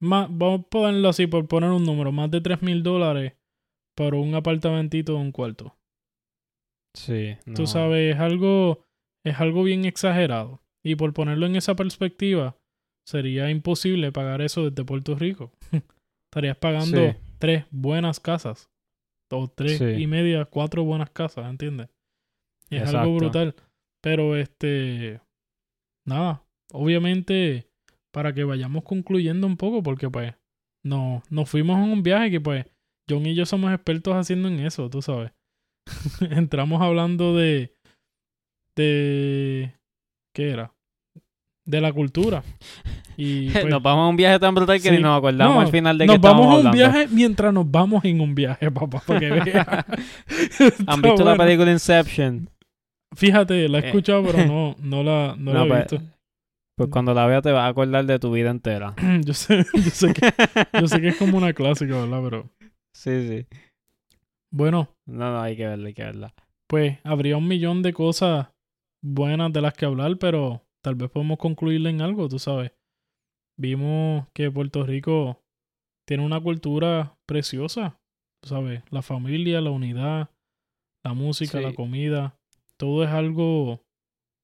más, 0.00 0.28
vamos 0.30 0.60
a 0.60 0.68
ponerlo 0.68 1.08
así 1.08 1.26
por 1.26 1.46
poner 1.48 1.70
un 1.70 1.84
número, 1.84 2.12
más 2.12 2.30
de 2.30 2.40
tres 2.40 2.62
mil 2.62 2.82
dólares 2.82 3.34
por 3.96 4.14
un 4.14 4.34
apartamentito 4.34 5.12
de 5.14 5.18
un 5.18 5.32
cuarto. 5.32 5.76
sí, 6.94 7.36
Tú 7.54 7.66
sabes, 7.66 8.14
es 8.14 8.20
algo, 8.20 8.84
es 9.24 9.38
algo 9.40 9.62
bien 9.62 9.84
exagerado. 9.84 10.60
Y 10.84 10.94
por 10.96 11.12
ponerlo 11.14 11.46
en 11.46 11.56
esa 11.56 11.74
perspectiva, 11.74 12.56
sería 13.06 13.50
imposible 13.50 14.12
pagar 14.12 14.40
eso 14.40 14.68
desde 14.70 14.84
Puerto 14.84 15.14
Rico. 15.16 15.52
Estarías 16.30 16.56
pagando 16.58 16.98
Sí. 17.12 17.16
tres 17.38 17.64
buenas 17.70 18.20
casas. 18.20 18.70
O 19.32 19.48
tres 19.48 19.78
Sí. 19.78 19.84
y 19.84 20.06
media, 20.06 20.44
cuatro 20.44 20.84
buenas 20.84 21.10
casas, 21.10 21.50
¿entiendes? 21.50 21.88
Y 22.70 22.76
es 22.76 22.82
Exacto. 22.82 23.00
algo 23.00 23.16
brutal. 23.16 23.54
Pero 24.00 24.36
este, 24.36 25.20
nada, 26.06 26.42
obviamente 26.72 27.68
para 28.12 28.32
que 28.32 28.44
vayamos 28.44 28.82
concluyendo 28.84 29.46
un 29.46 29.56
poco, 29.58 29.82
porque 29.82 30.08
pues 30.08 30.32
no, 30.82 31.22
nos 31.28 31.50
fuimos 31.50 31.76
en 31.78 31.92
un 31.92 32.02
viaje 32.02 32.30
que 32.30 32.40
pues 32.40 32.64
John 33.08 33.26
y 33.26 33.34
yo 33.34 33.44
somos 33.44 33.72
expertos 33.72 34.14
haciendo 34.14 34.48
en 34.48 34.60
eso, 34.60 34.88
tú 34.88 35.02
sabes. 35.02 35.32
Entramos 36.30 36.80
hablando 36.82 37.36
de, 37.36 37.74
de, 38.74 39.74
¿qué 40.34 40.50
era? 40.50 40.72
De 41.64 41.80
la 41.80 41.92
cultura. 41.92 42.42
Y 43.16 43.50
pues, 43.52 43.66
nos 43.66 43.82
vamos 43.82 44.04
a 44.06 44.08
un 44.08 44.16
viaje 44.16 44.38
tan 44.38 44.54
brutal 44.54 44.76
que 44.80 44.88
Sí. 44.88 44.96
ni 44.96 45.02
nos 45.02 45.18
acordamos 45.18 45.54
No, 45.54 45.60
al 45.60 45.68
final 45.68 45.98
de 45.98 46.06
que 46.06 46.12
nos 46.12 46.20
vamos 46.20 46.46
a 46.46 46.48
un 46.48 46.54
hablando. 46.66 46.76
viaje 46.76 47.08
mientras 47.10 47.52
nos 47.52 47.70
vamos 47.70 48.04
en 48.04 48.20
un 48.20 48.34
viaje, 48.34 48.70
papá, 48.70 49.02
para 49.06 49.20
que 49.20 49.30
veas. 49.30 49.66
¿Han 50.86 51.02
visto 51.02 51.24
la 51.24 51.36
película 51.36 51.70
Inception? 51.70 52.48
Fíjate, 53.16 53.68
la 53.68 53.78
he 53.78 53.82
Eh. 53.82 53.86
escuchado, 53.88 54.22
pero 54.24 54.46
no, 54.46 54.76
no 54.80 55.02
la, 55.02 55.34
no 55.38 55.52
la 55.52 55.64
he 55.64 55.68
pues, 55.68 55.90
visto. 55.90 56.06
pues 56.76 56.90
cuando 56.90 57.14
la 57.14 57.26
veas 57.26 57.42
te 57.42 57.52
vas 57.52 57.62
a 57.64 57.68
acordar 57.68 58.04
de 58.06 58.18
tu 58.18 58.30
vida 58.32 58.50
entera. 58.50 58.94
yo 59.24 59.32
sé, 59.34 59.64
yo 59.74 59.90
sé 59.90 60.12
que, 60.14 60.32
yo 60.80 60.86
sé 60.88 61.00
que 61.00 61.08
es 61.08 61.16
como 61.16 61.38
una 61.38 61.52
clásica, 61.52 61.94
¿verdad? 62.00 62.20
Pero 62.22 62.50
sí, 62.94 63.28
sí. 63.28 63.46
bueno, 64.52 64.88
No, 65.06 65.32
no, 65.32 65.40
hay 65.40 65.56
que 65.56 65.66
verla, 65.66 65.88
hay 65.88 65.94
que 65.94 66.04
verla. 66.04 66.34
pues 66.68 66.98
habría 67.04 67.36
un 67.36 67.48
millón 67.48 67.82
de 67.82 67.92
cosas 67.92 68.48
buenas 69.04 69.52
de 69.52 69.60
las 69.62 69.74
que 69.74 69.86
hablar, 69.86 70.16
pero 70.18 70.62
tal 70.84 70.94
vez 70.96 71.10
podemos 71.10 71.38
concluirle 71.38 71.90
en 71.90 72.00
algo, 72.02 72.28
tú 72.28 72.38
sabes. 72.38 72.72
Vimos 73.58 74.26
que 74.34 74.50
Puerto 74.50 74.84
Rico 74.84 75.40
tiene 76.06 76.24
una 76.24 76.40
cultura 76.40 77.16
preciosa, 77.26 77.98
tú 78.42 78.50
sabes, 78.50 78.82
la 78.90 79.02
familia, 79.02 79.60
la 79.60 79.70
unidad, 79.70 80.28
la 81.04 81.14
música, 81.14 81.58
Sí. 81.58 81.64
la 81.64 81.72
comida, 81.72 82.35
todo 82.76 83.04
es 83.04 83.10
algo 83.10 83.82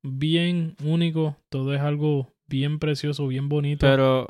bien 0.02 0.76
único, 0.84 1.36
todo 1.48 1.74
es 1.74 1.80
algo 1.80 2.32
bien 2.46 2.78
precioso, 2.78 3.26
bien 3.28 3.48
bonito. 3.48 3.86
Pero, 3.86 4.26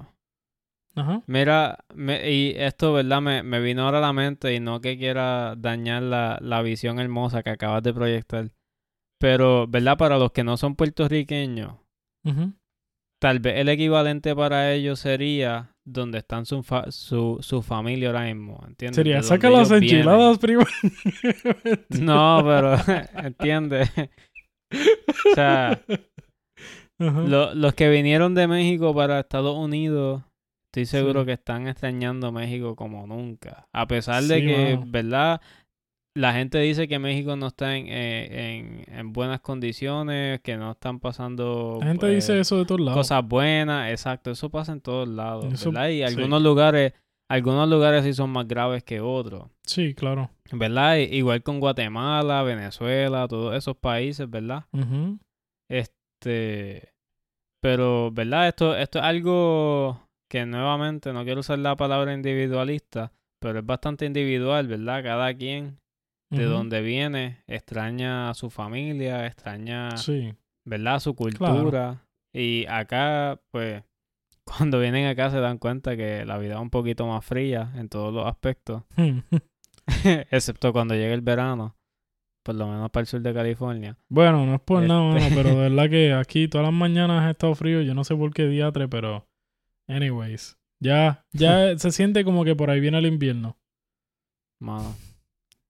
Ajá. 0.94 1.22
mira, 1.26 1.84
me- 1.94 2.30
y 2.30 2.54
esto, 2.56 2.92
¿verdad? 2.92 3.20
Me, 3.22 3.42
me 3.42 3.60
vino 3.60 3.82
ahora 3.84 3.98
a 3.98 4.02
la 4.02 4.12
mente 4.12 4.54
y 4.54 4.60
no 4.60 4.80
que 4.80 4.98
quiera 4.98 5.54
dañar 5.56 6.02
la, 6.02 6.38
la 6.42 6.62
visión 6.62 6.98
hermosa 7.00 7.42
que 7.42 7.50
acabas 7.50 7.82
de 7.82 7.94
proyectar. 7.94 8.50
Pero, 9.18 9.66
¿verdad? 9.68 9.96
Para 9.96 10.18
los 10.18 10.32
que 10.32 10.44
no 10.44 10.56
son 10.56 10.74
puertorriqueños, 10.76 11.74
ujú. 12.24 12.52
Tal 13.22 13.38
vez 13.38 13.56
el 13.58 13.68
equivalente 13.68 14.34
para 14.34 14.72
ellos 14.72 14.98
sería 14.98 15.76
donde 15.84 16.18
están 16.18 16.44
su, 16.44 16.64
fa- 16.64 16.90
su, 16.90 17.38
su 17.40 17.62
familia 17.62 18.08
ahora 18.08 18.24
mismo, 18.24 18.60
¿entiendes? 18.66 18.96
Sería, 18.96 19.22
saca 19.22 19.48
las 19.48 19.70
enchiladas, 19.70 20.38
primo. 20.38 20.64
No, 22.00 22.42
pero, 22.44 22.74
¿entiendes? 23.24 23.88
o 25.30 25.34
sea, 25.36 25.80
lo- 26.98 27.54
los 27.54 27.74
que 27.74 27.88
vinieron 27.90 28.34
de 28.34 28.48
México 28.48 28.92
para 28.94 29.20
Estados 29.20 29.56
Unidos, 29.56 30.22
estoy 30.72 30.86
seguro 30.86 31.20
Sí. 31.20 31.26
que 31.26 31.32
están 31.34 31.68
extrañando 31.68 32.32
México 32.32 32.74
como 32.74 33.06
nunca. 33.06 33.68
A 33.72 33.86
pesar 33.86 34.22
de 34.24 34.40
Sí, 34.40 34.46
que. 34.46 34.80
¿verdad? 34.86 35.40
La 36.14 36.34
gente 36.34 36.58
dice 36.58 36.88
que 36.88 36.98
México 36.98 37.36
no 37.36 37.46
está 37.46 37.74
en, 37.76 37.86
eh, 37.88 38.58
en, 38.58 38.84
en 38.98 39.12
buenas 39.14 39.40
condiciones, 39.40 40.40
que 40.40 40.56
no 40.58 40.72
están 40.72 41.00
pasando 41.00 41.78
La 41.80 41.86
gente 41.86 42.00
pues, 42.00 42.14
dice 42.16 42.38
eso 42.38 42.58
de 42.58 42.66
todos 42.66 42.80
lados. 42.82 42.98
cosas 42.98 43.26
buenas, 43.26 43.90
exacto, 43.90 44.30
eso 44.30 44.50
pasa 44.50 44.72
en 44.72 44.82
todos 44.82 45.08
lados, 45.08 45.52
Eso- 45.54 45.72
¿verdad? 45.72 45.88
Y 45.88 45.96
sí. 45.98 46.02
algunos 46.02 46.42
lugares, 46.42 46.92
algunos 47.30 47.66
lugares 47.66 48.04
sí 48.04 48.12
son 48.12 48.28
más 48.30 48.46
graves 48.46 48.82
que 48.84 49.00
otros, 49.00 49.48
Sí, 49.64 49.94
claro. 49.94 50.30
¿verdad? 50.52 50.96
Igual 50.98 51.42
con 51.42 51.60
Guatemala, 51.60 52.42
Venezuela, 52.42 53.26
todos 53.26 53.56
esos 53.56 53.74
países, 53.78 54.28
¿verdad? 54.28 54.64
Este, 55.70 56.92
pero, 57.62 58.10
¿verdad? 58.12 58.48
Esto, 58.48 58.76
esto 58.76 58.98
es 58.98 59.04
algo 59.06 60.08
que 60.30 60.44
nuevamente 60.44 61.12
no 61.14 61.24
quiero 61.24 61.40
usar 61.40 61.58
la 61.58 61.76
palabra 61.76 62.12
individualista, 62.12 63.12
pero 63.40 63.60
es 63.60 63.66
bastante 63.66 64.04
individual, 64.04 64.66
¿verdad? 64.66 65.02
Cada 65.02 65.32
quien 65.34 65.78
de 66.32 66.46
Ujú. 66.46 66.54
donde 66.54 66.80
viene 66.82 67.42
extraña 67.46 68.30
a 68.30 68.34
su 68.34 68.50
familia, 68.50 69.26
extraña, 69.26 69.96
Sí. 69.96 70.34
¿verdad? 70.64 70.98
Su 71.00 71.14
cultura. 71.14 72.04
Y 72.34 72.66
acá, 72.66 73.40
pues, 73.50 73.82
cuando 74.44 74.80
vienen 74.80 75.06
acá 75.06 75.30
se 75.30 75.38
dan 75.38 75.58
cuenta 75.58 75.96
que 75.96 76.24
la 76.24 76.38
vida 76.38 76.54
es 76.54 76.60
un 76.60 76.70
poquito 76.70 77.06
más 77.06 77.24
fría 77.24 77.72
en 77.76 77.88
todos 77.88 78.12
los 78.12 78.26
aspectos. 78.26 78.82
Excepto 80.30 80.72
cuando 80.72 80.94
llega 80.94 81.14
el 81.14 81.20
verano. 81.20 81.76
Por 82.44 82.56
lo 82.56 82.66
menos 82.66 82.90
para 82.90 83.02
el 83.02 83.06
sur 83.06 83.20
de 83.20 83.32
California. 83.32 83.96
Bueno, 84.08 84.44
no 84.44 84.56
es 84.56 84.60
por 84.60 84.82
nada, 84.82 85.16
Este- 85.16 85.30
mano, 85.30 85.36
pero 85.42 85.48
de 85.50 85.60
verdad 85.70 85.88
que 85.90 86.12
aquí 86.12 86.48
todas 86.48 86.64
las 86.66 86.74
mañanas 86.74 87.22
ha 87.22 87.30
estado 87.30 87.54
frío. 87.54 87.82
Yo 87.82 87.94
no 87.94 88.02
sé 88.04 88.16
por 88.16 88.32
qué 88.34 88.46
diatre, 88.48 88.88
pero. 88.88 89.26
Anyways. 89.88 90.58
Ya, 90.82 91.24
ya 91.32 91.78
se 91.78 91.92
siente 91.92 92.24
como 92.24 92.44
que 92.44 92.56
por 92.56 92.68
ahí 92.70 92.80
viene 92.80 92.98
el 92.98 93.06
invierno. 93.06 93.56
Mano, 94.60 94.94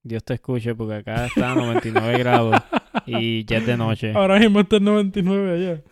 Dios 0.05 0.25
te 0.25 0.35
escuche 0.35 0.75
porque 0.75 0.95
acá 0.97 1.27
está 1.27 1.53
a 1.53 1.55
99 1.55 2.19
grados 2.19 2.57
y 3.07 3.45
ya 3.45 3.59
es 3.59 3.67
de 3.67 3.77
noche. 3.77 4.13
Ahora 4.13 4.39
mismo 4.39 4.61
está 4.61 4.77
en 4.77 4.85
99 4.85 5.53
allá. 5.53 5.83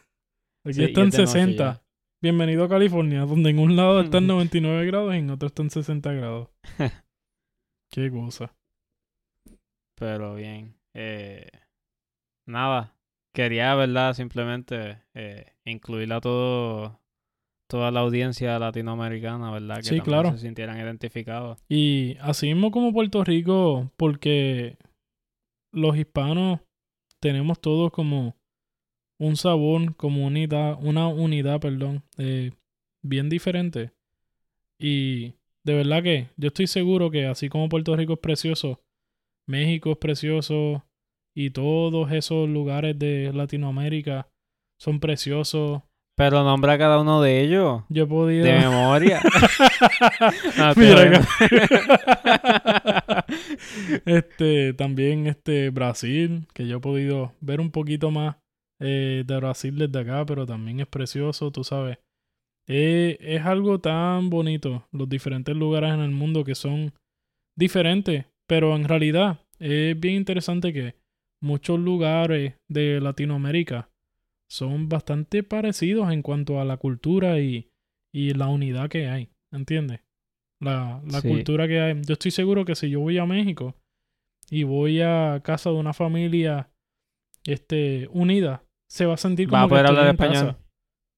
Aquí 0.65 0.75
Sí, 0.75 0.85
está 0.85 1.01
en 1.03 1.09
es 1.09 1.13
de 1.15 1.19
noche 1.23 1.33
60. 1.33 1.65
ya. 1.65 1.83
Bienvenido 2.23 2.65
a 2.65 2.69
California, 2.69 3.21
donde 3.21 3.51
en 3.51 3.59
un 3.59 3.77
lado 3.77 4.01
está 4.01 4.19
en 4.19 4.27
99 4.27 4.85
grados 4.87 5.15
y 5.15 5.19
en 5.19 5.31
otro 5.31 5.47
está 5.47 5.63
en 5.63 5.71
60 5.71 6.13
grados. 6.13 6.49
Qué 7.91 8.11
cosa. 8.11 8.55
Pero 9.97 10.35
bien. 10.35 10.75
Eh, 10.95 11.49
nada. 12.47 12.95
Quería, 13.33 13.75
¿verdad? 13.77 14.15
Simplemente 14.15 14.99
eh, 15.15 15.55
incluir 15.65 16.13
a 16.13 16.21
todo, 16.21 17.00
toda 17.71 17.91
la 17.91 18.01
audiencia 18.01 18.59
latinoamericana, 18.59 19.51
¿verdad? 19.51 19.77
Que 19.77 19.85
Sí, 19.85 20.01
claro. 20.01 20.33
se 20.33 20.39
sintieran 20.39 20.79
identificados. 20.79 21.59
Y 21.69 22.17
así 22.21 22.49
mismo 22.49 22.71
como 22.71 22.93
Puerto 22.93 23.25
Rico, 23.25 23.91
porque 23.97 24.77
los 25.73 25.97
hispanos 25.97 26.61
tenemos 27.21 27.61
todos 27.61 27.91
como 27.93 28.37
un 29.19 29.37
sabor, 29.37 29.95
como 29.97 30.27
unidad, 30.27 30.79
una 30.83 31.07
unidad, 31.09 31.61
perdón, 31.61 32.03
eh, 32.19 32.51
bien 33.03 33.29
diferente. 33.29 33.93
Y 34.79 35.35
de 35.65 35.75
verdad 35.75 36.03
que 36.03 36.29
yo 36.37 36.49
estoy 36.49 36.67
seguro 36.67 37.11
que 37.11 37.27
así 37.27 37.49
como 37.49 37.69
Puerto 37.69 37.95
Rico 37.95 38.15
es 38.15 38.19
precioso, 38.19 38.81
México 39.47 39.93
es 39.93 39.99
precioso 39.99 40.85
y 41.35 41.51
todos 41.51 42.11
esos 42.13 42.49
lugares 42.49 42.99
de 42.99 43.33
Latinoamérica 43.33 44.29
son 44.79 44.99
preciosos. 44.99 45.83
Pero 46.17 46.45
nombra 46.45 46.77
cada 46.77 47.01
uno 47.01 47.23
de 47.23 47.41
ellos. 47.41 47.83
Yo 47.89 48.05
he 48.05 48.07
podido... 48.07 48.45
De 48.45 48.53
memoria. 48.53 49.21
No, 50.59 50.75
Mira 50.77 51.27
este, 54.05 54.75
también 54.75 55.27
este 55.27 55.71
Brasil, 55.71 56.47
que 56.53 56.67
yo 56.67 56.79
he 56.79 56.81
podido 56.81 57.33
ver 57.41 57.61
un 57.61 57.71
poquito 57.71 58.11
más 58.11 58.37
eh, 58.81 59.25
de 59.27 59.37
Brasil 59.37 59.77
desde 59.79 60.01
acá, 60.01 60.25
pero 60.27 60.47
también 60.47 60.81
es 60.81 60.87
precioso, 60.87 61.51
tú 61.51 61.65
sabes. 61.65 61.99
Eh, 62.67 63.17
es 63.21 63.43
algo 63.43 63.81
tan 63.81 64.31
bonito, 64.31 64.87
los 64.93 65.09
diferentes 65.09 65.57
lugares 65.57 65.93
en 65.93 66.01
el 66.01 66.11
mundo 66.11 66.45
que 66.45 66.55
son 66.55 66.93
diferentes, 67.57 68.27
pero 68.47 68.77
en 68.77 68.85
realidad 68.85 69.41
es 69.59 69.99
bien 69.99 70.15
interesante 70.15 70.73
que 70.73 70.95
muchos 71.43 71.79
lugares 71.79 72.55
de 72.69 73.01
Latinoamérica 73.01 73.89
son 74.51 74.89
bastante 74.89 75.43
parecidos 75.43 76.13
en 76.13 76.23
cuanto 76.23 76.61
a 76.61 76.65
la 76.65 76.77
cultura 76.77 77.39
y, 77.41 77.71
y 78.13 78.35
la 78.35 78.49
unidad 78.49 78.89
que 78.89 79.09
hay, 79.09 79.31
¿entiendes? 79.53 80.01
La, 80.61 81.01
la 81.07 81.21
Sí. 81.21 81.29
cultura 81.29 81.69
que 81.69 81.81
hay. 81.81 81.95
Yo 82.07 82.15
estoy 82.15 82.31
seguro 82.33 82.65
que 82.65 82.75
si 82.75 82.91
yo 82.91 83.01
voy 83.01 83.17
a 83.19 83.27
México 83.27 83.77
y 84.51 84.65
voy 84.65 85.01
a 85.01 85.41
casa 85.45 85.71
de 85.71 85.77
una 85.77 85.93
familia 85.93 86.71
este, 87.47 88.09
unida, 88.13 88.65
se 88.91 89.07
va 89.07 89.15
a 89.15 89.19
sentir 89.19 89.49
como 89.49 89.61
Va 89.61 89.65
a 89.65 89.69
poder 89.69 89.87
hablar 89.87 90.09
en 90.09 90.17
casa. 90.17 90.33
español. 90.33 90.57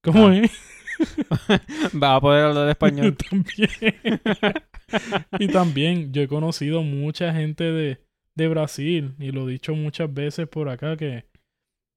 ¿Cómo 0.04 0.26
Ah. 0.28 0.36
es? 0.36 0.52
Va 2.02 2.16
a 2.16 2.20
poder 2.20 2.44
hablar 2.44 2.68
español. 2.68 3.16
también. 3.30 3.70
y 5.38 5.48
también 5.48 6.12
yo 6.12 6.22
he 6.22 6.28
conocido 6.28 6.82
mucha 6.82 7.32
gente 7.32 7.64
de, 7.64 8.04
de 8.36 8.48
Brasil 8.48 9.14
y 9.18 9.32
lo 9.32 9.48
he 9.48 9.52
dicho 9.52 9.74
muchas 9.74 10.12
veces 10.12 10.46
por 10.48 10.68
acá 10.68 10.96
que 10.96 11.24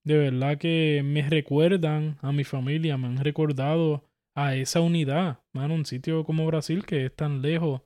de 0.06 0.18
verdad 0.18 0.58
que 0.58 1.02
me 1.04 1.28
recuerdan 1.28 2.18
a 2.22 2.32
mi 2.32 2.44
familia, 2.44 2.98
me 2.98 3.08
han 3.08 3.18
recordado 3.18 4.04
a 4.36 4.56
esa 4.56 4.82
unidad, 4.82 5.40
mano, 5.54 5.74
un 5.74 5.86
sitio 5.86 6.24
como 6.24 6.46
Brasil 6.46 6.86
que 6.86 7.06
es 7.06 7.16
tan 7.16 7.42
lejos 7.42 7.82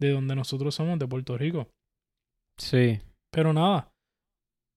de 0.00 0.12
donde 0.12 0.34
nosotros 0.34 0.74
somos, 0.74 0.98
de 0.98 1.08
Puerto 1.08 1.36
Rico. 1.36 1.68
Sí. 2.56 3.00
Pero 3.30 3.52
nada, 3.52 3.92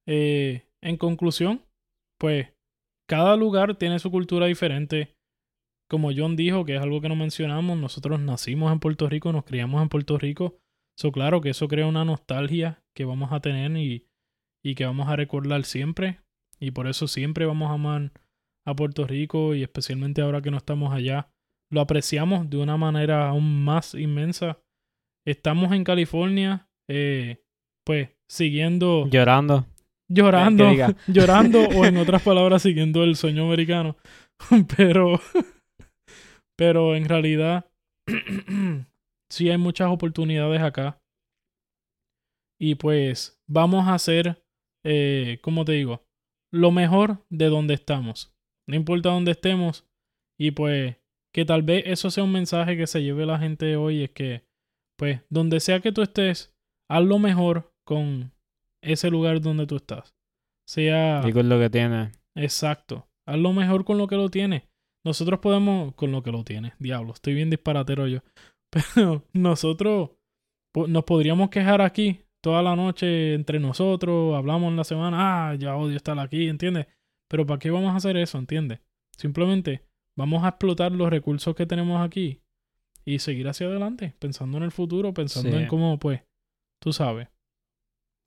eh, 0.07 0.67
en 0.81 0.97
conclusión, 0.97 1.63
pues 2.19 2.53
cada 3.07 3.35
lugar 3.35 3.75
tiene 3.75 3.99
su 3.99 4.11
cultura 4.11 4.47
diferente. 4.47 5.15
Como 5.89 6.11
John 6.15 6.35
dijo, 6.35 6.65
que 6.65 6.75
es 6.75 6.81
algo 6.81 7.01
que 7.01 7.09
no 7.09 7.15
mencionamos, 7.15 7.77
nosotros 7.77 8.19
nacimos 8.19 8.71
en 8.71 8.79
Puerto 8.79 9.07
Rico, 9.07 9.31
nos 9.31 9.45
criamos 9.45 9.81
en 9.81 9.89
Puerto 9.89 10.17
Rico. 10.17 10.57
So, 10.97 11.11
claro 11.11 11.41
que 11.41 11.49
eso 11.49 11.67
crea 11.67 11.87
una 11.87 12.05
nostalgia 12.05 12.83
que 12.95 13.05
vamos 13.05 13.31
a 13.31 13.39
tener 13.39 13.75
y, 13.77 14.07
y 14.63 14.75
que 14.75 14.85
vamos 14.85 15.07
a 15.07 15.15
recordar 15.15 15.63
siempre. 15.63 16.20
Y 16.61 16.71
por 16.71 16.87
eso 16.87 17.07
siempre 17.07 17.45
vamos 17.45 17.71
a 17.71 17.73
amar 17.73 18.11
a 18.67 18.75
Puerto 18.75 19.07
Rico 19.07 19.55
y 19.55 19.63
especialmente 19.63 20.21
ahora 20.21 20.41
que 20.41 20.51
no 20.51 20.57
estamos 20.57 20.93
allá. 20.93 21.29
Lo 21.71 21.81
apreciamos 21.81 22.49
de 22.49 22.57
una 22.57 22.77
manera 22.77 23.29
aún 23.29 23.63
más 23.63 23.95
inmensa. 23.95 24.59
Estamos 25.25 25.71
en 25.71 25.83
California, 25.83 26.67
eh, 26.89 27.43
pues 27.85 28.09
siguiendo 28.29 29.07
Llorando. 29.09 29.65
llorando, 30.07 30.65
llorando 31.07 31.61
o 31.69 31.85
en 31.85 31.97
otras 31.97 32.21
palabras 32.21 32.61
siguiendo 32.61 33.03
el 33.03 33.15
sueño 33.15 33.45
americano. 33.45 33.97
Pero, 34.75 35.19
pero 36.57 36.95
en 36.95 37.05
realidad 37.05 37.69
sí 39.31 39.49
hay 39.51 39.57
muchas 39.59 39.89
oportunidades 39.91 40.61
acá. 40.61 40.99
Y 42.59 42.73
pues 42.75 43.39
vamos 43.47 43.87
a 43.87 43.93
hacer, 43.93 44.43
eh, 44.83 45.37
como 45.43 45.63
te 45.63 45.73
digo, 45.73 46.03
lo 46.51 46.71
mejor 46.71 47.25
de 47.29 47.47
donde 47.47 47.73
estamos. 47.73 48.33
No 48.67 48.75
importa 48.75 49.09
dónde 49.09 49.31
estemos. 49.31 49.85
Y 50.39 50.51
pues 50.51 50.97
que 51.33 51.45
tal 51.45 51.63
vez 51.63 51.83
eso 51.85 52.11
sea 52.11 52.23
un 52.23 52.31
mensaje 52.31 52.77
que 52.77 52.87
se 52.87 53.01
lleve 53.01 53.25
la 53.25 53.39
gente 53.39 53.75
hoy. 53.75 54.03
Es 54.03 54.11
que, 54.11 54.45
pues, 54.97 55.21
donde 55.29 55.59
sea 55.59 55.79
que 55.79 55.91
tú 55.91 56.01
estés, 56.01 56.55
haz 56.89 57.03
lo 57.03 57.19
mejor 57.19 57.73
con 57.85 58.33
ese 58.83 59.09
lugar 59.09 59.41
donde 59.41 59.65
tú 59.67 59.77
estás. 59.77 60.15
Sea 60.67 61.21
Y 61.25 61.31
con 61.33 61.49
lo 61.49 61.59
que 61.59 61.69
tiene. 61.69 62.11
exacto. 62.35 63.07
Haz 63.27 63.37
lo 63.37 63.53
mejor 63.53 63.85
con 63.85 63.97
lo 63.97 64.07
que 64.07 64.15
lo 64.15 64.29
tienes. 64.29 64.63
Nosotros 65.05 65.39
podemos, 65.39 65.93
con 65.95 66.11
lo 66.11 66.21
que 66.21 66.31
lo 66.31 66.43
tienes, 66.43 66.73
diablo, 66.79 67.13
estoy 67.13 67.33
bien 67.33 67.49
disparatero 67.49 68.07
yo. 68.07 68.19
Pero 68.71 69.25
nosotros 69.33 70.11
nos 70.87 71.03
podríamos 71.03 71.49
quejar 71.49 71.81
aquí 71.81 72.21
toda 72.41 72.61
la 72.63 72.75
noche 72.75 73.33
entre 73.35 73.59
nosotros, 73.59 74.35
hablamos 74.35 74.69
en 74.71 74.77
la 74.77 74.83
semana, 74.83 75.49
ah, 75.51 75.55
ya 75.55 75.75
odio 75.75 75.95
estar 75.95 76.17
aquí, 76.19 76.47
¿entiendes? 76.47 76.87
Pero 77.29 77.45
¿para 77.45 77.59
qué 77.59 77.69
vamos 77.69 77.93
a 77.93 77.97
hacer 77.97 78.17
eso, 78.17 78.37
¿entiendes? 78.37 78.79
Simplemente 79.17 79.83
vamos 80.17 80.43
a 80.43 80.49
explotar 80.49 80.91
los 80.91 81.09
recursos 81.09 81.55
que 81.55 81.65
tenemos 81.65 82.01
aquí 82.05 82.41
y 83.05 83.19
seguir 83.19 83.47
hacia 83.47 83.67
adelante, 83.67 84.15
pensando 84.19 84.57
en 84.57 84.63
el 84.63 84.71
futuro, 84.71 85.13
pensando 85.13 85.49
Sí. 85.51 85.55
en 85.57 85.67
cómo, 85.67 85.97
pues, 85.99 86.21
tú 86.81 86.91
sabes. 86.93 87.27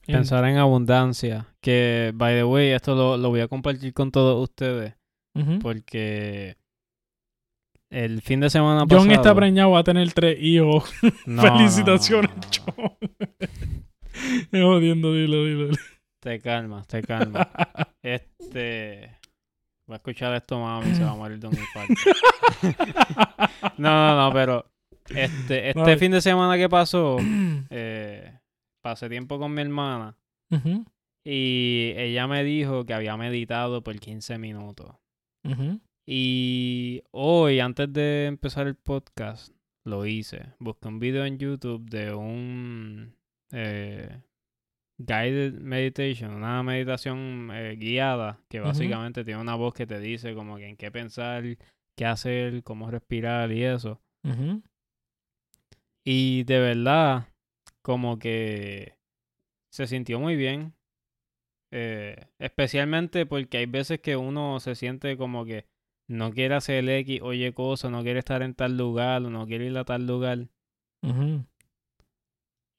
En- 0.07 0.17
Pensar 0.17 0.45
en 0.45 0.57
abundancia. 0.59 1.55
Que, 1.61 2.13
by 2.15 2.35
the 2.35 2.45
way, 2.45 2.69
esto 2.71 2.95
lo, 2.95 3.17
lo 3.17 3.31
voy 3.31 3.41
a 3.41 3.49
compartir 3.49 3.93
con 3.95 4.11
todos 4.11 4.43
ustedes. 4.43 4.95
Porque 5.63 6.57
el 7.91 8.21
fin 8.23 8.39
de 8.41 8.51
semana 8.51 8.87
pasado... 8.87 9.01
John 9.03 9.11
está 9.13 9.35
preñado, 9.35 9.73
va 9.73 9.81
a 9.81 9.85
tener 9.85 10.13
tres 10.13 10.37
hijos. 10.41 10.93
No, 11.27 11.43
Felicitaciones, 11.57 12.31
no, 12.31 12.75
no, 12.77 12.83
no. 12.85 12.97
John. 13.01 13.85
Es 14.53 14.63
jodiendo, 14.63 15.13
dilo, 15.13 15.45
dilo. 15.45 15.77
Te 16.21 16.41
calmas, 16.41 16.87
te 16.87 17.03
calmas. 17.03 17.47
Este... 18.03 19.19
Va 19.91 19.95
a 19.95 19.97
escuchar 19.97 20.35
esto 20.35 20.59
mami 20.59 20.95
se 20.95 21.05
va 21.05 21.11
a 21.11 21.15
morir 21.15 21.39
de 21.39 21.47
un 21.47 21.55
infarto. 21.55 21.95
no, 23.79 23.91
no, 23.91 24.17
no, 24.17 24.33
pero... 24.33 24.71
Este, 25.11 25.69
este 25.69 25.81
Vale. 25.81 25.99
fin 25.99 26.13
de 26.13 26.23
semana 26.23 26.57
que 26.57 26.71
pasó, 26.71 27.19
eh, 27.71 28.39
pasé 28.81 29.11
tiempo 29.11 29.39
con 29.39 29.53
mi 29.53 29.61
hermana 29.61 30.17
y 31.25 31.93
ella 31.97 32.27
me 32.27 32.45
dijo 32.45 32.85
que 32.85 32.95
había 32.95 33.17
meditado 33.17 33.83
por 33.83 33.99
15 33.99 34.39
minutos. 34.39 34.95
Y 36.07 37.03
hoy, 37.11 37.61
antes 37.61 37.93
de 37.93 38.27
empezar 38.27 38.67
el 38.67 38.77
podcast, 38.77 39.55
lo 39.85 40.07
hice. 40.07 40.55
Busqué 40.59 40.89
un 40.89 40.99
video 40.99 41.25
en 41.25 41.39
YouTube 41.39 41.89
de 41.89 42.13
un 42.15 43.17
eh, 43.53 44.21
guided 44.99 45.55
meditation, 45.55 46.35
una 46.35 46.63
meditación 46.63 47.51
eh, 47.53 47.77
guiada 47.77 48.41
que 48.49 48.61
básicamente 48.61 49.25
tiene 49.25 49.41
una 49.41 49.55
voz 49.55 49.75
que 49.75 49.87
te 49.87 49.99
dice 50.01 50.35
como 50.35 50.57
que 50.57 50.69
en 50.69 50.77
qué 50.77 50.91
pensar, 50.91 51.45
qué 51.97 52.07
hacer, 52.07 52.63
cómo 52.63 52.91
respirar 52.91 53.51
y 53.53 53.65
eso. 53.65 54.01
Y 56.05 56.45
de 56.45 56.61
verdad, 56.61 57.29
como 57.83 58.19
que 58.19 58.95
se 59.71 59.87
sintió 59.87 60.21
muy 60.21 60.37
bien. 60.37 60.75
Eh, 61.73 62.17
especialmente 62.39 63.27
porque 63.27 63.59
hay 63.59 63.67
veces 63.67 63.99
que 64.01 64.17
uno 64.17 64.61
se 64.61 64.77
siente 64.77 65.17
como 65.17 65.45
que 65.45 65.67
no 66.07 66.31
quiere 66.33 66.55
hacer 66.55 66.89
X, 66.89 67.21
oye 67.23 67.53
cosa, 67.53 67.91
no 67.91 68.03
quiere 68.03 68.21
estar 68.21 68.43
en 68.43 68.55
tal 68.55 68.77
lugar, 68.77 69.23
o 69.25 69.31
no 69.31 69.47
quiere 69.47 69.67
ir 69.67 69.77
a 69.77 69.85
tal 69.85 70.07
lugar. 70.07 70.47
Ujú. 71.03 71.45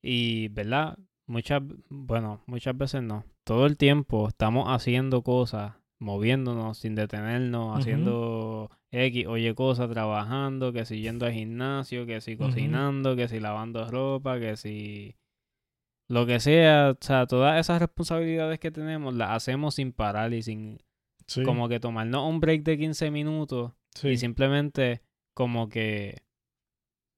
Y, 0.07 0.49
¿verdad? 0.49 0.99
Muchas, 1.25 1.63
bueno, 1.89 2.43
muchas 2.45 2.77
veces 2.77 3.01
no. 3.01 3.25
Todo 3.43 3.65
el 3.65 3.75
tiempo 3.75 4.27
estamos 4.27 4.67
haciendo 4.69 5.23
cosas, 5.23 5.73
moviéndonos 5.97 6.77
sin 6.77 6.93
detenernos, 6.93 7.79
haciendo 7.79 8.69
X, 8.91 9.25
oye 9.25 9.55
cosas, 9.55 9.89
trabajando, 9.89 10.71
que 10.73 10.85
si 10.85 11.01
yendo 11.01 11.25
al 11.25 11.33
gimnasio, 11.33 12.05
que 12.05 12.21
si 12.21 12.37
cocinando, 12.37 13.15
que 13.15 13.27
si 13.27 13.39
lavando 13.39 13.89
ropa, 13.89 14.39
que 14.39 14.57
si 14.57 15.15
lo 16.07 16.27
que 16.27 16.39
sea, 16.39 16.91
o 16.91 17.03
sea, 17.03 17.25
todas 17.25 17.59
esas 17.59 17.79
responsabilidades 17.81 18.59
que 18.59 18.69
tenemos 18.69 19.15
las 19.15 19.31
hacemos 19.31 19.73
sin 19.75 19.91
parar 19.91 20.33
y 20.33 20.43
sin 20.43 20.77
Sí. 21.27 21.41
como 21.41 21.67
que 21.67 21.79
tomarnos 21.79 22.29
un 22.29 22.39
break 22.39 22.61
de 22.61 22.77
15 22.77 23.09
minutos 23.09 23.71
sí. 23.95 24.09
y 24.09 24.17
simplemente 24.17 25.01
como 25.33 25.69
que, 25.69 26.21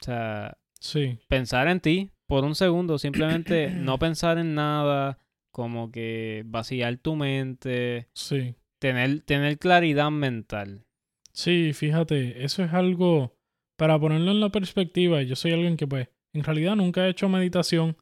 o 0.02 0.06
sea, 0.06 0.58
sí. 0.80 1.20
pensar 1.28 1.68
en 1.68 1.82
ti 1.82 2.12
por 2.28 2.44
un 2.44 2.56
segundo, 2.56 2.98
simplemente 3.00 3.70
no 3.70 3.98
pensar 4.00 4.38
en 4.38 4.56
nada, 4.56 5.18
como 5.52 5.92
que 5.92 6.44
vaciar 6.46 6.98
tu 6.98 7.16
mente, 7.16 8.08
Sí. 8.14 8.56
tener, 8.80 9.22
tener 9.22 9.58
claridad 9.58 10.12
mental. 10.12 10.86
Sí, 11.34 11.72
fíjate, 11.74 12.44
eso 12.44 12.64
es 12.64 12.74
algo, 12.74 13.36
para 13.78 14.00
ponerlo 14.00 14.32
en 14.32 14.40
la 14.40 14.50
perspectiva, 14.50 15.22
yo 15.24 15.36
soy 15.36 15.52
alguien 15.54 15.78
que 15.78 15.88
pues 15.88 16.10
en 16.34 16.44
realidad 16.44 16.76
nunca 16.76 17.06
he 17.06 17.10
hecho 17.10 17.30
meditación 17.30 17.98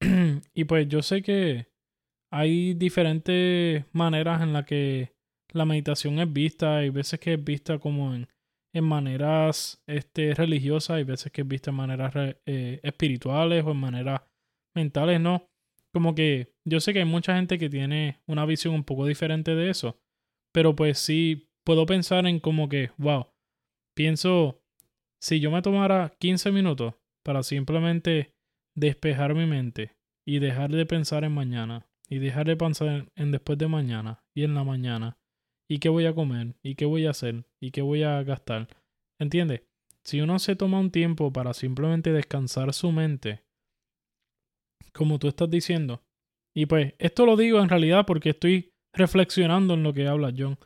y 0.54 0.64
pues 0.64 0.88
yo 0.88 1.02
sé 1.02 1.22
que 1.22 1.66
hay 2.32 2.74
diferentes 2.74 3.84
maneras 3.92 4.40
en 4.42 4.52
las 4.52 4.64
que 4.66 5.12
la 5.52 5.64
meditación 5.64 6.20
es 6.20 6.32
vista, 6.32 6.78
hay 6.78 6.90
veces 6.90 7.18
que 7.18 7.34
es 7.34 7.44
vista 7.44 7.78
como 7.78 8.14
en, 8.14 8.28
en 8.72 8.84
maneras 8.84 9.82
este, 9.86 10.34
religiosas, 10.34 10.96
hay 10.96 11.04
veces 11.04 11.32
que 11.32 11.42
es 11.42 11.48
vista 11.48 11.70
en 11.70 11.76
maneras 11.76 12.12
eh, 12.46 12.80
espirituales 12.82 13.64
o 13.64 13.72
en 13.72 13.76
maneras 13.76 14.22
mentales, 14.74 15.20
¿no? 15.20 15.48
Como 15.92 16.14
que 16.14 16.54
yo 16.64 16.80
sé 16.80 16.92
que 16.92 17.00
hay 17.00 17.04
mucha 17.04 17.34
gente 17.34 17.58
que 17.58 17.68
tiene 17.68 18.20
una 18.26 18.46
visión 18.46 18.74
un 18.74 18.84
poco 18.84 19.06
diferente 19.06 19.54
de 19.54 19.70
eso, 19.70 19.98
pero 20.52 20.76
pues 20.76 20.98
sí 20.98 21.50
puedo 21.64 21.84
pensar 21.86 22.26
en 22.26 22.38
como 22.38 22.68
que, 22.68 22.90
wow, 22.96 23.26
pienso, 23.96 24.62
si 25.20 25.40
yo 25.40 25.50
me 25.50 25.62
tomara 25.62 26.14
15 26.18 26.52
minutos 26.52 26.94
para 27.24 27.42
simplemente 27.42 28.34
despejar 28.76 29.34
mi 29.34 29.46
mente 29.46 29.96
y 30.24 30.38
dejar 30.38 30.70
de 30.70 30.86
pensar 30.86 31.24
en 31.24 31.32
mañana 31.32 31.88
y 32.08 32.18
dejar 32.18 32.46
de 32.46 32.56
pensar 32.56 32.88
en, 32.88 33.10
en 33.16 33.32
después 33.32 33.58
de 33.58 33.66
mañana 33.66 34.24
y 34.32 34.44
en 34.44 34.54
la 34.54 34.62
mañana 34.62 35.19
y 35.70 35.78
qué 35.78 35.88
voy 35.88 36.04
a 36.06 36.14
comer 36.14 36.56
y 36.64 36.74
qué 36.74 36.84
voy 36.84 37.06
a 37.06 37.10
hacer 37.10 37.44
y 37.60 37.70
qué 37.70 37.80
voy 37.80 38.02
a 38.02 38.20
gastar, 38.24 38.66
¿entiendes? 39.20 39.62
Si 40.04 40.20
uno 40.20 40.40
se 40.40 40.56
toma 40.56 40.80
un 40.80 40.90
tiempo 40.90 41.32
para 41.32 41.54
simplemente 41.54 42.12
descansar 42.12 42.74
su 42.74 42.90
mente, 42.90 43.44
como 44.92 45.20
tú 45.20 45.28
estás 45.28 45.48
diciendo, 45.48 46.02
y 46.56 46.66
pues 46.66 46.94
esto 46.98 47.24
lo 47.24 47.36
digo 47.36 47.60
en 47.60 47.68
realidad 47.68 48.04
porque 48.04 48.30
estoy 48.30 48.72
reflexionando 48.92 49.74
en 49.74 49.84
lo 49.84 49.94
que 49.94 50.08
habla 50.08 50.34
John, 50.36 50.58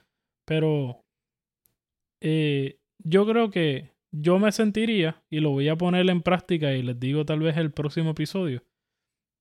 pero 0.47 1.05
eh, 2.23 2.79
yo 2.99 3.27
creo 3.27 3.51
que 3.51 3.91
yo 4.11 4.39
me 4.39 4.53
sentiría, 4.53 5.23
y 5.29 5.41
lo 5.41 5.51
voy 5.51 5.69
a 5.69 5.77
poner 5.77 6.09
en 6.09 6.23
práctica 6.23 6.73
y 6.73 6.83
les 6.83 6.99
digo 6.99 7.27
tal 7.27 7.41
vez 7.41 7.59
el 7.59 7.73
próximo 7.73 8.13
episodio, 8.13 8.65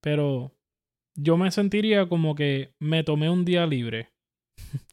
pero 0.01 0.51
yo 1.15 1.37
me 1.37 1.51
sentiría 1.51 2.09
como 2.09 2.35
que 2.35 2.73
me 2.81 3.05
tomé 3.05 3.29
un 3.29 3.45
día 3.45 3.65
libre. 3.65 4.09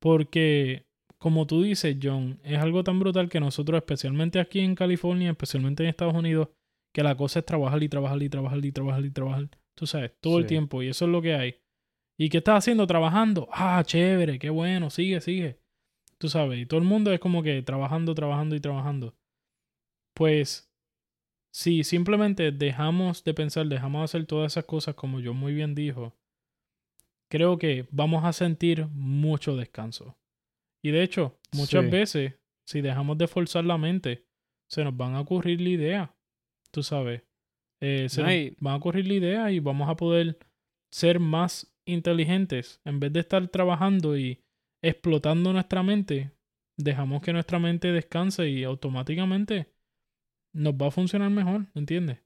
Porque, 0.00 0.86
como 1.18 1.46
tú 1.46 1.62
dices, 1.62 1.96
John, 2.02 2.40
es 2.42 2.58
algo 2.58 2.82
tan 2.82 2.98
brutal 2.98 3.28
que 3.28 3.38
nosotros, 3.38 3.78
especialmente 3.78 4.40
aquí 4.40 4.60
en 4.60 4.74
California, 4.74 5.30
especialmente 5.30 5.82
en 5.82 5.90
Estados 5.90 6.14
Unidos, 6.14 6.48
que 6.92 7.02
la 7.02 7.16
cosa 7.16 7.40
es 7.40 7.46
trabajar 7.46 7.82
y 7.82 7.88
trabajar 7.88 8.22
y 8.22 8.28
trabajar 8.28 8.64
y 8.64 8.72
trabajar 8.72 9.04
y 9.04 9.10
trabajar. 9.10 9.48
Tú 9.76 9.86
sabes, 9.86 10.12
todo 10.20 10.38
el 10.38 10.46
tiempo, 10.46 10.82
y 10.82 10.88
eso 10.88 11.04
es 11.04 11.10
lo 11.10 11.22
que 11.22 11.34
hay. 11.34 11.56
¿Y 12.18 12.28
qué 12.28 12.38
estás 12.38 12.58
haciendo? 12.58 12.86
Trabajando. 12.86 13.48
Ah, 13.52 13.82
chévere, 13.84 14.38
qué 14.38 14.50
bueno, 14.50 14.90
sigue, 14.90 15.20
sigue. 15.20 15.60
Tú 16.18 16.28
sabes, 16.28 16.58
y 16.58 16.66
todo 16.66 16.80
el 16.80 16.86
mundo 16.86 17.12
es 17.12 17.20
como 17.20 17.42
que 17.42 17.62
trabajando, 17.62 18.14
trabajando 18.14 18.56
y 18.56 18.60
trabajando. 18.60 19.14
Pues, 20.14 20.70
si 21.52 21.82
simplemente 21.82 22.52
dejamos 22.52 23.24
de 23.24 23.34
pensar, 23.34 23.66
dejamos 23.66 24.00
de 24.00 24.04
hacer 24.04 24.26
todas 24.26 24.52
esas 24.52 24.64
cosas 24.64 24.94
como 24.94 25.20
yo 25.20 25.32
muy 25.32 25.54
bien 25.54 25.74
dijo, 25.74 26.14
creo 27.30 27.58
que 27.58 27.86
vamos 27.90 28.24
a 28.24 28.32
sentir 28.32 28.86
mucho 28.88 29.56
descanso. 29.56 30.18
Y 30.82 30.90
de 30.90 31.02
hecho, 31.02 31.38
muchas 31.54 31.84
Sí. 31.84 31.90
veces, 31.90 32.34
si 32.66 32.80
dejamos 32.80 33.18
de 33.18 33.28
forzar 33.28 33.64
la 33.64 33.78
mente, 33.78 34.26
se 34.68 34.84
nos 34.84 34.96
van 34.96 35.14
a 35.14 35.20
ocurrir 35.20 35.60
la 35.60 35.68
idea. 35.68 36.16
Tú 36.70 36.82
sabes, 36.82 37.22
eh, 37.82 38.08
se 38.08 38.22
No, 38.22 38.28
nos 38.28 38.56
van 38.60 38.74
a 38.74 38.76
ocurrir 38.76 39.06
la 39.08 39.14
idea 39.14 39.50
y 39.52 39.58
vamos 39.60 39.88
a 39.88 39.96
poder 39.96 40.38
ser 40.92 41.20
más 41.20 41.74
inteligentes. 41.86 42.80
En 42.84 43.00
vez 43.00 43.12
de 43.12 43.20
estar 43.20 43.46
trabajando 43.48 44.16
y 44.16 44.42
explotando 44.82 45.52
nuestra 45.52 45.82
mente, 45.82 46.32
dejamos 46.78 47.22
que 47.22 47.32
nuestra 47.32 47.58
mente 47.58 47.92
descanse 47.92 48.48
y 48.48 48.64
automáticamente 48.64 49.72
nos 50.54 50.74
va 50.74 50.86
a 50.88 50.90
funcionar 50.90 51.30
mejor, 51.30 51.66
¿entiendes? 51.74 52.18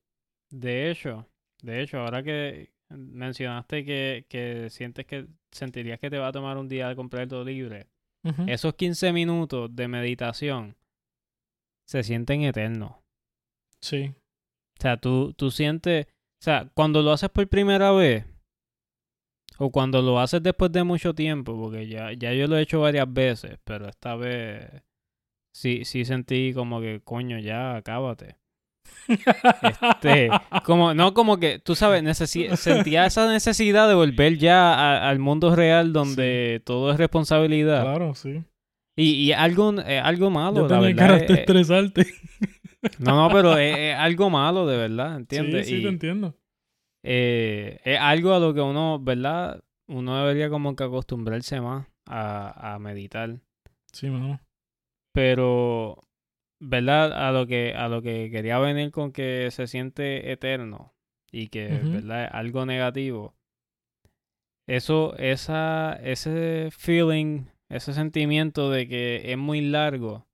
De 0.50 0.90
hecho, 0.90 1.28
de 1.62 1.82
hecho, 1.82 1.98
ahora 1.98 2.22
que 2.22 2.73
mencionaste 2.90 3.84
que, 3.84 4.26
que 4.28 4.68
sientes 4.70 5.06
que 5.06 5.26
sentirías 5.50 5.98
que 5.98 6.10
te 6.10 6.18
va 6.18 6.28
a 6.28 6.32
tomar 6.32 6.56
un 6.56 6.68
día 6.68 6.94
completo 6.94 7.44
libre, 7.44 7.88
Ujú. 8.24 8.44
esos 8.46 8.74
15 8.74 9.12
minutos 9.12 9.74
de 9.74 9.88
meditación 9.88 10.76
se 11.86 12.02
sienten 12.02 12.42
eternos. 12.42 12.92
Sí, 13.80 14.14
O 14.78 14.82
sea, 14.82 14.96
tú, 14.96 15.32
tú 15.34 15.50
sientes, 15.50 16.06
o 16.06 16.44
sea, 16.44 16.70
cuando 16.74 17.02
lo 17.02 17.12
haces 17.12 17.28
por 17.30 17.46
primera 17.48 17.92
vez, 17.92 18.24
o 19.58 19.70
cuando 19.70 20.02
lo 20.02 20.18
haces 20.18 20.42
después 20.42 20.72
de 20.72 20.84
mucho 20.84 21.14
tiempo, 21.14 21.56
porque 21.56 21.86
ya, 21.86 22.12
ya 22.12 22.32
yo 22.32 22.46
lo 22.46 22.56
he 22.56 22.62
hecho 22.62 22.80
varias 22.80 23.12
veces, 23.12 23.58
pero 23.64 23.88
esta 23.88 24.16
vez 24.16 24.82
sí, 25.54 25.84
sí 25.84 26.04
sentí 26.04 26.52
como 26.54 26.80
que, 26.80 27.00
coño, 27.02 27.38
ya, 27.38 27.76
acábate. 27.76 28.36
Este, 29.82 30.30
como, 30.64 30.94
no 30.94 31.12
como 31.14 31.38
que, 31.38 31.58
tú 31.58 31.74
sabes, 31.74 32.02
sentía 32.58 33.06
esa 33.06 33.30
necesidad 33.30 33.88
de 33.88 33.94
volver 33.94 34.38
ya 34.38 34.74
a- 34.74 35.08
al 35.08 35.18
mundo 35.18 35.54
real 35.54 35.92
donde 35.92 36.62
todo 36.64 36.90
es 36.92 36.98
responsabilidad. 36.98 37.82
claro, 37.82 38.14
sí. 38.14 38.42
Y, 38.96 39.10
y 39.24 39.32
algo, 39.32 39.74
eh, 39.80 39.98
algo 39.98 40.30
malo, 40.30 40.68
Ya 40.68 40.76
la 40.76 40.80
verdad. 40.80 41.16
eh, 41.22 41.26
eh, 41.28 41.32
estresarte. 41.40 42.06
no, 42.98 43.16
no, 43.16 43.28
pero 43.34 43.56
es, 43.58 43.76
es 43.76 43.94
algo 43.96 44.30
malo, 44.30 44.66
de 44.66 44.76
verdad, 44.76 45.16
¿entiendes? 45.16 45.66
Sí, 45.66 45.72
sí, 45.74 45.78
Y- 45.80 45.82
te 45.82 45.88
entiendo. 45.88 46.34
eh, 47.02 47.80
es 47.84 47.98
algo 47.98 48.32
a 48.34 48.38
lo 48.38 48.54
que 48.54 48.60
uno, 48.60 48.98
¿verdad? 49.00 49.62
Uno 49.88 50.16
debería 50.18 50.48
como 50.48 50.74
que 50.76 50.84
acostumbrarse 50.84 51.60
más 51.60 51.86
a, 52.06 52.74
a 52.74 52.78
meditar. 52.78 53.36
Sí, 53.92 54.08
mano. 54.08 54.40
Pero, 55.12 56.00
¿verdad? 56.64 57.12
A 57.12 57.32
lo 57.32 57.46
que, 57.46 57.74
a 57.74 57.88
lo 57.88 58.02
que 58.02 58.30
quería 58.30 58.58
venir 58.58 58.90
con 58.90 59.12
que 59.12 59.50
se 59.50 59.66
siente 59.66 60.32
eterno 60.32 60.94
y 61.30 61.48
que, 61.48 61.66
Ujú. 61.66 61.92
¿verdad? 61.92 62.24
Es 62.24 62.30
algo 62.32 62.66
negativo. 62.66 63.34
Eso, 64.66 65.14
esa, 65.18 65.98
ese 66.02 66.70
feeling, 66.70 67.44
ese 67.68 67.92
sentimiento 67.92 68.70
de 68.70 68.88
que 68.88 69.32
es 69.32 69.36
muy 69.36 69.60
largo, 69.60 70.26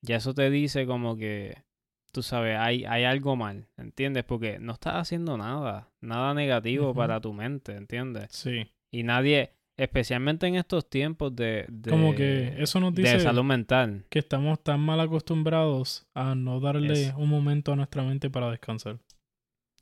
ya 0.00 0.16
eso 0.16 0.32
te 0.32 0.48
dice 0.48 0.86
como 0.86 1.16
que, 1.16 1.64
tú 2.12 2.22
sabes, 2.22 2.56
hay, 2.58 2.84
hay 2.86 3.04
algo 3.04 3.36
mal, 3.36 3.68
¿entiendes? 3.76 4.24
Porque 4.24 4.58
no 4.58 4.72
estás 4.72 4.94
haciendo 4.94 5.36
nada, 5.36 5.90
nada 6.00 6.32
negativo 6.32 6.94
para 6.94 7.20
tu 7.20 7.34
mente, 7.34 7.76
¿entiendes? 7.76 8.28
Sí. 8.30 8.72
Y 8.90 9.02
nadie, 9.02 9.52
especialmente 9.78 10.46
en 10.46 10.56
estos 10.56 10.90
tiempos 10.90 11.34
de, 11.34 11.64
de, 11.68 11.90
Como 11.90 12.14
que 12.14 12.54
eso 12.58 12.80
nos 12.80 12.94
de 12.94 13.02
dice 13.02 13.20
salud 13.20 13.44
mental. 13.44 14.04
que 14.10 14.18
estamos 14.18 14.62
tan 14.62 14.80
mal 14.80 15.00
acostumbrados 15.00 16.06
a 16.14 16.34
no 16.34 16.60
darle 16.60 16.92
Es- 17.08 17.14
un 17.16 17.30
momento 17.30 17.72
a 17.72 17.76
nuestra 17.76 18.02
mente 18.02 18.28
para 18.28 18.50
descansar. 18.50 18.98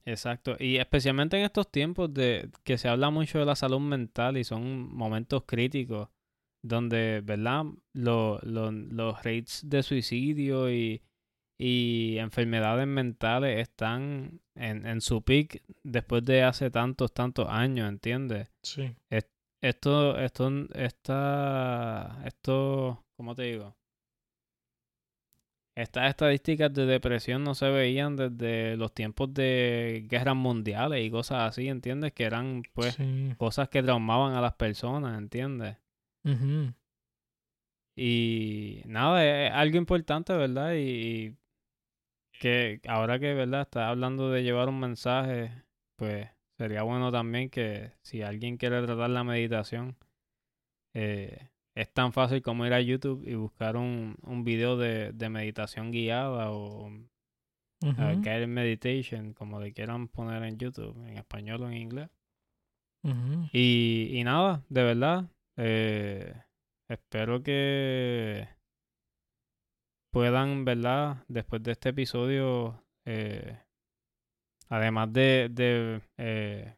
Exacto. 0.05 0.57
Y 0.61 0.77
especialmente 0.77 1.37
en 1.37 1.45
estos 1.45 1.71
tiempos 1.71 2.15
de 2.15 2.49
que 2.63 2.79
se 2.79 2.89
habla 2.89 3.11
mucho 3.11 3.41
de 3.41 3.45
la 3.47 3.57
salud 3.57 3.81
mental 3.81 4.37
y 4.37 4.45
son 4.45 4.95
momentos 4.95 5.43
críticos 5.47 6.09
donde, 6.63 7.23
¿verdad? 7.25 7.65
Lo- 7.93 8.39
lo- 8.43 8.71
los 8.71 9.17
rates 9.25 9.63
de 9.65 9.83
suicidio 9.83 10.71
y, 10.71 11.03
y 11.59 12.19
enfermedades 12.19 12.87
mentales 12.87 13.59
están 13.61 14.41
en, 14.55 14.87
en 14.87 15.01
su 15.01 15.23
peak 15.23 15.63
después 15.83 16.25
de 16.25 16.43
hace 16.43 16.71
tantos, 16.71 17.13
tantos 17.13 17.49
años, 17.49 17.89
¿entiendes? 17.89 18.49
Sí. 18.63 18.95
Esto, 19.67 20.17
esto, 20.17 20.49
esta, 20.75 22.23
esto, 22.25 23.05
¿cómo 23.17 23.35
te 23.35 23.43
digo? 23.43 23.75
Estas 25.75 26.09
estadísticas 26.09 26.73
de 26.73 26.87
depresión 26.87 27.43
no 27.43 27.57
se 27.57 27.69
veían 27.71 28.15
desde 28.15 28.77
los 28.77 28.95
tiempos 28.95 29.35
de 29.35 30.07
guerras 30.09 30.37
mundiales 30.37 31.05
y 31.05 31.11
cosas 31.11 31.49
así, 31.49 31.67
¿entiendes? 31.67 32.13
Que 32.13 32.23
eran, 32.23 32.63
pues, 32.75 32.95
sí. 32.95 33.35
cosas 33.39 33.69
que 33.69 33.83
traumaban 33.83 34.35
a 34.35 34.41
las 34.41 34.55
personas, 34.55 35.19
¿entiendes? 35.19 35.77
Y 37.97 38.83
nada, 38.87 39.25
es 39.25 39.51
algo 39.53 39.79
importante, 39.79 40.33
¿verdad? 40.33 40.75
Y, 40.77 41.35
que 42.39 42.81
ahora 42.87 43.19
que, 43.19 43.35
¿verdad? 43.35 43.63
Está 43.63 43.89
hablando 43.89 44.31
de 44.31 44.45
llevar 44.45 44.69
un 44.69 44.79
mensaje, 44.79 45.51
pues 45.97 46.36
sería 46.59 46.83
bueno 46.83 47.13
también 47.13 47.51
que 47.51 47.93
si 48.03 48.23
alguien 48.23 48.57
quiere 48.57 48.83
tratar 48.83 49.11
la 49.11 49.25
meditación, 49.25 49.97
eh, 50.95 51.51
es 51.75 51.93
tan 51.93 52.13
fácil 52.13 52.43
como 52.43 52.67
ir 52.67 52.73
a 52.73 52.81
YouTube 52.81 53.23
y 53.27 53.35
buscar 53.35 53.77
un, 53.77 54.17
un 54.23 54.45
video 54.45 54.77
de, 54.77 55.13
de 55.13 55.29
meditación 55.29 55.91
guiada 55.93 56.51
o 56.53 56.91
Ujú, 57.83 58.21
guided 58.23 58.49
meditation, 58.49 59.33
como 59.35 59.61
le 59.61 59.73
quieran 59.73 60.09
poner 60.09 60.43
en 60.45 60.59
YouTube, 60.59 60.97
en 61.07 61.19
español 61.19 61.63
o 61.63 61.69
en 61.69 61.75
inglés. 61.77 62.09
Y, 63.53 64.11
y 64.13 64.25
nada, 64.25 64.65
de 64.69 64.83
verdad, 64.83 65.31
eh, 65.57 66.35
espero 66.89 67.43
que 67.43 68.49
puedan, 70.11 70.65
¿verdad? 70.65 71.25
Después 71.29 71.63
de 71.63 71.73
este 71.73 71.91
episodio, 71.91 72.83
eh, 73.05 73.59
además 74.69 75.13
de, 75.13 75.49
de 75.51 76.01
eh, 76.19 76.77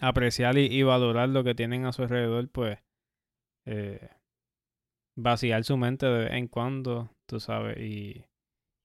apreciar 0.00 0.58
y, 0.58 0.66
y 0.66 0.82
valorar 0.82 1.28
lo 1.28 1.44
que 1.44 1.54
tienen 1.54 1.84
a 1.84 1.92
su 1.92 2.02
alrededor, 2.02 2.48
pues 2.50 2.78
eh, 3.66 4.08
vaciar 5.16 5.64
su 5.64 5.76
mente 5.76 6.06
de 6.06 6.24
vez 6.24 6.32
en 6.32 6.48
cuando, 6.48 7.10
tú 7.26 7.40
sabes, 7.40 7.78
y, 7.78 8.24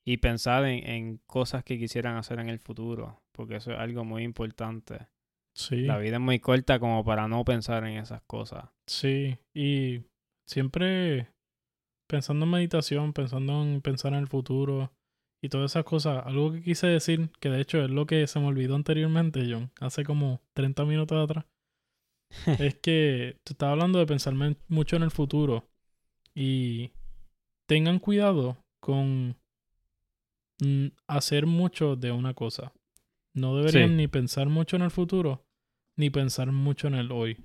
y 0.06 0.18
pensar 0.18 0.65
en, 0.65 0.88
en 0.88 1.18
cosas 1.27 1.64
que 1.64 1.77
quisieran 1.77 2.18
hacer 2.18 2.40
en 2.40 2.49
el 2.49 2.60
futuro, 2.60 3.22
porque 3.31 3.57
eso 3.57 3.72
es 3.72 3.80
algo 3.80 4.03
muy 4.06 4.23
importante. 4.23 5.07
Sí, 5.56 5.84
La 5.86 5.98
vida 5.98 6.15
es 6.18 6.22
muy 6.22 6.40
corta 6.40 6.80
como 6.80 7.03
para 7.03 7.27
no 7.27 7.44
pensar 7.44 7.84
en 7.84 7.98
esas 7.98 8.22
cosas. 8.23 8.69
sí. 8.88 9.38
Y 9.53 10.06
siempre 10.48 11.27
pensando 12.07 12.45
en 12.45 12.52
meditación, 12.52 13.14
pensando 13.14 13.61
en 13.64 13.81
pensar 13.81 14.14
en 14.14 14.19
el 14.19 14.27
futuro 14.27 14.91
y 15.41 15.49
todas 15.49 15.71
esas 15.71 15.85
cosas, 15.85 16.25
algo 16.25 16.51
que 16.51 16.61
quise 16.61 16.87
decir, 16.87 17.29
que 17.39 17.49
de 17.49 17.61
hecho 17.61 17.83
es 17.83 17.89
lo 17.89 18.05
que 18.05 18.27
se 18.27 18.39
me 18.39 18.47
olvidó 18.47 18.75
anteriormente, 18.75 19.47
John, 19.49 19.71
hace 19.79 20.03
como 20.03 20.41
30 20.53 20.85
minutos 20.85 21.17
atrás, 21.23 21.45
es 22.59 22.75
que 22.75 23.37
te 23.43 23.53
estaba 23.53 23.71
hablando 23.73 23.99
de 23.99 24.05
pensar 24.05 24.33
mucho 24.67 24.95
en 24.95 25.03
el 25.03 25.11
futuro 25.11 25.67
y 26.35 26.91
tengan 27.67 27.99
cuidado 27.99 28.57
con 28.81 29.35
mm, 30.61 30.87
hacer 31.07 31.45
mucho 31.45 31.95
de 31.95 32.11
una 32.11 32.33
cosa. 32.33 32.73
No 33.33 33.55
deberían 33.55 33.89
Sí. 33.91 33.95
ni 33.95 34.07
pensar 34.07 34.49
mucho 34.49 34.75
en 34.75 34.81
el 34.81 34.91
futuro, 34.91 35.45
ni 35.97 36.09
pensar 36.09 36.51
mucho 36.51 36.87
en 36.87 36.95
el 36.95 37.11
hoy. 37.11 37.37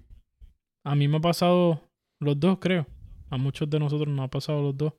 A 0.85 0.95
mí 0.95 1.09
me 1.09 1.19
ha 1.19 1.21
pasado 1.21 1.83
los 2.21 2.39
dos, 2.41 2.59
creo. 2.59 2.87
A 3.31 3.37
muchos 3.37 3.69
de 3.71 3.79
nosotros 3.79 4.09
nos 4.09 4.25
ha 4.25 4.29
pasado 4.29 4.63
los 4.63 4.77
dos. 4.77 4.93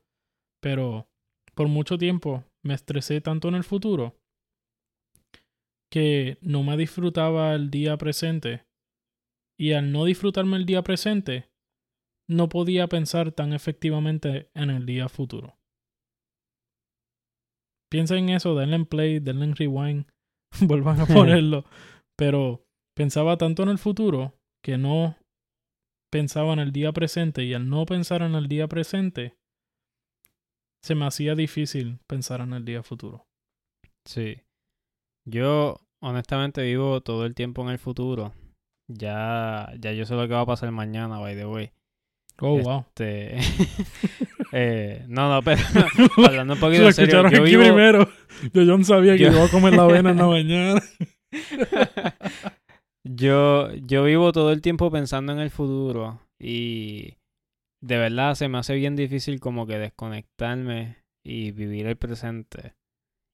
Pero 0.60 1.06
por 1.54 1.68
mucho 1.68 1.96
tiempo 1.98 2.44
me 2.66 2.74
estresé 2.74 3.20
tanto 3.20 3.48
en 3.48 3.54
el 3.54 3.64
futuro 3.64 4.16
que 5.90 6.38
no 6.40 6.62
me 6.62 6.76
disfrutaba 6.76 7.54
el 7.54 7.70
día 7.70 7.96
presente. 7.96 8.66
Y 9.58 9.72
al 9.72 9.92
no 9.92 10.04
disfrutarme 10.04 10.56
el 10.56 10.66
día 10.66 10.82
presente, 10.82 11.48
no 12.28 12.48
podía 12.48 12.88
pensar 12.88 13.32
tan 13.32 13.52
efectivamente 13.52 14.50
en 14.54 14.70
el 14.70 14.84
día 14.84 15.08
futuro. 15.08 15.56
Piensa 17.90 18.16
en 18.16 18.28
eso, 18.30 18.54
denle 18.54 18.76
en 18.76 18.86
play, 18.86 19.20
denle 19.20 19.44
en 19.44 19.56
rewind, 19.56 20.06
vuelvan 20.60 21.00
a 21.00 21.06
ponerlo. 21.14 21.64
Pero 22.18 22.66
pensaba 22.94 23.38
tanto 23.38 23.62
en 23.62 23.68
el 23.70 23.78
futuro 23.78 24.34
que 24.62 24.76
no 24.76 25.16
pensaba 26.12 26.52
en 26.52 26.58
el 26.58 26.72
día 26.72 26.92
presente 26.92 27.44
y 27.44 27.54
al 27.54 27.68
no 27.68 27.86
pensar 27.86 28.22
en 28.22 28.34
el 28.34 28.48
día 28.48 28.68
presente, 28.68 29.36
se 30.82 30.94
me 30.94 31.06
hacía 31.06 31.34
difícil 31.34 31.98
pensar 32.06 32.40
en 32.40 32.52
el 32.52 32.64
día 32.64 32.82
futuro. 32.82 33.26
Sí. 34.04 34.38
Yo 35.24 35.80
honestamente 36.00 36.62
vivo 36.62 37.00
todo 37.00 37.26
el 37.26 37.34
tiempo 37.34 37.62
en 37.62 37.70
el 37.70 37.78
futuro. 37.78 38.32
Ya, 38.88 39.72
ya 39.80 39.92
yo 39.92 40.06
sé 40.06 40.14
lo 40.14 40.28
que 40.28 40.34
va 40.34 40.42
a 40.42 40.46
pasar 40.46 40.70
mañana, 40.70 41.18
by 41.18 41.34
the 41.34 41.46
way. 41.46 41.72
Oh, 42.38 42.58
wow. 42.58 42.84
Este, 42.88 43.36
eh, 44.52 45.04
no, 45.08 45.32
no, 45.32 45.42
pero 45.42 45.60
hablando 46.26 46.54
un 46.54 46.60
poquito 46.60 46.86
en 46.86 46.92
serio, 46.92 47.20
escucharon 47.20 47.32
yo 47.32 47.42
aquí 47.42 47.50
vivo, 47.50 47.62
primero. 47.62 48.08
Yo, 48.52 48.62
yo 48.62 48.78
no 48.78 48.84
sabía 48.84 49.14
que 49.16 49.24
yo- 49.24 49.32
iba 49.32 49.44
a 49.44 49.48
comer 49.50 49.74
la 49.74 49.82
avena 49.84 50.10
en 50.10 50.16
la 50.18 50.26
mañana. 50.26 50.82
yo, 53.04 53.72
yo 53.74 54.04
vivo 54.04 54.32
todo 54.32 54.52
el 54.52 54.60
tiempo 54.60 54.90
pensando 54.90 55.32
en 55.32 55.38
el 55.38 55.50
futuro 55.50 56.20
y 56.38 57.15
de 57.86 57.98
verdad 57.98 58.34
se 58.34 58.48
me 58.48 58.58
hace 58.58 58.74
bien 58.74 58.96
difícil 58.96 59.38
como 59.40 59.66
que 59.66 59.78
desconectarme 59.78 60.96
y 61.24 61.52
vivir 61.52 61.86
el 61.86 61.96
presente. 61.96 62.74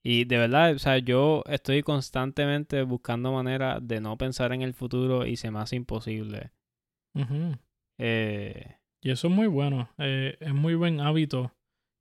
Y 0.04 0.24
de 0.24 0.36
verdad, 0.38 0.74
o 0.74 0.78
sea, 0.78 0.98
yo 0.98 1.42
estoy 1.46 1.82
constantemente 1.82 2.82
buscando 2.82 3.32
maneras 3.32 3.78
de 3.82 4.00
no 4.00 4.18
pensar 4.18 4.52
en 4.52 4.62
el 4.62 4.74
futuro 4.74 5.26
y 5.26 5.36
se 5.36 5.50
me 5.50 5.60
hace 5.60 5.76
imposible. 5.76 6.50
Ujú. 7.14 7.56
Eh, 7.98 8.76
Y 9.02 9.10
eso 9.10 9.28
es 9.28 9.34
muy 9.34 9.46
bueno. 9.46 9.88
eh, 9.98 10.36
es 10.40 10.54
muy 10.54 10.74
buen 10.74 11.00
hábito. 11.00 11.52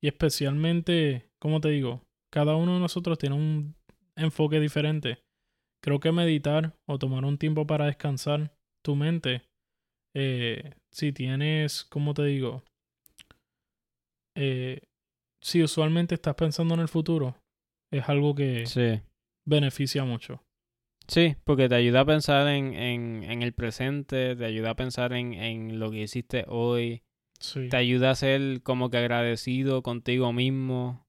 Y 0.03 0.07
especialmente, 0.07 1.29
como 1.39 1.61
te 1.61 1.69
digo, 1.69 2.01
cada 2.31 2.55
uno 2.55 2.73
de 2.73 2.79
nosotros 2.79 3.17
tiene 3.17 3.35
un 3.35 3.75
enfoque 4.15 4.59
diferente. 4.59 5.19
Creo 5.83 5.99
que 5.99 6.11
meditar 6.11 6.75
o 6.87 6.97
tomar 6.97 7.23
un 7.23 7.37
tiempo 7.37 7.67
para 7.67 7.85
descansar 7.85 8.55
tu 8.83 8.95
mente, 8.95 9.43
eh, 10.15 10.73
si 10.91 11.11
tienes, 11.11 11.83
como 11.85 12.13
te 12.13 12.23
digo, 12.25 12.63
eh, 14.35 14.81
si 15.41 15.63
usualmente 15.63 16.15
estás 16.15 16.35
pensando 16.35 16.73
en 16.73 16.81
el 16.81 16.87
futuro, 16.87 17.35
es 17.91 18.07
algo 18.09 18.35
que 18.35 18.65
sí. 18.65 19.01
beneficia 19.45 20.03
mucho. 20.03 20.41
Sí, 21.07 21.35
porque 21.43 21.67
te 21.67 21.75
ayuda 21.75 22.01
a 22.01 22.05
pensar 22.05 22.47
en, 22.47 22.73
en, 22.73 23.23
en 23.23 23.41
el 23.41 23.53
presente, 23.53 24.35
te 24.35 24.45
ayuda 24.45 24.71
a 24.71 24.75
pensar 24.75 25.13
en, 25.13 25.33
en 25.33 25.79
lo 25.79 25.91
que 25.91 26.03
hiciste 26.03 26.45
hoy, 26.47 27.03
Sí. 27.39 27.67
te 27.69 27.75
ayuda 27.77 28.11
a 28.11 28.15
ser 28.15 28.61
como 28.61 28.89
que 28.89 28.97
agradecido 28.97 29.81
contigo 29.81 30.31
mismo, 30.31 31.05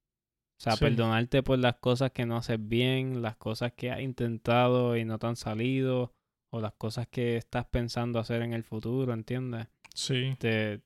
o 0.59 0.60
sea, 0.62 0.72
Sí. 0.76 0.80
perdonarte 0.86 1.42
por 1.42 1.59
las 1.59 1.76
cosas 1.76 2.10
que 2.10 2.24
no 2.26 2.36
haces 2.38 2.59
bien, 2.60 3.22
las 3.22 3.36
cosas 3.36 3.72
que 3.74 3.90
has 3.90 4.00
intentado 4.00 4.96
y 4.96 5.04
no 5.04 5.18
te 5.18 5.26
han 5.26 5.36
salido, 5.36 6.14
o 6.52 6.60
las 6.60 6.72
cosas 6.74 7.08
que 7.08 7.36
estás 7.36 7.64
pensando 7.66 8.18
hacer 8.18 8.42
en 8.42 8.52
el 8.52 8.62
futuro, 8.62 9.12
¿entiendes? 9.12 9.68
Sí. 9.94 10.36
Te, 10.38 10.82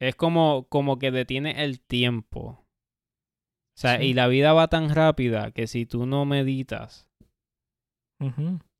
es 0.00 0.14
como, 0.16 0.66
como 0.68 0.98
que 0.98 1.10
detiene 1.10 1.62
el 1.62 1.80
tiempo. 1.80 2.64
O 3.76 3.80
sea, 3.80 3.98
Sí. 3.98 4.06
y 4.06 4.14
la 4.14 4.28
vida 4.28 4.52
va 4.52 4.68
tan 4.68 4.94
rápida 4.94 5.52
que 5.52 5.66
si 5.66 5.86
tú 5.86 6.06
no 6.06 6.24
meditas, 6.24 7.08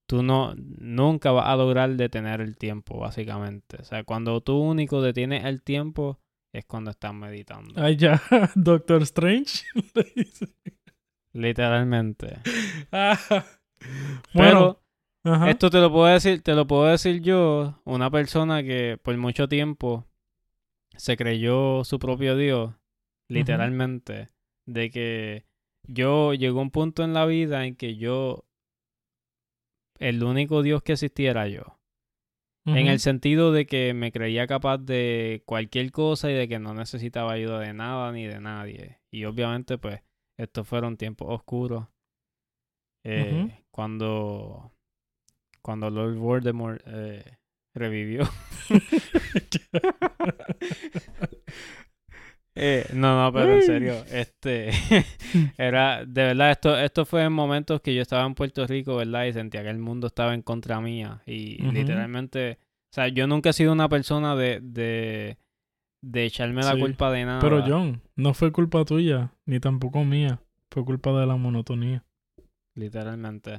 tú 0.07 0.23
no 0.23 0.55
nunca 0.57 1.31
vas 1.31 1.47
a 1.47 1.57
lograr 1.57 1.91
detener 1.97 2.41
el 2.41 2.57
tiempo, 2.57 2.99
básicamente. 2.99 3.77
O 3.81 3.85
sea, 3.85 4.05
cuando 4.05 4.41
tú 4.41 4.59
único 4.59 5.01
detienes 5.03 5.45
el 5.45 5.63
tiempo 5.63 6.19
es 6.55 6.65
cuando 6.67 6.91
estás 6.91 7.15
meditando. 7.15 7.73
Ay, 7.81 7.97
ya, 7.97 8.21
Doctor 8.55 9.03
Strange. 9.03 9.65
Literalmente. 11.33 12.39
Ah. 12.93 13.17
Bueno, 14.35 14.51
Pero 14.59 14.83
ajá. 15.25 15.51
esto 15.51 15.71
te 15.71 15.79
lo 15.81 15.91
puedo 15.93 16.07
decir, 16.07 16.43
te 16.43 16.55
lo 16.55 16.67
puedo 16.67 16.87
decir 16.87 17.21
yo, 17.21 17.81
una 17.85 18.11
persona 18.11 18.63
que 18.63 18.99
por 19.03 19.17
mucho 19.17 19.49
tiempo 19.49 20.07
se 20.97 21.17
creyó 21.17 21.85
su 21.85 21.99
propio 21.99 22.37
Dios, 22.37 22.75
literalmente, 23.29 24.31
de 24.67 24.91
que 24.91 25.47
yo 25.87 26.35
llegó 26.35 26.61
un 26.61 26.71
punto 26.71 27.05
en 27.05 27.15
la 27.15 27.27
vida 27.27 27.67
en 27.67 27.77
que 27.77 27.97
yo 27.97 28.45
el 29.99 30.23
único 30.23 30.63
Dios 30.63 30.83
que 30.83 30.93
existiera 30.93 31.47
yo. 31.49 31.77
En 32.67 32.87
el 32.87 33.01
sentido 33.01 33.53
de 33.53 33.67
que 33.67 33.95
me 33.95 34.13
creía 34.13 34.47
capaz 34.47 34.79
de 34.79 35.43
cualquier 35.45 35.91
cosa 35.91 36.31
y 36.31 36.35
de 36.35 36.47
que 36.47 36.59
no 36.59 36.73
necesitaba 36.73 37.33
ayuda 37.33 37.59
de 37.59 37.73
nada 37.73 38.13
ni 38.13 38.27
de 38.27 38.41
nadie. 38.41 39.01
Y 39.11 39.25
obviamente, 39.25 39.77
pues, 39.77 40.03
estos 40.37 40.69
fueron 40.69 40.97
tiempos 40.97 41.29
oscuros. 41.31 41.89
Eh. 43.03 43.65
Cuando. 43.71 44.73
Cuando 45.63 45.91
Lord 45.91 46.17
Voldemort 46.17 46.81
eh, 46.87 47.39
revivió. 47.75 48.29
Eh, 52.57 52.85
no, 52.95 53.17
no, 53.23 53.33
pero 53.33 53.55
en 53.55 53.63
serio, 53.63 53.95
este 54.11 54.71
era 55.57 56.05
de 56.05 56.25
verdad 56.25 56.51
esto 56.51 56.77
esto 56.77 57.07
fue 57.07 57.23
en 57.23 57.33
momentos 57.33 57.81
que 57.81 57.95
yo 57.95 58.03
estaba 58.03 58.27
en 58.27 58.35
Puerto 58.35 58.67
Rico, 58.67 58.97
¿verdad? 58.97 59.25
Y 59.27 59.33
sentía 59.33 59.63
que 59.63 59.71
el 59.71 59.79
mundo 59.79 60.09
estaba 60.09 60.35
en 60.35 60.43
contra 60.43 60.81
mía 60.81 61.23
y 61.27 61.63
literalmente, 61.71 62.59
o 62.61 62.93
sea, 62.93 63.07
yo 63.07 63.29
nunca 63.29 63.51
he 63.51 63.53
sido 63.53 63.73
una 63.73 63.89
persona 63.89 64.35
de 64.35 64.59
de 64.61 65.39
de 66.03 66.25
echarme 66.25 66.63
la 66.63 66.75
Sí, 66.75 66.81
culpa 66.81 67.13
de 67.13 67.25
nada. 67.25 67.41
Pero 67.41 67.63
John, 67.65 68.03
no 68.17 68.35
fue 68.35 68.51
culpa 68.51 68.85
tuya, 68.85 69.33
ni 69.47 69.61
tampoco 69.61 70.05
mía. 70.05 70.41
Fue 70.73 70.85
culpa 70.85 71.13
de 71.19 71.27
la 71.27 71.37
monotonía. 71.37 72.05
literalmente. 72.75 73.59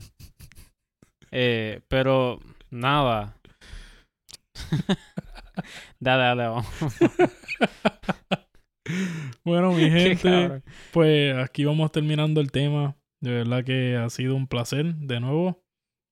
Eh, 1.31 1.81
pero 1.87 2.39
nada. 2.69 3.37
dale, 5.99 6.23
dale, 6.23 6.47
vamos. 6.47 6.65
mi 9.45 9.53
Qué 9.89 10.15
gente, 10.15 10.61
pues 10.91 11.35
aquí 11.37 11.65
vamos 11.65 11.91
terminando 11.91 12.41
el 12.41 12.51
tema. 12.51 12.95
De 13.21 13.31
verdad 13.31 13.63
que 13.63 13.95
ha 13.95 14.09
sido 14.09 14.35
un 14.35 14.47
placer 14.47 14.95
de 14.95 15.19
nuevo. 15.19 15.63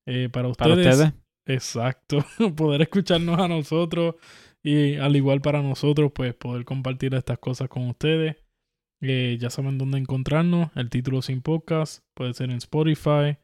Eh, 0.07 0.29
para 0.29 0.47
ustedes. 0.47 0.77
Para 0.77 0.91
ustedes. 0.91 1.13
Exacto. 1.47 2.23
poder 2.55 2.81
escucharnos 2.83 3.39
a 3.39 3.47
nosotros 3.47 4.15
y 4.63 4.95
al 4.95 5.15
igual 5.15 5.41
para 5.41 5.61
nosotros, 5.61 6.11
pues 6.13 6.33
poder 6.35 6.65
compartir 6.65 7.15
estas 7.15 7.39
cosas 7.39 7.69
con 7.69 7.87
ustedes. 7.87 8.35
Eh, 9.01 9.37
ya 9.39 9.49
saben 9.49 9.77
dónde 9.77 9.97
encontrarnos. 9.97 10.69
El 10.75 10.89
título 10.89 11.21
sin 11.21 11.41
podcast 11.41 12.03
puede 12.13 12.33
ser 12.33 12.49
en 12.51 12.57
Spotify, 12.57 13.37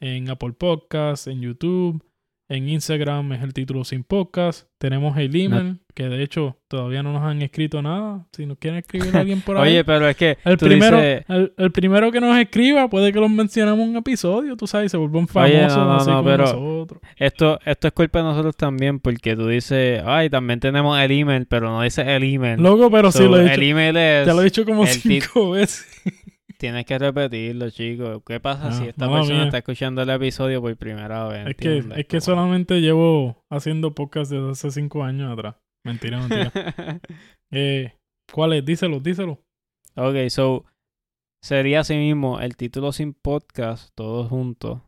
en 0.00 0.28
Apple 0.30 0.52
Podcasts, 0.52 1.26
en 1.26 1.40
YouTube, 1.40 2.02
en 2.46 2.68
Instagram 2.68 3.32
es 3.32 3.42
el 3.42 3.54
título 3.54 3.84
sin 3.84 4.04
podcast. 4.04 4.68
Tenemos 4.78 5.16
el 5.16 5.34
email, 5.34 5.80
que 5.94 6.10
de 6.10 6.22
hecho 6.22 6.58
todavía 6.68 7.02
no 7.02 7.10
nos 7.14 7.22
han 7.22 7.40
escrito 7.40 7.80
nada. 7.80 8.26
Si 8.36 8.44
nos 8.44 8.58
quieren 8.58 8.80
escribir 8.80 9.16
alguien 9.16 9.40
por 9.40 9.56
ahí. 9.56 9.70
Oye, 9.72 9.84
pero 9.84 10.06
es 10.06 10.14
que 10.14 10.36
El 10.44 10.58
tú 10.58 10.66
primero, 10.66 10.98
dices- 10.98 11.24
el, 11.28 11.54
el 11.56 11.72
primero 11.72 12.12
que 12.12 12.20
nos 12.20 12.36
escriba 12.38 12.88
puede 12.90 13.14
que 13.14 13.18
los 13.18 13.30
mencionemos 13.30 13.80
en 13.80 13.90
un 13.92 13.96
episodio, 13.96 14.56
tú 14.58 14.66
sabes, 14.66 14.86
y 14.86 14.88
se 14.90 14.98
vuelvan 14.98 15.22
Oye, 15.22 15.28
famosos 15.62 15.78
no, 15.78 15.84
no, 15.86 15.94
así 15.96 16.10
no, 16.10 16.16
como 16.18 16.28
pero- 16.28 16.44
nosotros. 16.44 17.00
esto, 17.16 17.58
esto 17.64 17.86
es 17.88 17.94
culpa 17.94 18.18
de 18.18 18.24
nosotros 18.26 18.56
también, 18.58 19.00
porque 19.00 19.34
tú 19.36 19.48
dices, 19.48 20.02
ay, 20.04 20.28
también 20.28 20.60
tenemos 20.60 21.00
el 21.00 21.10
email, 21.12 21.46
pero 21.46 21.70
no 21.70 21.80
dices 21.80 22.06
el 22.06 22.22
email. 22.24 22.60
Loco, 22.60 22.90
pero 22.90 23.10
So, 23.10 23.18
sí 23.20 23.24
lo 23.24 23.38
he 23.38 23.44
el 23.44 23.48
dicho. 23.50 23.62
email 23.62 23.96
es, 23.96 24.26
Ya 24.26 24.34
lo 24.34 24.42
he 24.42 24.44
dicho 24.44 24.66
como 24.66 24.82
el 24.82 24.88
cinco 24.90 25.50
veces. 25.52 25.86
tienes 26.58 26.84
que 26.86 26.98
repetirlo, 26.98 27.70
chicos. 27.70 28.22
¿Qué 28.26 28.40
pasa 28.40 28.68
Ah, 28.68 28.72
si 28.72 28.86
esta 28.88 29.08
persona 29.10 29.34
mía. 29.38 29.44
está 29.46 29.58
escuchando 29.58 30.02
el 30.02 30.10
episodio 30.10 30.60
por 30.60 30.76
primera 30.76 31.26
vez? 31.28 31.46
Es 31.48 31.56
que, 31.56 31.78
es 31.96 32.06
que 32.06 32.20
solamente 32.20 32.80
llevo 32.80 33.44
haciendo 33.50 33.94
podcast 33.94 34.30
desde 34.30 34.50
hace 34.50 34.70
cinco 34.70 35.04
años 35.04 35.32
atrás. 35.32 35.56
Mentira, 35.84 36.18
mentira. 36.18 36.52
eh, 37.52 37.92
¿Cuál 38.32 38.54
es? 38.54 38.64
Díselo, 38.64 39.00
díselo. 39.00 39.40
ok, 39.96 40.28
so, 40.28 40.64
sería 41.42 41.80
así 41.80 41.94
mismo 41.96 42.40
el 42.40 42.56
título 42.56 42.90
sin 42.92 43.12
podcast, 43.12 43.94
todos 43.94 44.28
juntos, 44.28 44.80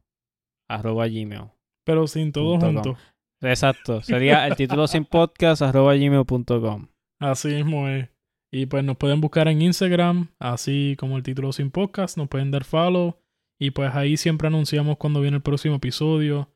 arroba 0.71 1.07
gmail. 1.07 1.51
Pero 1.85 2.07
sin 2.07 2.33
todo 2.33 2.59
Punto 2.59 2.67
com. 2.67 2.75
junto. 2.75 2.99
Exacto, 3.43 4.01
sería 4.01 4.47
el 4.47 4.57
título 4.57 4.87
sin 4.89 5.05
podcast, 5.11 5.61
arroba 5.63 5.95
gmail.com. 5.95 6.89
Así 7.21 7.49
mismo 7.49 7.89
es. 7.89 8.09
Y 8.57 8.65
pues 8.65 8.83
nos 8.83 8.97
pueden 8.97 9.21
buscar 9.21 9.49
en 9.49 9.61
Instagram, 9.61 10.29
así 10.39 10.97
como 10.99 11.19
el 11.19 11.23
título 11.23 11.53
sin 11.53 11.71
podcast. 11.71 12.17
Nos 12.17 12.29
pueden 12.29 12.51
dar 12.51 12.65
follow. 12.65 13.19
Y 13.59 13.73
pues 13.73 13.95
ahí 13.95 14.17
siempre 14.17 14.49
anunciamos 14.49 14.97
cuando 14.97 15.21
viene 15.21 15.37
el 15.37 15.43
próximo 15.43 15.75
episodio. 15.75 16.49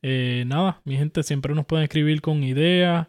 Eh, 0.00 0.44
nada, 0.46 0.80
mi 0.86 0.96
gente, 0.96 1.22
siempre 1.22 1.54
nos 1.54 1.66
pueden 1.66 1.84
escribir 1.84 2.22
con 2.22 2.42
ideas. 2.42 3.08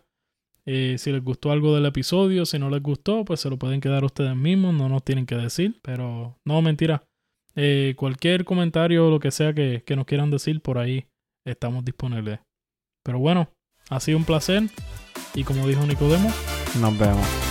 Eh, 0.66 0.98
si 0.98 1.14
les 1.14 1.24
gustó 1.24 1.54
algo 1.54 1.74
del 1.76 1.86
episodio, 1.86 2.46
si 2.46 2.60
no 2.60 2.70
les 2.70 2.84
gustó, 2.84 3.24
pues 3.24 3.40
se 3.40 3.50
lo 3.50 3.58
pueden 3.58 3.80
quedar 3.80 4.04
ustedes 4.04 4.36
mismos, 4.36 4.74
no 4.74 4.90
nos 4.90 5.06
tienen 5.06 5.26
que 5.26 5.36
decir. 5.36 5.80
Pero 5.82 6.38
no, 6.44 6.62
mentira. 6.62 7.08
Eh, 7.56 7.94
cualquier 7.96 8.44
comentario 8.44 9.08
o 9.08 9.12
lo 9.12 9.22
que 9.22 9.32
sea 9.32 9.54
que, 9.54 9.84
que 9.86 9.96
nos 9.96 10.06
quieran 10.06 10.30
decir, 10.30 10.60
por 10.60 10.78
ahí 10.78 11.06
estamos 11.46 11.86
disponibles. 11.86 12.42
Pero 13.02 13.18
bueno, 13.18 13.48
ha 13.90 14.02
sido 14.02 14.18
un 14.18 14.26
placer. 14.26 14.64
Y 15.34 15.46
como 15.46 15.66
dijo 15.66 15.86
Nicodemo, 15.86 16.30
Nos 16.82 17.00
vemos. 17.00 17.45